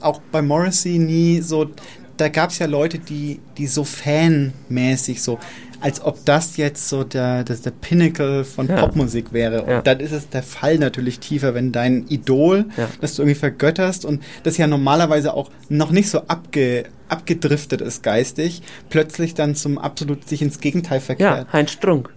auch 0.00 0.20
bei 0.32 0.42
Morrissey 0.42 0.98
nie 0.98 1.40
so, 1.40 1.70
da 2.16 2.28
gab 2.28 2.50
es 2.50 2.58
ja 2.58 2.66
Leute, 2.66 2.98
die, 2.98 3.40
die 3.56 3.66
so 3.66 3.84
fanmäßig 3.84 5.22
so, 5.22 5.38
als 5.84 6.00
ob 6.02 6.24
das 6.24 6.56
jetzt 6.56 6.88
so 6.88 7.04
der, 7.04 7.44
das 7.44 7.60
der 7.60 7.70
Pinnacle 7.70 8.44
von 8.44 8.68
Ja. 8.68 8.80
Popmusik 8.80 9.34
wäre. 9.34 9.64
Und 9.64 9.68
Ja. 9.70 9.82
dann 9.82 10.00
ist 10.00 10.12
es 10.12 10.30
der 10.30 10.42
Fall 10.42 10.78
natürlich 10.78 11.20
tiefer, 11.20 11.52
wenn 11.52 11.72
dein 11.72 12.06
Idol, 12.08 12.64
Ja. 12.78 12.88
das 13.02 13.14
du 13.16 13.22
irgendwie 13.22 13.38
vergötterst 13.38 14.06
und 14.06 14.22
das 14.44 14.56
ja 14.56 14.66
normalerweise 14.66 15.34
auch 15.34 15.50
noch 15.68 15.90
nicht 15.90 16.08
so 16.08 16.20
abge, 16.26 16.84
abgedriftet 17.08 17.82
ist 17.82 18.02
geistig, 18.02 18.62
plötzlich 18.88 19.34
dann 19.34 19.54
zum 19.56 19.76
absolut 19.76 20.26
sich 20.26 20.40
ins 20.40 20.58
Gegenteil 20.58 21.00
Ja, 21.00 21.04
verkehrt. 21.04 21.52
Heinz 21.52 21.72
Strunk. 21.72 22.08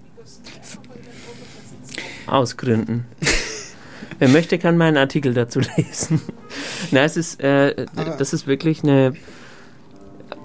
Aus 2.25 2.55
Gründen. 2.55 3.05
Wer 4.19 4.29
möchte, 4.29 4.57
kann 4.59 4.77
meinen 4.77 4.95
Artikel 4.97 5.33
dazu 5.33 5.59
lesen. 5.75 6.21
Na, 6.91 7.03
es 7.03 7.17
ist, 7.17 7.41
äh, 7.41 7.85
das 8.17 8.31
ist 8.31 8.47
wirklich 8.47 8.81
eine. 8.83 9.13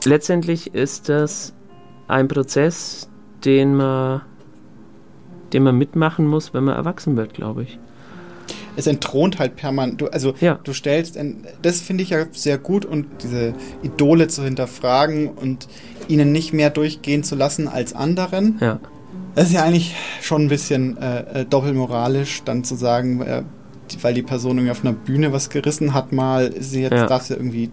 Letztendlich 0.04 0.74
ist 0.74 1.08
das 1.08 1.52
ein 2.08 2.26
Prozess, 2.28 3.08
den 3.44 3.74
man, 3.74 4.22
den 5.52 5.62
man 5.62 5.76
mitmachen 5.76 6.26
muss, 6.26 6.54
wenn 6.54 6.64
man 6.64 6.76
erwachsen 6.76 7.16
wird, 7.16 7.34
glaube 7.34 7.62
ich. 7.64 7.78
es 8.74 8.86
entthront 8.86 9.38
halt 9.38 9.56
permanent. 9.56 10.00
Du, 10.00 10.06
also 10.06 10.32
Ja. 10.40 10.58
du 10.64 10.72
stellst, 10.72 11.18
das 11.60 11.80
finde 11.82 12.02
ich 12.04 12.10
ja 12.10 12.24
sehr 12.32 12.56
gut 12.56 12.86
und 12.86 13.04
diese 13.22 13.52
Idole 13.82 14.28
zu 14.28 14.42
hinterfragen 14.42 15.28
und 15.28 15.68
ihnen 16.08 16.32
nicht 16.32 16.54
mehr 16.54 16.70
durchgehen 16.70 17.22
zu 17.22 17.34
lassen 17.34 17.68
als 17.68 17.92
anderen. 17.92 18.56
Ja. 18.60 18.80
Das 19.34 19.48
ist 19.48 19.52
ja 19.52 19.62
eigentlich 19.64 19.94
schon 20.22 20.42
ein 20.44 20.48
bisschen 20.48 20.96
äh, 20.96 21.40
äh, 21.40 21.44
doppelmoralisch, 21.44 22.44
dann 22.44 22.64
zu 22.64 22.74
sagen, 22.74 23.20
äh, 23.20 23.42
weil 24.00 24.14
die 24.14 24.22
Person 24.22 24.56
irgendwie 24.56 24.70
auf 24.70 24.82
einer 24.84 24.94
Bühne 24.94 25.32
was 25.34 25.50
gerissen 25.50 25.92
hat, 25.92 26.12
mal 26.12 26.46
ist 26.46 26.70
sie 26.70 26.80
jetzt 26.80 26.92
Ja. 26.94 27.06
darf 27.06 27.24
sie 27.24 27.34
irgendwie 27.34 27.70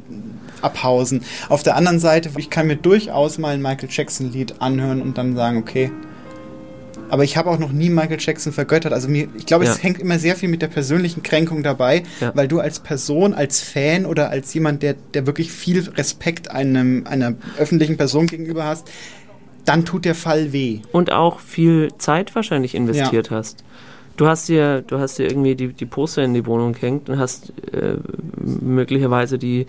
abhausen. 0.64 1.22
Auf 1.50 1.64
der 1.64 1.76
anderen 1.76 2.00
Seite, 2.00 2.30
ich 2.38 2.50
kann 2.50 2.68
mir 2.68 2.76
durchaus 2.76 3.38
mal 3.38 3.54
ein 3.54 3.62
Michael 3.62 3.90
Jackson 3.92 4.32
Lied 4.32 4.56
anhören 4.62 5.02
und 5.02 5.18
dann 5.18 5.36
sagen, 5.36 5.58
okay. 5.58 5.92
Aber 7.12 7.24
ich 7.24 7.38
habe 7.38 7.50
auch 7.50 7.58
noch 7.58 7.72
nie 7.72 7.90
Michael 7.90 8.18
Jackson 8.20 8.54
vergöttert. 8.54 8.94
Also 8.94 9.08
mir, 9.10 9.28
ich 9.36 9.48
glaube, 9.48 9.66
Ja. 9.66 9.72
es 9.72 9.82
hängt 9.82 10.00
immer 10.00 10.20
sehr 10.20 10.36
viel 10.36 10.48
mit 10.48 10.62
der 10.62 10.68
persönlichen 10.68 11.24
Kränkung 11.24 11.64
dabei, 11.64 12.04
Ja. 12.22 12.32
weil 12.36 12.48
du 12.48 12.60
als 12.60 12.80
Person, 12.80 13.34
als 13.34 13.62
Fan 13.62 14.06
oder 14.06 14.30
als 14.30 14.54
jemand, 14.54 14.84
der, 14.84 14.94
der 15.16 15.26
wirklich 15.26 15.52
viel 15.52 15.80
Respekt 15.90 16.52
einem, 16.52 17.08
einer 17.08 17.34
öffentlichen 17.58 17.98
Person 17.98 18.28
gegenüber 18.28 18.64
hast, 18.66 18.88
dann 19.66 19.86
tut 19.86 20.06
der 20.06 20.14
Fall 20.16 20.54
weh. 20.54 20.80
Und 20.92 21.12
auch 21.12 21.40
viel 21.40 21.90
Zeit 21.98 22.36
wahrscheinlich 22.36 22.76
investiert 22.76 23.32
hast. 23.32 23.64
Du 24.18 24.28
hast 24.28 24.48
dir, 24.50 24.82
du 24.82 25.00
hast 25.00 25.18
dir 25.18 25.28
irgendwie 25.28 25.56
die, 25.56 25.70
die 25.70 25.86
Poster 25.86 26.24
in 26.24 26.34
die 26.34 26.46
Wohnung 26.46 26.74
gehängt 26.74 27.10
und 27.10 27.18
hast 27.18 27.54
äh, 27.72 27.96
möglicherweise 28.38 29.38
die, 29.40 29.66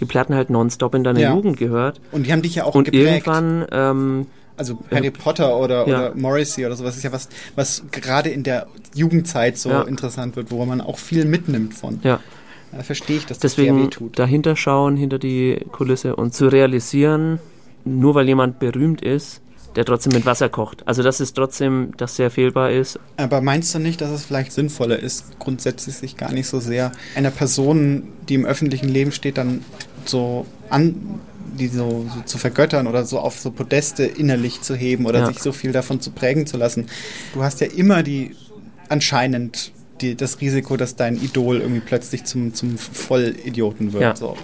die 0.00 0.04
Platten 0.04 0.34
halt 0.34 0.50
nonstop 0.50 0.94
in 0.94 1.04
deiner 1.04 1.20
Ja. 1.20 1.34
Jugend 1.34 1.56
gehört. 1.56 2.00
Und 2.12 2.26
die 2.26 2.32
haben 2.32 2.42
dich 2.42 2.54
ja 2.54 2.64
auch 2.64 2.74
und 2.74 2.84
geprägt. 2.84 3.26
irgendwann, 3.26 3.66
ähm, 3.72 4.26
Also 4.56 4.78
Harry 4.90 5.10
Potter 5.12 5.56
oder, 5.58 5.86
Ja. 5.86 6.08
oder 6.08 6.14
Morrissey 6.16 6.66
oder 6.66 6.74
sowas 6.74 6.96
ist 6.96 7.04
ja 7.04 7.12
was, 7.12 7.28
was 7.54 7.84
gerade 7.92 8.28
in 8.30 8.42
der 8.42 8.66
Jugendzeit 8.94 9.56
so 9.56 9.70
Ja. 9.70 9.82
interessant 9.82 10.34
wird, 10.34 10.50
wo 10.50 10.64
man 10.64 10.80
auch 10.80 10.98
viel 10.98 11.24
mitnimmt 11.24 11.74
von. 11.74 12.00
ja, 12.02 12.18
Da 12.72 12.82
verstehe 12.82 13.16
ich, 13.18 13.24
dass 13.26 13.38
das 13.38 13.54
sehr 13.54 13.64
deswegen 13.66 13.86
weh 13.86 13.90
tut. 13.90 14.18
dahinter 14.18 14.56
schauen, 14.56 14.96
hinter 14.96 15.18
die 15.20 15.64
Kulisse 15.72 16.16
und 16.16 16.34
zu 16.34 16.48
realisieren, 16.48 17.38
nur 17.84 18.14
weil 18.16 18.26
jemand 18.26 18.58
berühmt 18.58 19.00
ist, 19.00 19.40
der 19.78 19.84
trotzdem 19.84 20.12
mit 20.12 20.26
Wasser 20.26 20.48
kocht. 20.48 20.82
Also 20.88 21.04
das 21.04 21.20
ist 21.20 21.34
trotzdem, 21.34 21.92
das 21.98 22.16
sehr 22.16 22.32
fehlbar 22.32 22.72
ist. 22.72 22.98
Aber 23.16 23.40
meinst 23.40 23.72
du 23.76 23.78
nicht, 23.78 24.00
dass 24.00 24.10
es 24.10 24.24
vielleicht 24.24 24.50
sinnvoller 24.50 24.98
ist, 24.98 25.38
grundsätzlich 25.38 25.94
sich 25.94 26.16
gar 26.16 26.32
nicht 26.32 26.48
so 26.48 26.58
sehr 26.58 26.90
einer 27.14 27.30
Person, 27.30 28.08
die 28.28 28.34
im 28.34 28.44
öffentlichen 28.44 28.88
Leben 28.88 29.12
steht, 29.12 29.38
dann 29.38 29.64
so 30.04 30.46
an 30.68 31.20
die 31.56 31.68
so, 31.68 32.06
so 32.12 32.22
zu 32.24 32.38
vergöttern 32.38 32.88
oder 32.88 33.04
so 33.04 33.20
auf 33.20 33.38
so 33.38 33.52
Podeste 33.52 34.02
innerlich 34.04 34.62
zu 34.62 34.74
heben 34.74 35.06
oder 35.06 35.20
Ja. 35.20 35.26
sich 35.26 35.38
so 35.38 35.52
viel 35.52 35.70
davon 35.70 36.00
zu 36.00 36.10
prägen 36.10 36.44
zu 36.48 36.56
lassen. 36.56 36.86
Du 37.32 37.44
hast 37.44 37.60
ja 37.60 37.68
immer 37.68 38.02
die 38.02 38.34
anscheinend 38.88 39.70
die, 40.00 40.16
das 40.16 40.40
Risiko, 40.40 40.76
dass 40.76 40.96
dein 40.96 41.14
Idol 41.22 41.60
irgendwie 41.60 41.82
plötzlich 41.86 42.24
zum, 42.24 42.52
zum 42.52 42.78
Vollidioten 42.78 43.92
wird. 43.92 44.02
Ja. 44.02 44.16
So. 44.16 44.36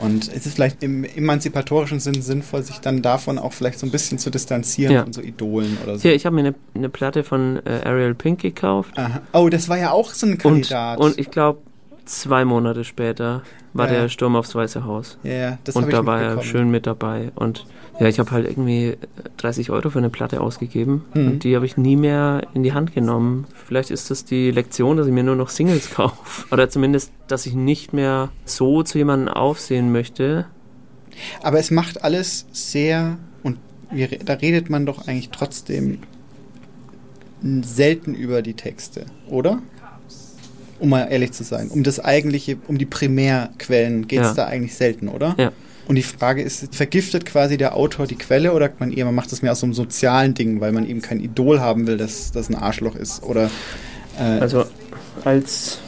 Und 0.00 0.28
es 0.28 0.46
ist 0.46 0.54
vielleicht 0.54 0.82
im 0.82 1.04
emanzipatorischen 1.04 2.00
Sinn 2.00 2.20
sinnvoll, 2.20 2.62
sich 2.62 2.78
dann 2.80 3.02
davon 3.02 3.38
auch 3.38 3.52
vielleicht 3.52 3.78
so 3.78 3.86
ein 3.86 3.90
bisschen 3.90 4.18
zu 4.18 4.30
distanzieren 4.30 4.94
Ja. 4.94 5.02
von 5.04 5.12
so 5.12 5.20
Idolen 5.22 5.78
oder 5.84 5.96
so. 5.96 6.02
Hier, 6.02 6.14
ich 6.14 6.26
habe 6.26 6.34
mir 6.34 6.40
eine, 6.42 6.54
eine 6.74 6.88
Platte 6.88 7.24
von 7.24 7.60
äh, 7.64 7.80
Ariel 7.84 8.14
Pink 8.14 8.40
gekauft. 8.40 8.90
Aha. 8.96 9.20
Oh, 9.32 9.48
das 9.48 9.68
war 9.68 9.78
ja 9.78 9.90
auch 9.92 10.10
so 10.12 10.26
ein 10.26 10.32
Und, 10.32 10.38
Kandidat. 10.38 10.98
und 10.98 11.18
ich 11.18 11.30
glaube, 11.30 11.60
zwei 12.04 12.44
Monate 12.44 12.84
später 12.84 13.42
war 13.72 13.86
Ja. 13.92 14.02
der 14.02 14.08
Sturm 14.08 14.36
aufs 14.36 14.54
Weiße 14.54 14.84
Haus. 14.84 15.18
ja, 15.22 15.58
das 15.64 15.74
und 15.76 15.92
da 15.92 16.04
war 16.06 16.20
er 16.20 16.42
schön 16.42 16.70
mit 16.70 16.86
dabei. 16.86 17.30
Und 17.34 17.64
ja, 17.98 18.06
ich 18.08 18.18
habe 18.18 18.30
halt 18.30 18.46
irgendwie 18.46 18.96
30 19.38 19.70
Euro 19.70 19.88
für 19.90 19.98
eine 19.98 20.10
Platte 20.10 20.40
ausgegeben. 20.40 21.04
Mhm. 21.14 21.26
Und 21.26 21.44
die 21.44 21.56
habe 21.56 21.64
ich 21.66 21.76
nie 21.76 21.96
mehr 21.96 22.46
in 22.54 22.62
die 22.62 22.72
Hand 22.74 22.94
genommen. 22.94 23.46
Vielleicht 23.66 23.90
ist 23.90 24.10
das 24.10 24.24
die 24.24 24.50
Lektion, 24.50 24.96
dass 24.96 25.06
ich 25.06 25.12
mir 25.12 25.22
nur 25.22 25.36
noch 25.36 25.48
Singles 25.48 25.90
kaufe. 25.94 26.46
Oder 26.52 26.68
zumindest, 26.68 27.10
dass 27.28 27.46
ich 27.46 27.54
nicht 27.54 27.92
mehr 27.92 28.30
so 28.44 28.82
zu 28.82 28.98
jemandem 28.98 29.28
aufsehen 29.32 29.92
möchte. 29.92 30.46
Aber 31.42 31.58
es 31.58 31.70
macht 31.70 32.04
alles 32.04 32.46
sehr, 32.52 33.16
und 33.42 33.56
wir, 33.90 34.08
da 34.08 34.34
redet 34.34 34.68
man 34.68 34.84
doch 34.84 35.06
eigentlich 35.08 35.30
trotzdem 35.30 36.00
selten 37.62 38.14
über 38.14 38.42
die 38.42 38.54
Texte, 38.54 39.06
oder? 39.28 39.60
Um 40.78 40.90
mal 40.90 41.04
ehrlich 41.04 41.32
zu 41.32 41.44
sein. 41.44 41.68
Um 41.68 41.82
das 41.82 42.00
eigentliche, 42.00 42.58
um 42.66 42.76
die 42.76 42.84
Primärquellen 42.86 44.06
geht 44.08 44.20
es 44.20 44.28
Ja. 44.28 44.34
da 44.34 44.46
eigentlich 44.46 44.74
selten, 44.74 45.08
oder? 45.08 45.34
Ja. 45.38 45.52
Und 45.88 45.94
die 45.94 46.02
Frage 46.02 46.42
ist, 46.42 46.74
vergiftet 46.74 47.24
quasi 47.26 47.56
der 47.56 47.76
Autor 47.76 48.06
die 48.06 48.16
Quelle 48.16 48.52
oder 48.52 48.70
man 48.78 48.92
eher, 48.92 49.04
man 49.04 49.14
macht 49.14 49.30
das 49.30 49.42
mehr 49.42 49.52
aus 49.52 49.60
so 49.60 49.66
einem 49.66 49.74
sozialen 49.74 50.34
Ding, 50.34 50.60
weil 50.60 50.72
man 50.72 50.86
eben 50.86 51.00
kein 51.00 51.20
Idol 51.20 51.60
haben 51.60 51.86
will, 51.86 51.96
das, 51.96 52.32
das 52.32 52.48
ein 52.48 52.56
Arschloch 52.56 52.96
ist? 52.96 53.22
Oder 53.22 53.50
äh, 54.18 54.22
Also 54.40 54.64
als, 55.24 55.78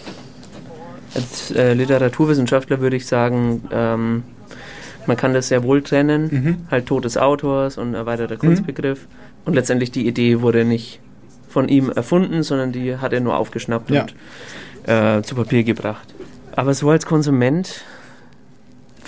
als 1.14 1.50
äh, 1.50 1.74
Literaturwissenschaftler 1.74 2.80
würde 2.80 2.96
ich 2.96 3.06
sagen, 3.06 3.64
ähm, 3.72 4.22
man 5.06 5.16
kann 5.16 5.34
das 5.34 5.48
sehr 5.48 5.64
wohl 5.64 5.82
trennen. 5.82 6.28
Mhm. 6.30 6.56
Halt 6.70 6.86
Tod 6.86 7.04
des 7.04 7.16
Autors 7.16 7.76
und 7.78 7.94
erweiterter 7.94 8.36
Kunstbegriff. 8.36 9.06
Und 9.44 9.54
letztendlich 9.54 9.90
die 9.90 10.06
Idee 10.06 10.42
wurde 10.42 10.64
nicht 10.64 11.00
von 11.48 11.68
ihm 11.68 11.90
erfunden, 11.90 12.42
sondern 12.42 12.72
die 12.72 12.98
hat 12.98 13.12
er 13.12 13.20
nur 13.20 13.36
aufgeschnappt 13.36 13.90
Ja. 13.90 14.02
und 14.02 14.14
äh, 14.86 15.22
zu 15.22 15.34
Papier 15.34 15.64
gebracht. 15.64 16.14
Aber 16.54 16.74
so 16.74 16.90
als 16.90 17.06
Konsument 17.06 17.82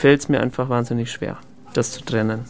fällt 0.00 0.20
es 0.20 0.28
mir 0.28 0.40
einfach 0.40 0.68
wahnsinnig 0.68 1.10
schwer, 1.12 1.36
das 1.74 1.92
zu 1.92 2.02
trennen. 2.02 2.40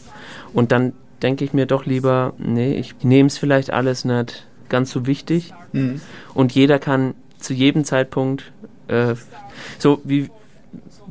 Und 0.55 0.73
dann 0.73 0.93
denke 1.23 1.45
ich 1.45 1.53
mir 1.53 1.67
doch 1.67 1.85
lieber, 1.85 2.33
nee, 2.39 2.75
ich 2.75 2.95
nehme 3.03 3.27
es 3.27 3.39
vielleicht 3.39 3.71
alles 3.71 4.05
nicht 4.05 4.47
ganz 4.69 4.91
so 4.91 5.07
wichtig. 5.07 5.53
Mhm. 5.73 6.01
Und 6.35 6.53
jeder 6.53 6.79
kann 6.79 7.15
zu 7.39 7.53
jedem 7.53 7.85
Zeitpunkt, 7.85 8.53
äh, 8.89 9.15
so 9.79 10.01
wie 10.05 10.31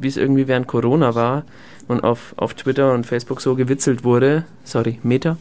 wie 0.01 0.07
es 0.07 0.15
irgendwie 0.15 0.47
während 0.47 0.65
Corona 0.67 1.13
war 1.13 1.43
und 1.89 2.05
auf, 2.05 2.33
auf 2.37 2.53
Twitter 2.53 2.93
und 2.93 3.05
Facebook 3.05 3.41
so 3.41 3.55
gewitzelt 3.55 4.05
wurde, 4.05 4.45
sorry, 4.63 4.99
Meta, 5.03 5.35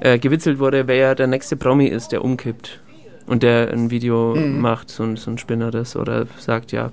äh, 0.00 0.18
gewitzelt 0.18 0.58
wurde, 0.58 0.88
wer 0.88 0.96
ja 0.96 1.14
der 1.14 1.28
nächste 1.28 1.54
Promi 1.56 1.86
ist, 1.86 2.10
der 2.10 2.24
umkippt 2.24 2.80
und 3.26 3.44
der 3.44 3.70
ein 3.70 3.90
Video 3.90 4.34
Mhm. 4.34 4.60
macht, 4.60 4.90
so 4.90 5.04
ein, 5.04 5.16
so 5.16 5.30
ein 5.30 5.38
Spinner 5.38 5.70
das, 5.70 5.94
oder 5.94 6.26
sagt, 6.38 6.72
ja, 6.72 6.90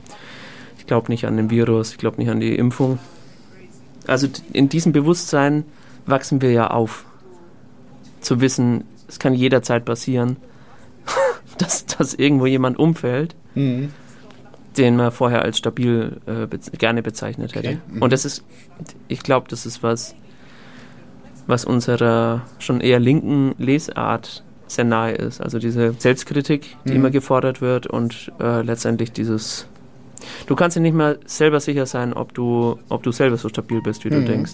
ich 0.77 0.85
glaube 0.85 1.11
nicht 1.11 1.25
an 1.25 1.37
den 1.37 1.49
Virus, 1.49 1.91
ich 1.93 1.97
glaube 1.97 2.17
nicht 2.17 2.29
an 2.29 2.39
die 2.39 2.55
Impfung. 2.55 2.99
Also 4.09 4.27
in 4.53 4.69
diesem 4.69 4.91
Bewusstsein 4.91 5.63
wachsen 6.05 6.41
wir 6.41 6.51
ja 6.51 6.71
auf. 6.71 7.05
Zu 8.21 8.41
wissen, 8.41 8.83
es 9.07 9.19
kann 9.19 9.33
jederzeit 9.33 9.85
passieren, 9.85 10.37
dass, 11.57 11.85
dass 11.85 12.13
irgendwo 12.13 12.45
jemand 12.45 12.77
umfällt, 12.79 13.35
Mhm. 13.55 13.91
den 14.77 14.95
man 14.95 15.11
vorher 15.11 15.41
als 15.41 15.57
stabil 15.57 16.17
äh, 16.27 16.45
bez 16.45 16.71
gerne 16.71 17.01
bezeichnet 17.01 17.55
hätte. 17.55 17.67
Okay, 17.69 17.77
mhm. 17.87 18.01
Und 18.01 18.13
das 18.13 18.25
ist, 18.25 18.43
ich 19.07 19.23
glaube, 19.23 19.47
das 19.49 19.65
ist 19.65 19.81
was, 19.83 20.15
was 21.47 21.65
unserer 21.65 22.41
schon 22.59 22.79
eher 22.81 22.99
linken 22.99 23.55
Lesart 23.57 24.43
sehr 24.67 24.85
nahe 24.85 25.13
ist. 25.13 25.41
Also 25.41 25.57
diese 25.57 25.93
Selbstkritik, 25.97 26.77
die 26.85 26.91
Mhm. 26.91 26.95
immer 26.97 27.09
gefordert 27.09 27.59
wird 27.61 27.87
und 27.87 28.31
äh, 28.39 28.61
letztendlich 28.61 29.11
dieses 29.11 29.67
Du 30.47 30.55
kannst 30.55 30.75
dir 30.77 30.81
nicht 30.81 30.95
mal 30.95 31.19
selber 31.25 31.59
sicher 31.59 31.85
sein, 31.85 32.13
ob 32.13 32.33
du, 32.33 32.79
ob 32.89 33.03
du 33.03 33.11
selber 33.11 33.37
so 33.37 33.49
stabil 33.49 33.81
bist, 33.81 34.03
wie 34.05 34.09
du 34.09 34.17
Mhm. 34.17 34.25
denkst. 34.25 34.53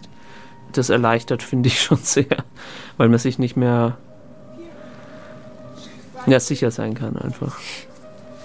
Das 0.73 0.89
erleichtert, 0.89 1.41
finde 1.43 1.67
ich 1.67 1.81
schon 1.81 1.97
sehr, 1.99 2.25
weil 2.97 3.09
man 3.09 3.19
sich 3.19 3.39
nicht 3.39 3.55
mehr 3.57 3.97
ja, 6.27 6.39
sicher 6.39 6.71
sein 6.71 6.95
kann 6.95 7.17
einfach. 7.17 7.57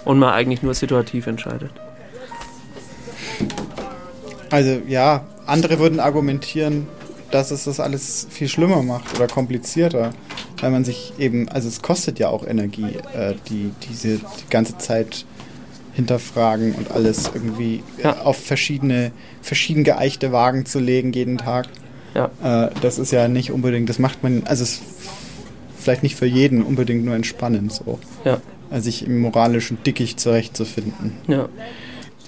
Und 0.05 0.19
man 0.19 0.33
eigentlich 0.35 0.63
nur 0.63 0.75
situativ 0.75 1.27
entscheidet. 1.27 1.73
Also 4.51 4.81
ja, 4.89 5.25
andere 5.47 5.79
würden 5.79 6.01
argumentieren, 6.01 6.87
dass 7.31 7.51
es 7.53 7.65
das 7.65 7.79
alles 7.81 8.27
viel 8.31 8.49
schlimmer 8.49 8.83
macht 8.83 9.15
oder 9.15 9.29
komplizierter, 9.29 10.11
weil 10.61 10.71
man 10.71 10.85
sich 10.85 11.15
eben, 11.19 11.49
also 11.49 11.69
es 11.69 11.81
kostet 11.83 12.19
ja 12.19 12.29
auch 12.29 12.45
Energie, 12.47 12.97
äh, 13.15 13.35
die 13.49 13.71
diese 13.89 14.19
die 14.19 14.51
ganze 14.51 14.77
Zeit 14.79 15.25
hinterfragen 16.01 16.75
und 16.75 16.91
alles 16.91 17.31
irgendwie 17.33 17.83
äh, 17.99 18.03
Ja. 18.05 18.21
auf 18.23 18.37
verschiedene, 18.43 19.13
verschieden 19.43 19.85
geeichte 19.85 20.33
Wagen 20.33 20.67
zu 20.67 20.79
legen 20.81 21.13
jeden 21.13 21.39
Tag. 21.39 21.67
Ja. 22.15 22.31
Äh, 22.43 22.71
das 22.81 22.99
ist 22.99 23.13
ja 23.13 23.29
nicht 23.29 23.53
unbedingt, 23.53 23.89
das 23.89 23.99
macht 23.99 24.23
man, 24.23 24.43
also 24.47 24.63
es 24.65 24.73
ist 24.75 24.83
vielleicht 25.79 26.03
nicht 26.03 26.17
für 26.17 26.27
jeden 26.27 26.63
unbedingt 26.63 27.05
nur 27.05 27.15
entspannend 27.15 27.73
so. 27.73 27.99
Ja. 28.25 28.41
Also 28.71 28.85
sich 28.85 29.05
im 29.07 29.21
moralischen 29.21 29.83
Dickicht 29.83 30.21
zurechtzufinden. 30.21 31.13
Ja. 31.27 31.49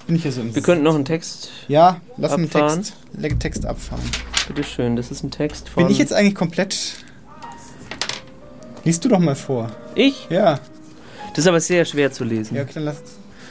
Bin 0.07 0.15
ich 0.17 0.23
hier 0.23 0.31
so 0.33 0.41
im 0.41 0.53
Wir 0.53 0.61
könnten 0.61 0.83
noch 0.83 0.95
einen 0.95 1.05
Text. 1.05 1.49
ja, 1.69 2.01
lass 2.17 2.33
einen. 2.33 2.49
Text, 2.49 2.93
Text 3.39 3.65
abfahren. 3.65 4.03
Bitteschön, 4.49 4.97
das 4.97 5.09
ist 5.11 5.23
ein 5.23 5.31
Text 5.31 5.69
von. 5.69 5.83
Bin 5.83 5.91
ich 5.91 5.97
jetzt 5.97 6.11
eigentlich 6.11 6.35
komplett. 6.35 6.75
Liest 8.83 9.05
du 9.05 9.09
doch 9.09 9.19
mal 9.19 9.35
vor. 9.35 9.71
Ich? 9.95 10.27
Ja. 10.29 10.59
Das 11.29 11.39
ist 11.45 11.47
aber 11.47 11.61
sehr 11.61 11.85
schwer 11.85 12.11
zu 12.11 12.25
lesen. 12.25 12.55
Ja, 12.57 12.63
okay, 12.63 12.71
dann 12.75 12.83
lass. 12.83 12.97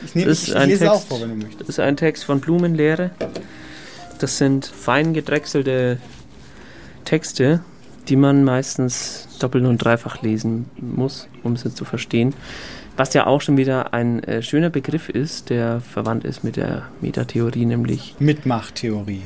Ich, 0.04 0.14
nehm, 0.14 0.26
Das 0.28 0.38
ich, 0.42 0.48
ist 0.48 0.48
ich 0.48 0.56
ein 0.56 0.68
lese 0.68 0.84
Text. 0.84 0.94
auch 0.94 1.02
vor, 1.06 1.20
wenn 1.20 1.28
du 1.30 1.36
möchtest. 1.36 1.60
Das 1.60 1.68
ist 1.68 1.80
ein 1.80 1.96
Text 1.96 2.24
von 2.24 2.40
Blumenlehre. 2.40 3.10
Das 4.18 4.38
sind 4.38 4.66
fein 4.66 5.14
gedrechselte 5.14 5.98
Texte, 7.04 7.60
die 8.08 8.16
man 8.16 8.44
meistens 8.44 9.28
doppelt 9.40 9.64
und 9.64 9.78
dreifach 9.78 10.22
lesen 10.22 10.66
muss, 10.76 11.28
um 11.42 11.56
sie 11.56 11.74
zu 11.74 11.84
verstehen. 11.84 12.34
Was 12.96 13.14
ja 13.14 13.26
auch 13.26 13.40
schon 13.40 13.56
wieder 13.56 13.94
ein 13.94 14.22
äh, 14.24 14.42
schöner 14.42 14.70
Begriff 14.70 15.08
ist, 15.08 15.50
der 15.50 15.80
verwandt 15.80 16.24
ist 16.24 16.44
mit 16.44 16.56
der 16.56 16.88
Metatheorie, 17.00 17.64
nämlich 17.64 18.14
Mitmachtheorie. 18.18 19.22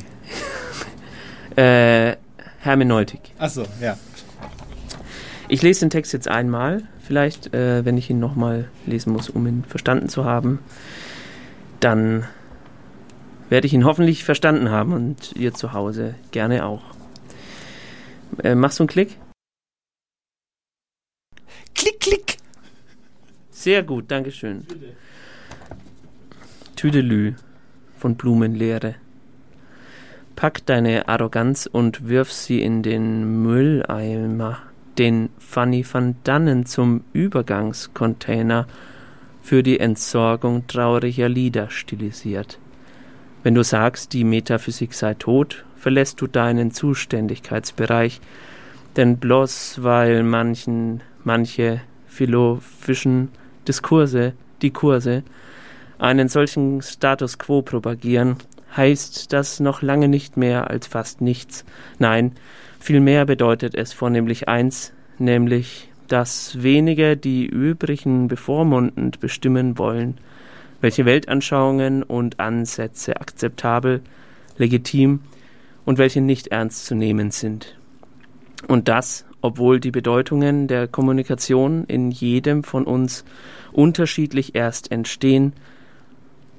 äh, 1.56 2.16
Hermeneutik. 2.60 3.20
Achso, 3.38 3.64
ja. 3.80 3.98
Ich 5.48 5.62
lese 5.62 5.80
den 5.80 5.90
Text 5.90 6.12
jetzt 6.12 6.28
einmal, 6.28 6.82
vielleicht, 7.06 7.54
äh, 7.54 7.84
wenn 7.84 7.96
ich 7.96 8.10
ihn 8.10 8.18
nochmal 8.18 8.68
lesen 8.84 9.12
muss, 9.12 9.30
um 9.30 9.46
ihn 9.46 9.64
verstanden 9.64 10.08
zu 10.08 10.24
haben, 10.24 10.58
dann 11.80 12.24
werde 13.48 13.66
ich 13.66 13.72
ihn 13.72 13.84
hoffentlich 13.84 14.24
verstanden 14.24 14.70
haben 14.70 14.92
und 14.92 15.32
ihr 15.36 15.54
zu 15.54 15.72
Hause 15.72 16.16
gerne 16.32 16.66
auch. 16.66 16.82
Äh, 18.42 18.54
machst 18.54 18.78
du 18.78 18.82
einen 18.82 18.88
Klick? 18.88 19.16
Klick, 21.74 22.00
klick. 22.00 22.36
Sehr 23.50 23.82
gut, 23.82 24.10
Dankeschön. 24.10 24.66
Tüdelü 26.74 27.34
von 27.98 28.16
Blumenlehre. 28.16 28.96
Pack 30.34 30.66
deine 30.66 31.08
Arroganz 31.08 31.66
und 31.66 32.08
wirf 32.08 32.32
sie 32.32 32.60
in 32.60 32.82
den 32.82 33.42
Mülleimer, 33.42 34.58
den 34.98 35.30
Fanny 35.38 35.84
van 35.90 36.16
Dannen 36.24 36.66
zum 36.66 37.04
Übergangscontainer 37.12 38.66
für 39.42 39.62
die 39.62 39.78
Entsorgung 39.78 40.66
trauriger 40.66 41.28
Lieder 41.28 41.70
stilisiert. 41.70 42.58
Wenn 43.42 43.54
du 43.54 43.62
sagst, 43.62 44.12
die 44.12 44.24
Metaphysik 44.24 44.92
sei 44.92 45.14
tot, 45.14 45.64
verlässt 45.76 46.20
du 46.20 46.26
deinen 46.26 46.72
Zuständigkeitsbereich, 46.72 48.20
denn 48.96 49.18
bloß 49.18 49.82
weil 49.82 50.22
manchen, 50.22 51.02
manche 51.22 51.80
philosophischen 52.08 53.28
Diskurse, 53.68 54.32
die 54.62 54.70
Kurse, 54.70 55.22
einen 55.98 56.28
solchen 56.28 56.82
Status 56.82 57.38
quo 57.38 57.62
propagieren, 57.62 58.36
heißt 58.76 59.32
das 59.32 59.60
noch 59.60 59.82
lange 59.82 60.08
nicht 60.08 60.36
mehr 60.36 60.70
als 60.70 60.86
fast 60.86 61.20
nichts. 61.20 61.64
Nein, 61.98 62.32
vielmehr 62.86 63.26
bedeutet 63.26 63.74
es 63.74 63.92
vornehmlich 63.92 64.48
eins, 64.48 64.92
nämlich, 65.18 65.90
dass 66.06 66.62
wenige 66.62 67.16
die 67.16 67.44
übrigen 67.44 68.28
bevormundend 68.28 69.18
bestimmen 69.18 69.76
wollen, 69.76 70.18
welche 70.80 71.04
Weltanschauungen 71.04 72.04
und 72.04 72.38
Ansätze 72.38 73.20
akzeptabel, 73.20 74.02
legitim 74.56 75.20
und 75.84 75.98
welche 75.98 76.20
nicht 76.20 76.46
ernst 76.48 76.86
zu 76.86 76.94
nehmen 76.94 77.32
sind. 77.32 77.76
Und 78.68 78.86
das, 78.86 79.24
obwohl 79.40 79.80
die 79.80 79.90
Bedeutungen 79.90 80.68
der 80.68 80.86
Kommunikation 80.86 81.84
in 81.88 82.12
jedem 82.12 82.62
von 82.62 82.84
uns 82.84 83.24
unterschiedlich 83.72 84.54
erst 84.54 84.92
entstehen 84.92 85.54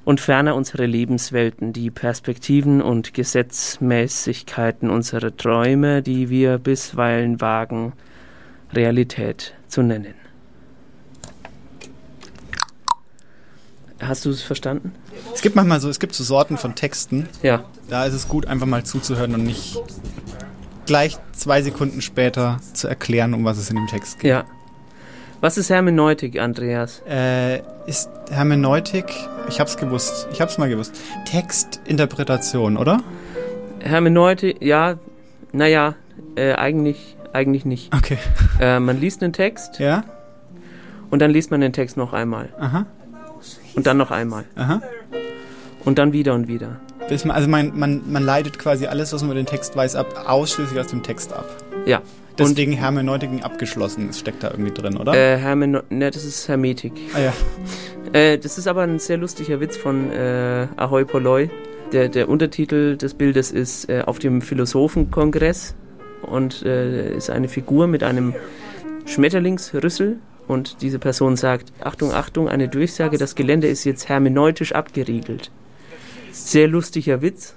und 0.07 0.21
ferner 0.21 0.55
unsere 0.55 0.85
Lebenswelten, 0.85 1.73
die 1.73 1.91
Perspektiven 1.91 2.81
und 2.81 3.13
Gesetzmäßigkeiten 3.13 4.89
unserer 4.89 5.35
Träume, 5.35 6.01
die 6.01 6.29
wir 6.29 6.59
bisweilen 6.59 7.41
wagen, 7.41 7.91
Realität 8.71 9.53
zu 9.67 9.81
nennen. 9.81 10.13
Hast 13.99 14.23
du 14.23 14.29
es 14.29 14.41
verstanden? 14.41 14.93
Es 15.33 15.41
gibt 15.41 15.57
manchmal 15.57 15.81
so, 15.81 15.89
es 15.89 15.99
gibt 15.99 16.13
so 16.13 16.23
Sorten 16.23 16.57
von 16.57 16.73
Texten. 16.73 17.27
Ja. 17.43 17.65
Da 17.89 18.05
ist 18.05 18.13
es 18.13 18.29
gut, 18.29 18.45
einfach 18.45 18.65
mal 18.65 18.85
zuzuhören 18.85 19.33
und 19.33 19.43
nicht 19.43 19.77
gleich 20.85 21.17
zwei 21.33 21.61
Sekunden 21.61 21.99
später 22.01 22.61
zu 22.71 22.87
erklären, 22.87 23.33
um 23.33 23.43
was 23.43 23.57
es 23.57 23.69
in 23.69 23.75
dem 23.75 23.87
Text 23.87 24.19
geht. 24.19 24.29
Ja. 24.29 24.45
Was 25.39 25.57
ist 25.57 25.69
Hermeneutik, 25.69 26.39
Andreas? 26.39 27.03
Äh, 27.07 27.61
ist 27.85 28.09
Hermeneutik, 28.31 29.05
ich 29.49 29.59
hab's 29.59 29.77
gewusst, 29.77 30.27
ich 30.31 30.41
hab's 30.41 30.57
mal 30.57 30.67
gewusst, 30.67 30.99
Textinterpretation, 31.25 32.75
oder? 32.75 33.03
Hermeneutik, 33.79 34.63
ja, 34.63 34.95
naja, 35.51 35.93
äh, 36.35 36.53
eigentlich, 36.53 37.15
eigentlich 37.33 37.65
nicht. 37.65 37.93
Okay. 37.95 38.17
Äh, 38.59 38.79
man 38.79 38.99
liest 38.99 39.21
einen 39.21 39.33
Text. 39.33 39.77
Ja. 39.77 40.03
Und 41.11 41.21
dann 41.21 41.29
liest 41.29 41.51
man 41.51 41.61
den 41.61 41.73
Text 41.73 41.95
noch 41.95 42.11
einmal. 42.11 42.49
Aha. 42.59 42.87
Und 43.75 43.85
dann 43.85 43.97
noch 43.97 44.09
einmal. 44.09 44.45
Aha. 44.55 44.81
Und 45.85 45.99
dann 45.99 46.11
wieder 46.11 46.33
und 46.33 46.47
wieder. 46.47 46.79
Man, 47.23 47.31
also 47.31 47.47
man, 47.47 47.77
man, 47.77 48.01
man 48.11 48.23
leitet 48.23 48.57
quasi 48.57 48.87
alles, 48.87 49.13
was 49.13 49.21
man 49.21 49.29
über 49.29 49.39
den 49.39 49.45
Text 49.45 49.75
weiß, 49.75 49.95
ab, 49.95 50.25
ausschließlich 50.27 50.79
aus 50.79 50.87
dem 50.87 51.03
Text 51.03 51.33
ab. 51.33 51.45
Ja. 51.85 52.01
Deswegen 52.37 52.73
Hermeneutik 52.73 53.29
abgeschlossen, 53.43 54.07
das 54.07 54.19
steckt 54.19 54.43
da 54.43 54.51
irgendwie 54.51 54.71
drin, 54.71 54.97
oder? 54.97 55.13
Äh, 55.13 55.37
Hermeno 55.37 55.81
ne, 55.89 56.11
das 56.11 56.23
ist 56.23 56.47
Hermetik. 56.47 56.93
Ah 57.13 57.19
ja. 57.19 57.33
Äh, 58.13 58.37
das 58.37 58.57
ist 58.57 58.67
aber 58.67 58.81
ein 58.81 58.99
sehr 58.99 59.17
lustiger 59.17 59.59
Witz 59.59 59.77
von 59.77 60.11
äh, 60.11 60.67
Ahoy 60.75 61.05
Polloi. 61.05 61.49
Der, 61.91 62.09
der 62.09 62.29
Untertitel 62.29 62.97
des 62.97 63.13
Bildes 63.13 63.51
ist 63.51 63.89
äh, 63.89 64.03
auf 64.05 64.19
dem 64.19 64.41
Philosophenkongress 64.41 65.75
und 66.21 66.63
äh, 66.63 67.15
ist 67.15 67.29
eine 67.29 67.47
Figur 67.47 67.87
mit 67.87 68.03
einem 68.03 68.33
Schmetterlingsrüssel 69.05 70.17
und 70.47 70.81
diese 70.81 70.99
Person 70.99 71.35
sagt, 71.35 71.71
Achtung, 71.81 72.13
Achtung, 72.13 72.49
eine 72.49 72.67
Durchsage, 72.67 73.17
das 73.17 73.35
Gelände 73.35 73.67
ist 73.67 73.83
jetzt 73.83 74.09
hermeneutisch 74.09 74.73
abgeriegelt. 74.73 75.51
Sehr 76.31 76.67
lustiger 76.67 77.21
Witz, 77.21 77.55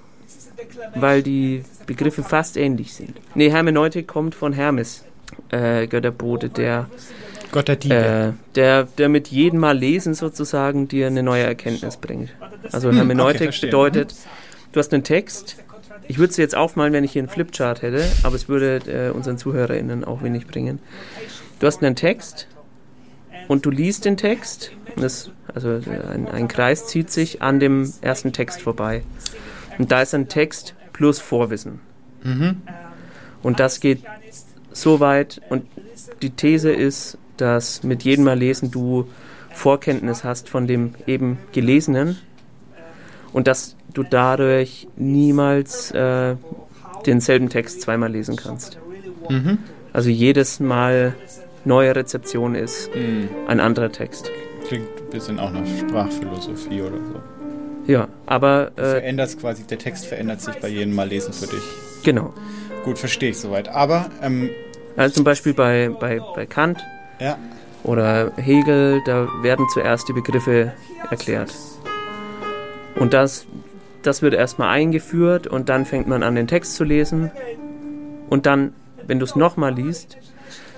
weil 0.95 1.23
die 1.23 1.63
Begriffe 1.85 2.23
fast 2.23 2.57
ähnlich 2.57 2.93
sind. 2.93 3.15
Nee, 3.35 3.49
Hermeneutik 3.49 4.07
kommt 4.07 4.35
von 4.35 4.53
Hermes, 4.53 5.03
äh, 5.49 5.87
Götterbote, 5.87 6.49
der 6.49 6.87
Gott 7.51 7.67
der 7.67 7.75
Diebe. 7.75 7.95
Äh, 7.95 8.53
der, 8.55 8.83
der 8.83 9.09
mit 9.09 9.27
jedem 9.27 9.59
Mal 9.59 9.77
lesen 9.77 10.13
sozusagen 10.13 10.87
dir 10.87 11.07
eine 11.07 11.23
neue 11.23 11.43
Erkenntnis 11.43 11.97
bringt. 11.97 12.29
Also 12.71 12.91
Hermeneutik 12.91 13.49
okay, 13.49 13.65
bedeutet, 13.65 14.15
du 14.71 14.79
hast 14.79 14.93
einen 14.93 15.03
Text, 15.03 15.57
ich 16.07 16.17
würde 16.17 16.31
es 16.31 16.37
jetzt 16.37 16.55
aufmalen, 16.55 16.93
wenn 16.93 17.03
ich 17.03 17.11
hier 17.11 17.21
einen 17.21 17.29
Flipchart 17.29 17.81
hätte, 17.81 18.05
aber 18.23 18.35
es 18.35 18.47
würde 18.47 18.81
äh, 18.87 19.11
unseren 19.11 19.37
ZuhörerInnen 19.37 20.03
auch 20.03 20.23
wenig 20.23 20.47
bringen. 20.47 20.79
Du 21.59 21.67
hast 21.67 21.83
einen 21.83 21.95
Text 21.95 22.47
und 23.47 23.65
du 23.65 23.69
liest 23.69 24.05
den 24.05 24.17
Text, 24.17 24.71
das, 24.95 25.31
also 25.53 25.69
äh, 25.69 25.81
ein, 26.13 26.27
ein 26.27 26.47
Kreis 26.47 26.87
zieht 26.87 27.11
sich 27.11 27.41
an 27.41 27.59
dem 27.59 27.91
ersten 28.01 28.33
Text 28.33 28.61
vorbei. 28.61 29.03
Und 29.81 29.91
da 29.91 30.03
ist 30.03 30.13
ein 30.13 30.27
Text 30.27 30.75
plus 30.93 31.17
Vorwissen. 31.17 31.79
Mhm. 32.23 32.61
Und 33.41 33.59
das 33.59 33.79
geht 33.79 34.03
so 34.71 34.99
weit 34.99 35.41
und 35.49 35.65
die 36.21 36.29
These 36.29 36.71
ist, 36.71 37.17
dass 37.37 37.81
mit 37.81 38.03
jedem 38.03 38.25
Mal 38.25 38.37
lesen 38.37 38.69
du 38.69 39.07
Vorkenntnis 39.49 40.23
hast 40.23 40.49
von 40.49 40.67
dem 40.67 40.93
eben 41.07 41.39
Gelesenen 41.51 42.19
und 43.33 43.47
dass 43.47 43.75
du 43.95 44.03
dadurch 44.03 44.87
niemals 44.97 45.89
äh, 45.89 46.35
denselben 47.07 47.49
Text 47.49 47.81
zweimal 47.81 48.11
lesen 48.11 48.35
kannst. 48.35 48.77
Mhm. 49.29 49.57
Also 49.93 50.11
jedes 50.11 50.59
Mal 50.59 51.15
neue 51.65 51.95
Rezeption 51.95 52.53
ist 52.53 52.93
Mhm. 52.95 53.29
ein 53.47 53.59
anderer 53.59 53.91
Text. 53.91 54.29
Klingt 54.67 54.87
ein 55.01 55.09
bisschen 55.09 55.39
auch 55.39 55.51
nach 55.51 55.65
Sprachphilosophie 55.65 56.81
oder 56.83 56.97
so. 56.97 57.30
Ja, 57.91 58.07
aber 58.25 58.71
äh, 58.77 58.81
veränderst 58.81 59.41
quasi, 59.41 59.63
der 59.63 59.77
Text 59.77 60.05
verändert 60.05 60.39
sich 60.39 60.55
bei 60.55 60.69
jedem 60.69 60.95
Mal 60.95 61.09
lesen 61.09 61.33
für 61.33 61.47
dich. 61.47 61.63
genau. 62.03 62.33
Gut, 62.85 62.97
verstehe 62.97 63.31
ich 63.31 63.37
soweit. 63.37 63.67
Aber, 63.67 64.09
ähm, 64.23 64.49
Also 64.95 65.15
zum 65.15 65.23
Beispiel 65.25 65.53
bei, 65.53 65.89
bei, 65.99 66.19
bei 66.35 66.45
Kant 66.45 66.79
ja, 67.19 67.37
oder 67.83 68.31
Hegel, 68.37 69.01
da 69.05 69.27
werden 69.41 69.67
zuerst 69.73 70.07
die 70.07 70.13
Begriffe 70.13 70.71
erklärt. 71.09 71.53
Und 72.95 73.13
das, 73.13 73.45
das 74.03 74.21
wird 74.21 74.33
erstmal 74.33 74.69
eingeführt 74.69 75.47
und 75.47 75.67
dann 75.69 75.85
fängt 75.85 76.07
man 76.07 76.23
an, 76.23 76.35
den 76.35 76.47
Text 76.47 76.75
zu 76.75 76.83
lesen. 76.83 77.29
Und 78.29 78.45
dann, 78.45 78.73
wenn 79.05 79.19
du 79.19 79.25
es 79.25 79.35
nochmal 79.35 79.73
liest, 79.73 80.17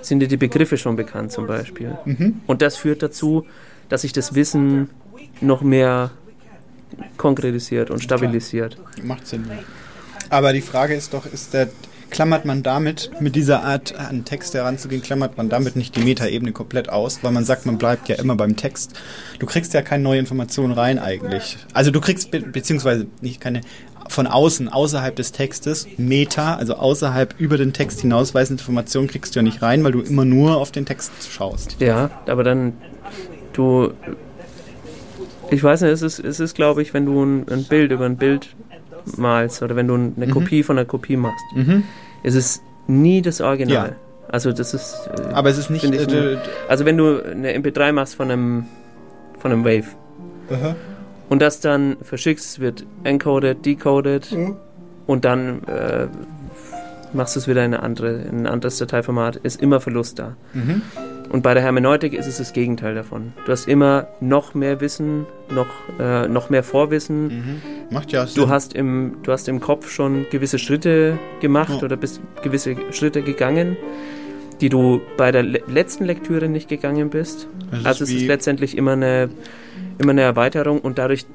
sind 0.02 0.18
dir 0.20 0.28
die 0.28 0.36
Begriffe 0.36 0.76
schon 0.76 0.96
bekannt 0.96 1.30
zum 1.32 1.46
Beispiel. 1.46 1.96
Mhm. 2.04 2.40
Und 2.46 2.60
das 2.60 2.76
führt 2.76 3.02
dazu, 3.02 3.46
dass 3.88 4.02
sich 4.02 4.12
das 4.12 4.34
Wissen 4.34 4.90
noch 5.40 5.62
mehr 5.62 6.10
konkretisiert 7.16 7.90
und 7.90 8.02
stabilisiert. 8.02 8.78
macht 9.02 9.26
Sinn. 9.26 9.44
Aber 10.30 10.52
die 10.52 10.60
Frage 10.60 10.94
ist 10.94 11.14
doch, 11.14 11.26
ist 11.26 11.54
der, 11.54 11.68
klammert 12.10 12.44
man 12.44 12.62
damit, 12.62 13.10
mit 13.20 13.34
dieser 13.34 13.64
Art 13.64 13.98
an 13.98 14.24
Text 14.24 14.54
heranzugehen, 14.54 15.02
klammert 15.02 15.36
man 15.36 15.48
damit 15.48 15.74
nicht 15.76 15.96
die 15.96 16.00
Metaebene 16.00 16.52
komplett 16.52 16.88
aus, 16.88 17.18
weil 17.22 17.32
man 17.32 17.44
sagt, 17.44 17.66
man 17.66 17.76
bleibt 17.76 18.08
ja 18.08 18.16
immer 18.16 18.36
beim 18.36 18.56
Text. 18.56 18.94
Du 19.38 19.46
kriegst 19.46 19.74
ja 19.74 19.82
keine 19.82 20.04
neue 20.04 20.20
Information 20.20 20.72
rein 20.72 20.98
eigentlich. 20.98 21.56
Also 21.72 21.90
du 21.90 22.00
kriegst, 22.00 22.30
be 22.30 22.40
beziehungsweise 22.40 23.06
nicht 23.20 23.40
keine, 23.40 23.62
von 24.08 24.26
außen, 24.26 24.68
außerhalb 24.68 25.16
des 25.16 25.32
Textes, 25.32 25.86
Meta, 25.96 26.54
also 26.54 26.74
außerhalb 26.74 27.34
über 27.38 27.56
den 27.56 27.72
Text 27.72 28.00
hinausweisende 28.00 28.60
Informationen 28.60 29.08
kriegst 29.08 29.34
du 29.34 29.40
ja 29.40 29.42
nicht 29.42 29.62
rein, 29.62 29.82
weil 29.82 29.92
du 29.92 30.00
immer 30.00 30.24
nur 30.24 30.56
auf 30.58 30.70
den 30.70 30.86
Text 30.86 31.12
schaust. 31.30 31.76
Ja, 31.80 32.10
aber 32.26 32.44
dann 32.44 32.74
du. 33.52 33.92
Ich 35.54 35.62
weiß 35.62 35.82
nicht, 35.82 35.92
es 35.92 36.02
ist, 36.02 36.18
es 36.18 36.40
ist 36.40 36.54
glaube 36.54 36.82
ich, 36.82 36.92
wenn 36.94 37.06
du 37.06 37.22
ein, 37.24 37.46
ein 37.48 37.64
Bild 37.64 37.92
über 37.92 38.04
ein 38.06 38.16
Bild 38.16 38.48
malst 39.16 39.62
oder 39.62 39.76
wenn 39.76 39.86
du 39.86 39.94
eine 39.94 40.12
Mhm. 40.26 40.30
Kopie 40.30 40.62
von 40.62 40.76
einer 40.78 40.86
Kopie 40.86 41.16
machst, 41.16 41.44
Mhm. 41.54 41.84
ist 42.22 42.34
es 42.34 42.60
nie 42.86 43.22
das 43.22 43.40
Original. 43.40 43.88
Ja. 43.90 43.94
Also 44.28 44.50
das 44.52 44.74
ist. 44.74 45.08
äh, 45.16 45.32
Aber 45.32 45.50
es 45.50 45.58
ist 45.58 45.70
nicht, 45.70 45.84
ich, 45.84 46.08
äh, 46.12 46.38
also 46.68 46.84
wenn 46.84 46.96
du 46.96 47.22
eine 47.22 47.52
MP3 47.54 47.92
machst 47.92 48.14
von 48.16 48.30
einem 48.30 48.64
von 49.38 49.52
einem 49.52 49.64
Wave 49.64 49.86
Aha. 50.50 50.74
und 51.28 51.40
das 51.42 51.60
dann 51.60 51.96
verschickst, 52.02 52.58
wird 52.60 52.84
encoded, 53.04 53.64
decoded 53.64 54.32
Mhm. 54.32 54.56
und 55.06 55.24
dann 55.24 55.62
äh, 55.64 56.06
machst 57.12 57.36
du 57.36 57.40
es 57.40 57.46
wieder 57.46 57.64
in, 57.64 57.74
eine 57.74 57.82
andere, 57.82 58.22
in 58.22 58.40
ein 58.40 58.46
anderes 58.46 58.78
Dateiformat, 58.78 59.36
ist 59.36 59.60
immer 59.62 59.80
Verlust 59.80 60.18
da. 60.18 60.34
Mhm. 60.54 60.82
Und 61.30 61.42
bei 61.42 61.54
der 61.54 61.62
Hermeneutik 61.62 62.12
ist 62.12 62.26
es 62.26 62.38
das 62.38 62.52
Gegenteil 62.52 62.94
davon. 62.94 63.32
Du 63.44 63.50
hast 63.52 63.66
immer 63.66 64.06
noch 64.20 64.54
mehr 64.54 64.80
Wissen, 64.80 65.26
noch, 65.50 65.66
äh, 65.98 66.28
noch 66.28 66.48
mehr 66.50 66.62
Vorwissen. 66.62 67.26
Mhm. 67.28 67.62
Macht 67.90 68.12
ja 68.12 68.26
Sinn. 68.26 68.42
Du 68.44 68.48
hast, 68.48 68.74
im, 68.74 69.16
du 69.22 69.32
hast 69.32 69.48
im 69.48 69.60
Kopf 69.60 69.90
schon 69.90 70.26
gewisse 70.30 70.58
Schritte 70.58 71.18
gemacht 71.40 71.74
Ja. 71.80 71.82
oder 71.84 71.96
bist 71.96 72.20
gewisse 72.42 72.76
Schritte 72.92 73.22
gegangen, 73.22 73.76
die 74.60 74.68
du 74.68 75.00
bei 75.16 75.32
der 75.32 75.42
le 75.42 75.60
letzten 75.66 76.04
Lektüre 76.04 76.48
nicht 76.48 76.68
gegangen 76.68 77.10
bist. 77.10 77.48
Ist 77.72 77.86
also 77.86 78.04
es 78.04 78.10
ist 78.12 78.26
letztendlich 78.26 78.76
immer 78.76 78.92
eine, 78.92 79.28
immer 79.98 80.10
eine 80.12 80.22
Erweiterung 80.22 80.78
und 80.80 80.98
dadurch 80.98 81.26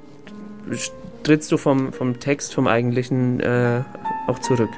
trittst 1.24 1.52
du 1.52 1.57
vom, 1.57 1.91
vom 1.91 2.20
Text, 2.20 2.53
vom 2.53 2.68
eigentlichen 2.68 3.40
äh, 3.41 3.82
auch 4.28 4.40
zurück. 4.40 4.70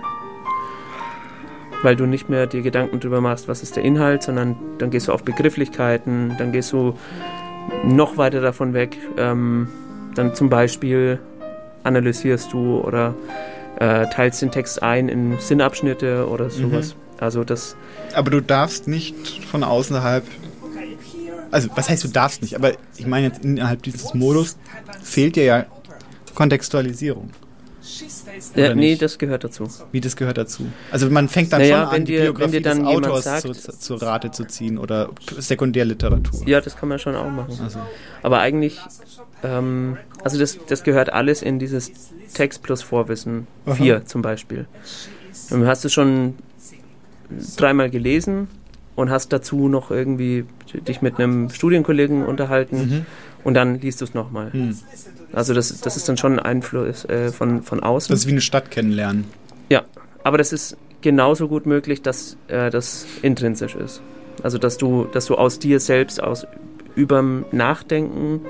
Weil 1.83 1.95
du 1.95 2.05
nicht 2.05 2.29
mehr 2.29 2.47
dir 2.47 2.61
Gedanken 2.61 2.99
drüber 2.99 3.21
machst, 3.21 3.47
was 3.47 3.63
ist 3.63 3.75
der 3.75 3.83
Inhalt, 3.83 4.23
sondern 4.23 4.55
dann 4.77 4.91
gehst 4.91 5.07
du 5.07 5.13
auf 5.13 5.23
Begrifflichkeiten, 5.23 6.35
dann 6.37 6.51
gehst 6.51 6.71
du 6.73 6.95
noch 7.83 8.17
weiter 8.17 8.41
davon 8.41 8.73
weg. 8.73 8.97
Ähm, 9.17 9.67
dann 10.15 10.35
zum 10.35 10.49
Beispiel 10.49 11.19
analysierst 11.83 12.53
du 12.53 12.79
oder 12.81 13.15
äh, 13.79 14.07
teilst 14.07 14.41
den 14.41 14.51
Text 14.51 14.83
ein 14.83 15.09
in 15.09 15.39
Sinnabschnitte 15.39 16.27
oder 16.27 16.49
sowas. 16.49 16.95
Also 17.19 17.43
das 17.43 17.75
Aber 18.13 18.31
du 18.31 18.41
darfst 18.41 18.87
nicht 18.87 19.43
von 19.45 19.63
außerhalb. 19.63 20.23
Also, 21.51 21.69
was 21.75 21.89
heißt, 21.89 22.03
du 22.03 22.07
darfst 22.07 22.41
nicht? 22.41 22.55
Aber 22.55 22.71
ich 22.97 23.05
meine 23.05 23.27
jetzt 23.27 23.43
innerhalb 23.43 23.83
dieses 23.83 24.13
Modus 24.13 24.57
fehlt 25.01 25.35
dir 25.35 25.43
ja 25.43 25.65
Kontextualisierung. 26.33 27.29
Oder 28.55 28.75
nee, 28.75 28.89
nicht? 28.91 29.01
das 29.01 29.17
gehört 29.17 29.43
dazu. 29.43 29.67
Wie 29.91 30.01
das 30.01 30.15
gehört 30.15 30.37
dazu? 30.37 30.65
Also 30.91 31.09
man 31.09 31.27
fängt 31.29 31.51
dann 31.53 31.61
Naja, 31.61 31.85
schon 31.85 31.95
an, 31.95 32.05
die 32.05 32.11
dir- 32.13 32.17
wenn 32.19 32.23
Biografie 32.25 32.51
dir 32.53 32.61
dann 32.61 32.79
des 32.79 32.87
jemand 32.89 33.07
Autors 33.07 33.23
sagt- 33.23 33.55
zu, 33.55 33.71
zu, 33.77 33.95
Rate 33.95 34.31
zu 34.31 34.45
ziehen 34.45 34.77
oder 34.77 35.09
Sekundärliteratur. 35.37 36.47
Ja, 36.47 36.61
das 36.61 36.75
kann 36.75 36.89
man 36.89 36.99
schon 36.99 37.15
auch 37.15 37.29
machen. 37.29 37.57
Also. 37.63 37.79
Aber 38.23 38.39
eigentlich, 38.39 38.79
ähm, 39.43 39.97
also 40.23 40.37
das, 40.39 40.57
das 40.67 40.83
gehört 40.83 41.11
alles 41.11 41.41
in 41.41 41.59
dieses 41.59 41.91
Text 42.33 42.63
plus 42.63 42.81
Vorwissen 42.81 43.47
Aha. 43.65 43.75
4 43.75 44.05
zum 44.05 44.21
Beispiel. 44.21 44.65
Dann 45.49 45.65
hast 45.67 45.83
du 45.83 45.89
schon 45.89 46.35
dreimal 47.57 47.89
gelesen 47.89 48.47
und 48.95 49.09
hast 49.09 49.29
dazu 49.33 49.67
noch 49.67 49.91
irgendwie 49.91 50.45
dich 50.87 51.01
mit 51.01 51.17
einem 51.19 51.49
Studienkollegen 51.49 52.25
unterhalten 52.25 52.77
Mhm. 52.77 53.05
Und 53.43 53.53
dann 53.53 53.79
liest 53.79 54.01
du 54.01 54.05
es 54.05 54.13
nochmal. 54.13 54.51
Hm. 54.53 54.77
Also 55.33 55.53
das, 55.53 55.79
das 55.81 55.97
ist 55.97 56.07
dann 56.09 56.17
schon 56.17 56.33
ein 56.33 56.39
Einfluss 56.39 57.05
äh, 57.05 57.31
von, 57.31 57.63
von 57.63 57.81
außen. 57.81 58.13
Das 58.13 58.21
ist 58.21 58.27
wie 58.27 58.31
eine 58.31 58.41
Stadt 58.41 58.71
kennenlernen. 58.71 59.25
Ja, 59.69 59.83
aber 60.23 60.37
das 60.37 60.53
ist 60.53 60.77
genauso 61.01 61.47
gut 61.47 61.65
möglich, 61.65 62.01
dass 62.01 62.37
äh, 62.47 62.69
das 62.69 63.05
intrinsisch 63.21 63.75
ist. 63.75 64.01
Also 64.43 64.57
dass 64.57 64.77
du, 64.77 65.05
dass 65.11 65.25
du 65.25 65.35
aus 65.35 65.59
dir 65.59 65.79
selbst, 65.79 66.21
aus 66.21 66.45
überm 66.95 67.45
Nachdenken 67.51 68.41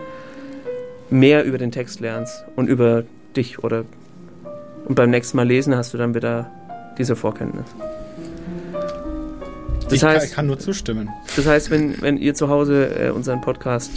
mehr 1.09 1.43
über 1.43 1.57
den 1.57 1.71
Text 1.71 1.99
lernst 1.99 2.45
und 2.55 2.67
über 2.67 3.03
dich 3.35 3.63
oder 3.63 3.85
und 4.85 4.95
beim 4.95 5.11
nächsten 5.11 5.37
Mal 5.37 5.47
lesen 5.47 5.75
hast 5.75 5.93
du 5.93 5.97
dann 5.97 6.15
wieder 6.15 6.49
diese 6.97 7.15
Vorkenntnis. 7.15 7.65
Das 9.83 9.93
ich 9.93 10.01
kann, 10.01 10.09
heißt, 10.11 10.33
kann 10.33 10.47
nur 10.47 10.57
zustimmen. 10.57 11.09
das 11.35 11.45
heißt, 11.45 11.69
wenn, 11.69 12.01
wenn 12.01 12.17
ihr 12.17 12.33
zu 12.33 12.49
Hause 12.49 12.87
äh, 12.95 13.09
unseren 13.09 13.41
Podcast 13.41 13.91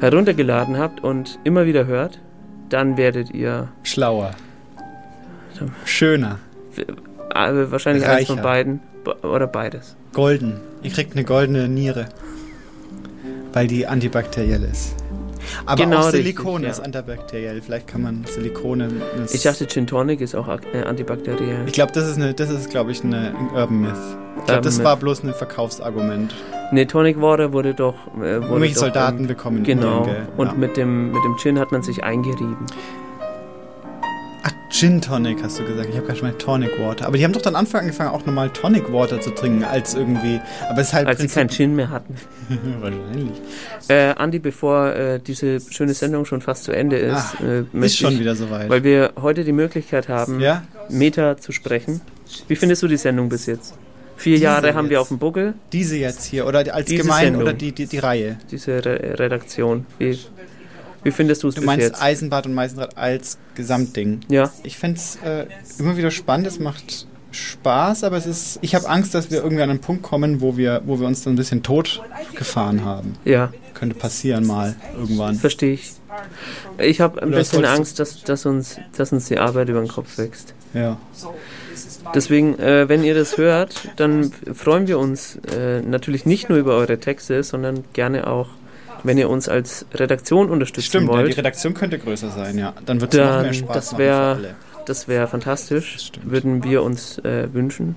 heruntergeladen 0.00 0.78
habt 0.78 1.02
und 1.02 1.38
immer 1.44 1.66
wieder 1.66 1.86
hört, 1.86 2.20
dann 2.68 2.96
werdet 2.96 3.30
ihr 3.30 3.68
Schlauer. 3.82 4.32
Schöner. 5.84 6.38
äh, 6.76 7.70
wahrscheinlich 7.70 8.06
eins 8.06 8.26
von 8.26 8.36
Reicher. 8.38 8.42
beiden 8.48 8.80
be- 9.04 9.16
oder 9.22 9.46
beides. 9.46 9.96
Golden. 10.12 10.60
Ihr 10.82 10.90
kriegt 10.90 11.12
eine 11.12 11.24
goldene 11.24 11.68
Niere. 11.68 12.06
Weil 13.52 13.68
die 13.68 13.86
antibakteriell 13.86 14.64
ist. 14.64 14.96
Aber 15.66 15.82
Genau 15.82 15.98
auch 15.98 16.06
richtig, 16.06 16.22
Silikon 16.36 16.62
ja. 16.62 16.70
ist 16.70 16.80
antibakteriell. 16.80 17.60
Vielleicht 17.62 17.86
kann 17.86 18.02
man 18.02 18.24
Silikone. 18.24 18.88
Ich 19.32 19.42
dachte, 19.42 19.66
Gin 19.66 19.86
Tonic 19.86 20.20
ist 20.20 20.34
auch 20.34 20.48
äh, 20.48 20.82
antibakteriell. 20.84 21.64
Ich 21.66 21.72
glaube, 21.72 21.92
das 21.92 22.08
ist 22.08 22.16
eine, 22.16 22.34
das 22.34 22.50
ist, 22.50 22.70
glaube 22.70 22.92
ich, 22.92 23.02
eine 23.04 23.34
ein 23.36 23.50
Urban 23.54 23.80
Myth. 23.80 23.92
Ich 24.38 24.44
glaube, 24.46 24.60
das 24.62 24.82
war 24.84 24.96
bloß 24.96 25.22
ein 25.24 25.32
Verkaufsargument. 25.34 26.34
Nee, 26.72 26.86
Tonic 26.86 27.20
Water 27.20 27.52
wurde 27.52 27.72
doch. 27.74 27.94
Äh, 28.16 28.20
wurde 28.20 28.24
Irgendwelche 28.46 28.74
doch, 28.74 28.80
Soldaten 28.82 29.20
ähm, 29.20 29.26
bekommen 29.28 29.62
Genau. 29.62 30.02
gell? 30.04 30.26
Und 30.36 30.46
Ja. 30.48 30.52
mit, 30.54 30.76
dem, 30.76 31.12
mit 31.12 31.22
dem 31.24 31.36
Gin 31.38 31.58
hat 31.58 31.72
man 31.72 31.82
sich 31.82 32.02
eingerieben. 32.02 32.56
Ach, 34.42 34.50
Gin 34.70 35.00
Tonic 35.00 35.42
hast 35.42 35.58
du 35.58 35.64
gesagt. 35.64 35.88
Ich 35.90 35.96
habe 35.96 36.06
gerade 36.06 36.18
schon 36.18 36.28
mal 36.28 36.34
Tonic 36.36 36.78
Water. 36.80 37.06
Aber 37.06 37.16
die 37.16 37.24
haben 37.24 37.32
doch 37.32 37.42
dann 37.42 37.54
Anfang 37.54 37.82
angefangen, 37.82 38.10
auch 38.10 38.26
normal 38.26 38.50
Tonic 38.50 38.92
Water 38.92 39.20
zu 39.20 39.30
trinken, 39.30 39.64
als 39.64 39.94
irgendwie. 39.94 40.40
Aber 40.68 40.80
es 40.80 40.88
ist 40.88 40.94
halt 40.94 41.06
Als 41.06 41.20
sie 41.20 41.28
keinen 41.28 41.48
Gin 41.48 41.76
mehr 41.76 41.90
hatten. 41.90 42.16
Wahrscheinlich. 42.80 43.40
Äh, 43.88 44.14
Andi, 44.14 44.38
bevor 44.38 44.92
äh, 44.94 45.20
diese 45.20 45.60
schöne 45.60 45.94
Sendung 45.94 46.24
schon 46.24 46.40
fast 46.40 46.64
zu 46.64 46.72
Ende 46.72 46.96
ist, 46.96 47.34
Ah, 47.40 47.64
äh, 47.74 47.84
ist 47.84 47.98
schon 47.98 48.14
ich, 48.14 48.20
wieder 48.20 48.34
soweit. 48.34 48.68
weil 48.68 48.82
wir 48.84 49.12
heute 49.20 49.44
die 49.44 49.52
Möglichkeit 49.52 50.08
haben, 50.08 50.40
Ja? 50.40 50.62
Meta 50.88 51.36
zu 51.36 51.52
sprechen. 51.52 52.00
Wie 52.48 52.56
findest 52.56 52.82
du 52.82 52.88
die 52.88 52.96
Sendung 52.96 53.28
bis 53.28 53.46
jetzt? 53.46 53.74
Vier 54.16 54.34
Diese 54.34 54.44
Jahre 54.44 54.74
haben 54.74 54.88
wir 54.88 54.92
jetzt. 54.98 55.02
auf 55.02 55.08
dem 55.08 55.18
Buckel, 55.18 55.54
Diese 55.72 55.96
jetzt 55.96 56.24
hier. 56.24 56.46
Oder 56.46 56.60
als 56.72 56.86
Diese 56.88 57.02
gemein 57.02 57.24
Sendung. 57.26 57.42
oder 57.42 57.52
die, 57.52 57.72
die, 57.72 57.86
die 57.86 57.98
Reihe. 57.98 58.38
diese 58.50 58.84
Re 58.84 59.18
Redaktion. 59.18 59.86
Wie, 59.98 60.18
wie 61.02 61.10
findest 61.10 61.42
du 61.42 61.48
es 61.48 61.54
Du 61.56 61.60
bis 61.60 61.66
meinst 61.66 61.86
jetzt? 61.88 62.00
Eisenbad 62.02 62.46
und 62.46 62.54
Meisenrad 62.54 62.96
als 62.96 63.38
Gesamtding. 63.56 64.20
Ja, 64.28 64.50
Ich 64.62 64.78
fände 64.78 64.98
es 64.98 65.16
äh, 65.24 65.46
immer 65.78 65.96
wieder 65.96 66.10
spannend, 66.12 66.46
es 66.46 66.58
macht 66.60 67.06
Spaß, 67.32 68.04
aber 68.04 68.16
es 68.16 68.26
ist. 68.26 68.60
Ich 68.62 68.74
habe 68.76 68.88
Angst, 68.88 69.14
dass 69.14 69.30
wir 69.30 69.42
irgendwie 69.42 69.62
an 69.62 69.70
einen 69.70 69.80
Punkt 69.80 70.02
kommen, 70.04 70.40
wo 70.40 70.56
wir, 70.56 70.82
wo 70.86 71.00
wir 71.00 71.06
uns 71.08 71.24
dann 71.24 71.32
ein 71.32 71.36
bisschen 71.36 71.62
tot 71.64 72.00
gefahren 72.36 72.84
haben. 72.84 73.14
ja, 73.24 73.52
Könnte 73.74 73.96
passieren 73.96 74.46
mal 74.46 74.76
irgendwann. 74.96 75.34
verstehe 75.36 75.74
ich. 75.74 75.92
Ich 76.78 77.00
habe 77.00 77.20
ein 77.22 77.28
Oder 77.28 77.38
bisschen 77.38 77.64
Angst, 77.64 77.98
dass, 77.98 78.22
dass, 78.22 78.46
uns, 78.46 78.78
dass 78.96 79.12
uns 79.12 79.26
die 79.26 79.38
Arbeit 79.38 79.68
über 79.68 79.80
den 79.80 79.88
Kopf 79.88 80.16
wächst. 80.16 80.54
Ja. 80.72 80.96
Deswegen, 82.14 82.58
äh, 82.58 82.88
wenn 82.88 83.02
ihr 83.02 83.14
das 83.14 83.36
hört, 83.38 83.88
dann 83.96 84.30
freuen 84.54 84.86
wir 84.86 84.98
uns 84.98 85.38
äh, 85.56 85.80
natürlich 85.80 86.24
nicht 86.26 86.48
nur 86.48 86.58
über 86.58 86.76
eure 86.76 86.98
Texte, 86.98 87.42
sondern 87.42 87.84
gerne 87.94 88.26
auch, 88.28 88.48
wenn 89.02 89.18
ihr 89.18 89.28
uns 89.28 89.48
als 89.48 89.86
Redaktion 89.92 90.50
unterstützen 90.50 90.86
Stimmt, 90.88 91.08
ja, 91.08 91.16
die 91.16 91.22
wollt. 91.24 91.36
Redaktion 91.36 91.74
könnte 91.74 91.98
größer 91.98 92.30
sein, 92.30 92.58
ja. 92.58 92.74
Dann 92.86 93.00
wird 93.00 93.14
es 93.14 93.20
noch 93.20 93.42
mehr 93.42 93.52
Spaß 93.52 93.74
das 93.74 93.92
machen 93.92 93.98
wär- 93.98 94.36
für 94.36 94.46
alle. 94.46 94.54
das 94.86 95.08
wäre 95.08 95.26
fantastisch, 95.26 95.96
stimmt. 95.98 96.30
würden 96.30 96.62
wir 96.64 96.82
uns 96.82 97.18
äh, 97.18 97.52
wünschen. 97.52 97.96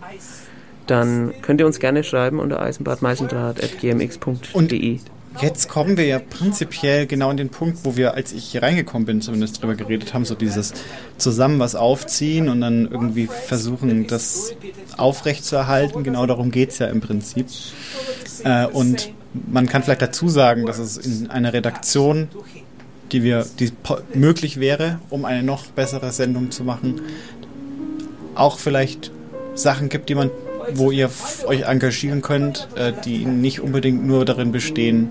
Dann 0.88 1.34
könnt 1.41 1.60
ihr 1.60 1.66
uns 1.68 1.80
gerne 1.80 2.04
schreiben 2.04 2.40
unter 2.40 2.60
eisenbadmeisendraht.gmx.de. 2.62 4.99
Jetzt 5.42 5.70
kommen 5.70 5.98
wir 5.98 6.06
ja 6.06 6.20
prinzipiell 6.20 7.06
genau 7.06 7.30
an 7.30 7.38
den 7.38 7.50
Punkt, 7.50 7.80
wo 7.84 7.96
wir, 7.96 8.14
als 8.16 8.32
ich 8.34 8.46
hier 8.46 8.64
reingekommen 8.64 9.06
bin, 9.06 9.22
zumindest 9.22 9.62
drüber 9.62 9.76
geredet 9.76 10.14
haben, 10.14 10.26
so 10.26 10.36
dieses 10.36 10.74
zusammen 11.18 11.60
was 11.60 11.76
aufziehen 11.76 12.50
und 12.50 12.62
dann 12.62 12.90
irgendwie 12.90 13.28
versuchen, 13.28 14.08
das 14.08 14.56
aufrechtzuerhalten. 14.98 16.04
Genau 16.04 16.26
darum 16.26 16.52
geht 16.52 16.70
es 16.70 16.80
ja 16.80 16.88
im 16.88 17.02
Prinzip. 17.02 17.48
Äh, 18.44 18.66
und 18.68 19.12
man 19.34 19.68
kann 19.68 19.84
vielleicht 19.84 20.02
dazu 20.02 20.30
sagen, 20.30 20.66
dass 20.66 20.80
es 20.80 20.98
in 20.98 21.30
einer 21.30 21.54
Redaktion, 21.54 22.30
die 23.12 23.24
wir, 23.24 23.46
die 23.60 23.72
möglich 24.14 24.60
wäre, 24.60 25.00
um 25.10 25.26
eine 25.26 25.44
noch 25.44 25.68
bessere 25.68 26.12
Sendung 26.12 26.52
zu 26.52 26.64
machen, 26.64 27.02
auch 28.36 28.60
vielleicht 28.60 29.12
Sachen 29.54 29.90
gibt, 29.90 30.10
die 30.10 30.16
man, 30.16 30.30
wo 30.74 30.92
ihr 30.92 31.10
euch 31.46 31.62
engagieren 31.62 32.22
könnt, 32.22 32.68
äh, 32.76 32.94
die 33.06 33.26
nicht 33.26 33.62
unbedingt 33.62 34.06
nur 34.06 34.26
darin 34.26 34.52
bestehen, 34.52 35.10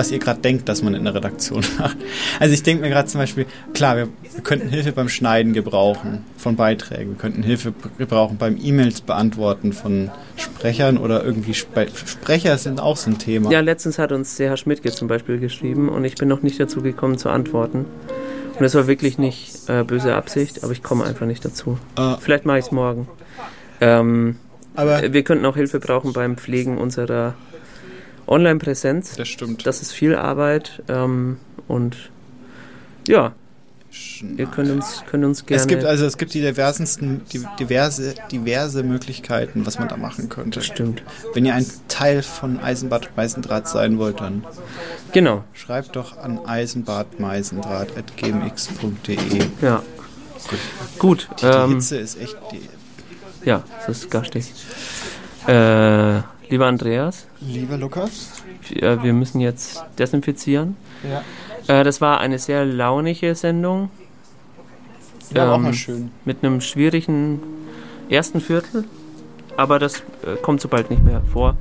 was 0.00 0.10
ihr 0.10 0.18
gerade 0.18 0.40
denkt, 0.40 0.66
dass 0.66 0.82
man 0.82 0.94
in 0.94 1.04
der 1.04 1.14
Redaktion 1.14 1.62
macht. 1.78 1.98
Also 2.38 2.54
ich 2.54 2.62
denke 2.62 2.82
mir 2.82 2.88
gerade 2.88 3.06
zum 3.06 3.20
Beispiel, 3.20 3.44
klar, 3.74 3.98
wir, 3.98 4.08
könnten 4.42 4.70
Hilfe 4.70 4.92
beim 4.92 5.10
Schneiden 5.10 5.52
gebrauchen 5.52 6.24
von 6.38 6.56
Beiträgen, 6.56 7.10
wir 7.10 7.18
könnten 7.18 7.42
Hilfe 7.42 7.74
gebrauchen 7.98 8.38
beim 8.38 8.56
E-Mails 8.58 9.02
beantworten 9.02 9.74
von 9.74 10.10
Sprechern 10.36 10.96
oder 10.96 11.22
irgendwie 11.22 11.52
Spe 11.52 11.86
Sprecher 12.06 12.56
sind 12.56 12.80
auch 12.80 12.96
so 12.96 13.10
ein 13.10 13.18
Thema. 13.18 13.50
Ja, 13.50 13.60
letztens 13.60 13.98
hat 13.98 14.10
uns 14.10 14.36
der 14.36 14.48
Herr 14.48 14.56
Schmidtke 14.56 14.90
zum 14.90 15.06
Beispiel 15.06 15.38
geschrieben 15.38 15.90
und 15.90 16.06
ich 16.06 16.14
bin 16.14 16.28
noch 16.28 16.40
nicht 16.40 16.58
dazu 16.58 16.80
gekommen 16.80 17.18
zu 17.18 17.28
antworten. 17.28 17.80
Und 17.80 18.60
das 18.60 18.74
war 18.74 18.86
wirklich 18.86 19.18
nicht 19.18 19.68
äh, 19.68 19.84
böse 19.84 20.14
Absicht, 20.14 20.64
aber 20.64 20.72
ich 20.72 20.82
komme 20.82 21.04
einfach 21.04 21.26
nicht 21.26 21.44
dazu. 21.44 21.78
Äh, 21.98 22.14
Vielleicht 22.20 22.46
mache 22.46 22.58
ich 22.58 22.64
es 22.66 22.72
morgen. 22.72 23.06
Ähm, 23.82 24.36
aber 24.74 25.12
wir 25.12 25.22
könnten 25.24 25.44
auch 25.44 25.56
Hilfe 25.56 25.78
brauchen 25.78 26.14
beim 26.14 26.38
Pflegen 26.38 26.78
unserer 26.78 27.34
Online-Präsenz. 28.30 29.16
das 29.16 29.28
stimmt. 29.28 29.66
Das 29.66 29.82
ist 29.82 29.92
viel 29.92 30.14
Arbeit 30.14 30.82
ähm, 30.88 31.36
und 31.68 31.96
ja, 33.08 33.32
ihr 34.36 34.46
könnt 34.46 34.70
uns, 34.70 35.02
könnt 35.10 35.24
uns 35.24 35.44
gerne. 35.46 35.60
Es 35.60 35.66
gibt 35.66 35.84
also 35.84 36.06
es 36.06 36.16
gibt 36.16 36.32
die 36.34 36.40
diversesten, 36.40 37.22
die, 37.32 37.44
diverse, 37.58 38.14
diverse 38.30 38.84
Möglichkeiten, 38.84 39.66
was 39.66 39.80
man 39.80 39.88
da 39.88 39.96
machen 39.96 40.28
könnte. 40.28 40.62
Stimmt. 40.62 41.02
Wenn 41.34 41.44
ihr 41.44 41.54
ein 41.54 41.66
Teil 41.88 42.22
von 42.22 42.60
Eisenbad 42.60 43.16
Meisendraht 43.16 43.66
sein 43.68 43.98
wollt, 43.98 44.20
dann 44.20 44.44
Genau, 45.12 45.42
schreibt 45.54 45.96
doch 45.96 46.18
an 46.18 46.38
eisenbadmeisendraht.gmx.de. 46.46 49.42
ja. 49.60 49.82
Gut, 50.98 51.28
Die, 51.38 51.46
die 51.46 51.52
ähm, 51.52 51.70
Hitze 51.74 51.98
ist 51.98 52.18
echt 52.20 52.36
die. 52.52 52.62
ja, 53.46 53.62
das 53.86 53.98
ist 53.98 54.10
garstig. 54.10 54.46
Äh, 55.46 56.20
lieber 56.50 56.66
Andreas, 56.66 57.26
Lieber 57.40 57.76
Lukas? 57.76 58.42
wir, 58.68 59.02
wir 59.02 59.12
müssen 59.12 59.40
jetzt 59.40 59.82
desinfizieren. 59.98 60.76
Ja. 61.02 61.22
Äh, 61.80 61.84
das 61.84 62.00
war 62.00 62.20
eine 62.20 62.38
sehr 62.38 62.64
launige 62.64 63.34
Sendung 63.34 63.90
Ja, 65.34 65.50
auch 65.52 65.56
Ähm, 65.56 65.62
mal 65.62 65.74
schön. 65.74 66.10
mit 66.24 66.42
einem 66.44 66.60
schwierigen 66.60 67.40
ersten 68.08 68.40
Viertel, 68.40 68.84
aber 69.56 69.78
das 69.78 70.00
äh, 70.26 70.36
kommt 70.42 70.60
so 70.60 70.68
bald 70.68 70.90
nicht 70.90 71.04
mehr 71.04 71.22
vor. 71.32 71.56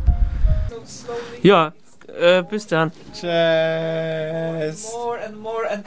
Ja, 1.43 1.73
äh, 2.19 2.43
bis 2.43 2.65
dann. 2.67 2.91
Tschüss. 3.13 4.91
more 4.91 5.19
and 5.25 5.39
more 5.39 5.69
and 5.71 5.85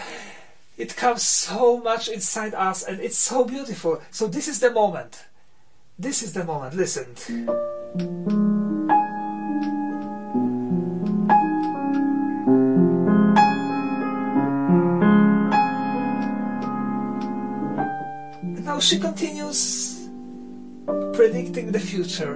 it 0.77 0.97
comes 0.97 1.23
so 1.47 1.79
much 1.79 2.09
inside 2.09 2.55
us 2.57 2.85
and 2.85 3.01
it's 3.01 3.23
so 3.25 3.45
beautiful 3.45 3.99
so 4.11 4.27
this 4.29 4.49
is 4.49 4.59
the 4.61 4.71
moment 4.71 5.19
this 5.99 6.23
is 6.23 6.33
the 6.33 6.43
moment 6.45 6.75
listen 6.75 7.07
now 18.73 18.81
she 18.81 18.99
continues 18.99 20.09
predicting 21.13 21.73
the 21.73 21.79
future 21.79 22.35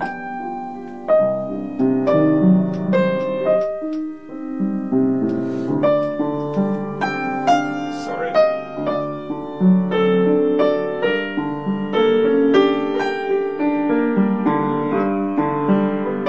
sorry 8.04 8.32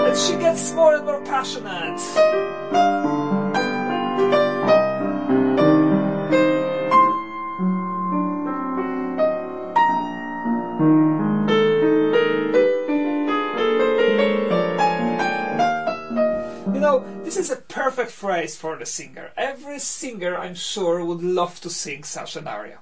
and 0.07 0.17
she 0.17 0.37
gets 0.37 0.71
more 0.71 0.95
and 0.95 1.05
more 1.05 1.19
passionate. 1.25 2.16
This 17.27 17.35
is 17.35 17.51
a 17.51 17.57
perfect 17.57 18.11
phrase 18.11 18.55
for 18.55 18.77
the 18.77 18.85
singer. 18.85 19.31
Every 19.35 19.79
singer, 19.79 20.37
I'm 20.37 20.55
sure, 20.55 21.03
would 21.03 21.21
love 21.21 21.59
to 21.59 21.69
sing 21.69 22.05
such 22.05 22.37
an 22.37 22.47
aria. 22.47 22.79